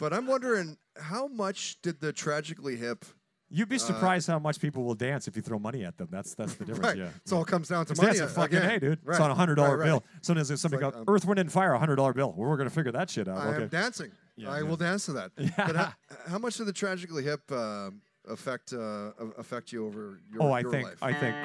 But 0.00 0.12
I'm 0.12 0.26
wondering, 0.26 0.76
how 0.96 1.28
much 1.28 1.80
did 1.82 2.00
the 2.00 2.12
Tragically 2.12 2.74
Hip 2.74 3.04
You'd 3.50 3.68
be 3.68 3.78
surprised 3.78 4.26
how 4.26 4.40
much 4.40 4.58
people 4.58 4.82
will 4.82 4.96
dance 4.96 5.28
if 5.28 5.36
you 5.36 5.42
throw 5.42 5.60
money 5.60 5.84
at 5.84 5.96
them. 5.96 6.08
That's 6.10 6.34
that's 6.34 6.54
the 6.54 6.64
difference. 6.64 6.88
Right. 6.88 6.96
Yeah. 6.96 7.10
It 7.24 7.32
all 7.32 7.44
comes 7.44 7.68
down 7.68 7.86
to 7.86 7.92
It's 7.92 8.00
money. 8.00 8.18
dancing 8.18 8.34
fucking 8.34 8.56
again. 8.56 8.70
hey, 8.70 8.78
dude. 8.80 8.98
Right. 9.04 9.14
It's 9.14 9.20
on 9.20 9.30
a 9.30 9.34
hundred 9.34 9.56
dollar 9.56 9.76
right, 9.76 9.78
right. 9.78 9.84
bill. 9.84 10.04
Sometimes 10.22 10.48
there's 10.48 10.60
something 10.60 10.80
like, 10.80 10.92
called 10.92 11.08
um, 11.08 11.14
Earth, 11.14 11.24
Wind, 11.24 11.38
and 11.38 11.52
Fire, 11.52 11.72
a 11.72 11.78
hundred 11.78 11.96
dollar 11.96 12.12
bill. 12.14 12.34
Well, 12.36 12.50
we're 12.50 12.56
gonna 12.56 12.70
figure 12.70 12.90
that 12.90 13.10
shit 13.10 13.28
out. 13.28 13.38
I 13.38 13.54
am 13.54 13.68
dancing. 13.68 14.10
Yeah, 14.36 14.50
I 14.50 14.62
will 14.62 14.76
dance 14.76 15.06
to 15.06 15.12
that. 15.14 15.30
But 15.56 15.76
how, 15.76 15.92
how 16.26 16.38
much 16.38 16.56
did 16.56 16.66
the 16.66 16.72
Tragically 16.72 17.22
Hip 17.24 17.42
uh, 17.52 17.90
affect 18.28 18.72
uh, 18.72 19.12
affect 19.38 19.72
you 19.72 19.86
over 19.86 20.18
your, 20.32 20.42
oh, 20.42 20.50
I 20.52 20.60
your 20.60 20.70
think 20.70 20.86
life? 20.88 21.02
I 21.02 21.12
think 21.12 21.36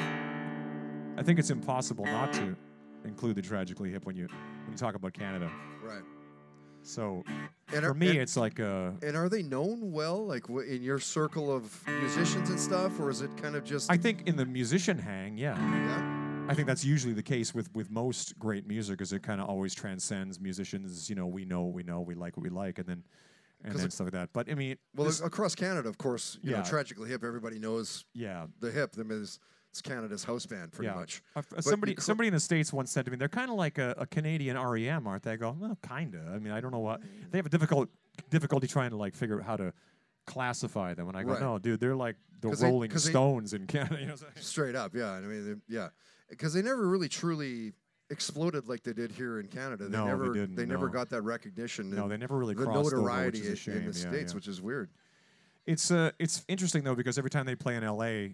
I 1.19 1.23
think 1.23 1.37
it's 1.39 1.49
impossible 1.51 2.05
not 2.05 2.33
to 2.33 2.55
include 3.05 3.35
the 3.35 3.41
tragically 3.41 3.91
hip 3.91 4.05
when 4.05 4.15
you 4.15 4.27
when 4.27 4.71
you 4.71 4.77
talk 4.77 4.95
about 4.95 5.13
Canada. 5.13 5.49
right. 5.83 6.03
So 6.81 7.23
And 7.73 7.83
for 7.83 7.91
are- 7.91 7.93
me, 7.93 8.09
and- 8.09 8.19
it's 8.19 8.37
like 8.37 8.59
uh, 8.59 8.91
And 9.03 9.15
are 9.17 9.29
they 9.29 9.43
known 9.43 9.91
well, 9.91 10.25
like 10.25 10.43
w- 10.47 10.67
in 10.67 10.81
your 10.81 10.97
circle 10.99 11.53
of 11.53 11.63
musicians 11.87 12.49
and 12.49 12.59
stuff, 12.59 12.99
or 12.99 13.09
is 13.09 13.21
it 13.21 13.31
kind 13.37 13.55
of 13.55 13.63
just? 13.65 13.91
I 13.91 13.97
think 13.97 14.27
in 14.27 14.35
the 14.37 14.45
musician 14.45 14.97
hang, 14.97 15.37
yeah. 15.37 15.57
yeah? 15.59 16.18
I 16.49 16.53
think 16.55 16.67
that's 16.67 16.83
usually 16.83 17.13
the 17.13 17.23
case 17.23 17.53
with 17.53 17.73
with 17.75 17.89
most 17.91 18.37
great 18.39 18.67
music, 18.67 19.01
is 19.01 19.13
it 19.13 19.23
kind 19.23 19.39
of 19.39 19.47
always 19.49 19.73
transcends 19.73 20.39
musicians. 20.39 21.09
You 21.09 21.15
know, 21.15 21.27
we 21.27 21.45
know, 21.45 21.61
what 21.61 21.73
we 21.75 21.83
know, 21.83 22.01
we 22.01 22.15
like 22.15 22.35
what 22.37 22.43
we 22.43 22.49
like, 22.49 22.79
and 22.79 22.87
then 22.87 23.03
and 23.63 23.75
then 23.75 23.85
it- 23.85 23.93
stuff 23.93 24.05
like 24.05 24.13
that. 24.13 24.29
But 24.33 24.49
I 24.49 24.55
mean, 24.55 24.77
Well, 24.95 25.05
this- 25.07 25.21
across 25.21 25.53
Canada, 25.55 25.87
of 25.89 25.97
course, 25.97 26.39
you 26.41 26.51
know, 26.51 26.63
tragically 26.63 27.09
hip. 27.09 27.23
Everybody 27.23 27.59
knows 27.59 28.05
yeah, 28.13 28.47
the 28.59 28.71
hip. 28.71 28.93
Them 28.93 29.11
is 29.11 29.39
it's 29.71 29.81
Canada's 29.81 30.23
house 30.23 30.47
band, 30.47 30.71
pretty 30.71 30.89
yeah. 30.89 30.95
much. 30.95 31.21
Uh, 31.35 31.41
somebody 31.59 31.93
cr- 31.93 32.01
somebody 32.01 32.27
in 32.27 32.33
the 32.33 32.39
states 32.39 32.73
once 32.73 32.91
said 32.91 33.05
to 33.05 33.11
me, 33.11 33.17
they're 33.17 33.27
kind 33.29 33.51
of 33.51 33.55
like 33.57 33.77
a, 33.77 33.93
a 33.99 34.07
Canadian 34.07 34.57
REM, 34.57 35.05
aren't 35.05 35.21
they? 35.23 35.33
I 35.33 35.35
go, 35.35 35.55
well, 35.59 35.77
kinda. 35.87 36.31
I 36.33 36.39
mean, 36.39 36.51
I 36.51 36.59
don't 36.59 36.71
know 36.71 36.79
what 36.79 37.01
they 37.29 37.37
have 37.37 37.45
a 37.45 37.49
difficult 37.49 37.87
difficulty 38.31 38.65
trying 38.65 38.89
to 38.89 38.97
like 38.97 39.13
figure 39.15 39.39
out 39.39 39.45
how 39.45 39.57
to 39.57 39.71
classify 40.25 40.93
them. 40.93 41.07
And 41.07 41.17
I 41.17 41.23
go, 41.23 41.31
Right. 41.33 41.41
no, 41.41 41.59
dude, 41.59 41.79
they're 41.79 41.95
like 41.95 42.15
the 42.41 42.49
they- 42.49 42.65
Rolling 42.65 42.89
they- 42.91 42.97
Stones 42.97 43.53
in 43.53 43.67
Canada. 43.67 43.97
You 44.01 44.07
know 44.07 44.15
straight 44.39 44.75
up, 44.75 44.95
yeah. 44.95 45.11
I 45.11 45.21
mean, 45.21 45.61
yeah, 45.67 45.89
because 46.29 46.53
they 46.53 46.61
never 46.61 46.87
really 46.87 47.09
truly 47.09 47.73
exploded 48.09 48.67
like 48.67 48.83
they 48.83 48.93
did 48.93 49.11
here 49.11 49.39
in 49.39 49.47
Canada. 49.47 49.85
They 49.87 49.97
No, 49.97 50.05
they 50.05 50.09
never 50.11 50.33
didn't, 50.33 50.55
never 50.67 50.87
no. 50.87 50.91
got 50.93 51.09
that 51.09 51.21
recognition. 51.21 51.89
No, 51.91 52.07
they 52.07 52.17
never 52.17 52.37
really 52.37 52.55
the 52.55 52.63
crossed 52.65 52.77
over, 52.93 53.01
which 53.01 53.11
notoriety 53.11 53.39
is 53.39 53.67
a 53.67 53.71
in- 53.71 53.77
in 53.77 53.91
the 53.91 53.99
Yeah, 53.99 54.09
states, 54.09 54.31
yeah. 54.31 54.35
which 54.35 54.47
is 54.47 54.61
weird. 54.61 54.89
It's 55.65 55.91
uh, 55.91 56.11
it's 56.17 56.43
interesting 56.47 56.83
though 56.83 56.95
because 56.95 57.17
every 57.17 57.29
time 57.29 57.45
they 57.45 57.55
play 57.55 57.75
in 57.75 57.83
LA, 57.83 58.29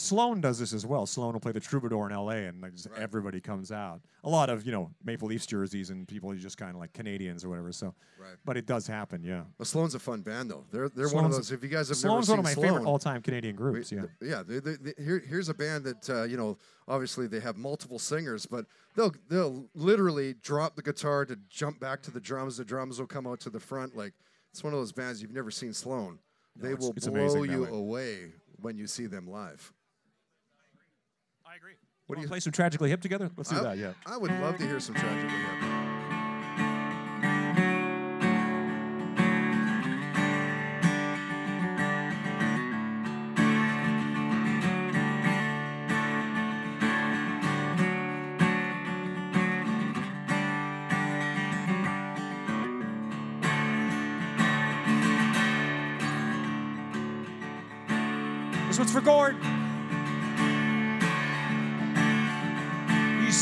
Sloan 0.00 0.40
does 0.40 0.60
this 0.60 0.72
as 0.72 0.86
well. 0.86 1.06
Sloan 1.06 1.32
will 1.32 1.40
play 1.40 1.50
the 1.50 1.58
Troubadour 1.58 2.08
in 2.08 2.14
LA, 2.14 2.46
and 2.46 2.62
like, 2.62 2.72
just 2.72 2.86
everybody 2.96 3.40
comes 3.40 3.72
out. 3.72 4.00
A 4.22 4.28
lot 4.28 4.48
of 4.48 4.64
you 4.64 4.70
know 4.70 4.92
Maple 5.04 5.26
Leafs 5.26 5.44
jerseys 5.44 5.90
and 5.90 6.06
people 6.06 6.30
are 6.30 6.36
just 6.36 6.56
kind 6.56 6.70
of 6.70 6.76
like 6.76 6.92
Canadians 6.92 7.44
or 7.44 7.48
whatever. 7.48 7.72
So, 7.72 7.96
Right. 8.16 8.36
but 8.44 8.56
it 8.56 8.64
does 8.64 8.86
happen, 8.86 9.24
yeah. 9.24 9.42
Well, 9.58 9.66
Sloan's 9.66 9.96
a 9.96 9.98
fun 9.98 10.22
band, 10.22 10.52
though. 10.52 10.64
They're 10.70 10.88
they're 10.88 11.08
one 11.08 11.24
of 11.24 11.32
those. 11.32 11.50
If 11.50 11.64
you 11.64 11.68
guys 11.68 11.88
have 11.88 11.96
ever 11.96 12.00
seen 12.00 12.10
Sloan, 12.10 12.22
Sloan's 12.22 12.28
never 12.28 12.36
one 12.36 12.38
of 12.38 12.44
my 12.44 12.54
seen 12.54 12.62
favorite 12.62 12.84
all-time 12.88 13.22
Canadian 13.22 13.56
we- 13.56 13.58
groups. 13.58 13.90
Yeah, 13.90 14.02
th- 14.02 14.10
yeah. 14.30 14.42
They, 14.46 14.60
they, 14.60 14.74
they- 14.76 15.02
here, 15.02 15.18
here's 15.26 15.48
a 15.48 15.54
band 15.54 15.82
that 15.84 16.08
uh, 16.10 16.22
you 16.22 16.36
know. 16.36 16.58
Obviously, 16.86 17.26
they 17.26 17.40
have 17.40 17.56
multiple 17.56 17.98
singers, 17.98 18.46
but 18.46 18.66
they'll 18.94 19.12
they'll 19.28 19.66
literally 19.74 20.34
drop 20.34 20.76
the 20.76 20.82
guitar 20.82 21.24
to 21.26 21.36
jump 21.50 21.80
back 21.80 22.02
to 22.02 22.12
the 22.12 22.20
drums. 22.20 22.56
The 22.56 22.64
drums 22.64 23.00
will 23.00 23.08
come 23.08 23.26
out 23.26 23.40
to 23.40 23.50
the 23.50 23.58
front. 23.60 23.96
Like 23.96 24.14
it's 24.52 24.62
one 24.62 24.72
of 24.72 24.78
those 24.78 24.92
bands 24.92 25.20
you've 25.20 25.32
never 25.34 25.50
seen 25.50 25.72
Sloan. 25.72 26.20
they 26.54 26.68
it's- 26.72 26.80
will 26.84 26.92
blow 27.12 27.42
you 27.42 27.66
away 27.66 28.32
when 28.60 28.76
you 28.78 28.86
see 28.86 29.06
them 29.06 29.26
live. 29.26 29.72
Agree. 31.58 31.74
What 32.06 32.16
do 32.16 32.22
you 32.22 32.28
play 32.28 32.40
some 32.40 32.52
tragically 32.52 32.88
hip 32.88 33.00
together? 33.00 33.30
Let's 33.36 33.50
do 33.50 33.56
I, 33.56 33.62
that. 33.62 33.78
Yeah. 33.78 33.92
I 34.06 34.16
would 34.16 34.30
love 34.40 34.56
to 34.58 34.64
hear 34.64 34.78
some 34.78 34.94
tragically 34.94 35.28
hip. 35.28 35.87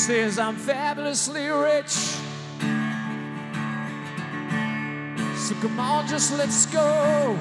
Says 0.06 0.38
I'm 0.38 0.54
fabulously 0.54 1.48
rich. 1.48 1.90
So 5.34 5.54
come 5.60 5.80
on, 5.80 6.06
just 6.06 6.38
let's 6.38 6.64
go. 6.66 7.36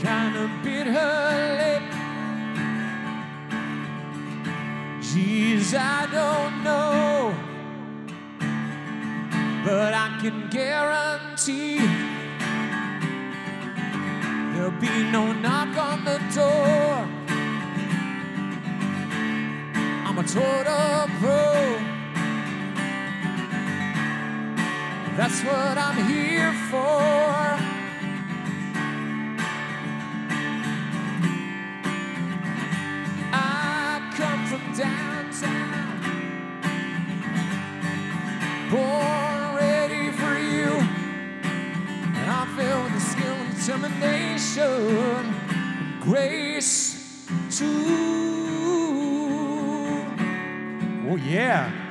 Kinda 0.00 0.50
bit 0.64 0.86
her 0.86 1.58
lip. 1.60 1.82
Geez, 5.02 5.74
I 5.74 6.06
don't 6.10 6.64
know. 6.64 7.34
But 9.62 9.92
I 9.92 10.08
can 10.22 10.48
guarantee 10.48 11.76
there'll 14.54 14.80
be 14.80 15.10
no 15.12 15.34
knock 15.34 15.76
on 15.76 16.06
the 16.06 16.18
door. 16.34 17.21
I'm 20.14 20.18
a 20.18 20.24
total 20.24 21.08
pro. 21.20 21.78
That's 25.16 25.42
what 25.42 25.78
I'm 25.78 26.06
here 26.06 26.52
for. 26.68 27.56
I 33.32 34.12
come 34.14 34.46
from 34.48 34.74
downtown, 34.76 36.02
born 38.70 39.54
ready 39.56 40.10
for 40.10 40.38
you. 40.38 40.72
And 42.20 42.30
I'm 42.30 42.54
with 42.84 42.92
the 42.92 43.00
skill 43.00 43.32
and 43.32 43.56
determination 43.56 45.34
grace 46.02 47.26
too. 47.50 48.51
Oh 51.12 51.16
yeah. 51.16 51.81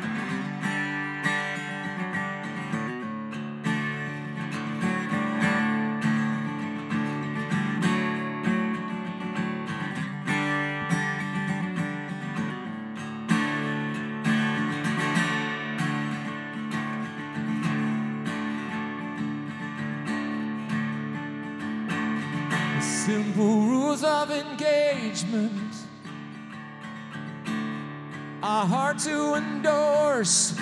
To 28.94 29.36
endorse 29.36 30.58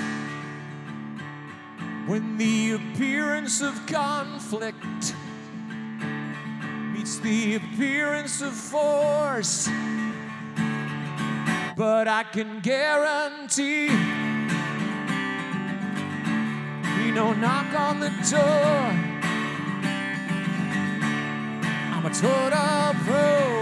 when 2.05 2.37
the 2.37 2.73
appearance 2.73 3.61
of 3.61 3.85
conflict 3.87 5.15
meets 6.93 7.17
the 7.19 7.55
appearance 7.55 8.41
of 8.41 8.53
force. 8.53 9.69
But 11.75 12.07
I 12.07 12.23
can 12.31 12.59
guarantee 12.59 13.87
be 16.97 17.11
no 17.11 17.33
knock 17.33 17.73
on 17.79 17.99
the 17.99 18.09
door. 18.29 18.93
I'm 21.93 22.05
a 22.05 22.09
total 22.13 22.93
pro. 23.05 23.58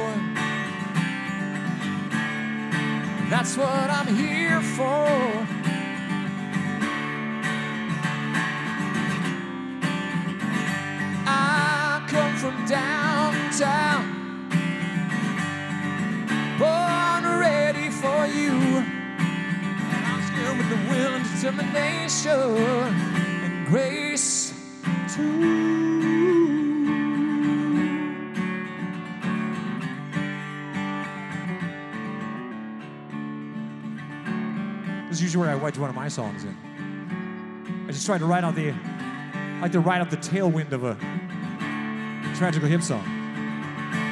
That's 3.30 3.58
what 3.58 3.90
I'm 3.90 4.08
here 4.08 4.62
for. 4.62 5.08
I 11.28 12.06
come 12.08 12.36
from 12.38 12.66
downtown, 12.66 14.04
born 16.58 17.40
ready 17.40 17.90
for 17.90 18.28
you. 18.28 18.54
I'm 20.06 20.22
skilled 20.28 20.58
with 20.58 20.70
the 20.70 20.78
will 20.90 21.14
and 21.16 21.26
determination 21.36 22.32
and 23.44 23.68
grace 23.68 24.54
This 25.18 25.47
I 35.58 35.60
write 35.60 35.78
one 35.80 35.90
of 35.90 35.96
my 35.96 36.08
songs 36.08 36.44
in. 36.44 36.56
I 37.88 37.92
just 37.92 38.06
try 38.06 38.20
to 38.20 38.26
ride 38.28 38.44
out 38.44 38.54
the, 38.54 38.70
I 38.72 39.60
like 39.60 39.72
to 39.72 39.80
ride 39.80 40.02
out 40.02 40.12
the 40.12 40.18
tailwind 40.18 40.72
of 40.72 40.84
a 40.84 40.96
tragically 42.36 42.70
hip 42.70 42.84
song. 42.84 43.02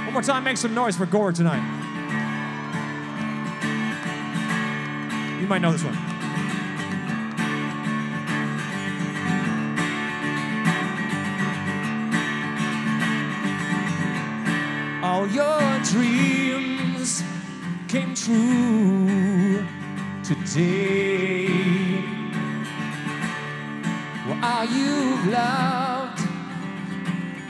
One 0.05 0.13
more 0.13 0.23
time, 0.23 0.43
make 0.43 0.57
some 0.57 0.73
noise 0.73 0.97
for 0.97 1.05
Gord 1.05 1.35
tonight. 1.35 1.61
You 5.39 5.45
might 5.45 5.61
know 5.61 5.71
this 5.71 5.83
one. 5.83 5.95
All 15.03 15.27
your 15.27 15.79
dreams 15.83 17.23
came 17.87 18.15
true 18.15 19.63
today. 20.23 21.04
You've 24.65 25.27
loved 25.27 26.05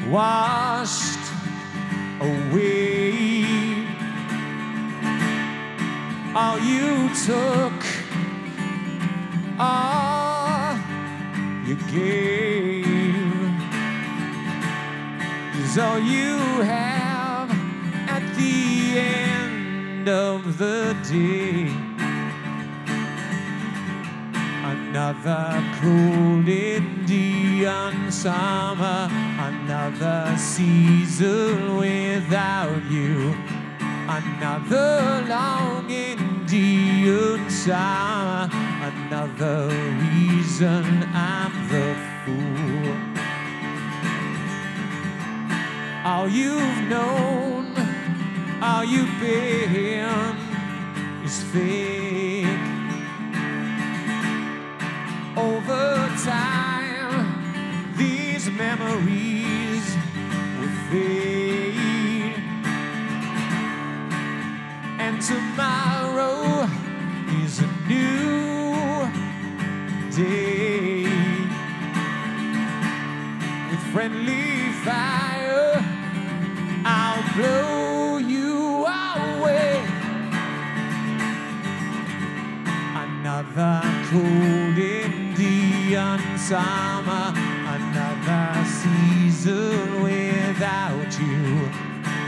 washed 0.09 1.31
away. 2.21 3.43
All 6.35 6.59
you 6.59 7.09
took, 7.25 7.79
all 9.57 10.77
you 11.65 11.75
gave 11.91 12.85
is 15.61 15.77
all 15.77 15.99
you 15.99 16.37
have 16.61 17.49
at 18.07 18.35
the 18.35 18.99
end 18.99 20.09
of 20.09 20.57
the 20.57 20.95
day. 21.09 21.84
Another 25.06 25.64
cold 25.82 26.49
Indian 26.49 28.11
summer, 28.11 29.07
another 29.38 30.36
season 30.36 31.77
without 31.77 32.84
you. 32.90 33.36
Another 34.10 35.23
long 35.30 35.88
Indian 35.91 37.48
summer, 37.52 38.49
another 38.82 39.68
reason 40.10 41.03
I'm 41.14 41.53
the 41.69 41.95
fool. 42.26 42.95
All 46.03 46.27
you've 46.27 46.90
known, 46.90 47.76
all 48.60 48.84
you've 48.84 49.19
been 49.19 50.36
is 51.23 51.44
fake. 51.53 52.05
Over 55.37 56.09
time, 56.23 57.93
these 57.97 58.49
memories 58.49 59.95
will 60.59 60.75
fade. 60.89 62.35
And 64.97 65.21
tomorrow 65.21 66.69
is 67.43 67.59
a 67.59 67.67
new 67.89 68.75
day 70.15 71.03
with 73.69 73.83
friendly 73.91 74.71
fire. 74.85 75.83
I'll 76.85 77.23
blow 77.35 78.17
you 78.19 78.85
away. 78.85 79.83
Another 82.95 83.81
cold 84.09 84.64
Indian 85.95 86.38
summer, 86.38 87.34
another 87.34 88.65
season 88.65 90.03
without 90.03 91.17
you. 91.17 91.69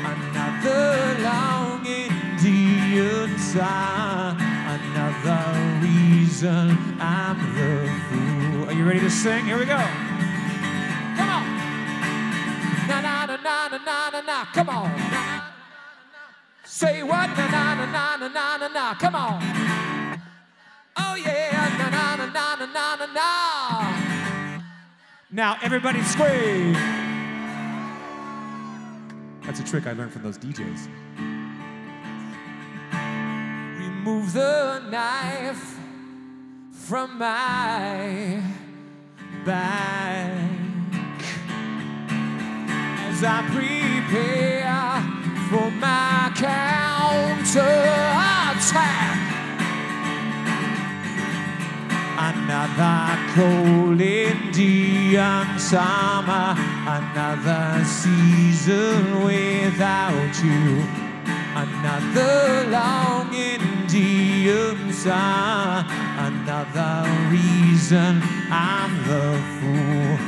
Another 0.07 1.17
long 1.21 1.85
Indian 1.85 3.37
summer, 3.37 4.37
another 4.39 5.81
reason 5.81 6.77
I'm 7.01 7.37
the 7.55 7.91
fool. 8.07 8.69
Are 8.69 8.71
you 8.71 8.85
ready 8.87 9.01
to 9.01 9.11
sing? 9.11 9.43
Here 9.43 9.57
we 9.57 9.65
go. 9.65 9.75
Come 11.17 11.29
on. 11.29 11.45
Na 12.87 13.01
na 13.01 13.25
na 13.25 13.35
na 13.35 13.67
na 13.67 13.77
na 13.77 14.09
na 14.11 14.21
na. 14.21 14.45
Come 14.45 14.69
on. 14.69 14.89
Na, 14.95 15.09
na, 15.09 15.25
na. 15.27 15.41
Say 16.63 17.03
what? 17.03 17.27
Na 17.35 17.47
na 17.47 17.75
na 17.75 17.85
na 17.85 18.17
na 18.17 18.27
na 18.29 18.57
na 18.59 18.67
na. 18.69 18.93
Come 18.93 19.15
on. 19.15 19.43
Oh 20.95 21.15
yeah. 21.15 21.47
Na 22.37 22.53
na 22.53 22.67
na 22.67 22.95
na 22.95 23.07
na. 23.17 23.29
Now 25.31 25.57
everybody 25.63 26.03
scream. 26.03 26.73
That's 29.41 29.59
a 29.59 29.63
trick 29.63 29.87
I 29.87 29.93
learned 29.93 30.11
from 30.11 30.21
those 30.21 30.37
DJs. 30.37 30.87
Remove 33.79 34.33
the 34.33 34.83
knife 34.91 35.79
from 36.71 37.17
my 37.17 38.43
back 39.43 40.29
as 43.09 43.23
I 43.23 43.41
prepare 43.49 45.01
for 45.49 45.71
my 45.71 46.31
counter 46.35 47.61
attack. 48.53 49.26
Another 52.27 53.17
cold 53.35 54.01
Indian 54.01 55.57
summer, 55.57 56.55
another 56.85 57.85
season 57.85 59.23
without 59.23 60.33
you. 60.43 60.83
Another 61.55 62.69
long 62.69 63.33
Indian 63.33 64.91
summer, 64.91 65.85
another 66.19 67.09
reason 67.31 68.21
I'm 68.51 68.91
the 69.07 69.39
fool. 69.55 70.19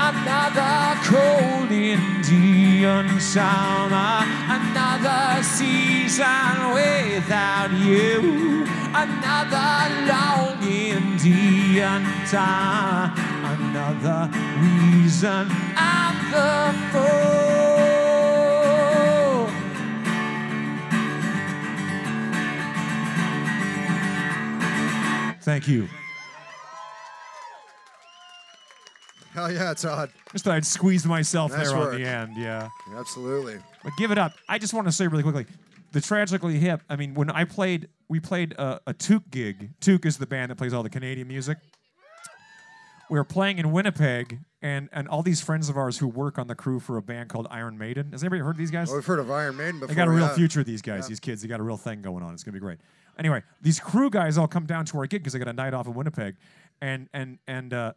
Another 0.00 0.98
cold 1.04 1.70
Indian 1.70 3.20
summer, 3.20 4.24
another 4.48 5.42
season 5.42 6.72
without 6.72 7.72
you. 7.72 8.81
Another 8.94 10.06
long 10.06 10.62
Indian 10.62 12.02
time, 12.28 13.14
another 13.44 14.30
reason 14.60 15.46
I'm 15.76 16.16
the 16.30 16.78
fool. 16.92 17.32
Thank 25.42 25.66
you. 25.66 25.88
Hell 29.32 29.50
yeah, 29.50 29.74
Todd. 29.74 30.10
Just 30.32 30.44
thought 30.44 30.54
I'd 30.54 30.66
squeezed 30.66 31.06
myself 31.06 31.50
Nice 31.52 31.68
there 31.70 31.78
work. 31.78 31.94
on 31.94 32.00
the 32.00 32.06
end, 32.06 32.36
yeah. 32.36 32.68
Absolutely. 32.94 33.56
But 33.82 33.94
give 33.96 34.10
it 34.10 34.18
up. 34.18 34.32
I 34.48 34.58
just 34.58 34.74
want 34.74 34.86
to 34.86 34.92
say 34.92 35.06
really 35.08 35.22
quickly, 35.22 35.46
the 35.92 36.00
Tragically 36.00 36.58
Hip. 36.58 36.82
I 36.88 36.96
mean, 36.96 37.14
when 37.14 37.30
I 37.30 37.44
played, 37.44 37.88
we 38.12 38.20
played 38.20 38.52
a, 38.58 38.78
a 38.86 38.92
Toque 38.92 39.30
gig. 39.30 39.70
Toque 39.80 40.04
is 40.04 40.18
the 40.18 40.26
band 40.26 40.50
that 40.50 40.56
plays 40.56 40.74
all 40.74 40.82
the 40.82 40.90
Canadian 40.90 41.26
music. 41.26 41.56
We 43.08 43.18
were 43.18 43.24
playing 43.24 43.56
in 43.56 43.72
Winnipeg, 43.72 44.40
and 44.60 44.90
and 44.92 45.08
all 45.08 45.22
these 45.22 45.40
friends 45.40 45.70
of 45.70 45.78
ours 45.78 45.96
who 45.96 46.08
work 46.08 46.38
on 46.38 46.46
the 46.46 46.54
crew 46.54 46.78
for 46.78 46.98
a 46.98 47.02
band 47.02 47.30
called 47.30 47.46
Iron 47.50 47.78
Maiden. 47.78 48.12
Has 48.12 48.22
anybody 48.22 48.42
heard 48.42 48.50
of 48.50 48.56
these 48.58 48.70
guys? 48.70 48.90
Oh, 48.90 48.96
we've 48.96 49.06
heard 49.06 49.18
of 49.18 49.30
Iron 49.30 49.56
Maiden 49.56 49.80
before. 49.80 49.88
They 49.88 49.94
got 49.94 50.08
a 50.08 50.10
real 50.10 50.26
yeah. 50.26 50.34
future, 50.34 50.62
these 50.62 50.82
guys, 50.82 51.08
these 51.08 51.20
kids. 51.20 51.40
They 51.40 51.48
got 51.48 51.58
a 51.58 51.62
real 51.62 51.78
thing 51.78 52.02
going 52.02 52.22
on. 52.22 52.34
It's 52.34 52.44
gonna 52.44 52.52
be 52.52 52.60
great. 52.60 52.80
Anyway, 53.18 53.42
these 53.62 53.80
crew 53.80 54.10
guys 54.10 54.36
all 54.36 54.46
come 54.46 54.66
down 54.66 54.84
to 54.86 54.98
our 54.98 55.06
gig 55.06 55.22
because 55.22 55.32
they 55.32 55.38
got 55.38 55.48
a 55.48 55.54
night 55.54 55.72
off 55.72 55.86
in 55.86 55.94
Winnipeg, 55.94 56.36
and 56.82 57.08
and 57.14 57.38
and 57.46 57.72
uh, 57.72 57.92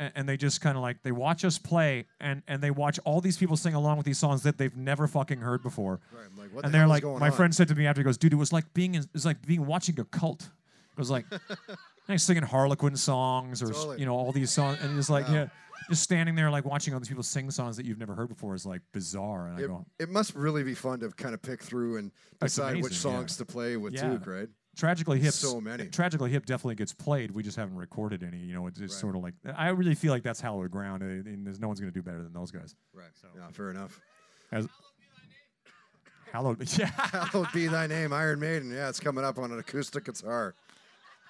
and, 0.00 0.12
and 0.14 0.28
they 0.28 0.36
just 0.36 0.60
kind 0.60 0.76
of 0.76 0.82
like 0.82 1.02
they 1.02 1.12
watch 1.12 1.44
us 1.44 1.58
play, 1.58 2.06
and 2.20 2.42
and 2.48 2.62
they 2.62 2.70
watch 2.70 2.98
all 3.04 3.20
these 3.20 3.36
people 3.36 3.56
sing 3.56 3.74
along 3.74 3.96
with 3.96 4.06
these 4.06 4.18
songs 4.18 4.42
that 4.42 4.58
they've 4.58 4.76
never 4.76 5.06
fucking 5.06 5.38
heard 5.40 5.62
before. 5.62 6.00
Right, 6.12 6.24
I'm 6.30 6.38
like, 6.38 6.52
what 6.54 6.64
and 6.64 6.72
the 6.72 6.78
they're 6.78 6.82
hell 6.82 6.90
is 6.90 6.94
like, 6.96 7.02
going 7.02 7.20
my 7.20 7.26
on? 7.28 7.32
friend 7.32 7.54
said 7.54 7.68
to 7.68 7.74
me 7.74 7.86
after, 7.86 8.00
he 8.00 8.04
goes, 8.04 8.18
dude, 8.18 8.32
it 8.32 8.36
was 8.36 8.52
like 8.52 8.72
being 8.74 8.94
in, 8.94 9.02
it 9.02 9.08
was 9.12 9.24
like 9.26 9.44
being 9.46 9.66
watching 9.66 9.98
a 10.00 10.04
cult. 10.04 10.42
It 10.42 10.98
was 10.98 11.10
like. 11.10 11.26
like 12.08 12.18
singing 12.18 12.42
Harlequin 12.42 12.94
songs 12.96 13.62
or 13.62 13.68
Totally. 13.68 13.98
you 14.00 14.04
know 14.04 14.14
all 14.14 14.30
these 14.30 14.50
songs, 14.50 14.78
and 14.82 14.98
it's 14.98 15.08
like 15.08 15.26
yeah, 15.28 15.46
just 15.88 16.02
standing 16.02 16.34
there 16.34 16.50
like 16.50 16.66
watching 16.66 16.92
all 16.92 17.00
these 17.00 17.08
people 17.08 17.22
sing 17.22 17.50
songs 17.50 17.78
that 17.78 17.86
you've 17.86 17.98
never 17.98 18.14
heard 18.14 18.28
before 18.28 18.54
is 18.54 18.66
like 18.66 18.82
bizarre. 18.92 19.46
And 19.48 19.56
I 19.58 19.62
It, 19.62 19.66
go, 19.68 19.86
it 19.98 20.10
must 20.10 20.34
really 20.34 20.62
be 20.62 20.74
fun 20.74 21.00
to 21.00 21.08
kind 21.08 21.32
of 21.32 21.40
pick 21.40 21.62
through 21.62 21.96
and 21.96 22.12
It's 22.42 22.56
decide 22.56 22.74
which 22.76 22.86
amazing, 22.92 23.10
yeah. 23.10 23.16
songs 23.16 23.36
to 23.38 23.46
play 23.46 23.78
with 23.78 23.94
Yeah. 23.94 24.02
Toque, 24.02 24.26
right? 24.26 24.48
Tragically 24.76 25.20
hip. 25.20 25.32
So 25.32 25.60
many. 25.60 25.86
Tragically 25.86 26.30
hip 26.30 26.46
definitely 26.46 26.74
gets 26.74 26.92
played. 26.92 27.30
We 27.30 27.42
just 27.42 27.56
haven't 27.56 27.76
recorded 27.76 28.22
any. 28.22 28.38
You 28.38 28.54
know, 28.54 28.66
it's 28.66 28.78
just 28.78 28.94
Right. 28.94 29.00
sort 29.00 29.16
of 29.16 29.22
like 29.22 29.34
I 29.56 29.68
really 29.68 29.94
feel 29.94 30.12
like 30.12 30.22
that's 30.22 30.40
hallowed 30.40 30.70
ground, 30.70 31.02
and, 31.02 31.26
and 31.26 31.46
there's 31.46 31.60
no 31.60 31.68
one's 31.68 31.80
going 31.80 31.92
to 31.92 31.98
do 31.98 32.02
better 32.02 32.22
than 32.22 32.32
those 32.32 32.50
guys. 32.50 32.74
Right. 32.92 33.06
So 33.20 33.28
Yeah, 33.36 33.48
fair 33.52 33.70
enough. 33.70 34.00
As, 34.52 34.68
hallowed, 36.32 36.58
yeah. 36.78 36.86
Hallowed 36.86 37.48
be 37.52 37.66
thy 37.66 37.86
name, 37.86 38.12
Iron 38.12 38.40
Maiden. 38.40 38.70
Yeah, 38.72 38.88
it's 38.88 39.00
coming 39.00 39.24
up 39.24 39.38
on 39.38 39.52
an 39.52 39.58
acoustic 39.58 40.04
guitar. 40.04 40.54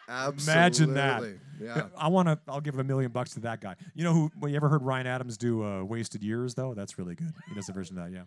Absolutely. 0.07 0.53
Imagine 0.53 0.95
that. 0.95 1.23
Yeah. 1.61 1.87
I 1.97 2.09
want 2.09 2.29
to. 2.29 2.39
I'll 2.47 2.61
give 2.61 2.79
a 2.79 2.85
million 2.85 3.11
bucks 3.11 3.33
to 3.35 3.41
that 3.41 3.61
guy. 3.62 3.75
You 3.95 4.05
know 4.05 4.12
who? 4.12 4.31
Well, 4.39 4.51
you 4.51 4.57
ever 4.57 4.69
heard 4.69 4.83
Ryan 4.83 5.07
Adams 5.07 5.39
do 5.39 5.65
uh, 5.65 5.83
"Wasted 5.83 6.23
Years"? 6.23 6.55
Though 6.55 6.75
that's 6.75 6.99
really 6.99 7.15
good. 7.15 7.33
He 7.49 7.55
does 7.55 7.69
a 7.71 7.73
version 7.73 7.99
of 7.99 8.05
that. 8.05 8.12
Yeah. 8.12 8.25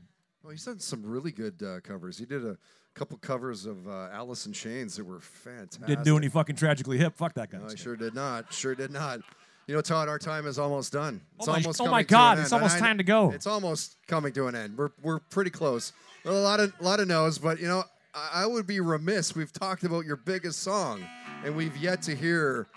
Well, 0.48 0.54
he's 0.54 0.64
done 0.64 0.80
some 0.80 1.06
really 1.06 1.34
good 1.34 1.62
uh, 1.62 1.82
covers. 1.82 2.18
He 2.18 2.24
did 2.26 2.46
a 2.46 2.58
couple 2.94 3.18
covers 3.18 3.66
of 3.66 3.86
uh, 3.86 4.08
Alice 4.14 4.46
in 4.46 4.54
Chains 4.54 4.96
that 4.96 5.04
were 5.04 5.20
fantastic. 5.20 5.86
Didn't 5.86 6.06
do 6.06 6.16
any 6.16 6.30
fucking 6.30 6.56
tragically 6.56 6.98
hip. 6.98 7.18
Fuck 7.18 7.34
that 7.34 7.52
guy. 7.52 7.58
No, 7.58 7.66
I 7.66 7.76
sure 7.76 7.98
did 7.98 8.16
not. 8.16 8.54
Sure 8.54 8.74
did 8.74 8.90
not. 8.92 9.20
You 9.68 9.76
know, 9.76 9.82
Todd, 9.82 10.08
our 10.08 10.18
time 10.18 10.48
is 10.48 10.58
almost 10.58 10.94
done. 10.94 11.20
It's 11.38 11.50
Oh 11.50 11.52
my- 11.52 11.58
almost 11.58 11.82
oh 11.82 11.88
my 11.88 12.02
God, 12.02 12.40
it's 12.40 12.54
almost 12.54 12.78
I- 12.78 12.80
time 12.80 12.98
to 12.98 13.04
go. 13.04 13.32
It's 13.32 13.46
almost 13.46 13.98
coming 14.08 14.32
to 14.32 14.48
an 14.48 14.56
end. 14.56 14.78
We're 14.78 14.92
we're 15.02 15.20
pretty 15.20 15.50
close. 15.52 15.92
A 16.24 16.32
lot 16.32 16.62
of 16.62 16.72
lot 16.80 17.02
of 17.02 17.10
no's, 17.10 17.38
but 17.38 17.60
you 17.60 17.68
know, 17.68 17.84
I, 18.16 18.44
I 18.44 18.46
would 18.46 18.66
be 18.66 18.80
remiss. 18.80 19.36
We've 19.36 19.52
talked 19.52 19.84
about 19.84 20.06
your 20.06 20.16
biggest 20.16 20.60
song, 20.60 21.04
and 21.44 21.58
we've 21.58 21.76
yet 21.76 22.02
to 22.04 22.16
hear 22.16 22.68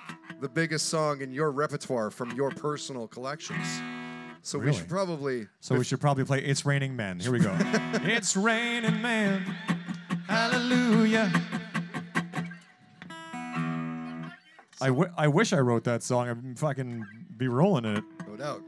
the 0.40 0.48
biggest 0.48 0.88
song 0.88 1.20
in 1.20 1.32
your 1.32 1.52
repertoire 1.52 2.10
from 2.10 2.32
your 2.32 2.50
personal 2.50 3.06
collections. 3.06 3.64
So 4.42 4.58
we 4.58 4.72
should 4.72 4.88
probably. 4.88 5.46
So 5.60 5.74
we 5.76 5.84
should 5.84 6.00
probably 6.00 6.24
play 6.24 6.40
"It's 6.40 6.64
Raining 6.64 6.96
Men." 6.96 7.20
Here 7.20 7.32
we 7.32 7.40
go. 7.40 7.54
it's 7.60 8.36
raining 8.36 9.00
men. 9.02 9.42
Hallelujah. 10.28 11.30
I, 14.82 14.86
w- 14.86 15.12
I 15.16 15.28
wish 15.28 15.52
I 15.52 15.58
wrote 15.58 15.84
that 15.84 16.02
song. 16.02 16.28
I'd 16.28 16.58
fucking 16.58 17.04
be 17.36 17.48
rolling 17.48 17.84
in 17.84 17.98
it. 17.98 18.04
No 18.26 18.36
doubt. 18.36 18.62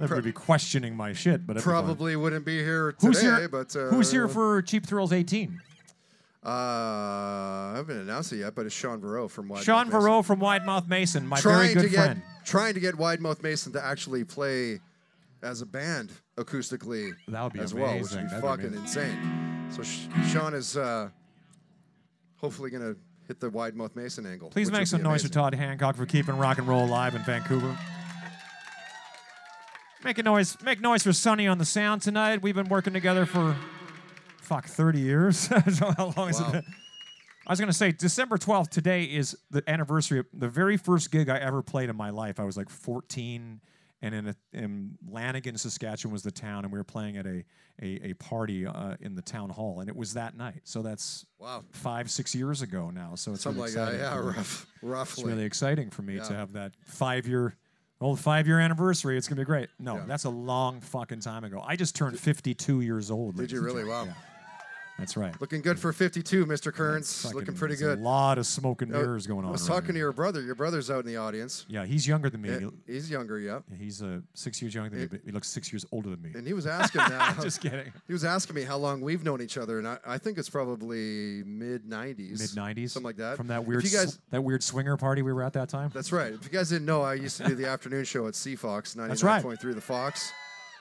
Everybody 0.00 0.28
be 0.28 0.32
questioning 0.32 0.94
my 0.94 1.12
shit, 1.12 1.46
but 1.46 1.56
it'd. 1.56 1.64
Probably 1.64 2.14
wouldn't 2.14 2.44
be 2.44 2.58
here 2.62 2.92
today, 2.92 3.06
Who's 3.06 3.20
here? 3.20 3.48
but 3.48 3.74
uh, 3.74 3.88
who's 3.88 4.10
here 4.12 4.28
for 4.28 4.62
Cheap 4.62 4.86
Thrills 4.86 5.12
18? 5.12 5.60
Uh, 6.44 6.48
I 6.48 7.72
haven't 7.76 7.96
announced 7.98 8.32
it 8.32 8.36
yet, 8.38 8.54
but 8.54 8.64
it's 8.66 8.74
Shaun 8.74 9.00
Verreault 9.00 9.30
from 9.30 9.48
Wide 9.48 9.64
Shaun 9.64 9.86
Mouth 9.88 9.94
Mason. 9.94 10.00
Verreault 10.00 10.24
from 10.24 10.38
Wide 10.38 10.64
Mouth 10.66 10.86
Mason, 10.88 11.26
my 11.26 11.40
trying 11.40 11.58
very 11.62 11.74
good 11.74 11.82
to 11.82 11.88
get 11.88 12.04
friend. 12.04 12.22
trying 12.44 12.74
to 12.74 12.80
get 12.80 12.94
Wide 12.96 13.20
Mouth 13.20 13.42
Mason 13.42 13.72
to 13.72 13.84
actually 13.84 14.22
play 14.22 14.80
as 15.42 15.60
a 15.62 15.66
band 15.66 16.10
acoustically 16.36 17.12
That 17.28 17.42
would 17.44 17.52
be 17.52 17.60
as 17.60 17.72
well, 17.74 17.92
which 17.94 18.10
would 18.10 18.22
be 18.22 18.26
That'd 18.26 18.40
fucking 18.42 18.66
amazing. 18.66 18.82
insane. 18.82 19.66
So 19.70 19.82
Sh- 19.82 20.06
Shaun 20.32 20.54
is 20.54 20.76
uh, 20.76 21.10
hopefully 22.36 22.70
gonna 22.70 22.94
hit 23.26 23.38
the 23.40 23.50
Wide 23.50 23.76
Mouth 23.76 23.94
Mason 23.94 24.26
angle. 24.26 24.50
Please 24.50 24.70
make 24.70 24.86
some 24.86 25.02
noise 25.02 25.22
for. 25.22 25.28
Todd 25.28 25.54
Hancock 25.54 25.96
for 25.96 26.06
keeping 26.06 26.36
rock 26.38 26.58
and 26.58 26.66
roll 26.66 26.84
alive 26.84 27.14
in 27.14 27.22
Vancouver. 27.22 27.76
Make 30.04 30.18
a 30.18 30.22
noise. 30.22 30.56
Make 30.62 30.80
noise 30.80 31.02
for 31.02 31.12
Sonny 31.12 31.46
on 31.46 31.58
the 31.58 31.64
sound 31.64 32.02
tonight. 32.02 32.40
We've 32.40 32.54
been 32.54 32.68
working 32.68 32.92
together 32.92 33.26
for 33.26 33.56
fuck 34.40 34.66
30 34.66 35.00
years. 35.00 35.46
how 35.78 36.12
long 36.16 36.28
has 36.28 36.40
Wow. 36.40 36.48
it 36.48 36.52
been? 36.52 36.64
I 37.46 37.52
was 37.52 37.60
gonna 37.60 37.72
say 37.72 37.92
December 37.92 38.38
12th. 38.38 38.68
Today 38.70 39.04
is 39.04 39.36
the 39.50 39.62
anniversary 39.68 40.20
of 40.20 40.26
the 40.32 40.48
very 40.48 40.76
first 40.76 41.10
gig 41.10 41.28
I 41.28 41.38
ever 41.38 41.62
played 41.62 41.90
in 41.90 41.96
my 41.96 42.10
life. 42.10 42.38
I 42.38 42.44
was 42.44 42.56
like 42.56 42.68
14, 42.70 43.60
and 44.02 44.14
in, 44.14 44.28
a, 44.28 44.34
in 44.52 44.96
Lanigan, 45.08 45.56
Saskatchewan 45.58 46.12
was 46.12 46.22
the 46.22 46.30
town, 46.30 46.64
and 46.64 46.72
we 46.72 46.78
were 46.78 46.84
playing 46.84 47.16
at 47.16 47.26
a 47.26 47.44
a, 47.80 48.10
a 48.10 48.14
party 48.14 48.66
uh, 48.66 48.96
in 49.00 49.14
the 49.14 49.22
town 49.22 49.50
hall, 49.50 49.78
and 49.80 49.88
it 49.88 49.94
was 49.96 50.14
that 50.14 50.36
night. 50.36 50.62
So 50.64 50.82
that's 50.82 51.24
Wow. 51.38 51.64
five 51.70 52.10
six 52.10 52.34
years 52.34 52.60
ago 52.62 52.90
now. 52.90 53.14
So 53.14 53.32
it's 53.32 53.42
Something 53.42 53.62
really 53.62 53.76
like 53.76 53.86
that. 53.86 53.94
exciting 53.94 54.32
Yeah, 54.32 54.88
rough, 54.90 55.12
It's 55.12 55.22
really 55.24 55.44
exciting 55.44 55.90
for 55.90 56.02
me 56.02 56.16
to 56.18 56.34
have 56.34 56.52
that 56.54 56.72
five 56.84 57.28
year, 57.28 57.56
old 58.00 58.18
five 58.18 58.46
year 58.48 58.58
anniversary. 58.58 59.16
It's 59.16 59.28
gonna 59.28 59.40
be 59.40 59.44
great. 59.44 59.68
No, 59.78 59.96
Yeah. 59.96 60.04
that's 60.06 60.24
a 60.24 60.30
long 60.30 60.80
fucking 60.80 61.20
time 61.20 61.44
ago. 61.44 61.62
I 61.64 61.76
just 61.76 61.94
turned 61.94 62.18
52 62.18 62.80
years 62.80 63.10
old. 63.12 63.36
Did 63.36 63.52
you 63.52 63.60
really? 63.60 63.84
Wow. 63.84 64.04
Yeah. 64.06 64.12
That's 64.98 65.16
right. 65.16 65.32
Looking 65.40 65.60
good 65.62 65.78
for 65.78 65.92
52, 65.92 66.44
Mr. 66.46 66.72
Kerns. 66.74 67.22
Fucking- 67.22 67.38
Looking 67.38 67.54
pretty 67.54 67.76
good. 67.76 67.98
A 67.98 68.02
lot 68.02 68.36
of 68.36 68.46
smoke 68.46 68.82
and 68.82 68.90
mirrors 68.90 69.26
going 69.28 69.44
on. 69.44 69.50
I 69.50 69.52
was 69.52 69.68
around 69.68 69.80
talking 69.82 69.92
to 69.94 69.98
your 69.98 70.12
brother. 70.12 70.42
Your 70.42 70.56
brother's 70.56 70.90
out 70.90 71.00
in 71.00 71.06
the 71.06 71.16
audience. 71.16 71.64
Yeah, 71.68 71.84
he's 71.86 72.06
younger 72.06 72.28
than 72.28 72.42
me. 72.42 72.48
Yeah, 72.50 72.68
he's 72.86 73.08
younger, 73.08 73.38
yeah. 73.38 73.60
He's 73.78 74.02
uh, 74.02 74.18
six 74.34 74.60
years 74.60 74.74
younger 74.74 74.90
than 74.90 74.98
me, 75.00 75.06
but 75.06 75.20
he 75.24 75.30
looks 75.30 75.46
six 75.48 75.72
years 75.72 75.86
older 75.92 76.10
than 76.10 76.20
me. 76.20 76.32
And 76.34 76.44
he 76.46 76.52
was 76.52 76.66
asking 76.78 77.02
now. 77.08 77.32
Just 77.40 77.60
kidding. 77.60 77.92
He 78.08 78.12
was 78.12 78.24
asking 78.24 78.56
me 78.56 78.62
how 78.62 78.76
long 78.76 79.00
we've 79.00 79.22
known 79.22 79.40
each 79.40 79.56
other, 79.56 79.78
and 79.78 79.86
I, 79.86 79.98
I 80.04 80.18
think 80.18 80.36
it's 80.36 80.50
probably 80.50 81.44
mid 81.44 81.84
'90s, 81.84 82.18
Mid 82.18 82.50
90s. 82.50 82.90
something 82.90 83.04
like 83.06 83.16
that. 83.18 83.36
From 83.36 83.46
that 83.48 83.64
weird, 83.64 83.84
guys, 83.84 84.14
sw- 84.14 84.18
that 84.30 84.42
weird 84.42 84.62
swinger 84.64 84.96
party 84.96 85.22
we 85.22 85.32
were 85.32 85.42
at 85.44 85.52
that 85.52 85.68
time. 85.68 85.90
that's 85.94 86.10
right. 86.12 86.32
If 86.32 86.42
you 86.44 86.50
guys 86.50 86.70
didn't 86.70 86.86
know, 86.86 87.02
I 87.02 87.14
used 87.14 87.36
to 87.36 87.44
do 87.44 87.54
the 87.54 87.68
afternoon 87.68 88.04
show 88.04 88.26
at 88.26 88.34
That's 88.34 89.22
right. 89.22 89.44
99.3 89.44 89.74
The 89.74 89.80
Fox 89.80 90.32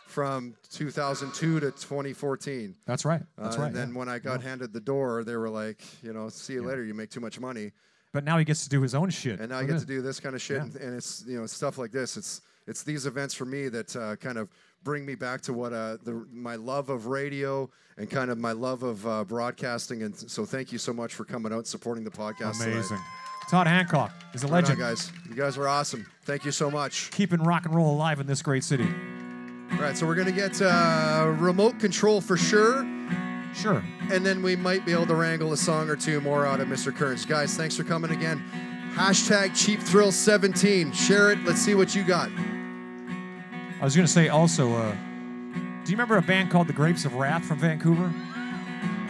from 0.07 0.55
2002 0.71 1.59
to 1.59 1.71
2014. 1.71 2.75
That's 2.85 3.05
right. 3.05 3.21
That's 3.37 3.55
Uh, 3.57 3.59
right. 3.61 3.67
And 3.67 3.75
then 3.75 3.91
yeah. 3.91 3.97
when 3.99 4.09
I 4.09 4.19
got 4.19 4.41
handed 4.41 4.73
the 4.73 4.79
door, 4.79 5.23
they 5.23 5.35
were 5.35 5.49
like, 5.49 5.81
you 6.03 6.13
know, 6.13 6.29
see 6.29 6.53
you 6.53 6.63
later. 6.63 6.83
You 6.83 6.93
make 6.93 7.09
too 7.09 7.19
much 7.19 7.39
money. 7.39 7.71
But 8.13 8.23
now 8.23 8.37
he 8.37 8.45
gets 8.45 8.63
to 8.63 8.69
do 8.69 8.81
his 8.81 8.95
own 8.95 9.09
shit. 9.09 9.39
and 9.39 9.49
now 9.49 9.59
I 9.59 9.65
get 9.65 9.79
to 9.79 9.85
do 9.85 10.01
this 10.01 10.19
kind 10.19 10.33
of 10.33 10.41
shit, 10.41 10.57
Yeah. 10.57 10.63
and, 10.63 10.75
and 10.77 10.95
it's 10.95 11.23
you 11.27 11.37
know 11.39 11.45
stuff 11.45 11.77
like 11.77 11.91
this. 11.91 12.17
It's 12.17 12.41
it's 12.65 12.83
these 12.83 13.05
events 13.05 13.33
for 13.35 13.45
me 13.45 13.67
that 13.69 13.95
uh, 13.95 14.15
kind 14.15 14.37
of 14.37 14.49
bring 14.83 15.05
me 15.05 15.13
back 15.15 15.41
to 15.41 15.53
what 15.53 15.73
uh, 15.73 15.97
the 16.03 16.25
my 16.31 16.55
love 16.55 16.89
of 16.89 17.07
radio 17.07 17.69
and 17.97 18.09
kind 18.09 18.31
of 18.31 18.37
my 18.37 18.53
love 18.53 18.81
of 18.83 19.05
uh, 19.05 19.23
broadcasting. 19.25 20.03
And 20.03 20.15
so 20.15 20.45
thank 20.45 20.71
you 20.71 20.77
so 20.77 20.93
much 20.93 21.13
for 21.13 21.25
coming 21.25 21.51
out 21.51 21.57
and 21.59 21.67
supporting 21.67 22.03
the 22.05 22.09
podcast. 22.11 22.53
tonight. 22.59 22.73
Amazing. 22.73 22.99
Todd 23.51 23.67
Hancock 23.67 24.11
is 24.33 24.43
a 24.43 24.47
Right 24.47 24.55
on, 24.55 24.61
legend. 24.63 24.79
guys. 24.79 25.11
You 25.29 25.35
guys 25.35 25.57
are 25.57 25.67
awesome. 25.67 26.05
Thank 26.23 26.43
you 26.45 26.51
so 26.51 26.71
much. 26.71 27.11
Keeping 27.11 27.43
rock 27.43 27.65
and 27.65 27.75
roll 27.75 27.93
alive 27.93 28.19
in 28.19 28.25
this 28.27 28.41
great 28.41 28.63
city. 28.63 28.87
All 29.71 29.79
right, 29.79 29.97
so 29.97 30.05
we're 30.05 30.15
gonna 30.15 30.31
get 30.31 30.61
uh, 30.61 31.33
remote 31.37 31.79
control 31.79 32.21
for 32.21 32.37
sure. 32.37 32.85
Sure. 33.53 33.83
and 34.11 34.23
then 34.23 34.43
we 34.43 34.55
might 34.55 34.85
be 34.85 34.91
able 34.91 35.07
to 35.07 35.15
wrangle 35.15 35.51
a 35.51 35.57
song 35.57 35.89
or 35.89 35.95
two 35.95 36.21
more 36.21 36.45
out 36.45 36.59
of 36.59 36.67
Mr. 36.67 36.95
Kerns. 36.95 37.25
Guys, 37.25 37.57
thanks 37.57 37.75
for 37.75 37.83
coming 37.83 38.11
again. 38.11 38.43
Hashtag 38.93 39.55
Cheap 39.55 39.79
Thrill 39.79 40.11
17. 40.11 40.91
Share 40.91 41.31
it. 41.31 41.43
Let's 41.43 41.59
see 41.59 41.73
what 41.73 41.95
you 41.95 42.03
got. 42.03 42.29
I 42.29 43.83
was 43.83 43.95
going 43.95 44.05
to 44.05 44.11
say 44.11 44.27
also, 44.27 44.73
uh, 44.73 44.91
do 44.91 45.91
you 45.91 45.97
remember 45.97 46.17
a 46.17 46.21
band 46.21 46.51
called 46.51 46.67
the 46.67 46.73
Grapes 46.73 47.05
of 47.05 47.15
Wrath 47.15 47.45
from 47.45 47.59
Vancouver? 47.59 48.13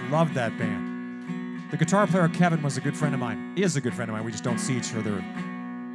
Loved 0.10 0.34
that 0.36 0.58
band. 0.58 1.70
The 1.72 1.78
guitar 1.78 2.08
player 2.08 2.30
Kevin 2.30 2.62
was 2.62 2.78
a 2.78 2.82
good 2.82 2.96
friend 2.96 3.14
of 3.14 3.20
mine. 3.20 3.54
Is 3.58 3.76
a 3.76 3.82
good 3.82 3.94
friend 3.94 4.10
of 4.10 4.16
mine. 4.16 4.24
We 4.24 4.32
just 4.32 4.44
don't 4.44 4.60
see 4.60 4.78
each 4.78 4.94
other 4.94 5.24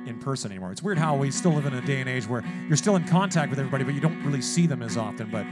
in 0.06 0.18
person 0.18 0.50
anymore. 0.50 0.72
It's 0.72 0.82
weird 0.82 0.98
how 0.98 1.16
we 1.16 1.30
still 1.30 1.52
live 1.52 1.66
in 1.66 1.74
a 1.74 1.80
day 1.80 2.00
and 2.00 2.08
age 2.08 2.26
where 2.26 2.42
you're 2.68 2.76
still 2.76 2.96
in 2.96 3.04
contact 3.04 3.50
with 3.50 3.58
everybody, 3.58 3.84
but 3.84 3.94
you 3.94 4.00
don't 4.00 4.22
really 4.24 4.42
see 4.42 4.66
them 4.66 4.82
as 4.82 4.96
often. 4.96 5.30
But 5.30 5.46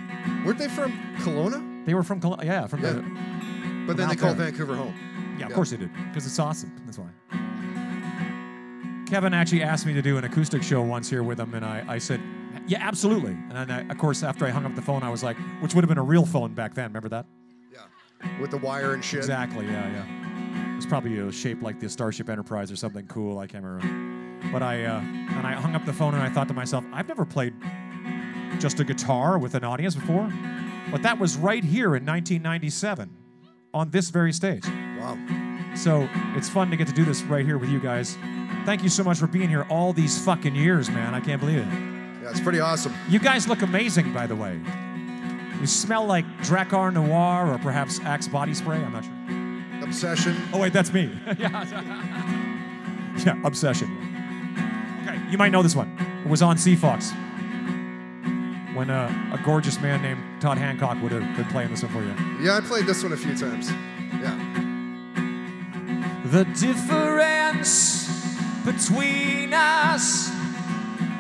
Weren't 0.45 0.59
they 0.59 0.69
from 0.69 0.93
Kelowna? 1.19 1.85
they 1.87 1.95
were 1.95 2.03
from, 2.03 2.21
Col- 2.21 2.39
yeah, 2.43 2.67
from 2.67 2.83
Yeah. 2.83 2.93
the, 2.93 3.03
But 3.87 3.97
then 3.97 4.09
they 4.09 4.17
called 4.17 4.37
there. 4.37 4.47
Vancouver 4.51 4.77
home. 4.77 4.95
Yeah, 5.39 5.47
of 5.47 5.51
Yeah. 5.51 5.55
course 5.55 5.71
they 5.71 5.77
did, 5.77 5.91
because 6.09 6.27
it's 6.27 6.39
awesome. 6.39 6.73
That's 6.85 6.99
why. 6.99 7.09
Kevin 9.07 9.35
actually 9.35 9.63
asked 9.63 9.87
me 9.87 9.93
to 9.95 10.03
do 10.03 10.19
an 10.19 10.25
acoustic 10.25 10.63
show 10.63 10.83
once 10.83 11.11
here 11.11 11.23
with 11.25 11.41
him, 11.41 11.55
and 11.55 11.65
I, 11.65 11.85
I 11.89 11.99
said, 11.99 12.21
yeah, 12.67 12.79
absolutely. 12.81 13.33
And 13.33 13.53
then, 13.53 13.71
I, 13.71 13.81
of 13.89 13.99
course, 13.99 14.23
after 14.23 14.47
I 14.47 14.51
hung 14.51 14.65
up 14.65 14.75
the 14.77 14.83
phone, 14.83 15.03
I 15.03 15.11
was 15.11 15.25
like, 15.25 15.37
which 15.61 15.75
would 15.75 15.83
have 15.83 15.89
been 15.89 15.99
a 15.99 16.03
real 16.03 16.25
phone 16.25 16.55
back 16.55 16.75
then. 16.75 16.85
Remember 16.91 17.09
that? 17.09 17.27
Yeah. 17.73 17.81
With 18.41 18.51
the 18.53 18.59
wire 18.59 18.95
and 18.95 19.05
shit. 19.05 19.19
Exactly. 19.19 19.67
Yeah, 19.67 19.91
yeah. 19.91 20.20
It 20.81 20.85
was 20.85 20.89
probably 20.93 21.21
uh, 21.21 21.31
shaped 21.31 21.63
like 21.63 21.79
the 21.79 21.91
Starship 21.91 22.31
Enterprise 22.31 22.73
or 22.73 22.77
something 22.77 23.07
cool. 23.07 23.39
I 23.39 23.47
can't 23.47 23.63
remember. 23.63 24.49
But 24.51 24.63
I 24.63 24.85
uh, 24.85 25.01
and 25.01 25.47
I 25.47 25.53
hung 25.53 25.75
up 25.75 25.85
the 25.85 25.93
phone 25.93 26.15
and 26.15 26.23
I 26.23 26.31
thought 26.31 26.49
to 26.49 26.55
myself, 26.55 26.87
I've 26.91 27.07
never 27.07 27.27
played 27.27 27.53
just 28.59 28.81
a 28.81 28.85
guitar 28.85 29.39
with 29.39 29.55
an 29.55 29.63
audience 29.63 29.95
before, 29.95 30.33
but 30.91 31.03
that 31.03 31.19
was 31.19 31.37
right 31.37 31.63
here 31.63 31.97
in 31.97 32.07
1997 32.07 33.15
on 33.75 33.91
this 33.91 34.09
very 34.09 34.33
stage. 34.33 34.67
Wow. 34.67 35.19
So 35.77 36.09
it's 36.35 36.49
fun 36.49 36.71
to 36.71 36.79
get 36.79 36.87
to 36.87 36.95
do 36.95 37.05
this 37.05 37.21
right 37.25 37.45
here 37.45 37.59
with 37.59 37.69
you 37.69 37.79
guys. 37.79 38.17
Thank 38.65 38.83
you 38.83 38.89
so 38.89 39.05
much 39.05 39.19
for 39.19 39.27
being 39.27 39.51
here 39.51 39.67
all 39.69 39.93
these 39.93 40.25
fucking 40.25 40.55
years, 40.55 40.89
man. 40.89 41.13
I 41.13 41.21
can't 41.21 41.43
believe 41.43 41.59
it. 41.59 41.69
Yeah, 42.23 42.31
it's 42.31 42.41
pretty 42.41 42.61
awesome. 42.61 42.95
You 43.11 43.19
guys 43.19 43.47
look 43.47 43.61
amazing, 43.61 44.15
by 44.15 44.27
the 44.27 44.35
way. 44.35 44.59
You 45.61 45.67
smell 45.67 46.07
like 46.07 46.25
Drakkar 46.39 46.95
Noir 46.95 47.53
or 47.53 47.59
perhaps 47.59 48.01
Axe 48.01 48.29
body 48.29 48.55
spray. 48.55 48.79
I'm 48.79 48.93
not 48.93 49.05
sure. 49.05 49.20
Obsession. 49.91 50.37
Oh 50.53 50.59
wait, 50.59 50.73
that's 50.73 50.93
me. 50.93 51.11
yeah, 51.39 51.65
yeah, 53.27 53.43
obsession. 53.45 53.89
Okay, 55.03 55.21
you 55.29 55.37
might 55.37 55.51
know 55.51 55.65
this 55.65 55.75
one. 55.75 55.91
It 56.25 56.29
was 56.29 56.43
on 56.43 56.57
CFOX 56.57 57.13
when 58.77 58.89
uh, 58.89 59.35
a 59.35 59.45
gorgeous 59.45 59.81
man 59.81 60.01
named 60.01 60.23
Todd 60.41 60.59
Hancock 60.59 61.03
would 61.03 61.11
have 61.11 61.37
been 61.37 61.45
playing 61.47 61.71
this 61.71 61.83
one 61.83 61.91
for 61.91 62.05
you. 62.05 62.15
Yeah, 62.41 62.57
I 62.57 62.61
played 62.61 62.87
this 62.87 63.03
one 63.03 63.13
a 63.13 63.17
few 63.17 63.37
times. 63.37 63.69
Yeah. 64.23 64.37
The 66.27 66.45
difference 66.45 68.07
between 68.65 69.53
us 69.53 70.31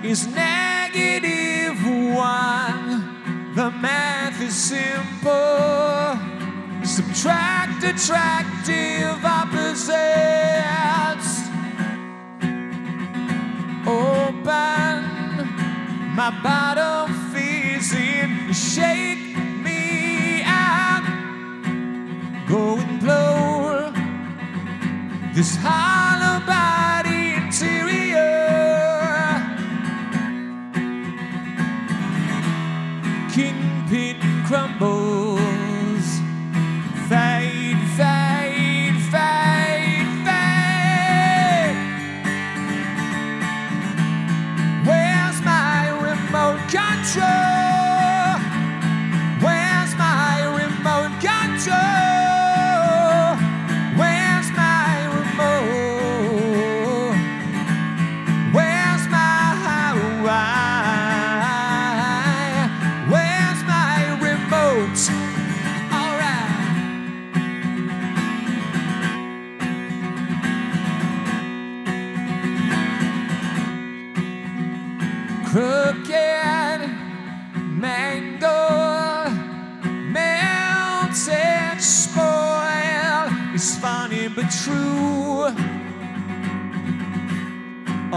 is 0.05 0.29
negative 0.29 1.77
one. 2.15 3.53
The 3.57 3.73
math 3.73 4.41
is 4.41 4.55
simple. 4.55 6.30
Subtract 6.91 7.85
attractive 7.85 9.25
opposites. 9.25 9.91
Open 13.87 14.97
my 16.17 16.31
bottom 16.43 17.15
in, 17.95 18.53
shake 18.53 19.37
me 19.65 20.43
out. 20.45 21.05
Go 22.49 22.79
and 22.79 23.01
blow 23.01 23.93
this 25.33 25.55
hollow 25.63 26.45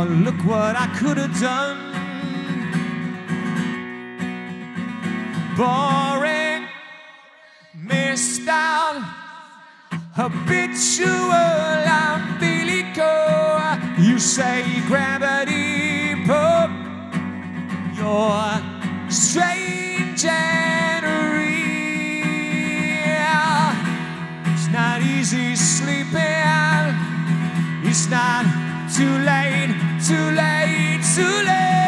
Oh, 0.03 0.05
look 0.05 0.35
what 0.43 0.75
I 0.75 0.87
could 0.97 1.15
have 1.17 1.39
done. 1.39 1.77
Boring, 5.55 6.67
missed 7.73 8.49
out, 8.49 9.01
habitual 10.11 11.07
umbilical. 12.03 13.13
You 13.97 14.19
say 14.19 14.65
gravity 14.87 16.25
pop 16.25 16.69
your 17.95 18.59
strange 19.09 20.25
and 20.25 21.05
real. 21.31 21.63
It's 24.53 24.67
not 24.67 25.01
easy 25.01 25.55
sleeping. 25.55 26.19
It's 27.85 28.09
not 28.09 28.45
too 28.95 29.17
late, 29.25 29.73
too 30.03 30.31
late, 30.31 31.01
too 31.15 31.23
late. 31.45 31.82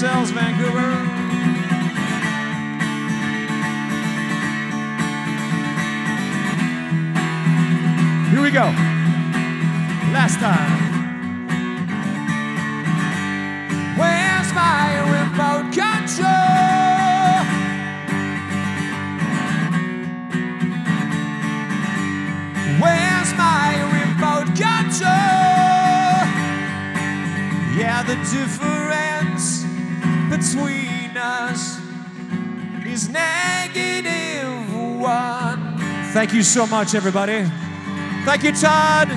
Yourselves, 0.00 0.30
Vancouver. 0.30 0.92
Here 8.30 8.42
we 8.42 8.50
go. 8.50 8.72
Last 10.14 10.38
time. 10.40 10.88
Where's 13.98 14.52
my 14.54 15.00
remote 15.16 15.70
control? 15.70 16.30
Where's 22.80 23.34
my 23.34 23.68
remote 23.98 24.48
control? 24.56 25.10
Yeah, 27.76 28.02
the 28.02 28.14
difference 28.34 28.69
Thank 36.20 36.34
you 36.34 36.42
so 36.42 36.66
much, 36.66 36.94
everybody. 36.94 37.44
Thank 38.26 38.42
you, 38.42 38.52
Todd. 38.52 39.08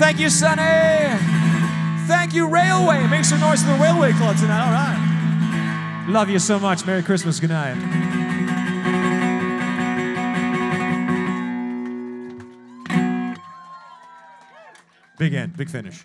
Thank 0.00 0.18
you, 0.18 0.28
Sonny. 0.28 0.60
Thank 2.08 2.34
you, 2.34 2.48
Railway. 2.48 3.06
Make 3.06 3.24
some 3.24 3.38
noise 3.38 3.62
for 3.62 3.70
the 3.70 3.78
Railway 3.78 4.10
Club 4.10 4.36
tonight. 4.36 4.66
All 4.66 4.72
right. 4.72 6.06
Love 6.08 6.28
you 6.30 6.40
so 6.40 6.58
much. 6.58 6.84
Merry 6.84 7.00
Christmas. 7.04 7.38
Good 7.38 7.50
night. 7.50 7.76
Big 15.16 15.32
end, 15.32 15.56
big 15.56 15.70
finish. 15.70 16.04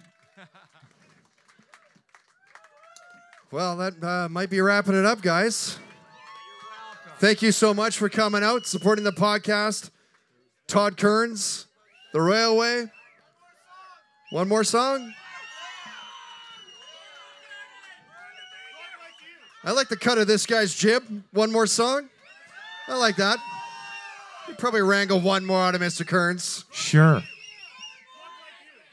Well, 3.49 3.75
that 3.77 4.03
uh, 4.03 4.29
might 4.29 4.51
be 4.51 4.61
wrapping 4.61 4.93
it 4.93 5.05
up, 5.05 5.23
guys. 5.23 5.79
Thank 7.19 7.41
you 7.41 7.51
so 7.51 7.73
much 7.73 7.97
for 7.97 8.09
coming 8.09 8.43
out, 8.43 8.67
supporting 8.67 9.03
the 9.03 9.11
podcast. 9.11 9.89
Todd 10.67 10.97
Kerns, 10.97 11.65
The 12.13 12.21
Railway. 12.21 12.85
One 14.29 14.47
more 14.47 14.63
song. 14.63 15.13
I 19.63 19.71
like 19.71 19.89
the 19.89 19.97
cut 19.97 20.17
of 20.19 20.27
this 20.27 20.45
guy's 20.45 20.75
jib. 20.75 21.03
One 21.31 21.51
more 21.51 21.65
song. 21.65 22.07
I 22.87 22.95
like 22.95 23.15
that. 23.15 23.39
You 24.47 24.53
probably 24.53 24.81
wrangle 24.81 25.19
one 25.19 25.43
more 25.43 25.61
out 25.61 25.75
of 25.75 25.81
Mr. 25.81 26.05
Kerns. 26.05 26.65
Sure. 26.71 27.23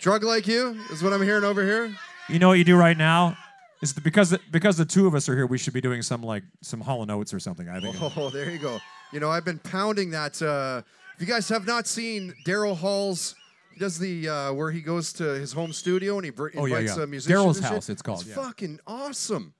Drug 0.00 0.24
like 0.24 0.46
you 0.46 0.80
is 0.90 1.02
what 1.02 1.12
I'm 1.12 1.22
hearing 1.22 1.44
over 1.44 1.62
here. 1.62 1.94
You 2.28 2.38
know 2.38 2.48
what 2.48 2.58
you 2.58 2.64
do 2.64 2.76
right 2.76 2.96
now? 2.96 3.36
Is 3.84 3.92
the, 3.92 4.00
because 4.00 4.30
the, 4.30 4.40
because 4.50 4.76
the 4.78 4.84
two 4.86 5.06
of 5.06 5.14
us 5.14 5.28
are 5.28 5.36
here, 5.36 5.46
we 5.46 5.58
should 5.58 5.74
be 5.74 5.80
doing 5.82 6.00
some 6.00 6.22
like 6.22 6.42
some 6.62 6.80
Hall 6.80 7.04
Notes 7.04 7.34
or 7.34 7.38
something. 7.38 7.68
I 7.68 7.80
think. 7.80 7.96
Oh, 8.16 8.30
there 8.30 8.50
you 8.50 8.58
go. 8.58 8.78
You 9.12 9.20
know, 9.20 9.30
I've 9.30 9.44
been 9.44 9.58
pounding 9.58 10.10
that. 10.10 10.40
Uh, 10.40 10.80
if 11.14 11.20
you 11.20 11.26
guys 11.26 11.48
have 11.50 11.66
not 11.66 11.86
seen 11.86 12.32
Daryl 12.46 12.74
Hall's, 12.76 13.34
he 13.74 13.78
does 13.78 13.98
the 13.98 14.28
uh, 14.28 14.52
where 14.54 14.70
he 14.70 14.80
goes 14.80 15.12
to 15.14 15.24
his 15.24 15.52
home 15.52 15.72
studio 15.72 16.16
and 16.16 16.24
he 16.24 16.30
br- 16.30 16.48
Oh, 16.56 16.64
yeah, 16.64 16.78
invites 16.78 16.96
yeah. 16.96 17.02
a 17.02 17.06
musician. 17.06 17.36
Daryl's. 17.38 17.60
House, 17.60 17.88
it's 17.90 18.00
called, 18.02 18.20
It's 18.20 18.30
yeah. 18.30 18.34
fucking 18.36 18.80
awesome. 18.86 19.52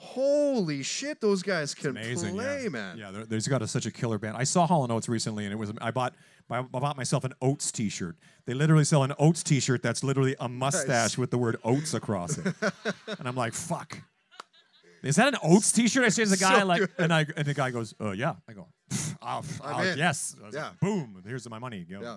Holy 0.00 0.82
shit, 0.82 1.20
those 1.20 1.42
guys 1.42 1.74
can 1.74 1.90
Amazing, 1.90 2.34
play, 2.34 2.62
yeah. 2.64 2.68
man. 2.68 2.98
Yeah, 2.98 3.24
there's 3.28 3.48
got 3.48 3.62
a, 3.62 3.66
such 3.66 3.84
a 3.84 3.90
killer 3.90 4.18
band. 4.18 4.36
I 4.36 4.44
saw 4.44 4.66
Hall 4.66 4.84
and 4.84 4.92
Oates 4.92 5.08
recently, 5.08 5.44
and 5.44 5.52
it 5.52 5.56
was 5.56 5.72
I 5.80 5.90
bought 5.90 6.14
I 6.50 6.62
bought 6.62 6.96
myself 6.96 7.24
an 7.24 7.32
Oates 7.42 7.72
T-shirt. 7.72 8.16
They 8.48 8.54
literally 8.54 8.84
sell 8.84 9.02
an 9.02 9.12
Oates 9.18 9.42
T-shirt 9.42 9.82
that's 9.82 10.02
literally 10.02 10.34
a 10.40 10.48
mustache 10.48 11.18
with 11.18 11.30
the 11.30 11.36
word 11.36 11.58
Oates 11.64 11.92
across 11.92 12.38
it, 12.38 12.46
and 13.18 13.28
I'm 13.28 13.36
like, 13.36 13.52
fuck. 13.52 13.98
Is 15.02 15.16
that 15.16 15.28
an 15.28 15.36
Oates 15.42 15.70
T-shirt? 15.70 16.02
I 16.02 16.08
say 16.08 16.24
to 16.24 16.30
the 16.30 16.38
guy 16.38 16.60
So 16.60 16.64
like, 16.64 16.80
good. 16.80 16.90
and 16.96 17.12
I 17.12 17.26
and 17.36 17.46
the 17.46 17.52
guy 17.52 17.70
goes, 17.70 17.92
"Uh, 18.00 18.12
yeah." 18.12 18.36
I 18.48 18.54
go, 18.54 18.66
"Oh, 19.20 19.42
oh, 19.62 19.82
yes." 19.94 20.34
I 20.42 20.48
Yeah. 20.50 20.62
like, 20.68 20.80
Boom. 20.80 21.22
Here's 21.26 21.46
my 21.50 21.58
money. 21.58 21.84
Go. 21.84 22.00
Yeah. 22.00 22.16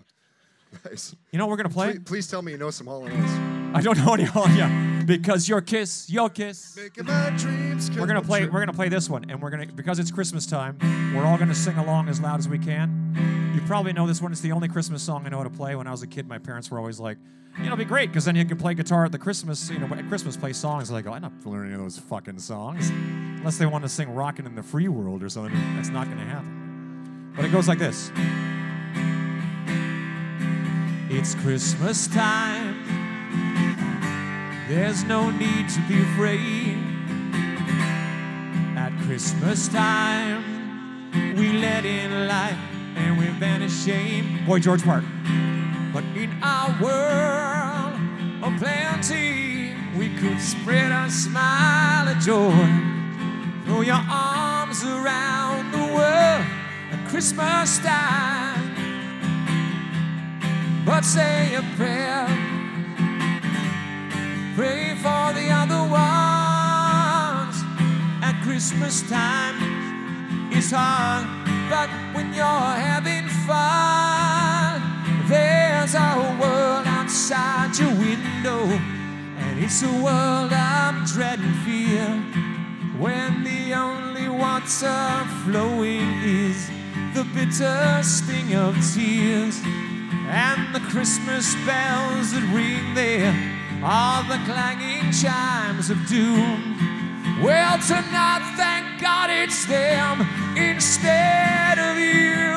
Nice. 0.85 1.15
You 1.31 1.37
know 1.39 1.45
what 1.45 1.51
we're 1.51 1.57
gonna 1.63 1.69
play? 1.69 1.91
Please, 1.93 2.03
please 2.05 2.27
tell 2.27 2.41
me 2.41 2.53
you 2.53 2.57
know 2.57 2.71
some 2.71 2.87
Hall 2.87 3.05
and 3.05 3.13
Oates. 3.13 3.77
I 3.77 3.81
don't 3.81 3.97
know 3.97 4.13
any 4.13 4.23
Hall. 4.23 4.47
Yeah, 4.49 5.03
because 5.05 5.47
your 5.49 5.61
kiss, 5.61 6.09
your 6.09 6.29
kiss. 6.29 6.77
Making 6.77 7.05
my 7.05 7.29
dreams 7.37 7.89
come 7.89 7.99
We're 7.99 8.07
gonna 8.07 8.21
play. 8.21 8.41
true. 8.43 8.51
We're 8.51 8.59
gonna 8.61 8.73
play 8.73 8.89
this 8.89 9.09
one, 9.09 9.29
and 9.29 9.41
we're 9.41 9.49
gonna 9.49 9.67
because 9.67 9.99
it's 9.99 10.11
Christmas 10.11 10.45
time. 10.45 10.77
We're 11.15 11.25
all 11.25 11.37
gonna 11.37 11.55
sing 11.55 11.77
along 11.77 12.07
as 12.09 12.21
loud 12.21 12.39
as 12.39 12.47
we 12.47 12.57
can. 12.57 13.51
You 13.53 13.61
probably 13.67 13.91
know 13.93 14.07
this 14.07 14.21
one. 14.21 14.31
It's 14.31 14.41
the 14.41 14.53
only 14.53 14.69
Christmas 14.69 15.03
song 15.03 15.25
I 15.25 15.29
know 15.29 15.37
how 15.37 15.43
to 15.43 15.49
play. 15.49 15.75
When 15.75 15.87
I 15.87 15.91
was 15.91 16.03
a 16.03 16.07
kid, 16.07 16.27
my 16.27 16.37
parents 16.37 16.71
were 16.71 16.79
always 16.79 16.99
like, 17.01 17.17
"You 17.57 17.63
know, 17.63 17.67
it'd 17.73 17.79
be 17.79 17.85
great 17.85 18.07
because 18.09 18.23
then 18.23 18.35
you 18.37 18.45
can 18.45 18.57
play 18.57 18.73
guitar 18.73 19.03
at 19.05 19.11
the 19.11 19.19
Christmas. 19.19 19.69
You 19.69 19.79
know, 19.79 19.87
at 19.93 20.07
Christmas 20.07 20.37
play 20.37 20.53
songs." 20.53 20.89
Like, 20.89 21.05
oh, 21.05 21.11
I'm 21.13 21.21
not 21.21 21.33
learning 21.45 21.73
any 21.73 21.75
of 21.75 21.81
those 21.81 21.97
fucking 21.97 22.39
songs 22.39 22.89
unless 22.89 23.57
they 23.57 23.65
want 23.65 23.83
to 23.83 23.89
sing 23.89 24.13
"Rockin' 24.15 24.45
in 24.45 24.55
the 24.55 24.63
Free 24.63 24.87
World" 24.87 25.21
or 25.21 25.27
something. 25.29 25.53
That's 25.75 25.89
not 25.89 26.07
gonna 26.07 26.23
happen. 26.25 27.33
But 27.35 27.43
it 27.45 27.51
goes 27.51 27.67
like 27.67 27.79
this. 27.79 28.09
It's 31.13 31.35
Christmas 31.35 32.07
time. 32.07 32.85
There's 34.69 35.03
no 35.03 35.29
need 35.29 35.67
to 35.67 35.81
be 35.81 36.01
afraid. 36.03 36.77
At 38.77 38.93
Christmas 39.05 39.67
time, 39.67 41.11
we 41.35 41.51
let 41.51 41.83
in 41.83 42.29
light 42.29 42.57
and 42.95 43.19
we 43.19 43.25
banish 43.41 43.83
shame. 43.83 44.45
Boy, 44.45 44.59
George 44.59 44.83
Park. 44.83 45.03
But 45.91 46.05
in 46.15 46.31
our 46.41 46.69
world 46.81 47.99
of 48.41 48.57
plenty, 48.57 49.75
we 49.97 50.15
could 50.15 50.39
spread 50.39 50.93
our 50.93 51.09
smile 51.09 52.07
of 52.07 52.19
joy. 52.19 52.55
Throw 53.65 53.81
your 53.81 54.01
arms 54.09 54.81
around 54.85 55.73
the 55.73 55.93
world 55.93 56.45
at 56.93 57.05
Christmas 57.09 57.79
time. 57.79 58.50
But 60.91 61.05
say 61.05 61.55
a 61.55 61.61
prayer. 61.77 62.27
Pray 64.57 64.93
for 64.95 65.31
the 65.31 65.47
other 65.49 65.83
ones 65.89 67.55
at 68.21 68.37
Christmas 68.43 69.01
time. 69.09 69.55
It's 70.51 70.71
hard, 70.71 71.25
but 71.69 71.89
when 72.13 72.33
you're 72.33 72.75
having 72.89 73.25
fun, 73.47 74.81
there's 75.29 75.95
a 75.95 76.37
world 76.41 76.85
outside 76.85 77.71
your 77.79 77.95
window, 77.95 78.61
and 79.39 79.63
it's 79.63 79.81
a 79.83 79.93
world 80.03 80.51
I'm 80.51 81.05
dreading 81.05 81.53
fear. 81.63 82.05
When 82.99 83.45
the 83.45 83.73
only 83.73 84.27
water 84.27 85.25
flowing 85.45 86.21
is 86.21 86.69
the 87.15 87.23
bitter 87.33 88.03
sting 88.03 88.55
of 88.55 88.75
tears, 88.93 89.61
and 90.31 90.73
the 90.73 90.79
Christmas 90.79 91.53
bells 91.65 92.31
that 92.31 92.43
ring 92.55 92.93
there 92.95 93.35
are 93.83 94.23
the 94.23 94.39
clanging 94.45 95.11
chimes 95.11 95.89
of 95.89 95.97
doom. 96.07 96.77
Well, 97.43 97.77
tonight, 97.79 98.53
thank 98.55 99.01
God 99.01 99.29
it's 99.29 99.65
them 99.65 100.21
instead 100.55 101.77
of 101.79 101.97
you. 101.99 102.55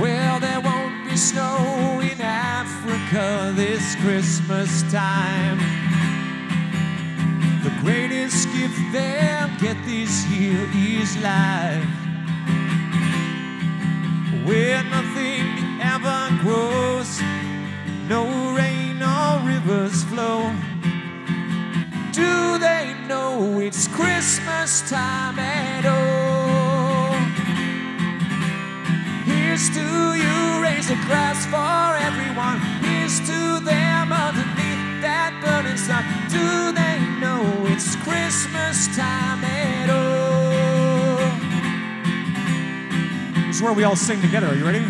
Well, 0.00 0.40
there 0.40 0.60
won't 0.60 1.04
be 1.10 1.16
snow 1.16 2.00
in 2.00 2.22
Africa 2.22 3.52
this 3.54 3.96
Christmas 3.96 4.82
time. 4.90 5.58
The 7.62 7.72
greatest 7.82 8.48
gift 8.52 8.80
they'll 8.92 9.52
get 9.60 9.76
this 9.84 10.24
year 10.28 10.66
is 10.74 11.16
life. 11.18 11.84
Where 14.46 14.84
nothing 14.84 15.55
ever 15.94 16.20
grows, 16.42 17.20
no 18.08 18.26
rain 18.54 19.00
or 19.02 19.38
rivers 19.46 20.02
flow. 20.04 20.52
Do 22.12 22.58
they 22.58 22.94
know 23.06 23.60
it's 23.60 23.86
Christmas 23.88 24.88
time 24.90 25.38
at 25.38 25.84
all? 25.86 27.14
Here's 29.24 29.70
to 29.78 29.86
you, 30.22 30.62
raise 30.62 30.90
a 30.90 30.98
glass 31.06 31.46
for 31.46 31.96
everyone. 32.08 32.58
Here's 32.82 33.18
to 33.20 33.60
them 33.60 34.12
underneath 34.12 35.02
that 35.06 35.32
burning 35.42 35.78
sun. 35.78 36.04
Do 36.28 36.72
they 36.80 36.98
know 37.22 37.42
it's 37.72 37.94
Christmas 37.96 38.88
time 38.96 39.44
at 39.44 39.88
all? 39.90 40.16
This 43.46 43.56
is 43.56 43.62
where 43.62 43.72
we 43.72 43.84
all 43.84 43.96
sing 43.96 44.20
together. 44.20 44.48
Are 44.48 44.56
you 44.56 44.64
ready? 44.64 44.84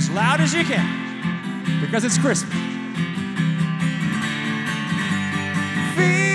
As 0.00 0.08
loud 0.08 0.40
as 0.40 0.54
you 0.54 0.64
can, 0.64 1.78
because 1.82 2.04
it's 2.04 2.16
Christmas. 2.16 2.50
Feed 5.94 6.29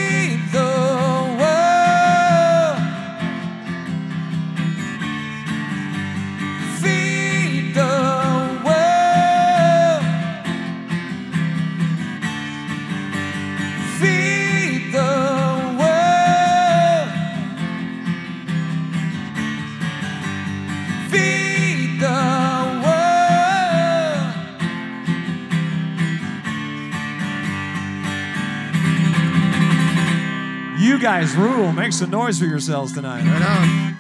guys 31.06 31.36
rule. 31.36 31.72
Make 31.72 31.94
some 31.94 32.10
noise 32.10 32.40
for 32.40 32.46
yourselves 32.46 32.94
tonight. 32.94 33.24
Right 33.24 33.42
on. 33.44 33.98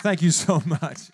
Thank 0.00 0.22
you 0.22 0.30
so 0.30 0.62
much. 0.64 1.10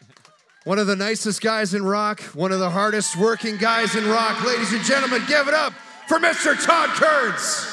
One 0.62 0.78
of 0.78 0.86
the 0.86 0.94
nicest 0.94 1.42
guys 1.42 1.74
in 1.74 1.84
rock, 1.84 2.20
one 2.34 2.52
of 2.52 2.60
the 2.60 2.70
hardest 2.70 3.16
working 3.16 3.56
guys 3.56 3.96
in 3.96 4.08
rock. 4.08 4.44
Ladies 4.44 4.72
and 4.72 4.84
gentlemen, 4.84 5.20
give 5.26 5.48
it 5.48 5.54
up 5.54 5.72
for 6.06 6.20
Mr. 6.20 6.54
Todd 6.64 6.90
Kerns. 6.90 7.66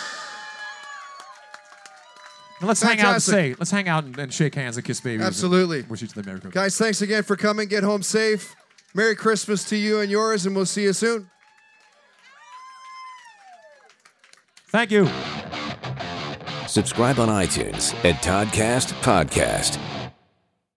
Now 2.62 2.68
let's 2.68 2.82
hang 2.82 3.00
out 3.00 3.14
and 3.14 3.22
say, 3.22 3.54
let's 3.60 3.70
hang 3.70 3.88
out 3.88 4.06
and, 4.06 4.18
and 4.18 4.34
shake 4.34 4.56
hands 4.56 4.78
and 4.78 4.84
kiss 4.84 5.00
babies. 5.00 5.24
Absolutely. 5.24 5.84
Wish 5.84 6.02
each 6.02 6.18
other 6.18 6.24
Merry 6.24 6.40
Christmas. 6.40 6.56
Guys, 6.56 6.78
thanks 6.80 7.04
again 7.04 7.22
for 7.22 7.36
coming. 7.36 7.68
Get 7.68 7.84
home 7.84 8.02
safe. 8.02 8.56
Merry 8.96 9.16
Christmas 9.16 9.64
to 9.66 9.76
you 9.76 10.00
and 10.00 10.10
yours, 10.10 10.48
and 10.48 10.56
we'll 10.56 10.66
see 10.66 10.82
you 10.82 10.94
soon. 10.94 11.30
Thank 14.72 14.90
you. 14.90 15.08
Subscribe 16.70 17.18
on 17.18 17.30
iTunes 17.30 17.96
at 18.06 18.22
Toddcast 18.22 18.94
Podcast. 19.02 19.99